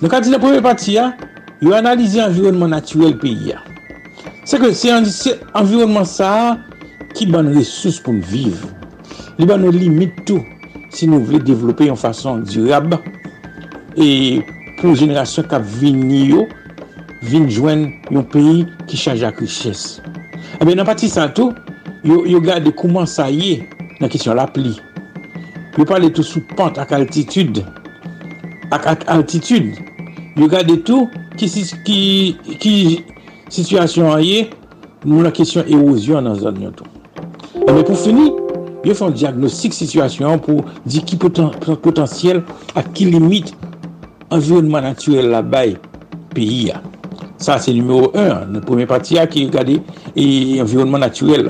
nou 0.00 0.08
kati 0.08 0.32
la 0.32 0.40
pouve 0.40 0.64
pati 0.64 0.96
ya, 0.96 1.10
yon 1.60 1.76
analize 1.84 2.24
environnement 2.24 2.80
naturel 2.80 3.20
peyi 3.20 3.52
ya. 3.52 3.66
Se 4.44 4.58
ke 4.60 4.72
se 4.74 4.92
environman 5.54 6.06
sa 6.08 6.58
ki 7.16 7.26
ban 7.30 7.50
resous 7.54 8.00
pou 8.02 8.16
nou 8.16 8.24
viv. 8.24 8.64
Li 9.38 9.48
ban 9.48 9.60
nou 9.60 9.72
limit 9.74 10.22
tou 10.28 10.44
si 10.94 11.08
nou 11.08 11.22
vle 11.24 11.40
devlope 11.44 11.86
yon 11.86 11.98
fason 12.00 12.44
dirab 12.46 12.96
e 13.96 14.40
pou 14.80 14.96
jenerasyon 14.96 15.48
ka 15.50 15.60
vini 15.60 16.26
yo 16.32 16.46
vin 17.22 17.48
jwen 17.52 17.90
yon 18.12 18.24
peyi 18.32 18.64
ki 18.88 19.00
chanj 19.00 19.26
ak 19.28 19.42
riches. 19.44 20.00
Ebe 20.60 20.72
eh 20.72 20.76
nan 20.76 20.88
pati 20.88 21.08
sa 21.08 21.28
tou, 21.28 21.54
yo, 22.04 22.24
yo 22.28 22.40
gade 22.44 22.72
kouman 22.76 23.06
sa 23.08 23.28
ye 23.32 23.62
nan 24.00 24.10
kisyon 24.12 24.36
la 24.40 24.48
pli. 24.50 24.74
Yo 25.78 25.86
pale 25.88 26.10
tou 26.12 26.26
sou 26.26 26.42
pante 26.56 26.80
ak 26.82 26.92
altitude. 26.96 27.62
Ak, 28.70 28.86
ak 28.86 29.06
altitude. 29.12 29.78
Yo 30.36 30.48
gade 30.50 30.80
tou 30.86 31.08
ki, 31.38 31.48
ki, 31.86 32.00
ki 32.60 32.74
situation 33.50 34.16
y 34.18 34.38
est 34.38 34.50
dans 35.04 35.22
la 35.22 35.30
question 35.30 35.64
érosion 35.66 36.22
dans 36.22 36.30
la 36.30 36.34
zone. 36.36 36.72
Et 37.68 37.72
bien, 37.72 37.82
pour 37.82 37.98
finir, 37.98 38.32
yo 38.84 38.94
font 38.94 39.08
un 39.08 39.10
diagnostic 39.10 39.74
situation 39.74 40.38
pour 40.38 40.64
dire 40.86 41.04
qui 41.04 41.16
potentiel 41.16 42.42
à 42.74 42.82
qui 42.82 43.04
limite 43.06 43.54
environnement 44.30 44.80
naturel 44.80 45.28
là-bas 45.28 45.64
pays. 46.34 46.72
Ça, 47.38 47.58
c'est 47.58 47.72
numéro 47.72 48.12
un. 48.16 48.46
Notre 48.46 48.66
premier 48.66 48.86
partie 48.86 49.16
qui 49.30 49.46
regarde 49.46 49.80
l'environnement 50.16 50.98
naturel. 50.98 51.48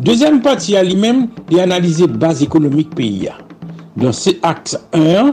Deuxième 0.00 0.42
partie 0.42 0.76
à 0.76 0.82
lui-même, 0.82 1.28
il 1.50 1.60
analyser 1.60 2.06
base 2.06 2.42
économique 2.42 2.94
pays. 2.94 3.28
Dans 3.96 4.12
ce 4.12 4.30
axe 4.42 4.78
1, 4.92 5.32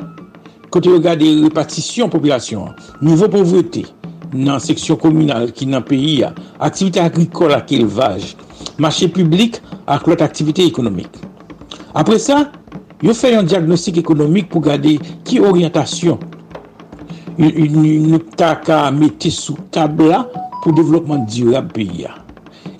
quand 0.69 0.87
on 0.87 0.93
regarde 0.93 1.21
les 1.21 1.41
répartitions 1.43 2.09
population, 2.09 2.69
niveau 3.01 3.27
pauvreté, 3.27 3.85
nan 4.33 4.61
seksyon 4.63 4.99
komunal 5.01 5.49
ki 5.55 5.67
nan 5.69 5.83
peyi 5.85 6.19
ya, 6.23 6.33
aktivite 6.63 7.01
agrikol 7.03 7.53
ak 7.55 7.71
elvaj, 7.75 8.33
mache 8.81 9.09
publik 9.11 9.61
ak 9.87 10.07
lot 10.07 10.23
aktivite 10.25 10.65
ekonomik. 10.65 11.09
Apre 11.95 12.17
sa, 12.19 12.45
yo 13.03 13.13
fè 13.15 13.35
yon 13.35 13.47
diagnostik 13.47 13.99
ekonomik 14.01 14.49
pou 14.51 14.63
gade 14.63 14.97
ki 15.27 15.41
oryantasyon 15.43 16.33
yon 17.37 18.21
taka 18.39 18.85
mette 18.95 19.31
sou 19.33 19.57
tabla 19.71 20.23
pou 20.61 20.73
devlopman 20.75 21.25
dirab 21.29 21.71
peyi 21.75 22.05
ya. 22.05 22.15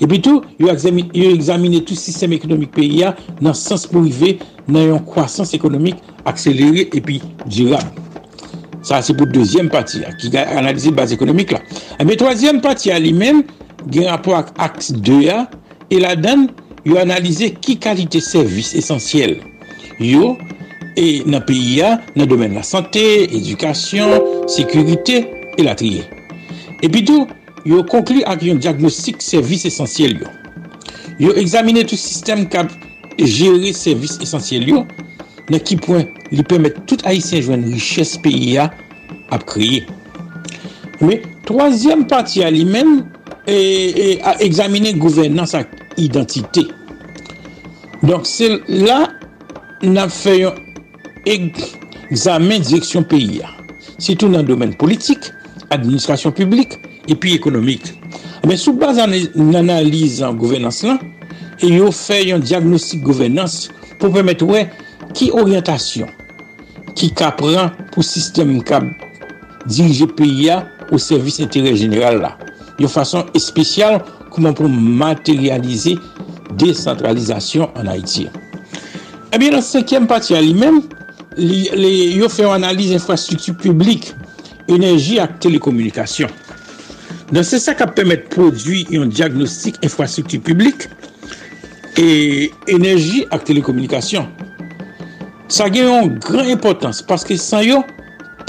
Epi 0.02 0.20
tou, 0.24 0.44
yo 0.60 0.72
examine 0.72 1.80
tout 1.86 1.96
sistem 1.96 2.36
ekonomik 2.36 2.74
peyi 2.76 3.04
ya 3.04 3.14
nan 3.44 3.56
sens 3.56 3.86
pou 3.88 4.04
rive 4.04 4.38
nan 4.68 4.90
yon 4.90 5.04
kwasans 5.08 5.54
ekonomik 5.56 6.02
akselere 6.28 6.90
epi 6.96 7.22
dirab. 7.46 7.86
Ça, 8.86 9.02
c'est 9.02 9.16
pour 9.16 9.26
deuxième 9.26 9.70
partie, 9.70 10.02
qui 10.20 10.38
analyse 10.38 10.88
base 10.90 11.12
économique 11.12 11.52
là. 11.52 11.60
Mais 12.06 12.16
troisième 12.16 12.62
partie, 12.62 12.92
à 12.92 13.00
lui-même, 13.00 13.42
il 13.92 14.06
rapport 14.06 14.36
avec 14.36 14.50
axe 14.60 14.94
2A, 14.94 15.48
et 15.90 16.00
là-dedans, 16.00 16.46
il 16.86 16.96
a 16.96 17.02
analysé 17.02 17.56
qui 17.60 17.80
qualité 17.80 18.20
service 18.20 18.76
essentiel. 18.76 19.40
Yo, 20.00 20.38
et 20.96 21.24
dans 21.26 21.40
le 21.40 21.46
pays, 21.46 21.82
dans 21.82 22.00
le 22.16 22.28
domaine 22.28 22.52
de 22.52 22.58
la 22.58 22.64
santé, 22.64 23.24
éducation, 23.36 24.46
sécurité, 24.46 25.32
et 25.58 25.64
la 25.64 25.74
trier. 25.74 26.04
Et 26.84 26.90
puis 26.90 27.04
tout, 27.04 27.28
il 27.66 27.74
a 27.74 27.82
conclu 27.82 28.22
avec 28.24 28.48
un 28.48 28.56
diagnostic 28.56 29.20
service 29.20 29.66
essentiel. 29.66 30.20
Yo, 31.20 31.30
yo 31.30 31.34
examiné 31.34 31.86
tout 31.86 31.96
système 31.96 32.48
qui 32.48 32.58
a 32.58 32.68
géré 33.18 33.74
service 33.74 34.20
essentiel. 34.22 34.70
Yo, 34.70 34.86
Dans 35.50 35.60
qui 35.60 35.76
point, 35.76 36.06
il 36.32 36.44
permet 36.44 36.72
tout 36.72 36.98
haïtien 37.04 37.42
jouer 37.42 37.56
une 37.56 37.74
richesse 37.74 38.18
pays 38.18 38.58
à 38.58 38.72
créer. 39.46 39.86
Mais 41.02 41.22
troisième 41.46 42.08
partie 42.08 42.44
à 42.44 42.50
lui-même 42.50 43.06
est 43.48 44.20
à 44.24 44.42
examiner 44.42 44.94
gouvernance 44.94 45.54
et 45.54 45.66
identité. 46.02 46.66
Donc 48.02 48.22
c'est 48.26 48.60
là 48.68 49.10
nous 49.82 49.98
avons 49.98 50.10
fait 50.10 50.44
un 50.44 50.54
examen 52.10 52.60
direction 52.60 53.04
pays. 53.04 53.42
C'est 54.00 54.16
tout 54.16 54.28
dans 54.28 54.40
le 54.40 54.46
domaine 54.46 54.74
politique, 54.74 55.32
administration 55.70 56.32
publique 56.32 56.80
et 57.08 57.16
puis 57.16 57.34
économique. 57.34 57.94
Mais 58.48 58.58
sous 58.58 58.74
base 58.74 59.00
d'une 59.36 59.56
analyse 59.56 60.24
en 60.24 60.34
gouvernance 60.34 60.84
là, 60.84 61.00
et 61.62 61.68
ils 61.68 61.92
fait 61.92 62.32
un 62.32 62.40
diagnostic 62.40 63.02
gouvernance 63.02 63.70
qui 65.16 65.32
orientation, 65.32 66.06
qui 66.94 67.10
prend 67.12 67.72
pour 67.92 68.04
système 68.04 68.62
qui 68.64 68.76
diriger 69.66 70.06
pays 70.06 70.52
au 70.92 70.98
service 71.00 71.40
intérêt 71.40 71.76
général. 71.76 72.36
De 72.78 72.86
façon 72.86 73.26
spéciale, 73.38 74.04
comment 74.30 74.54
pour 74.54 74.70
matérialiser 74.70 75.98
décentralisation 76.56 77.70
en 77.76 77.88
Haïti. 77.88 78.28
Eh 79.34 79.38
dans 79.38 79.56
la 79.56 79.62
cinquième 79.62 80.06
partie 80.06 80.36
lui-même, 80.36 80.82
il 81.38 82.26
fait 82.30 82.44
une 82.44 82.52
analyse 82.52 82.94
infrastructure 82.94 83.56
publique, 83.56 84.14
énergie 84.68 85.18
et 85.18 85.40
télécommunication. 85.40 86.28
C'est 87.42 87.60
ça 87.60 87.74
qui 87.74 87.84
permet 87.88 88.18
de 88.18 88.24
produire 88.24 88.86
un 88.94 89.08
diagnostic 89.08 89.78
infrastructure 89.84 90.42
Sa 95.48 95.68
gen 95.70 95.86
yon 95.86 96.16
gran 96.24 96.48
importans, 96.50 97.04
paske 97.06 97.38
san 97.38 97.62
yo, 97.66 97.84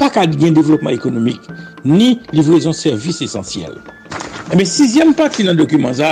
pa 0.00 0.08
ka 0.12 0.24
gen 0.30 0.56
devlopman 0.56 0.96
ekonomik, 0.96 1.42
ni 1.84 2.16
livrezon 2.32 2.76
servis 2.76 3.20
esensyel. 3.24 3.76
Ebe, 4.52 4.64
sizyem 4.68 5.12
pati 5.16 5.44
nan 5.44 5.58
dokumen 5.58 5.92
za, 5.98 6.08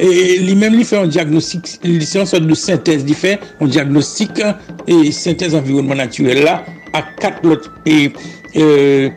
e, 0.00 0.08
li 0.40 0.56
men 0.56 0.72
li 0.76 0.86
fe 0.88 0.96
yon 0.96 1.12
diagnostik, 1.12 1.68
li 1.84 2.08
se 2.08 2.20
yon 2.20 2.30
sot 2.30 2.48
de 2.48 2.56
sintez 2.56 3.04
li 3.04 3.16
fe, 3.18 3.36
yon 3.60 3.72
diagnostik, 3.76 4.40
e 4.88 4.98
sintez 5.12 5.56
environman 5.58 6.00
naturel 6.00 6.44
la, 6.48 6.58
a 6.96 7.04
kat 7.20 7.44
lot, 7.44 7.68
e, 7.84 8.08
e 8.56 9.12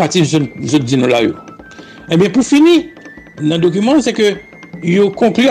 pati 0.00 0.26
jod 0.26 0.82
dino 0.82 1.10
la 1.10 1.22
yo. 1.28 1.38
Ebe, 2.10 2.26
pou 2.34 2.42
fini, 2.42 2.88
nan 3.38 3.62
dokumen, 3.62 4.02
se 4.02 4.16
ke 4.16 4.34
yo 4.82 5.12
konklu 5.14 5.46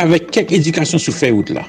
avek 0.00 0.28
kek 0.34 0.52
edikasyon 0.52 1.00
sou 1.00 1.16
fe 1.16 1.32
out 1.32 1.48
la. 1.56 1.64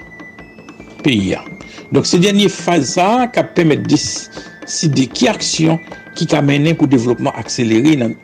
peyi 1.04 1.36
an. 1.38 1.48
Dok 1.92 2.08
se 2.08 2.22
denye 2.24 2.48
faz 2.52 2.96
sa 2.96 3.28
ka 3.34 3.44
pemet 3.56 3.84
deside 3.90 5.08
ki 5.12 5.28
aksyon 5.32 5.82
ki 6.16 6.28
ka 6.32 6.42
menen 6.46 6.78
pou 6.80 6.90
devlopman 6.92 7.36
akseleri 7.40 7.98
nan, 8.00 8.16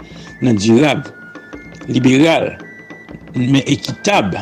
nan 0.43 0.59
dirab, 0.59 1.05
liberal, 1.87 2.53
men 3.35 3.61
ekitab, 3.65 4.35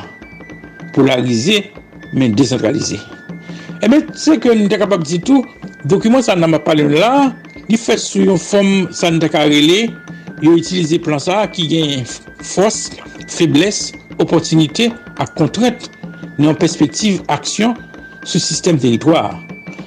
polarize, 0.95 1.61
men 2.13 2.35
desentralize. 2.37 2.99
Ebe, 3.83 4.01
se 4.17 4.37
ke 4.41 4.53
nou 4.55 4.71
te 4.71 4.79
kapab 4.81 5.03
di 5.05 5.19
tou, 5.25 5.45
dokumen 5.89 6.23
sa 6.25 6.37
nan 6.37 6.53
ma 6.53 6.61
pale 6.63 6.87
la, 6.89 7.31
li 7.69 7.77
fè 7.81 7.97
sou 8.01 8.23
yon 8.25 8.41
fòm 8.41 8.71
sa 8.95 9.11
nou 9.11 9.23
te 9.23 9.29
karele, 9.33 9.85
yo 10.43 10.55
itilize 10.59 10.99
plan 11.03 11.21
sa 11.21 11.43
ki 11.51 11.67
gen 11.71 12.05
fòs, 12.45 12.85
febles, 13.31 13.89
opotinite, 14.21 14.91
ak 15.21 15.35
kontret, 15.37 15.89
nan 16.41 16.57
perspektiv 16.59 17.21
aksyon, 17.31 17.75
sou 18.25 18.41
sistem 18.41 18.77
teritwar. 18.81 19.37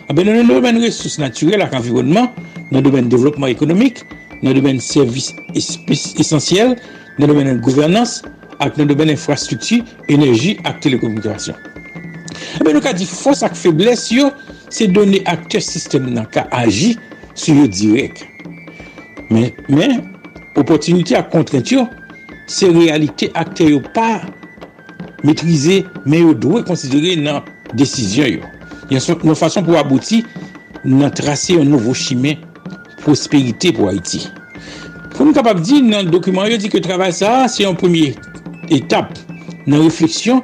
A 0.08 0.12
ah 0.12 0.14
ben 0.16 0.30
nan 0.30 0.48
domen 0.48 0.78
resous 0.80 1.18
naturel 1.20 1.62
ak 1.66 1.74
environman, 1.76 2.30
nan 2.72 2.84
domen 2.86 3.10
devlopman 3.10 3.52
ekonomik, 3.52 4.04
nan 4.40 4.56
domen 4.56 4.80
servis 4.80 5.34
esensyel, 5.54 6.76
nan 7.18 7.28
domen 7.28 7.58
gouvernans, 7.64 8.22
ak 8.62 8.78
nan 8.78 8.88
domen 8.88 9.12
infrastrukti, 9.12 9.82
enerji 10.08 10.56
ak 10.68 10.80
telekomunikasyon. 10.86 11.58
A 11.58 12.62
ah 12.62 12.64
ben 12.64 12.78
nou 12.78 12.84
ka 12.84 12.94
di 12.96 13.08
fos 13.10 13.42
ak 13.44 13.58
febles 13.58 14.08
yo, 14.14 14.30
se 14.72 14.88
done 14.88 15.20
ak 15.28 15.50
te 15.52 15.60
sistem 15.64 16.08
nan 16.14 16.30
ka 16.32 16.46
aji 16.56 16.94
sou 17.34 17.58
yo 17.58 17.68
direk. 17.68 18.22
Men, 19.28 19.50
men, 19.68 19.98
opotinite 20.56 21.18
ak 21.18 21.28
kontrent 21.34 21.68
yo, 21.74 21.84
se 22.48 22.70
realite 22.72 23.28
ak 23.36 23.52
te 23.58 23.68
yo 23.74 23.82
pa 23.92 24.22
metrize, 25.26 25.82
men 26.06 26.30
yo 26.30 26.34
dwe 26.38 26.62
konsidere 26.64 27.18
nan 27.20 27.42
décision. 27.74 28.24
Il 28.90 28.96
y 28.96 29.00
a 29.00 29.16
une 29.24 29.34
façon 29.34 29.62
pour 29.62 29.76
aboutir, 29.76 30.24
à 31.02 31.10
tracer 31.10 31.60
un 31.60 31.64
nouveau 31.64 31.94
chemin 31.94 32.34
prospérité 33.02 33.72
pour 33.72 33.88
Haïti. 33.88 34.28
Pour 35.14 35.26
nous 35.26 35.32
capable 35.32 35.60
de 35.60 35.64
dire 35.64 35.82
dans 35.82 36.04
le 36.04 36.10
document, 36.10 36.44
il 36.44 36.58
dit 36.58 36.68
que 36.68 36.76
le 36.76 36.82
travail 36.82 37.12
ça, 37.12 37.46
c'est 37.48 37.64
un 37.64 37.74
premier 37.74 38.14
étape 38.70 39.18
dans 39.66 39.78
la 39.78 39.82
réflexion 39.84 40.42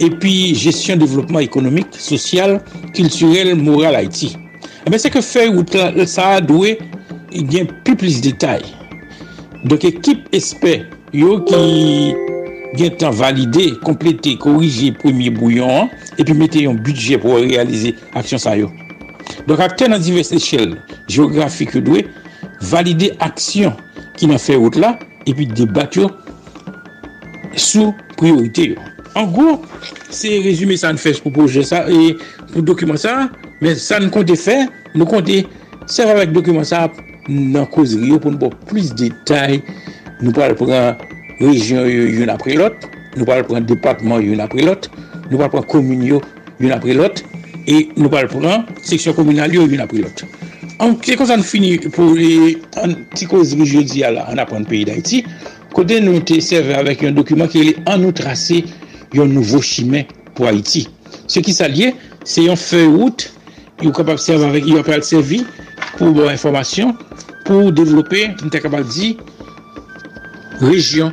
et 0.00 0.10
puis 0.10 0.54
gestion 0.54 0.96
développement 0.96 1.40
économique, 1.40 1.88
social, 1.92 2.60
culturel, 2.94 3.54
moral 3.56 3.96
Haïti. 3.96 4.36
Eh 4.86 4.98
c'est 4.98 5.10
que 5.10 5.20
faire 5.20 5.52
ça 6.06 6.28
a 6.28 6.40
doué 6.40 6.78
gen 7.44 7.66
pi 7.84 7.94
plis 7.98 8.20
detay. 8.24 8.62
Donk 9.66 9.84
ekip 9.88 10.28
espè 10.36 10.78
yo 11.16 11.40
ki 11.48 12.14
gen 12.78 12.96
tan 13.00 13.14
valide, 13.16 13.68
komplete, 13.84 14.36
korije 14.42 14.92
premye 15.00 15.32
bouyon, 15.34 15.90
epi 16.16 16.36
mette 16.36 16.62
yon 16.64 16.78
budget 16.82 17.22
pou 17.22 17.40
realize 17.42 17.94
aksyon 18.16 18.42
sa 18.42 18.56
yo. 18.58 18.70
Donk 19.48 19.62
akte 19.64 19.88
nan 19.90 20.02
divers 20.02 20.32
eshel 20.36 20.76
geografik 21.10 21.74
yo 21.76 21.84
dwe, 21.86 22.06
valide 22.70 23.12
aksyon 23.24 23.76
ki 24.16 24.30
nan 24.30 24.40
fè 24.42 24.58
wout 24.60 24.78
la, 24.80 24.94
epi 25.26 25.48
debat 25.50 25.98
yo 25.98 26.10
sou 27.56 27.92
priorite 28.16 28.72
yo. 28.72 28.88
An 29.16 29.30
gwo, 29.32 29.58
se 30.12 30.34
rezume 30.44 30.76
sa 30.76 30.92
an 30.92 31.00
fèj 31.00 31.22
pou 31.24 31.32
proje 31.32 31.64
sa, 31.64 31.86
e 31.88 32.16
pou 32.52 32.64
dokumen 32.64 33.00
sa, 33.00 33.30
men 33.64 33.78
sa 33.80 34.00
an 34.02 34.10
konte 34.12 34.36
fè, 34.36 34.64
nou 34.96 35.08
konte 35.08 35.44
Serv 35.86 36.16
avèk 36.16 36.32
dokumen 36.34 36.66
sa 36.66 36.88
nan 37.30 37.66
kozri 37.70 38.10
yo 38.10 38.18
pou 38.22 38.34
nou 38.34 38.42
pou 38.42 38.70
plis 38.70 38.90
detay. 38.98 39.60
Nou 40.18 40.34
pral 40.34 40.56
pran 40.58 40.98
rejyon 41.40 41.86
yon 41.88 42.32
apre 42.32 42.56
lot, 42.58 42.86
nou 43.16 43.28
pal 43.28 43.44
pran 43.48 43.66
depatman 43.68 44.24
yon 44.24 44.42
apre 44.44 44.64
lot, 44.66 44.88
nou 45.30 45.40
pal 45.40 45.52
pran 45.52 45.66
komun 45.70 46.04
yo 46.06 46.20
yon 46.62 46.74
apre 46.76 46.96
lot, 46.96 47.22
e 47.66 47.86
nou 47.96 48.10
pal 48.12 48.28
pran 48.32 48.64
seksyon 48.80 49.16
komunal 49.16 49.54
yo 49.54 49.66
yon 49.68 49.84
apre 49.84 50.04
lot. 50.04 50.24
An 50.82 50.96
se 51.00 51.16
kon 51.16 51.28
san 51.28 51.44
fini 51.44 51.76
pou 51.88 52.16
an 52.82 52.96
ti 53.16 53.28
koz 53.28 53.54
rejodi 53.56 54.04
ala 54.04 54.26
an 54.32 54.42
apren 54.42 54.66
peyi 54.68 54.84
da 54.88 54.96
iti, 54.96 55.22
kode 55.76 56.00
nou 56.04 56.20
te 56.24 56.38
serve 56.44 56.76
avèk 56.76 57.06
yon 57.06 57.16
dokumen 57.16 57.48
ki 57.52 57.64
li 57.64 57.72
an 57.88 58.02
nou 58.04 58.16
trase 58.16 58.62
yon 59.16 59.32
nouvo 59.32 59.62
chimè 59.64 60.04
pou 60.36 60.48
Haiti. 60.48 60.86
Se 61.32 61.40
ki 61.44 61.54
sa 61.56 61.68
liye, 61.72 61.94
se 62.28 62.44
yon 62.44 62.60
fey 62.60 62.88
wout, 62.88 63.28
yon 63.84 63.94
kapap 63.96 64.20
serve 64.20 64.48
avèk 64.48 64.68
yon 64.68 64.84
apel 64.84 65.04
servi 65.04 65.42
pou 65.96 66.12
bon 66.16 66.28
informasyon, 66.32 66.92
pou 67.46 67.72
devlopè, 67.72 68.26
nou 68.40 68.52
te 68.52 68.60
kapap 68.60 68.84
di, 68.92 69.14
rejyon 70.60 71.12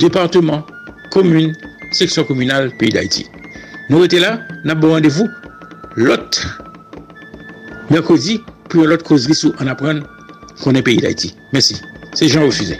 departement, 0.00 0.66
komoun, 1.14 1.52
seksyon 1.92 2.26
komounal, 2.28 2.70
peyi 2.80 2.94
d'Haïti. 2.94 3.26
Nou 3.90 4.06
ete 4.06 4.20
la, 4.22 4.36
nan 4.64 4.80
bon 4.80 4.96
randevou, 4.96 5.28
lot, 6.00 6.40
merkodi, 7.92 8.40
pou 8.72 8.88
lot 8.88 9.04
kozri 9.06 9.36
sou 9.38 9.54
an 9.62 9.70
apren 9.72 10.02
konen 10.62 10.84
peyi 10.84 11.02
d'Haïti. 11.04 11.34
Mèsi. 11.54 11.78
Se 12.14 12.28
jan 12.30 12.46
refuze. 12.46 12.78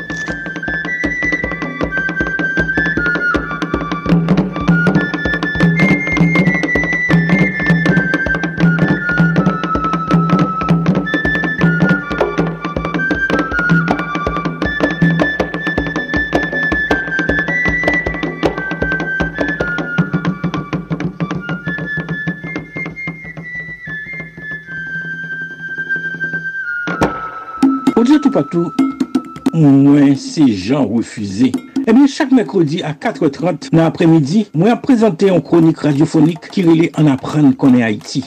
se 30.18 30.44
jan 30.46 30.86
refuze. 30.90 31.50
Ebyen, 31.86 32.06
chak 32.08 32.30
mekrodi 32.32 32.82
a 32.82 32.92
4.30 32.92 33.68
nan 33.74 33.86
apremidi, 33.86 34.46
mwen 34.54 34.72
ap 34.72 34.84
prezante 34.86 35.28
yon 35.28 35.42
kronik 35.44 35.82
radiofonik 35.84 36.48
ki 36.54 36.64
rele 36.64 36.88
an 37.00 37.10
apren 37.12 37.50
konen 37.60 37.84
Haiti. 37.84 38.22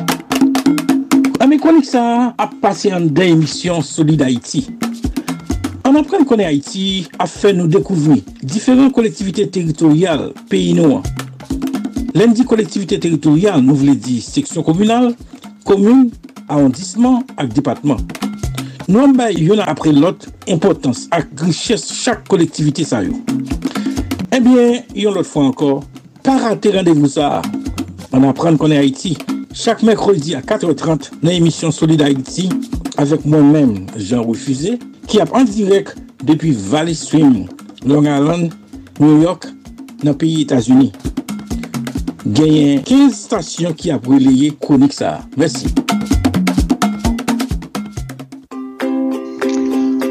Ame 1.42 1.58
konik 1.62 1.88
sa 1.90 2.34
ap 2.38 2.54
pase 2.62 2.92
an 2.94 3.08
den 3.10 3.38
emisyon 3.38 3.82
Solid 3.86 4.22
Haiti. 4.22 4.68
An 5.88 5.98
apren 5.98 6.28
konen 6.28 6.50
Haiti 6.50 7.08
ap 7.18 7.32
fe 7.34 7.56
nou 7.58 7.72
dekouvri 7.72 8.20
diferent 8.44 8.94
kolektivite 8.94 9.48
teritorial 9.50 10.30
peyi 10.52 10.76
nou 10.78 11.00
an. 11.00 11.10
Len 12.18 12.34
di 12.34 12.46
kolektivite 12.46 13.02
teritorial 13.02 13.62
nou 13.66 13.78
vle 13.78 13.98
di 13.98 14.20
seksyon 14.26 14.66
komunal, 14.66 15.12
komun, 15.66 16.08
arondisman 16.48 17.24
ak 17.38 17.54
depatman. 17.58 18.27
Nou 18.88 19.04
an 19.04 19.12
bay 19.18 19.36
yon 19.44 19.60
apre 19.60 19.92
lot 19.92 20.30
impotans 20.48 21.02
ak 21.12 21.34
griches 21.36 21.82
chak 21.92 22.22
kolektivite 22.32 22.86
sa 22.88 23.02
yo. 23.04 23.18
Ebyen, 24.32 24.86
yon 24.96 25.18
lot 25.18 25.28
fwa 25.28 25.50
ankor, 25.50 25.82
pa 26.24 26.38
rate 26.40 26.72
randevou 26.72 27.12
sa. 27.12 27.42
An 28.16 28.24
apren 28.30 28.56
konen 28.56 28.80
Haiti, 28.80 29.18
chak 29.52 29.84
mekrodi 29.84 30.38
a 30.38 30.40
4.30 30.40 31.18
nan 31.20 31.34
emisyon 31.34 31.76
Solid 31.76 32.06
Haiti, 32.06 32.48
avek 32.96 33.26
mwen 33.28 33.52
men, 33.52 33.74
Jean 33.98 34.24
Refusé, 34.24 34.78
ki 35.12 35.20
ap 35.20 35.36
an 35.36 35.52
direk 35.52 35.92
depi 36.24 36.54
Valley 36.56 36.96
Stream, 36.96 37.44
Long 37.84 38.08
Island, 38.08 38.56
New 39.02 39.20
York, 39.20 39.50
nan 40.00 40.16
piyi 40.16 40.46
Etasuni. 40.46 40.94
Genyen 42.24 42.88
15 42.88 43.20
stasyon 43.20 43.76
ki 43.76 43.92
ap 43.98 44.08
releye 44.08 44.54
konik 44.64 44.96
sa. 44.96 45.18
Mersi. 45.36 45.76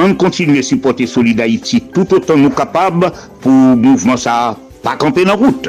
On 0.00 0.14
continue 0.14 0.60
à 0.60 0.62
supporter 0.62 1.08
Solid 1.08 1.40
Haïti 1.40 1.82
tout 1.92 2.14
autant 2.14 2.36
nous 2.36 2.50
capables 2.50 3.10
pour 3.40 3.50
le 3.50 3.74
mouvement 3.74 4.16
ça 4.16 4.56
pas 4.80 4.94
camper 4.94 5.24
dans 5.24 5.36
route. 5.36 5.68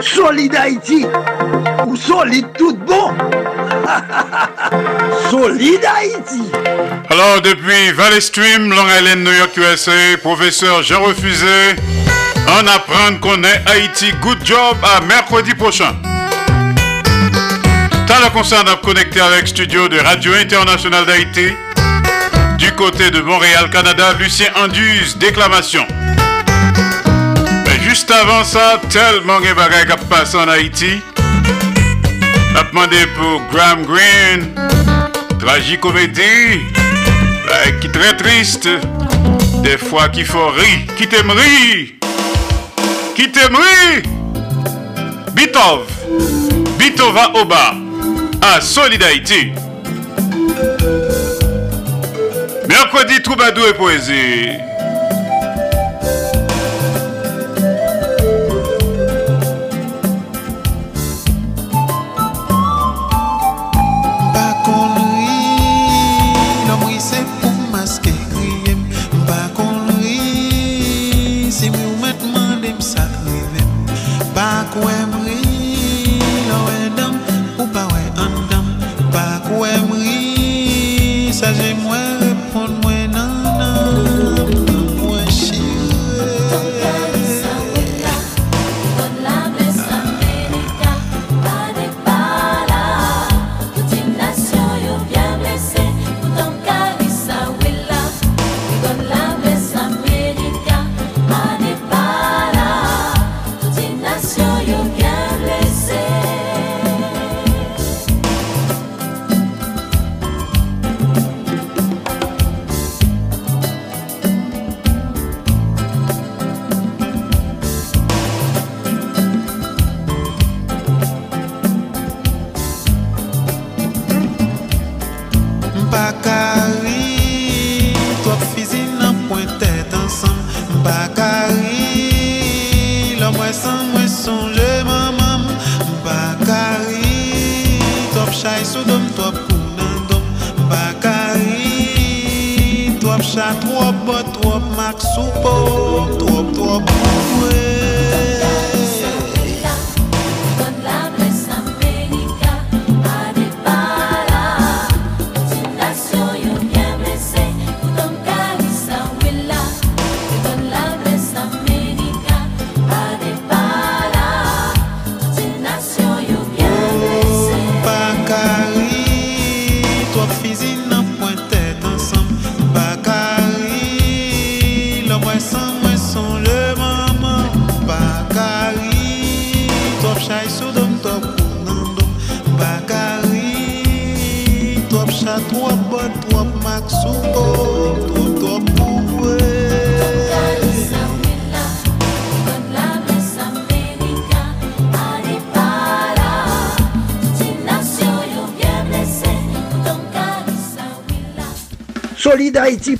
Solid 0.00 0.54
Haïti 0.54 1.04
ou 1.88 1.96
solide 1.96 2.46
tout 2.56 2.76
bon? 2.86 3.10
Solid 5.30 5.80
Haïti 5.84 6.42
Alors 7.10 7.42
depuis 7.42 7.90
Valley 7.96 8.20
Stream, 8.20 8.70
Long 8.70 8.86
Island, 9.00 9.24
New 9.24 9.32
York, 9.32 9.56
USA, 9.56 9.90
professeur 10.22 10.84
Jean 10.84 11.02
Refusé, 11.02 11.74
on 12.46 12.64
apprend 12.68 13.18
qu'on 13.20 13.42
est 13.42 13.60
Haïti. 13.66 14.12
Good 14.22 14.38
job 14.44 14.76
à 14.84 15.00
mercredi 15.04 15.52
prochain. 15.56 15.96
T'as 18.06 18.24
le 18.24 18.30
concert 18.32 18.62
à 18.68 18.76
connecter 18.76 19.20
avec 19.20 19.48
studio 19.48 19.88
de 19.88 19.98
Radio 19.98 20.32
Internationale 20.34 21.06
d'Haïti. 21.06 21.54
Du 22.58 22.72
côté 22.72 23.10
de 23.12 23.20
Montréal, 23.20 23.70
Canada, 23.70 24.14
Lucien 24.18 24.48
Anduze, 24.56 25.16
déclamation. 25.16 25.86
Mais 27.66 27.80
juste 27.88 28.10
avant 28.10 28.42
ça, 28.42 28.80
tellement 28.90 29.40
de 29.40 29.52
bagages 29.54 29.86
qui 29.86 30.04
passent 30.06 30.34
en 30.34 30.48
Haïti. 30.48 31.00
On 32.52 32.56
a 32.58 32.64
demandé 32.64 32.96
pour 33.16 33.40
Graham 33.52 33.84
Greene, 33.84 34.48
tragicomédie, 35.38 36.60
qui 37.80 37.86
est 37.86 37.92
très 37.92 38.16
triste. 38.16 38.68
Des 39.62 39.78
fois 39.78 40.08
qu'il 40.08 40.26
faut 40.26 40.48
rire, 40.48 40.80
qui 40.96 41.06
t'aime 41.06 41.30
rire, 41.30 41.88
qui 43.14 43.30
t'aime 43.30 43.54
rire. 43.56 44.02
Bitov, 45.32 45.86
Bitova 46.76 47.30
Oba, 47.34 47.74
à 48.42 48.60
Solid 48.60 49.02
Haïti. 49.02 49.52
Mercredi, 52.90 53.20
Troubadour 53.20 53.68
et 53.68 53.74
Poésie? 53.74 54.67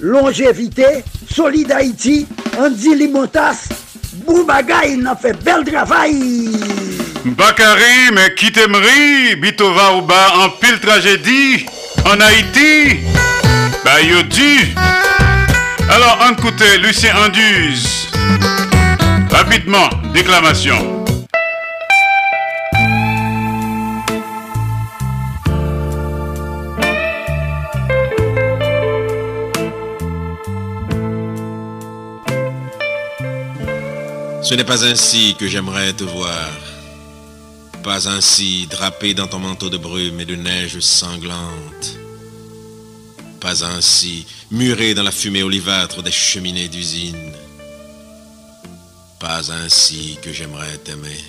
Longévité. 0.00 1.04
Solid 1.30 1.70
Haïti, 1.72 2.26
Andy 2.58 2.94
Limotas. 2.94 3.68
Il 4.28 5.06
a 5.06 5.16
fait 5.16 5.32
bel 5.44 5.64
travail. 5.64 6.50
Bakari, 7.24 8.12
mais 8.12 8.34
qui 8.34 8.50
t'aimerie, 8.52 9.36
Bitova 9.36 9.94
ou 9.96 10.02
bas 10.02 10.32
en 10.44 10.50
pile 10.50 10.78
tragédie 10.80 11.66
en 12.04 12.20
Haïti? 12.20 13.00
Bah 13.84 14.00
yo 14.02 14.22
dit. 14.22 14.74
Alors 15.90 16.18
on 16.28 16.32
écoute 16.32 16.62
Lucien 16.82 17.14
Anduze. 17.16 18.08
Rapidement, 19.30 19.88
déclamation. 20.12 20.97
Ce 34.48 34.54
n'est 34.54 34.64
pas 34.64 34.82
ainsi 34.82 35.34
que 35.38 35.46
j'aimerais 35.46 35.92
te 35.92 36.04
voir. 36.04 36.50
Pas 37.84 38.08
ainsi 38.08 38.66
drapé 38.66 39.12
dans 39.12 39.26
ton 39.26 39.40
manteau 39.40 39.68
de 39.68 39.76
brume 39.76 40.20
et 40.20 40.24
de 40.24 40.36
neige 40.36 40.80
sanglante. 40.80 41.98
Pas 43.40 43.62
ainsi 43.62 44.24
muré 44.50 44.94
dans 44.94 45.02
la 45.02 45.10
fumée 45.10 45.42
olivâtre 45.42 46.02
des 46.02 46.10
cheminées 46.10 46.68
d'usine. 46.68 47.34
Pas 49.20 49.52
ainsi 49.52 50.16
que 50.22 50.32
j'aimerais 50.32 50.78
t'aimer. 50.78 51.22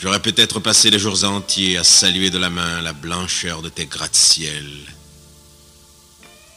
J'aurais 0.00 0.22
peut-être 0.22 0.60
passé 0.60 0.92
des 0.92 1.00
jours 1.00 1.24
entiers 1.24 1.78
à 1.78 1.82
saluer 1.82 2.30
de 2.30 2.38
la 2.38 2.48
main 2.48 2.80
la 2.80 2.92
blancheur 2.92 3.60
de 3.60 3.68
tes 3.68 3.86
gratte-ciel. 3.86 4.68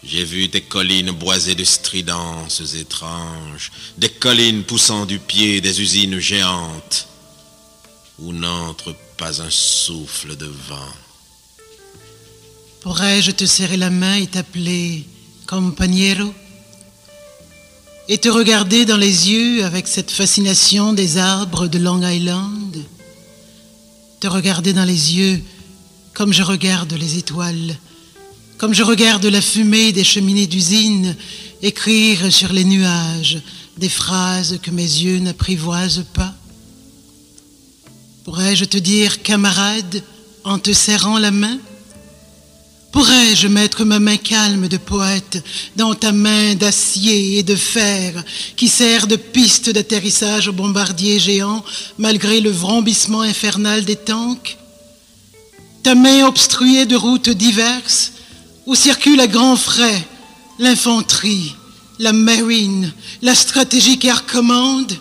J'ai 0.04 0.24
vu 0.24 0.50
tes 0.50 0.62
collines 0.62 1.12
boisées 1.12 1.54
de 1.54 1.64
stridences 1.64 2.74
étranges, 2.74 3.72
des 3.98 4.10
collines 4.10 4.64
poussant 4.64 5.06
du 5.06 5.20
pied 5.20 5.62
des 5.62 5.80
usines 5.80 6.20
géantes, 6.20 7.08
où 8.18 8.34
n'entre 8.34 8.96
pas 9.18 9.42
un 9.44 9.50
souffle 9.52 10.36
de 10.36 10.48
vent. 10.48 10.94
Pourrais-je 12.82 13.32
te 13.32 13.46
serrer 13.46 13.78
la 13.78 13.92
main 13.92 14.16
et 14.16 14.26
t'appeler 14.26 15.06
compagnero 15.46 16.34
Et 18.08 18.18
te 18.18 18.30
regarder 18.30 18.86
dans 18.86 18.98
les 18.98 19.30
yeux 19.30 19.64
avec 19.64 19.88
cette 19.88 20.10
fascination 20.10 20.94
des 20.94 21.18
arbres 21.18 21.68
de 21.68 21.78
Long 21.78 22.02
Island? 22.02 22.84
Te 24.20 24.28
regarder 24.28 24.74
dans 24.74 24.86
les 24.86 25.16
yeux 25.16 25.44
comme 26.14 26.34
je 26.34 26.44
regarde 26.44 26.94
les 26.94 27.18
étoiles, 27.18 27.78
comme 28.62 28.76
je 28.76 28.84
regarde 28.84 29.26
la 29.26 29.42
fumée 29.42 29.92
des 29.92 30.04
cheminées 30.04 30.46
d'usine 30.46 31.16
écrire 31.64 32.32
sur 32.32 32.54
les 32.54 32.64
nuages 32.64 33.42
des 33.80 33.90
phrases 33.90 34.60
que 34.62 34.70
mes 34.70 34.84
yeux 34.84 35.18
n'apprivoisent 35.18 36.06
pas 36.14 36.32
Pourrais-je 38.24 38.66
te 38.66 38.78
dire 38.78 39.24
camarade 39.24 40.04
en 40.44 40.60
te 40.60 40.74
serrant 40.74 41.18
la 41.18 41.32
main? 41.32 41.58
Pourrais-je 42.92 43.48
mettre 43.48 43.84
ma 43.84 43.98
main 43.98 44.18
calme 44.18 44.68
de 44.68 44.78
poète 44.78 45.44
dans 45.76 45.96
ta 45.96 46.12
main 46.12 46.54
d'acier 46.54 47.40
et 47.40 47.44
de 47.44 47.56
fer 47.56 48.24
qui 48.58 48.68
sert 48.68 49.08
de 49.08 49.16
piste 49.16 49.72
d'atterrissage 49.72 50.50
aux 50.50 50.54
bombardiers 50.54 51.20
géants 51.20 51.66
malgré 51.98 52.42
le 52.42 52.52
vrombissement 52.52 53.22
infernal 53.22 53.86
des 53.86 53.96
tanks? 53.96 54.60
Ta 55.82 55.96
main 55.96 56.28
obstruée 56.28 56.86
de 56.86 56.96
routes 56.96 57.32
diverses 57.32 58.12
où 58.72 58.76
circulent 58.76 59.20
à 59.20 59.28
grands 59.28 59.58
frais 59.58 60.08
l'infanterie, 60.58 61.58
la 62.00 62.14
marine, 62.14 62.94
la 63.22 63.36
stratégique 63.36 64.06
air 64.06 64.26
commande 64.26 64.94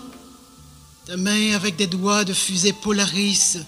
Ta 1.07 1.17
main 1.17 1.55
avec 1.55 1.77
des 1.77 1.87
doigts 1.87 2.25
de 2.25 2.33
fusée 2.33 2.73
Polaris 2.73 3.59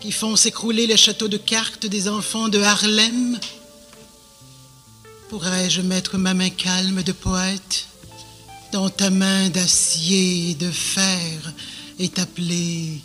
qui 0.00 0.12
font 0.12 0.36
s'écrouler 0.36 0.86
les 0.86 0.96
châteaux 0.96 1.26
de 1.26 1.36
cartes 1.36 1.84
des 1.84 2.06
enfants 2.06 2.46
de 2.46 2.60
Harlem? 2.60 3.40
Pourrais-je 5.30 5.80
mettre 5.80 6.16
ma 6.16 6.32
main 6.32 6.50
calme 6.50 7.02
de 7.02 7.10
poète 7.10 7.88
dans 8.72 8.88
ta 8.88 9.10
main 9.10 9.48
d'acier 9.48 10.50
et 10.50 10.54
de 10.54 10.70
fer 10.70 11.52
et 11.98 12.08
t'appeler 12.08 13.00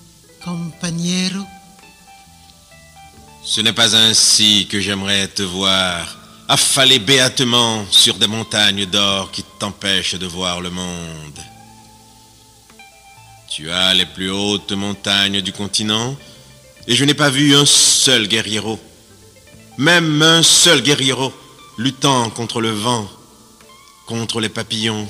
compagnero 0.45 1.43
Ce 3.43 3.61
n'est 3.61 3.73
pas 3.73 3.95
ainsi 3.95 4.68
que 4.69 4.80
j'aimerais 4.80 5.27
te 5.27 5.41
voir, 5.41 6.19
affalé 6.49 6.97
béatement 6.97 7.85
sur 7.91 8.15
des 8.15 8.26
montagnes 8.26 8.88
d'or 8.88 9.30
qui 9.31 9.43
t'empêchent 9.59 10.15
de 10.15 10.26
voir 10.26 10.61
le 10.61 10.71
monde. 10.71 11.39
Tu 13.47 13.69
as 13.69 13.93
les 13.93 14.07
plus 14.07 14.31
hautes 14.31 14.71
montagnes 14.71 15.41
du 15.41 15.53
continent, 15.53 16.17
et 16.88 16.95
je 16.95 17.05
n'ai 17.05 17.13
pas 17.13 17.30
vu 17.30 17.55
un 17.55 17.67
seul 17.67 18.27
guerriero, 18.27 18.80
même 19.77 20.23
un 20.23 20.41
seul 20.41 20.81
guerriero, 20.81 21.31
luttant 21.77 22.31
contre 22.31 22.61
le 22.61 22.71
vent, 22.71 23.07
contre 24.07 24.41
les 24.41 24.49
papillons. 24.49 25.07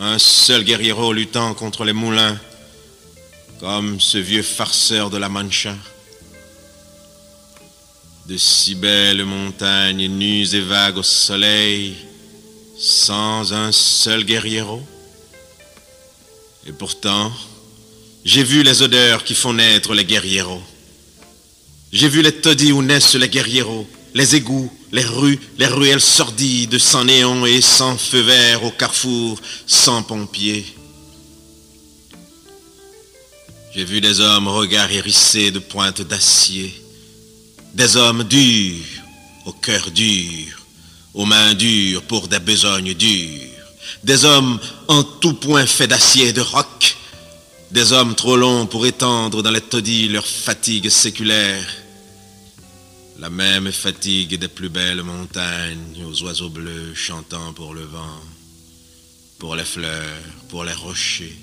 Un 0.00 0.18
seul 0.18 0.64
guerriero 0.64 1.12
luttant 1.12 1.54
contre 1.54 1.84
les 1.84 1.92
moulins, 1.92 2.36
comme 3.60 4.00
ce 4.00 4.18
vieux 4.18 4.42
farceur 4.42 5.10
de 5.10 5.16
la 5.16 5.28
Mancha. 5.28 5.76
De 8.28 8.38
si 8.38 8.74
belles 8.74 9.24
montagnes 9.24 10.08
nues 10.08 10.54
et 10.54 10.60
vagues 10.60 10.96
au 10.96 11.02
soleil, 11.02 11.94
sans 12.78 13.52
un 13.52 13.70
seul 13.70 14.24
guerriero. 14.24 14.82
Et 16.66 16.72
pourtant, 16.72 17.30
j'ai 18.24 18.42
vu 18.42 18.62
les 18.62 18.80
odeurs 18.80 19.24
qui 19.24 19.34
font 19.34 19.52
naître 19.52 19.92
les 19.92 20.06
guerrieros. 20.06 20.62
J'ai 21.92 22.08
vu 22.08 22.22
les 22.22 22.32
taudis 22.32 22.72
où 22.72 22.82
naissent 22.82 23.14
les 23.14 23.28
guerrieros, 23.28 23.86
les 24.14 24.36
égouts, 24.36 24.72
les 24.90 25.04
rues, 25.04 25.38
les 25.58 25.66
ruelles 25.66 26.00
sordides, 26.00 26.78
sans 26.78 27.04
néon 27.04 27.44
et 27.44 27.60
sans 27.60 27.98
feu 27.98 28.20
vert 28.20 28.64
au 28.64 28.70
carrefour, 28.70 29.38
sans 29.66 30.02
pompiers. 30.02 30.64
J'ai 33.74 33.84
vu 33.84 34.00
des 34.00 34.20
hommes 34.20 34.46
au 34.46 34.54
regard 34.54 34.90
hérissés 34.90 35.50
de 35.50 35.58
pointes 35.58 36.00
d'acier, 36.00 36.72
des 37.74 37.96
hommes 37.96 38.22
durs, 38.24 38.84
au 39.46 39.52
cœur 39.52 39.90
dur, 39.90 40.64
aux 41.12 41.26
mains 41.26 41.54
dures 41.54 42.02
pour 42.04 42.28
des 42.28 42.38
besognes 42.38 42.94
dures, 42.94 43.50
des 44.04 44.24
hommes 44.24 44.60
en 44.88 45.02
tout 45.02 45.34
point 45.34 45.66
faits 45.66 45.90
d'acier 45.90 46.28
et 46.28 46.32
de 46.32 46.40
roc, 46.40 46.96
des 47.72 47.92
hommes 47.92 48.14
trop 48.14 48.36
longs 48.36 48.66
pour 48.66 48.86
étendre 48.86 49.42
dans 49.42 49.50
les 49.50 49.60
taudis 49.60 50.08
leur 50.08 50.26
fatigue 50.26 50.88
séculaire. 50.88 51.66
La 53.18 53.30
même 53.30 53.70
fatigue 53.72 54.38
des 54.38 54.48
plus 54.48 54.68
belles 54.68 55.02
montagnes 55.02 56.04
aux 56.04 56.22
oiseaux 56.22 56.50
bleus 56.50 56.94
chantant 56.94 57.52
pour 57.54 57.74
le 57.74 57.84
vent, 57.84 58.20
pour 59.38 59.56
les 59.56 59.64
fleurs, 59.64 60.22
pour 60.48 60.64
les 60.64 60.72
rochers, 60.72 61.36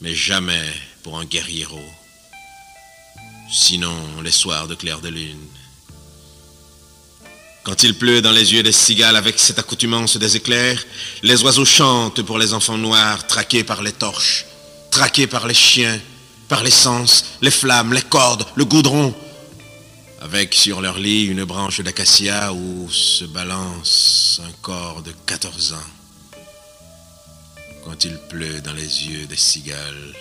mais 0.00 0.14
jamais 0.14 0.72
pour 1.02 1.18
un 1.18 1.24
guerriero. 1.24 1.80
Sinon, 3.50 4.20
les 4.22 4.30
soirs 4.30 4.68
de 4.68 4.74
clair 4.74 5.00
de 5.00 5.08
lune. 5.08 5.46
Quand 7.64 7.82
il 7.82 7.94
pleut 7.94 8.20
dans 8.20 8.32
les 8.32 8.52
yeux 8.52 8.62
des 8.62 8.72
cigales 8.72 9.16
avec 9.16 9.38
cette 9.38 9.58
accoutumance 9.58 10.16
des 10.16 10.36
éclairs, 10.36 10.82
les 11.22 11.42
oiseaux 11.42 11.64
chantent 11.64 12.22
pour 12.22 12.38
les 12.38 12.52
enfants 12.52 12.78
noirs 12.78 13.26
traqués 13.26 13.64
par 13.64 13.82
les 13.82 13.92
torches, 13.92 14.46
traqués 14.90 15.26
par 15.26 15.46
les 15.46 15.54
chiens, 15.54 15.98
par 16.48 16.62
l'essence, 16.62 17.24
les 17.40 17.50
flammes, 17.50 17.92
les 17.92 18.02
cordes, 18.02 18.46
le 18.54 18.64
goudron, 18.64 19.14
avec 20.20 20.54
sur 20.54 20.80
leur 20.80 20.98
lit 20.98 21.24
une 21.24 21.44
branche 21.44 21.80
d'acacia 21.80 22.52
où 22.52 22.90
se 22.90 23.24
balance 23.24 24.40
un 24.46 24.52
corps 24.60 25.02
de 25.02 25.12
14 25.26 25.72
ans. 25.74 26.40
Quand 27.84 28.04
il 28.04 28.18
pleut 28.28 28.60
dans 28.60 28.74
les 28.74 29.06
yeux 29.06 29.26
des 29.26 29.36
cigales. 29.36 30.14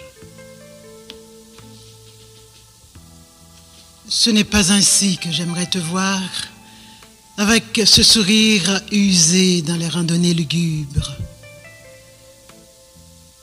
Ce 4.09 4.29
n'est 4.29 4.45
pas 4.45 4.71
ainsi 4.71 5.17
que 5.17 5.29
j'aimerais 5.31 5.65
te 5.65 5.77
voir, 5.77 6.21
avec 7.35 7.81
ce 7.85 8.03
sourire 8.03 8.81
usé 8.89 9.61
dans 9.61 9.75
les 9.75 9.89
randonnées 9.89 10.33
lugubres. 10.33 11.11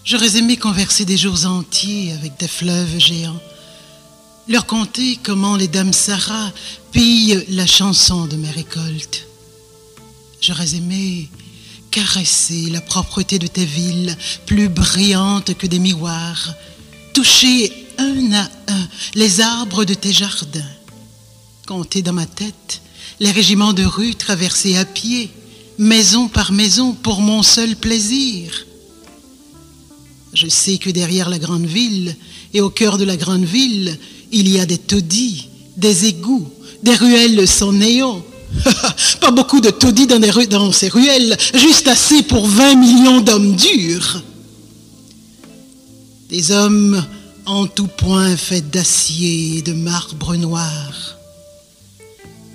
J'aurais 0.04 0.38
aimé 0.38 0.56
converser 0.56 1.04
des 1.04 1.18
jours 1.18 1.44
entiers 1.44 2.12
avec 2.12 2.38
des 2.38 2.48
fleuves 2.48 2.98
géants, 2.98 3.40
leur 4.48 4.64
conter 4.64 5.18
comment 5.22 5.56
les 5.56 5.68
dames 5.68 5.92
Sarah 5.92 6.50
pillent 6.92 7.44
la 7.50 7.66
chanson 7.66 8.24
de 8.26 8.36
mes 8.36 8.50
récoltes. 8.50 9.26
J'aurais 10.40 10.74
aimé 10.76 11.28
caresser 11.90 12.70
la 12.70 12.80
propreté 12.80 13.38
de 13.38 13.46
tes 13.46 13.66
villes, 13.66 14.16
plus 14.46 14.70
brillantes 14.70 15.56
que 15.58 15.66
des 15.66 15.78
miroirs, 15.78 16.54
toucher 17.12 17.83
un 17.98 18.32
à 18.32 18.50
un 18.68 18.88
les 19.14 19.40
arbres 19.40 19.84
de 19.84 19.94
tes 19.94 20.12
jardins, 20.12 20.60
compter 21.66 22.02
dans 22.02 22.12
ma 22.12 22.26
tête 22.26 22.80
les 23.20 23.30
régiments 23.30 23.72
de 23.72 23.84
rues 23.84 24.14
traversés 24.14 24.76
à 24.76 24.84
pied, 24.84 25.30
maison 25.78 26.28
par 26.28 26.52
maison, 26.52 26.92
pour 26.92 27.20
mon 27.20 27.42
seul 27.42 27.76
plaisir. 27.76 28.66
Je 30.32 30.48
sais 30.48 30.78
que 30.78 30.90
derrière 30.90 31.30
la 31.30 31.38
grande 31.38 31.66
ville 31.66 32.16
et 32.52 32.60
au 32.60 32.70
cœur 32.70 32.98
de 32.98 33.04
la 33.04 33.16
grande 33.16 33.44
ville, 33.44 33.96
il 34.32 34.48
y 34.48 34.58
a 34.58 34.66
des 34.66 34.78
taudis, 34.78 35.48
des 35.76 36.06
égouts, 36.06 36.48
des 36.82 36.94
ruelles 36.94 37.46
sans 37.46 37.72
néant. 37.72 38.24
Pas 39.20 39.30
beaucoup 39.30 39.60
de 39.60 39.70
taudis 39.70 40.06
dans, 40.06 40.20
dans 40.20 40.72
ces 40.72 40.88
ruelles, 40.88 41.36
juste 41.54 41.88
assez 41.88 42.22
pour 42.22 42.46
20 42.46 42.74
millions 42.76 43.20
d'hommes 43.20 43.56
durs. 43.56 44.22
Des 46.28 46.50
hommes 46.50 47.04
en 47.46 47.66
tout 47.66 47.86
point 47.86 48.36
faits 48.36 48.70
d'acier 48.70 49.58
et 49.58 49.62
de 49.62 49.72
marbre 49.72 50.36
noir. 50.36 51.16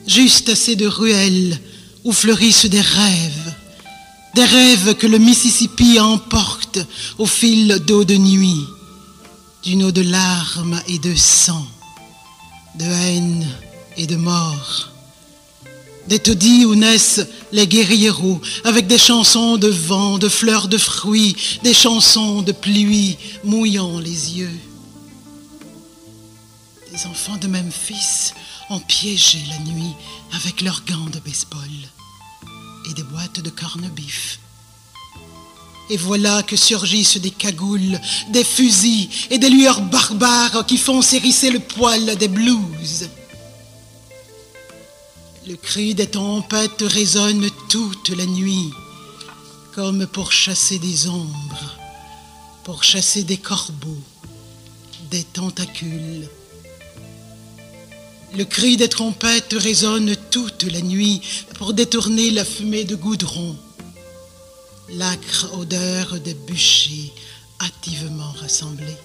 Juste 0.07 0.49
assez 0.49 0.76
de 0.76 0.88
ruelles 0.88 1.60
où 2.03 2.11
fleurissent 2.11 2.66
des 2.66 2.82
rêves, 2.82 3.53
des 4.36 4.45
rêves 4.45 4.95
que 4.95 5.07
le 5.07 5.20
Mississippi 5.20 5.99
emporte 5.99 6.80
au 7.18 7.26
fil 7.26 7.80
d'eau 7.86 8.03
de 8.03 8.16
nuit, 8.16 8.66
d'une 9.64 9.84
eau 9.84 9.91
de 9.91 10.02
larmes 10.02 10.82
et 10.88 10.98
de 10.98 11.14
sang, 11.16 11.68
de 12.76 12.86
haine 12.86 13.45
et 13.98 14.07
de 14.07 14.16
mort. 14.16 14.91
Des 16.07 16.18
taudis 16.18 16.66
où 16.66 16.74
naissent 16.74 17.26
les 17.52 17.68
guerrieros, 17.68 18.41
avec 18.64 18.88
des 18.88 18.98
chansons 18.98 19.57
de 19.57 19.68
vent, 19.68 20.18
de 20.18 20.28
fleurs 20.30 20.68
de 20.68 20.78
fruits, 20.80 21.36
des 21.64 21.76
chansons 21.76 22.41
de 22.41 22.52
pluie 22.52 23.18
mouillant 23.44 23.99
les 23.99 24.38
yeux. 24.40 24.60
Les 27.00 27.08
enfants 27.08 27.38
de 27.38 27.48
Memphis 27.48 28.34
ont 28.70 28.82
piégé 28.82 29.40
la 29.48 29.60
nuit 29.60 29.94
avec 30.34 30.60
leurs 30.60 30.84
gants 30.84 31.10
de 31.10 31.20
baseball 31.20 31.62
et 32.90 32.94
des 32.94 33.04
boîtes 33.04 33.40
de 33.40 33.50
corned-beef. 33.50 34.40
Et 35.90 35.96
voilà 35.96 36.44
que 36.44 36.58
surgissent 36.58 37.16
des 37.16 37.32
cagoules, 37.32 37.98
des 38.32 38.44
fusils 38.44 39.08
et 39.30 39.38
des 39.38 39.50
lueurs 39.50 39.80
barbares 39.80 40.66
qui 40.66 40.78
font 40.78 41.02
s'hérisser 41.02 41.52
le 41.52 41.60
poil 41.60 42.18
des 42.18 42.28
blues. 42.28 43.08
Le 45.48 45.56
cri 45.56 45.96
des 45.96 46.08
tempêtes 46.08 46.82
résonne 46.82 47.50
toute 47.70 48.10
la 48.10 48.26
nuit, 48.26 48.72
comme 49.74 50.06
pour 50.06 50.34
chasser 50.34 50.80
des 50.80 51.08
ombres, 51.08 51.78
pour 52.66 52.84
chasser 52.84 53.24
des 53.24 53.38
corbeaux, 53.38 54.04
des 55.10 55.24
tentacules. 55.24 56.28
Le 58.35 58.45
cri 58.45 58.77
des 58.77 58.89
trompettes 58.89 59.56
résonne 59.57 60.15
toute 60.30 60.64
la 60.64 60.81
nuit 60.81 61.22
pour 61.56 61.73
détourner 61.73 62.31
la 62.31 62.45
fumée 62.45 62.84
de 62.84 62.95
goudron, 62.95 63.56
l'acre 64.93 65.57
odeur 65.57 66.19
des 66.19 66.35
bûchers 66.35 67.11
hâtivement 67.60 68.31
rassemblés. 68.39 68.97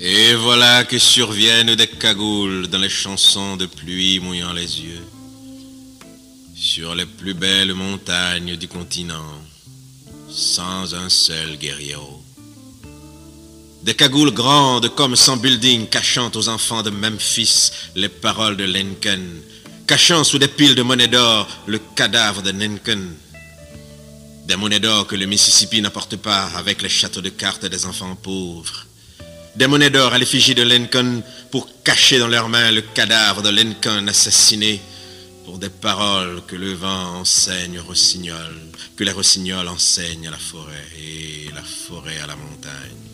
Et 0.00 0.34
voilà 0.34 0.84
que 0.84 0.98
surviennent 0.98 1.74
des 1.74 1.88
cagoules 1.88 2.68
dans 2.68 2.78
les 2.78 2.88
chansons 2.88 3.56
de 3.56 3.66
pluie 3.66 4.20
mouillant 4.20 4.52
les 4.52 4.80
yeux, 4.80 5.06
sur 6.54 6.94
les 6.94 7.06
plus 7.06 7.34
belles 7.34 7.74
montagnes 7.74 8.56
du 8.56 8.68
continent, 8.68 9.42
sans 10.30 10.94
un 10.94 11.08
seul 11.08 11.56
guerrier. 11.58 11.96
Des 13.82 13.94
cagoules 13.94 14.32
grandes 14.32 14.94
comme 14.94 15.14
son 15.14 15.36
building 15.36 15.86
cachant 15.86 16.30
aux 16.34 16.48
enfants 16.48 16.82
de 16.82 16.90
Memphis 16.90 17.70
les 17.94 18.08
paroles 18.08 18.56
de 18.56 18.64
Lincoln, 18.64 19.22
cachant 19.86 20.24
sous 20.24 20.38
des 20.38 20.48
piles 20.48 20.74
de 20.74 20.82
monnaie 20.82 21.06
d'or 21.06 21.46
le 21.66 21.78
cadavre 21.94 22.42
de 22.42 22.50
Lincoln. 22.50 23.06
Des 24.46 24.56
monnaies 24.56 24.80
d'or 24.80 25.06
que 25.06 25.14
le 25.14 25.26
Mississippi 25.26 25.80
n'apporte 25.80 26.16
pas 26.16 26.50
avec 26.56 26.82
les 26.82 26.88
châteaux 26.88 27.20
de 27.20 27.28
cartes 27.28 27.66
des 27.66 27.86
enfants 27.86 28.16
pauvres. 28.16 28.86
Des 29.54 29.68
monnaies 29.68 29.90
d'or 29.90 30.12
à 30.12 30.18
l'effigie 30.18 30.56
de 30.56 30.62
Lincoln 30.62 31.22
pour 31.52 31.68
cacher 31.84 32.18
dans 32.18 32.28
leurs 32.28 32.48
mains 32.48 32.72
le 32.72 32.82
cadavre 32.82 33.42
de 33.42 33.50
Lincoln 33.50 34.08
assassiné 34.08 34.80
pour 35.44 35.58
des 35.58 35.70
paroles 35.70 36.42
que 36.46 36.56
le 36.56 36.74
vent 36.74 37.20
enseigne 37.20 37.78
au 37.78 37.84
rossignol, 37.84 38.54
que 38.96 39.04
les 39.04 39.12
rossignols 39.12 39.68
enseignent 39.68 40.28
à 40.28 40.32
la 40.32 40.38
forêt 40.38 40.88
et 40.98 41.50
la 41.54 41.62
forêt 41.62 42.18
à 42.18 42.26
la 42.26 42.36
montagne. 42.36 43.07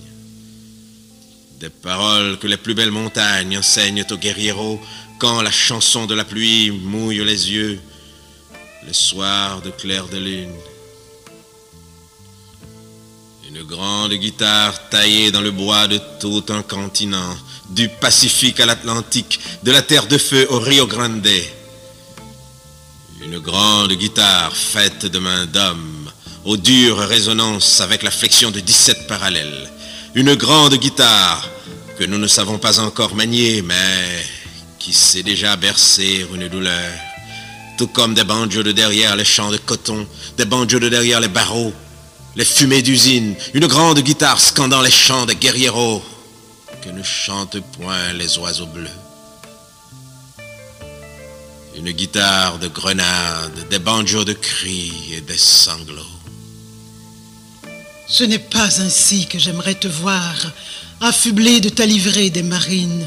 Des 1.64 1.70
paroles 1.70 2.38
que 2.38 2.46
les 2.46 2.58
plus 2.58 2.74
belles 2.74 2.90
montagnes 2.90 3.56
enseignent 3.56 4.04
aux 4.10 4.18
guerrieros 4.18 4.78
quand 5.18 5.40
la 5.40 5.50
chanson 5.50 6.04
de 6.04 6.14
la 6.14 6.26
pluie 6.26 6.70
mouille 6.70 7.24
les 7.24 7.50
yeux, 7.52 7.80
les 8.86 8.92
soirs 8.92 9.62
de 9.62 9.70
clair 9.70 10.06
de 10.08 10.18
lune. 10.18 10.52
Une 13.48 13.62
grande 13.62 14.12
guitare 14.12 14.90
taillée 14.90 15.30
dans 15.30 15.40
le 15.40 15.52
bois 15.52 15.86
de 15.86 15.98
tout 16.20 16.44
un 16.50 16.60
continent, 16.60 17.34
du 17.70 17.88
Pacifique 17.88 18.60
à 18.60 18.66
l'Atlantique, 18.66 19.40
de 19.62 19.72
la 19.72 19.80
terre 19.80 20.06
de 20.06 20.18
feu 20.18 20.46
au 20.50 20.58
Rio 20.58 20.86
Grande. 20.86 21.26
Une 23.22 23.38
grande 23.38 23.94
guitare 23.94 24.54
faite 24.54 25.06
de 25.06 25.18
mains 25.18 25.46
d'homme, 25.46 26.10
aux 26.44 26.58
dures 26.58 26.98
résonances 26.98 27.80
avec 27.80 28.02
la 28.02 28.10
flexion 28.10 28.50
de 28.50 28.60
17 28.60 29.06
parallèles. 29.06 29.70
Une 30.14 30.34
grande 30.34 30.74
guitare 30.74 31.53
que 31.98 32.04
nous 32.04 32.18
ne 32.18 32.26
savons 32.26 32.58
pas 32.58 32.80
encore 32.80 33.14
manier, 33.14 33.62
mais 33.62 34.24
qui 34.78 34.92
sait 34.92 35.22
déjà 35.22 35.56
bercer 35.56 36.26
une 36.34 36.48
douleur. 36.48 36.92
Tout 37.78 37.88
comme 37.88 38.14
des 38.14 38.24
banjos 38.24 38.62
de 38.62 38.72
derrière 38.72 39.16
les 39.16 39.24
champs 39.24 39.50
de 39.50 39.56
coton, 39.56 40.06
des 40.36 40.44
banjos 40.44 40.78
de 40.78 40.88
derrière 40.88 41.20
les 41.20 41.28
barreaux, 41.28 41.72
les 42.36 42.44
fumées 42.44 42.82
d'usine, 42.82 43.34
une 43.54 43.66
grande 43.66 44.00
guitare 44.00 44.40
scandant 44.40 44.82
les 44.82 44.90
chants 44.90 45.26
des 45.26 45.36
guerrieros 45.36 46.02
que 46.82 46.90
ne 46.90 47.02
chantent 47.02 47.60
point 47.78 48.12
les 48.12 48.38
oiseaux 48.38 48.66
bleus. 48.66 48.88
Une 51.76 51.90
guitare 51.90 52.58
de 52.58 52.68
grenade, 52.68 53.68
des 53.70 53.78
banjos 53.78 54.24
de 54.24 54.32
cris 54.32 54.92
et 55.12 55.20
des 55.20 55.38
sanglots. 55.38 56.02
Ce 58.06 58.22
n'est 58.22 58.38
pas 58.38 58.80
ainsi 58.80 59.26
que 59.26 59.38
j'aimerais 59.38 59.74
te 59.74 59.88
voir, 59.88 60.34
affublé 61.00 61.60
de 61.60 61.68
ta 61.68 61.86
livrée 61.86 62.30
des 62.30 62.42
marines. 62.42 63.06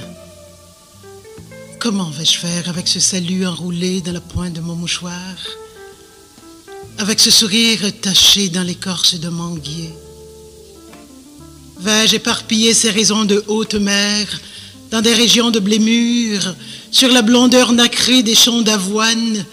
Comment 1.79 2.09
vais-je 2.09 2.37
faire 2.37 2.69
avec 2.69 2.87
ce 2.87 2.99
salut 2.99 3.45
enroulé 3.45 4.01
dans 4.01 4.11
la 4.11 4.21
pointe 4.21 4.53
de 4.53 4.61
mon 4.61 4.75
mouchoir? 4.75 5.35
Avec 6.97 7.19
ce 7.19 7.31
sourire 7.31 7.79
taché 8.01 8.49
dans 8.49 8.63
l'écorce 8.63 9.15
de 9.19 9.29
manguier 9.29 9.93
Vais-je 11.79 12.15
éparpiller 12.15 12.73
ces 12.73 12.89
raisons 12.89 13.25
de 13.25 13.43
haute 13.47 13.75
mer 13.75 14.27
dans 14.89 15.01
des 15.01 15.13
régions 15.13 15.51
de 15.51 15.59
blé 15.59 15.79
mûr, 15.79 16.55
sur 16.91 17.11
la 17.11 17.21
blondeur 17.21 17.73
nacrée 17.73 18.23
des 18.23 18.35
champs 18.35 18.61
d'avoine, 18.61 19.45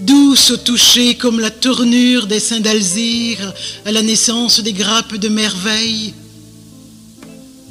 douce 0.00 0.50
au 0.50 0.56
toucher 0.56 1.14
comme 1.16 1.38
la 1.38 1.50
tournure 1.50 2.26
des 2.26 2.40
seins 2.40 2.60
d'Alzire 2.60 3.52
à 3.84 3.92
la 3.92 4.02
naissance 4.02 4.60
des 4.60 4.72
grappes 4.72 5.16
de 5.16 5.28
merveille. 5.28 6.14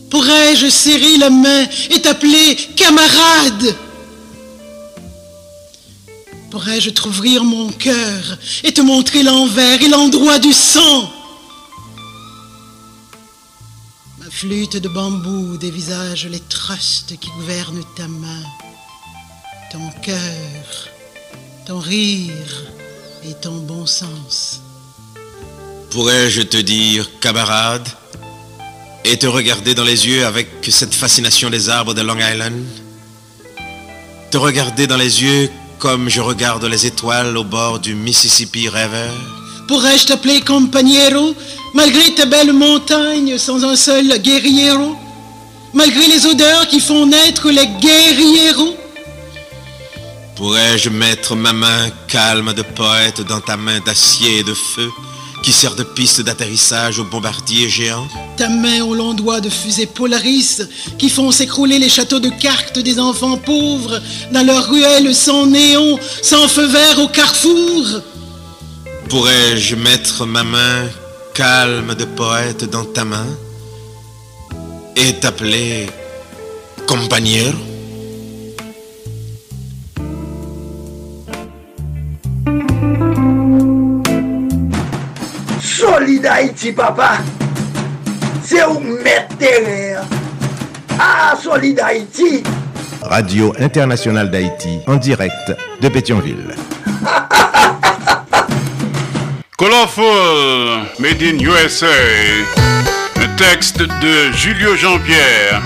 Pourrais-je 0.10 0.70
serrer 0.70 1.18
la 1.18 1.30
main 1.30 1.68
et 1.90 2.02
t'appeler 2.02 2.56
camarade? 2.76 3.76
Pourrais-je 6.50 6.90
t'ouvrir 6.90 7.44
mon 7.44 7.70
cœur 7.72 8.38
et 8.64 8.74
te 8.74 8.82
montrer 8.82 9.22
l'envers 9.22 9.82
et 9.82 9.88
l'endroit 9.88 10.40
du 10.40 10.52
sang? 10.52 11.12
Ma 14.18 14.30
flûte 14.32 14.78
de 14.78 14.90
bambou 14.90 15.58
dévisage 15.58 16.26
les 16.26 16.40
trustes 16.40 17.18
qui 17.20 17.30
gouvernent 17.38 17.86
ta 17.96 18.08
main, 18.08 18.44
ton 19.72 19.92
cœur, 20.02 20.90
ton 21.68 21.80
rire 21.80 22.64
et 23.24 23.36
ton 23.36 23.58
bon 23.58 23.86
sens. 23.86 24.62
Pourrais-je 25.92 26.42
te 26.42 26.58
dire 26.58 27.08
camarade 27.20 27.88
et 29.06 29.18
te 29.18 29.26
regarder 29.26 29.74
dans 29.74 29.84
les 29.84 30.08
yeux 30.08 30.26
avec 30.26 30.48
cette 30.70 30.94
fascination 30.94 31.50
des 31.50 31.70
arbres 31.70 31.94
de 31.94 32.02
Long 32.02 32.18
Island. 32.18 32.66
Te 34.32 34.38
regarder 34.38 34.88
dans 34.88 34.98
les 34.98 35.24
yeux 35.24 35.50
comme 35.80 36.10
je 36.10 36.20
regarde 36.20 36.66
les 36.66 36.86
étoiles 36.86 37.38
au 37.38 37.44
bord 37.44 37.80
du 37.80 37.96
Mississippi 37.96 38.68
River. 38.68 39.10
Pourrais-je 39.68 40.08
t'appeler 40.08 40.42
compagnero 40.42 41.34
malgré 41.74 42.14
tes 42.14 42.26
belles 42.26 42.54
montagnes 42.54 43.38
sans 43.38 43.64
un 43.64 43.76
seul 43.76 44.20
guerriero? 44.20 44.96
Malgré 45.74 46.08
les 46.08 46.26
odeurs 46.26 46.68
qui 46.68 46.80
font 46.80 47.06
naître 47.06 47.50
les 47.50 47.68
guerrieros? 47.80 48.76
Pourrais-je 50.36 50.90
mettre 50.90 51.36
ma 51.36 51.54
main 51.54 51.90
calme 52.08 52.54
de 52.54 52.62
poète 52.62 53.22
dans 53.22 53.42
ta 53.42 53.56
main 53.56 53.80
d'acier 53.80 54.40
et 54.40 54.44
de 54.44 54.54
feu? 54.54 54.90
Qui 55.44 55.52
sert 55.52 55.76
de 55.76 55.84
piste 55.84 56.22
d'atterrissage 56.22 57.00
aux 57.00 57.06
bombardiers 57.06 57.70
géants. 57.70 58.08
Ta 58.38 58.50
main 58.50 58.84
aux 58.84 58.96
longs 58.96 59.14
doigts 59.14 59.42
de 59.42 59.50
fusée 59.50 59.86
Polaris 59.86 60.62
qui 60.98 61.10
font 61.10 61.32
s'écrouler 61.32 61.80
les 61.80 61.90
châteaux 61.90 62.20
de 62.20 62.30
cartes 62.30 62.80
des 62.80 63.00
enfants 63.00 63.38
pauvres 63.38 64.02
dans 64.32 64.46
leurs 64.46 64.70
ruelles 64.70 65.16
sans 65.16 65.46
néon, 65.46 66.00
sans 66.22 66.48
feu 66.48 66.68
vert 66.68 67.00
au 67.00 67.08
carrefour. 67.08 68.02
Pourrais-je 69.10 69.76
mettre 69.76 70.26
ma 70.26 70.44
main 70.44 70.88
calme 71.34 71.96
de 71.96 72.06
poète 72.06 72.70
dans 72.70 72.86
ta 72.86 73.06
main 73.06 73.28
et 74.96 75.14
t'appeler 75.14 75.88
Haïti, 86.18 86.72
papa. 86.72 87.18
C'est 88.44 88.66
où 88.66 88.80
mettre 88.80 89.38
terrain. 89.38 90.02
Ah, 91.00 91.36
Solid 91.42 91.80
Haïti. 91.80 92.44
Radio 93.04 93.54
Internationale 93.60 94.30
d'Haïti, 94.32 94.80
en 94.88 94.96
direct 94.96 95.54
de 95.80 95.88
Pétionville. 95.90 96.56
Colorful, 99.58 100.04
Made 101.00 101.22
in 101.22 101.40
USA. 101.40 101.86
Un 103.18 103.28
texte 103.38 103.80
de 103.82 104.32
Julio 104.34 104.76
Jean-Pierre, 104.76 105.62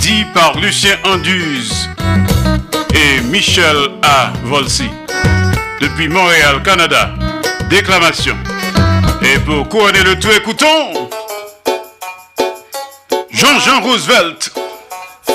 dit 0.00 0.24
par 0.34 0.58
Lucien 0.58 0.96
Anduze 1.04 1.88
et 2.94 3.20
Michel 3.30 3.76
A. 4.02 4.32
Volsi. 4.44 4.90
Depuis 5.80 6.08
Montréal, 6.08 6.62
Canada. 6.62 7.10
Déclamation. 7.70 8.36
Et 9.34 9.38
pour 9.40 9.68
couronner 9.68 10.02
le 10.04 10.16
tout, 10.20 10.30
écoutons 10.30 11.08
Jean-Jean 13.30 13.80
Roosevelt. 13.80 14.52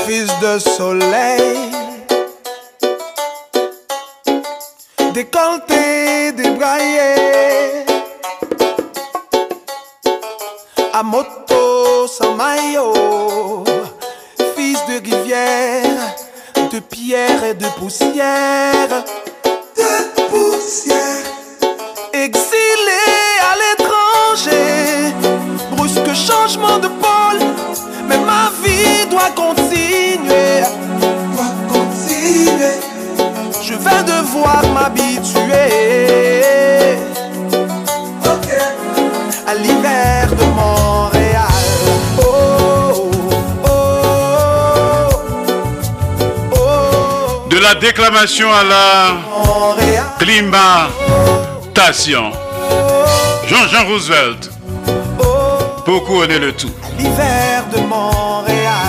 Fils 0.08 0.32
de 0.42 0.58
soleil, 0.58 1.70
décolleté, 5.14 6.32
débraillé, 6.32 7.84
à 10.94 11.04
moto 11.04 12.08
sans 12.08 12.36
maillot, 12.36 13.66
fils 14.56 14.80
de 14.86 14.94
rivière, 15.04 16.16
de 16.72 16.80
pierre 16.80 17.44
et 17.44 17.54
de 17.54 17.68
poussière, 17.78 19.04
de 19.76 20.22
poussière, 20.30 21.26
exilé 22.14 23.09
brusque 25.76 26.14
changement 26.14 26.78
de 26.80 26.88
pôle, 26.88 27.40
mais 28.08 28.18
ma 28.20 28.50
vie 28.64 29.06
doit 29.10 29.32
continuer, 29.36 30.64
doit 31.34 31.54
continuer. 31.68 32.80
Je 33.62 33.74
vais 33.74 34.02
devoir 34.04 34.64
m'habituer 34.74 35.68
à 39.46 39.56
l'hiver 39.56 40.30
de 40.32 40.46
Montréal. 40.56 41.44
Oh, 42.22 43.12
De 47.50 47.58
la 47.60 47.76
déclamation 47.76 48.50
à 48.54 48.64
la 48.64 49.18
climatation. 50.20 52.32
Jean-Jean 53.50 53.84
Roosevelt. 53.88 54.52
Pour 55.84 56.04
couronner 56.04 56.38
le 56.38 56.52
tout. 56.54 56.70
l'hiver 57.00 57.66
de 57.74 57.80
Montréal. 57.80 58.89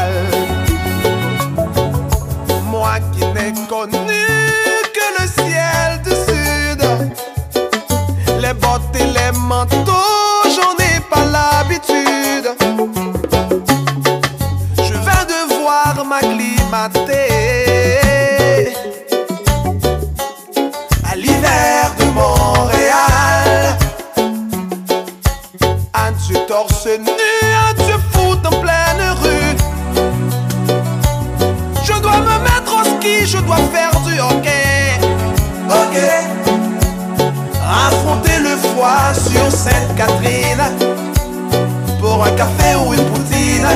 Pour 42.21 42.29
un 42.29 42.33
café 42.33 42.75
ou 42.75 42.93
une 42.93 43.07
poutine 43.07 43.67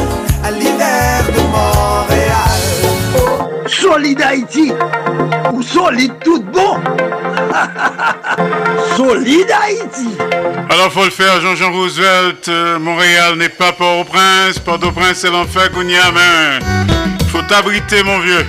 à 0.44 0.50
l'hiver 0.50 1.24
de 1.34 1.40
Montréal. 1.50 2.60
Solid 3.66 4.20
Haïti. 4.20 4.70
Ou 5.50 5.62
solide 5.62 6.12
tout 6.22 6.44
bon. 6.52 6.76
solide 8.98 9.50
Haïti. 9.50 10.10
Alors 10.68 10.92
faut 10.92 11.04
le 11.04 11.10
faire, 11.10 11.40
Jean-Jean 11.40 11.72
Roosevelt. 11.72 12.46
Euh, 12.48 12.78
Montréal 12.78 13.36
n'est 13.38 13.48
pas 13.48 13.72
Port-au-Prince. 13.72 14.58
Port-au-Prince, 14.58 15.20
c'est 15.20 15.30
l'enfer 15.30 15.72
qu'on 15.72 15.88
y 15.88 15.96
a, 15.96 16.12
mais 16.12 16.58
faut 17.28 17.40
t'abriter, 17.48 18.02
mon 18.02 18.18
vieux. 18.18 18.44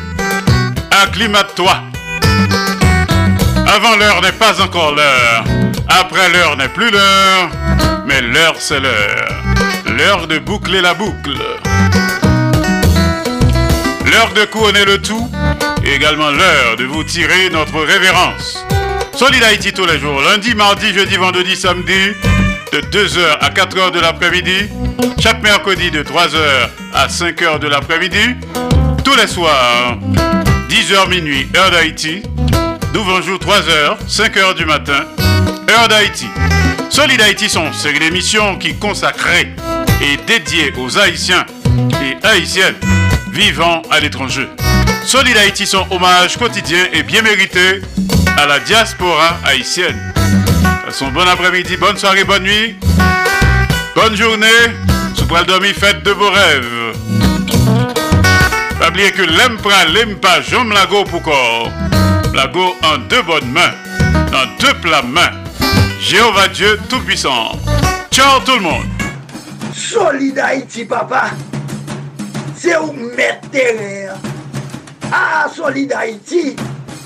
Acclimate-toi. 1.04 1.72
Avant 3.74 3.96
l'heure 3.96 4.22
n'est 4.22 4.34
pas 4.34 4.62
encore 4.62 4.94
l'heure. 4.94 5.46
Après 5.88 6.28
l'heure 6.34 6.58
n'est 6.58 6.68
plus 6.68 6.92
l'heure. 6.92 7.50
Mais 8.06 8.20
l'heure, 8.20 8.56
c'est 8.60 8.82
l'heure. 8.82 9.45
L'heure 9.98 10.28
de 10.28 10.40
boucler 10.40 10.82
la 10.82 10.94
boucle. 10.94 11.38
L'heure 14.12 14.34
de 14.36 14.44
couronner 14.44 14.84
le 14.84 14.98
tout. 15.02 15.32
Et 15.86 15.94
également 15.94 16.32
l'heure 16.32 16.76
de 16.78 16.84
vous 16.84 17.06
tirer 17.06 17.50
notre 17.50 17.80
révérence. 17.80 18.66
Solid 19.14 19.42
Haïti 19.42 19.72
tous 19.72 19.86
les 19.86 19.98
jours. 19.98 20.20
Lundi, 20.22 20.54
mardi, 20.54 20.94
jeudi, 20.94 21.16
vendredi, 21.16 21.56
samedi. 21.56 22.12
De 22.74 22.82
2h 22.82 23.38
à 23.40 23.50
4h 23.50 23.92
de 23.92 24.02
l'après-midi. 24.02 24.68
Chaque 25.18 25.42
mercredi 25.42 25.92
de 25.92 26.04
3h 26.04 26.40
à 26.94 27.08
5h 27.08 27.60
de 27.60 27.68
l'après-midi. 27.70 28.36
Tous 29.06 29.16
les 29.16 29.28
soirs. 29.28 29.98
10h 30.70 31.08
minuit, 31.10 31.48
heure 31.56 31.72
d'Haïti. 31.72 32.22
D'ouvrant-jour 32.94 33.40
3h, 33.40 33.98
5h 34.10 34.56
du 34.56 34.66
matin, 34.66 35.06
heure 35.72 35.88
d'Haïti. 35.88 36.28
Solid 36.90 37.22
Haïti 37.22 37.50
sont 37.50 37.72
c'est 37.72 37.94
l'émission 37.94 38.58
qui 38.58 38.76
consacrée 38.76 39.54
et 40.02 40.18
dédiée 40.28 40.74
aux 40.78 40.98
Haïtiens 40.98 41.46
et 42.04 42.26
Haïtiennes 42.26 42.76
vivant 43.32 43.82
à 43.92 44.00
l'étranger. 44.00 44.48
Solid 45.06 45.38
Haïti, 45.38 45.68
son 45.68 45.86
hommage 45.92 46.38
quotidien 46.38 46.86
et 46.94 47.04
bien 47.04 47.22
mérité 47.22 47.82
à 48.38 48.46
la 48.46 48.60
diaspora 48.60 49.38
haïtienne. 49.46 50.14
Son 50.92 51.10
bon 51.10 51.28
après-midi, 51.28 51.78
bonne 51.78 51.98
soirée, 51.98 52.24
bonne 52.24 52.44
nuit, 52.44 52.78
bonne 53.96 54.16
journée. 54.16 54.48
Sous 55.14 55.26
le 55.26 55.46
dormir, 55.46 55.74
faites 55.78 56.04
de 56.04 56.12
vos 56.12 56.30
rêves. 56.30 56.96
Pas 58.80 58.90
oublier 58.90 59.12
que 59.12 59.22
l'aime 59.24 59.58
pas, 60.18 60.42
j'aime 60.42 60.72
la 60.72 60.86
go 60.86 61.04
pour 61.04 61.22
corps. 61.22 61.72
La 62.34 62.48
go 62.48 62.76
en 62.84 62.98
deux 63.10 63.22
bonnes 63.22 63.52
mains, 63.52 63.74
dans 64.32 64.46
deux 64.60 64.74
plats 64.76 65.02
mains. 65.02 65.32
Jéhovah 66.00 66.48
Dieu 66.50 66.80
Tout-Puissant. 66.90 67.60
Ciao 68.12 68.40
tout 68.46 68.56
le 68.56 68.62
monde. 68.62 68.95
Solid 69.76 70.40
Haïti, 70.40 70.86
papa. 70.86 71.32
C'est 72.56 72.78
où 72.78 72.94
mettre 72.94 73.50
terrain. 73.50 74.16
Ah, 75.12 75.48
Solid 75.54 75.92
Haïti. 75.92 76.56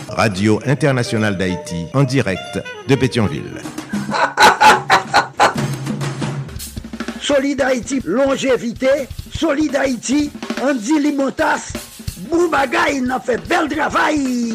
Radio 0.08 0.60
Internationale 0.66 1.36
d'Haïti, 1.36 1.88
en 1.94 2.04
direct 2.04 2.62
de 2.88 2.96
Pétionville. 2.96 3.62
Solid 7.22 7.60
Haïti, 7.62 8.02
longévité. 8.06 9.08
Solid 9.34 9.76
Haïti, 9.76 10.32
Andy 10.62 11.00
Limotas. 11.00 11.74
Boubagaï, 12.30 12.98
il 12.98 13.12
a 13.12 13.20
fait 13.20 13.42
bel 13.48 13.68
travail. 13.68 14.54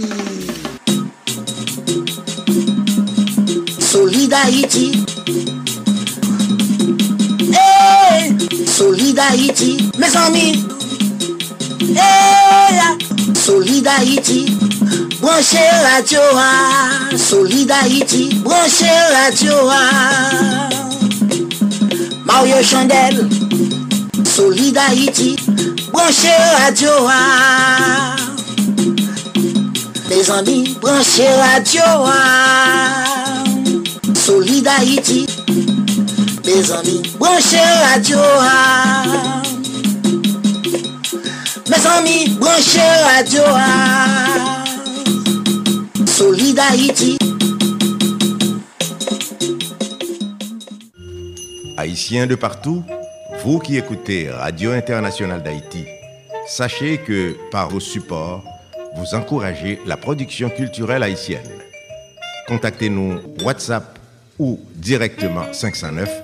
Solid 3.81 4.33
Haïti. 4.33 5.05
Solidarity, 8.77 9.89
mes 9.99 10.17
amis. 10.17 10.67
Eh, 11.81 11.95
hey, 11.95 12.99
Solidarity, 13.33 14.47
branchez 15.21 15.71
la 15.85 16.03
Torah. 16.03 17.17
Solidarity, 17.17 18.35
branchez 18.43 18.87
la 19.13 19.31
Torah. 19.31 20.69
Mario 22.25 22.61
Chandel, 22.65 23.29
Solidarity, 24.25 25.37
branchez 25.93 26.37
la 26.59 26.73
Torah. 26.73 28.17
Mes 30.11 30.31
amis, 30.31 30.75
branchez 30.81 31.31
la 31.39 31.61
Torah. 31.61 33.45
Solidarity. 34.15 35.27
Les 36.45 36.71
amis, 36.73 37.03
branchez 37.19 37.57
radio 37.57 38.19
A. 38.19 39.43
Mes 41.71 41.87
amis, 41.87 42.37
branchez 42.39 42.81
radio 42.81 43.41
A. 43.47 44.65
Solid 46.07 46.59
Haïti. 46.59 47.17
Haïtiens 51.79 52.27
de 52.27 52.35
partout, 52.35 52.85
vous 53.43 53.59
qui 53.59 53.79
écoutez 53.79 54.31
Radio 54.31 54.73
Internationale 54.73 55.43
d'Haïti, 55.43 55.87
sachez 56.47 56.99
que 56.99 57.37
par 57.51 57.71
vos 57.71 57.81
supports, 57.81 58.45
vous 58.97 59.15
encouragez 59.15 59.81
la 59.87 59.97
production 59.97 60.51
culturelle 60.51 61.03
haïtienne. 61.03 61.49
Contactez-nous 62.49 63.19
WhatsApp 63.43 63.99
ou 64.39 64.61
directement 64.75 65.45
509 65.53 66.24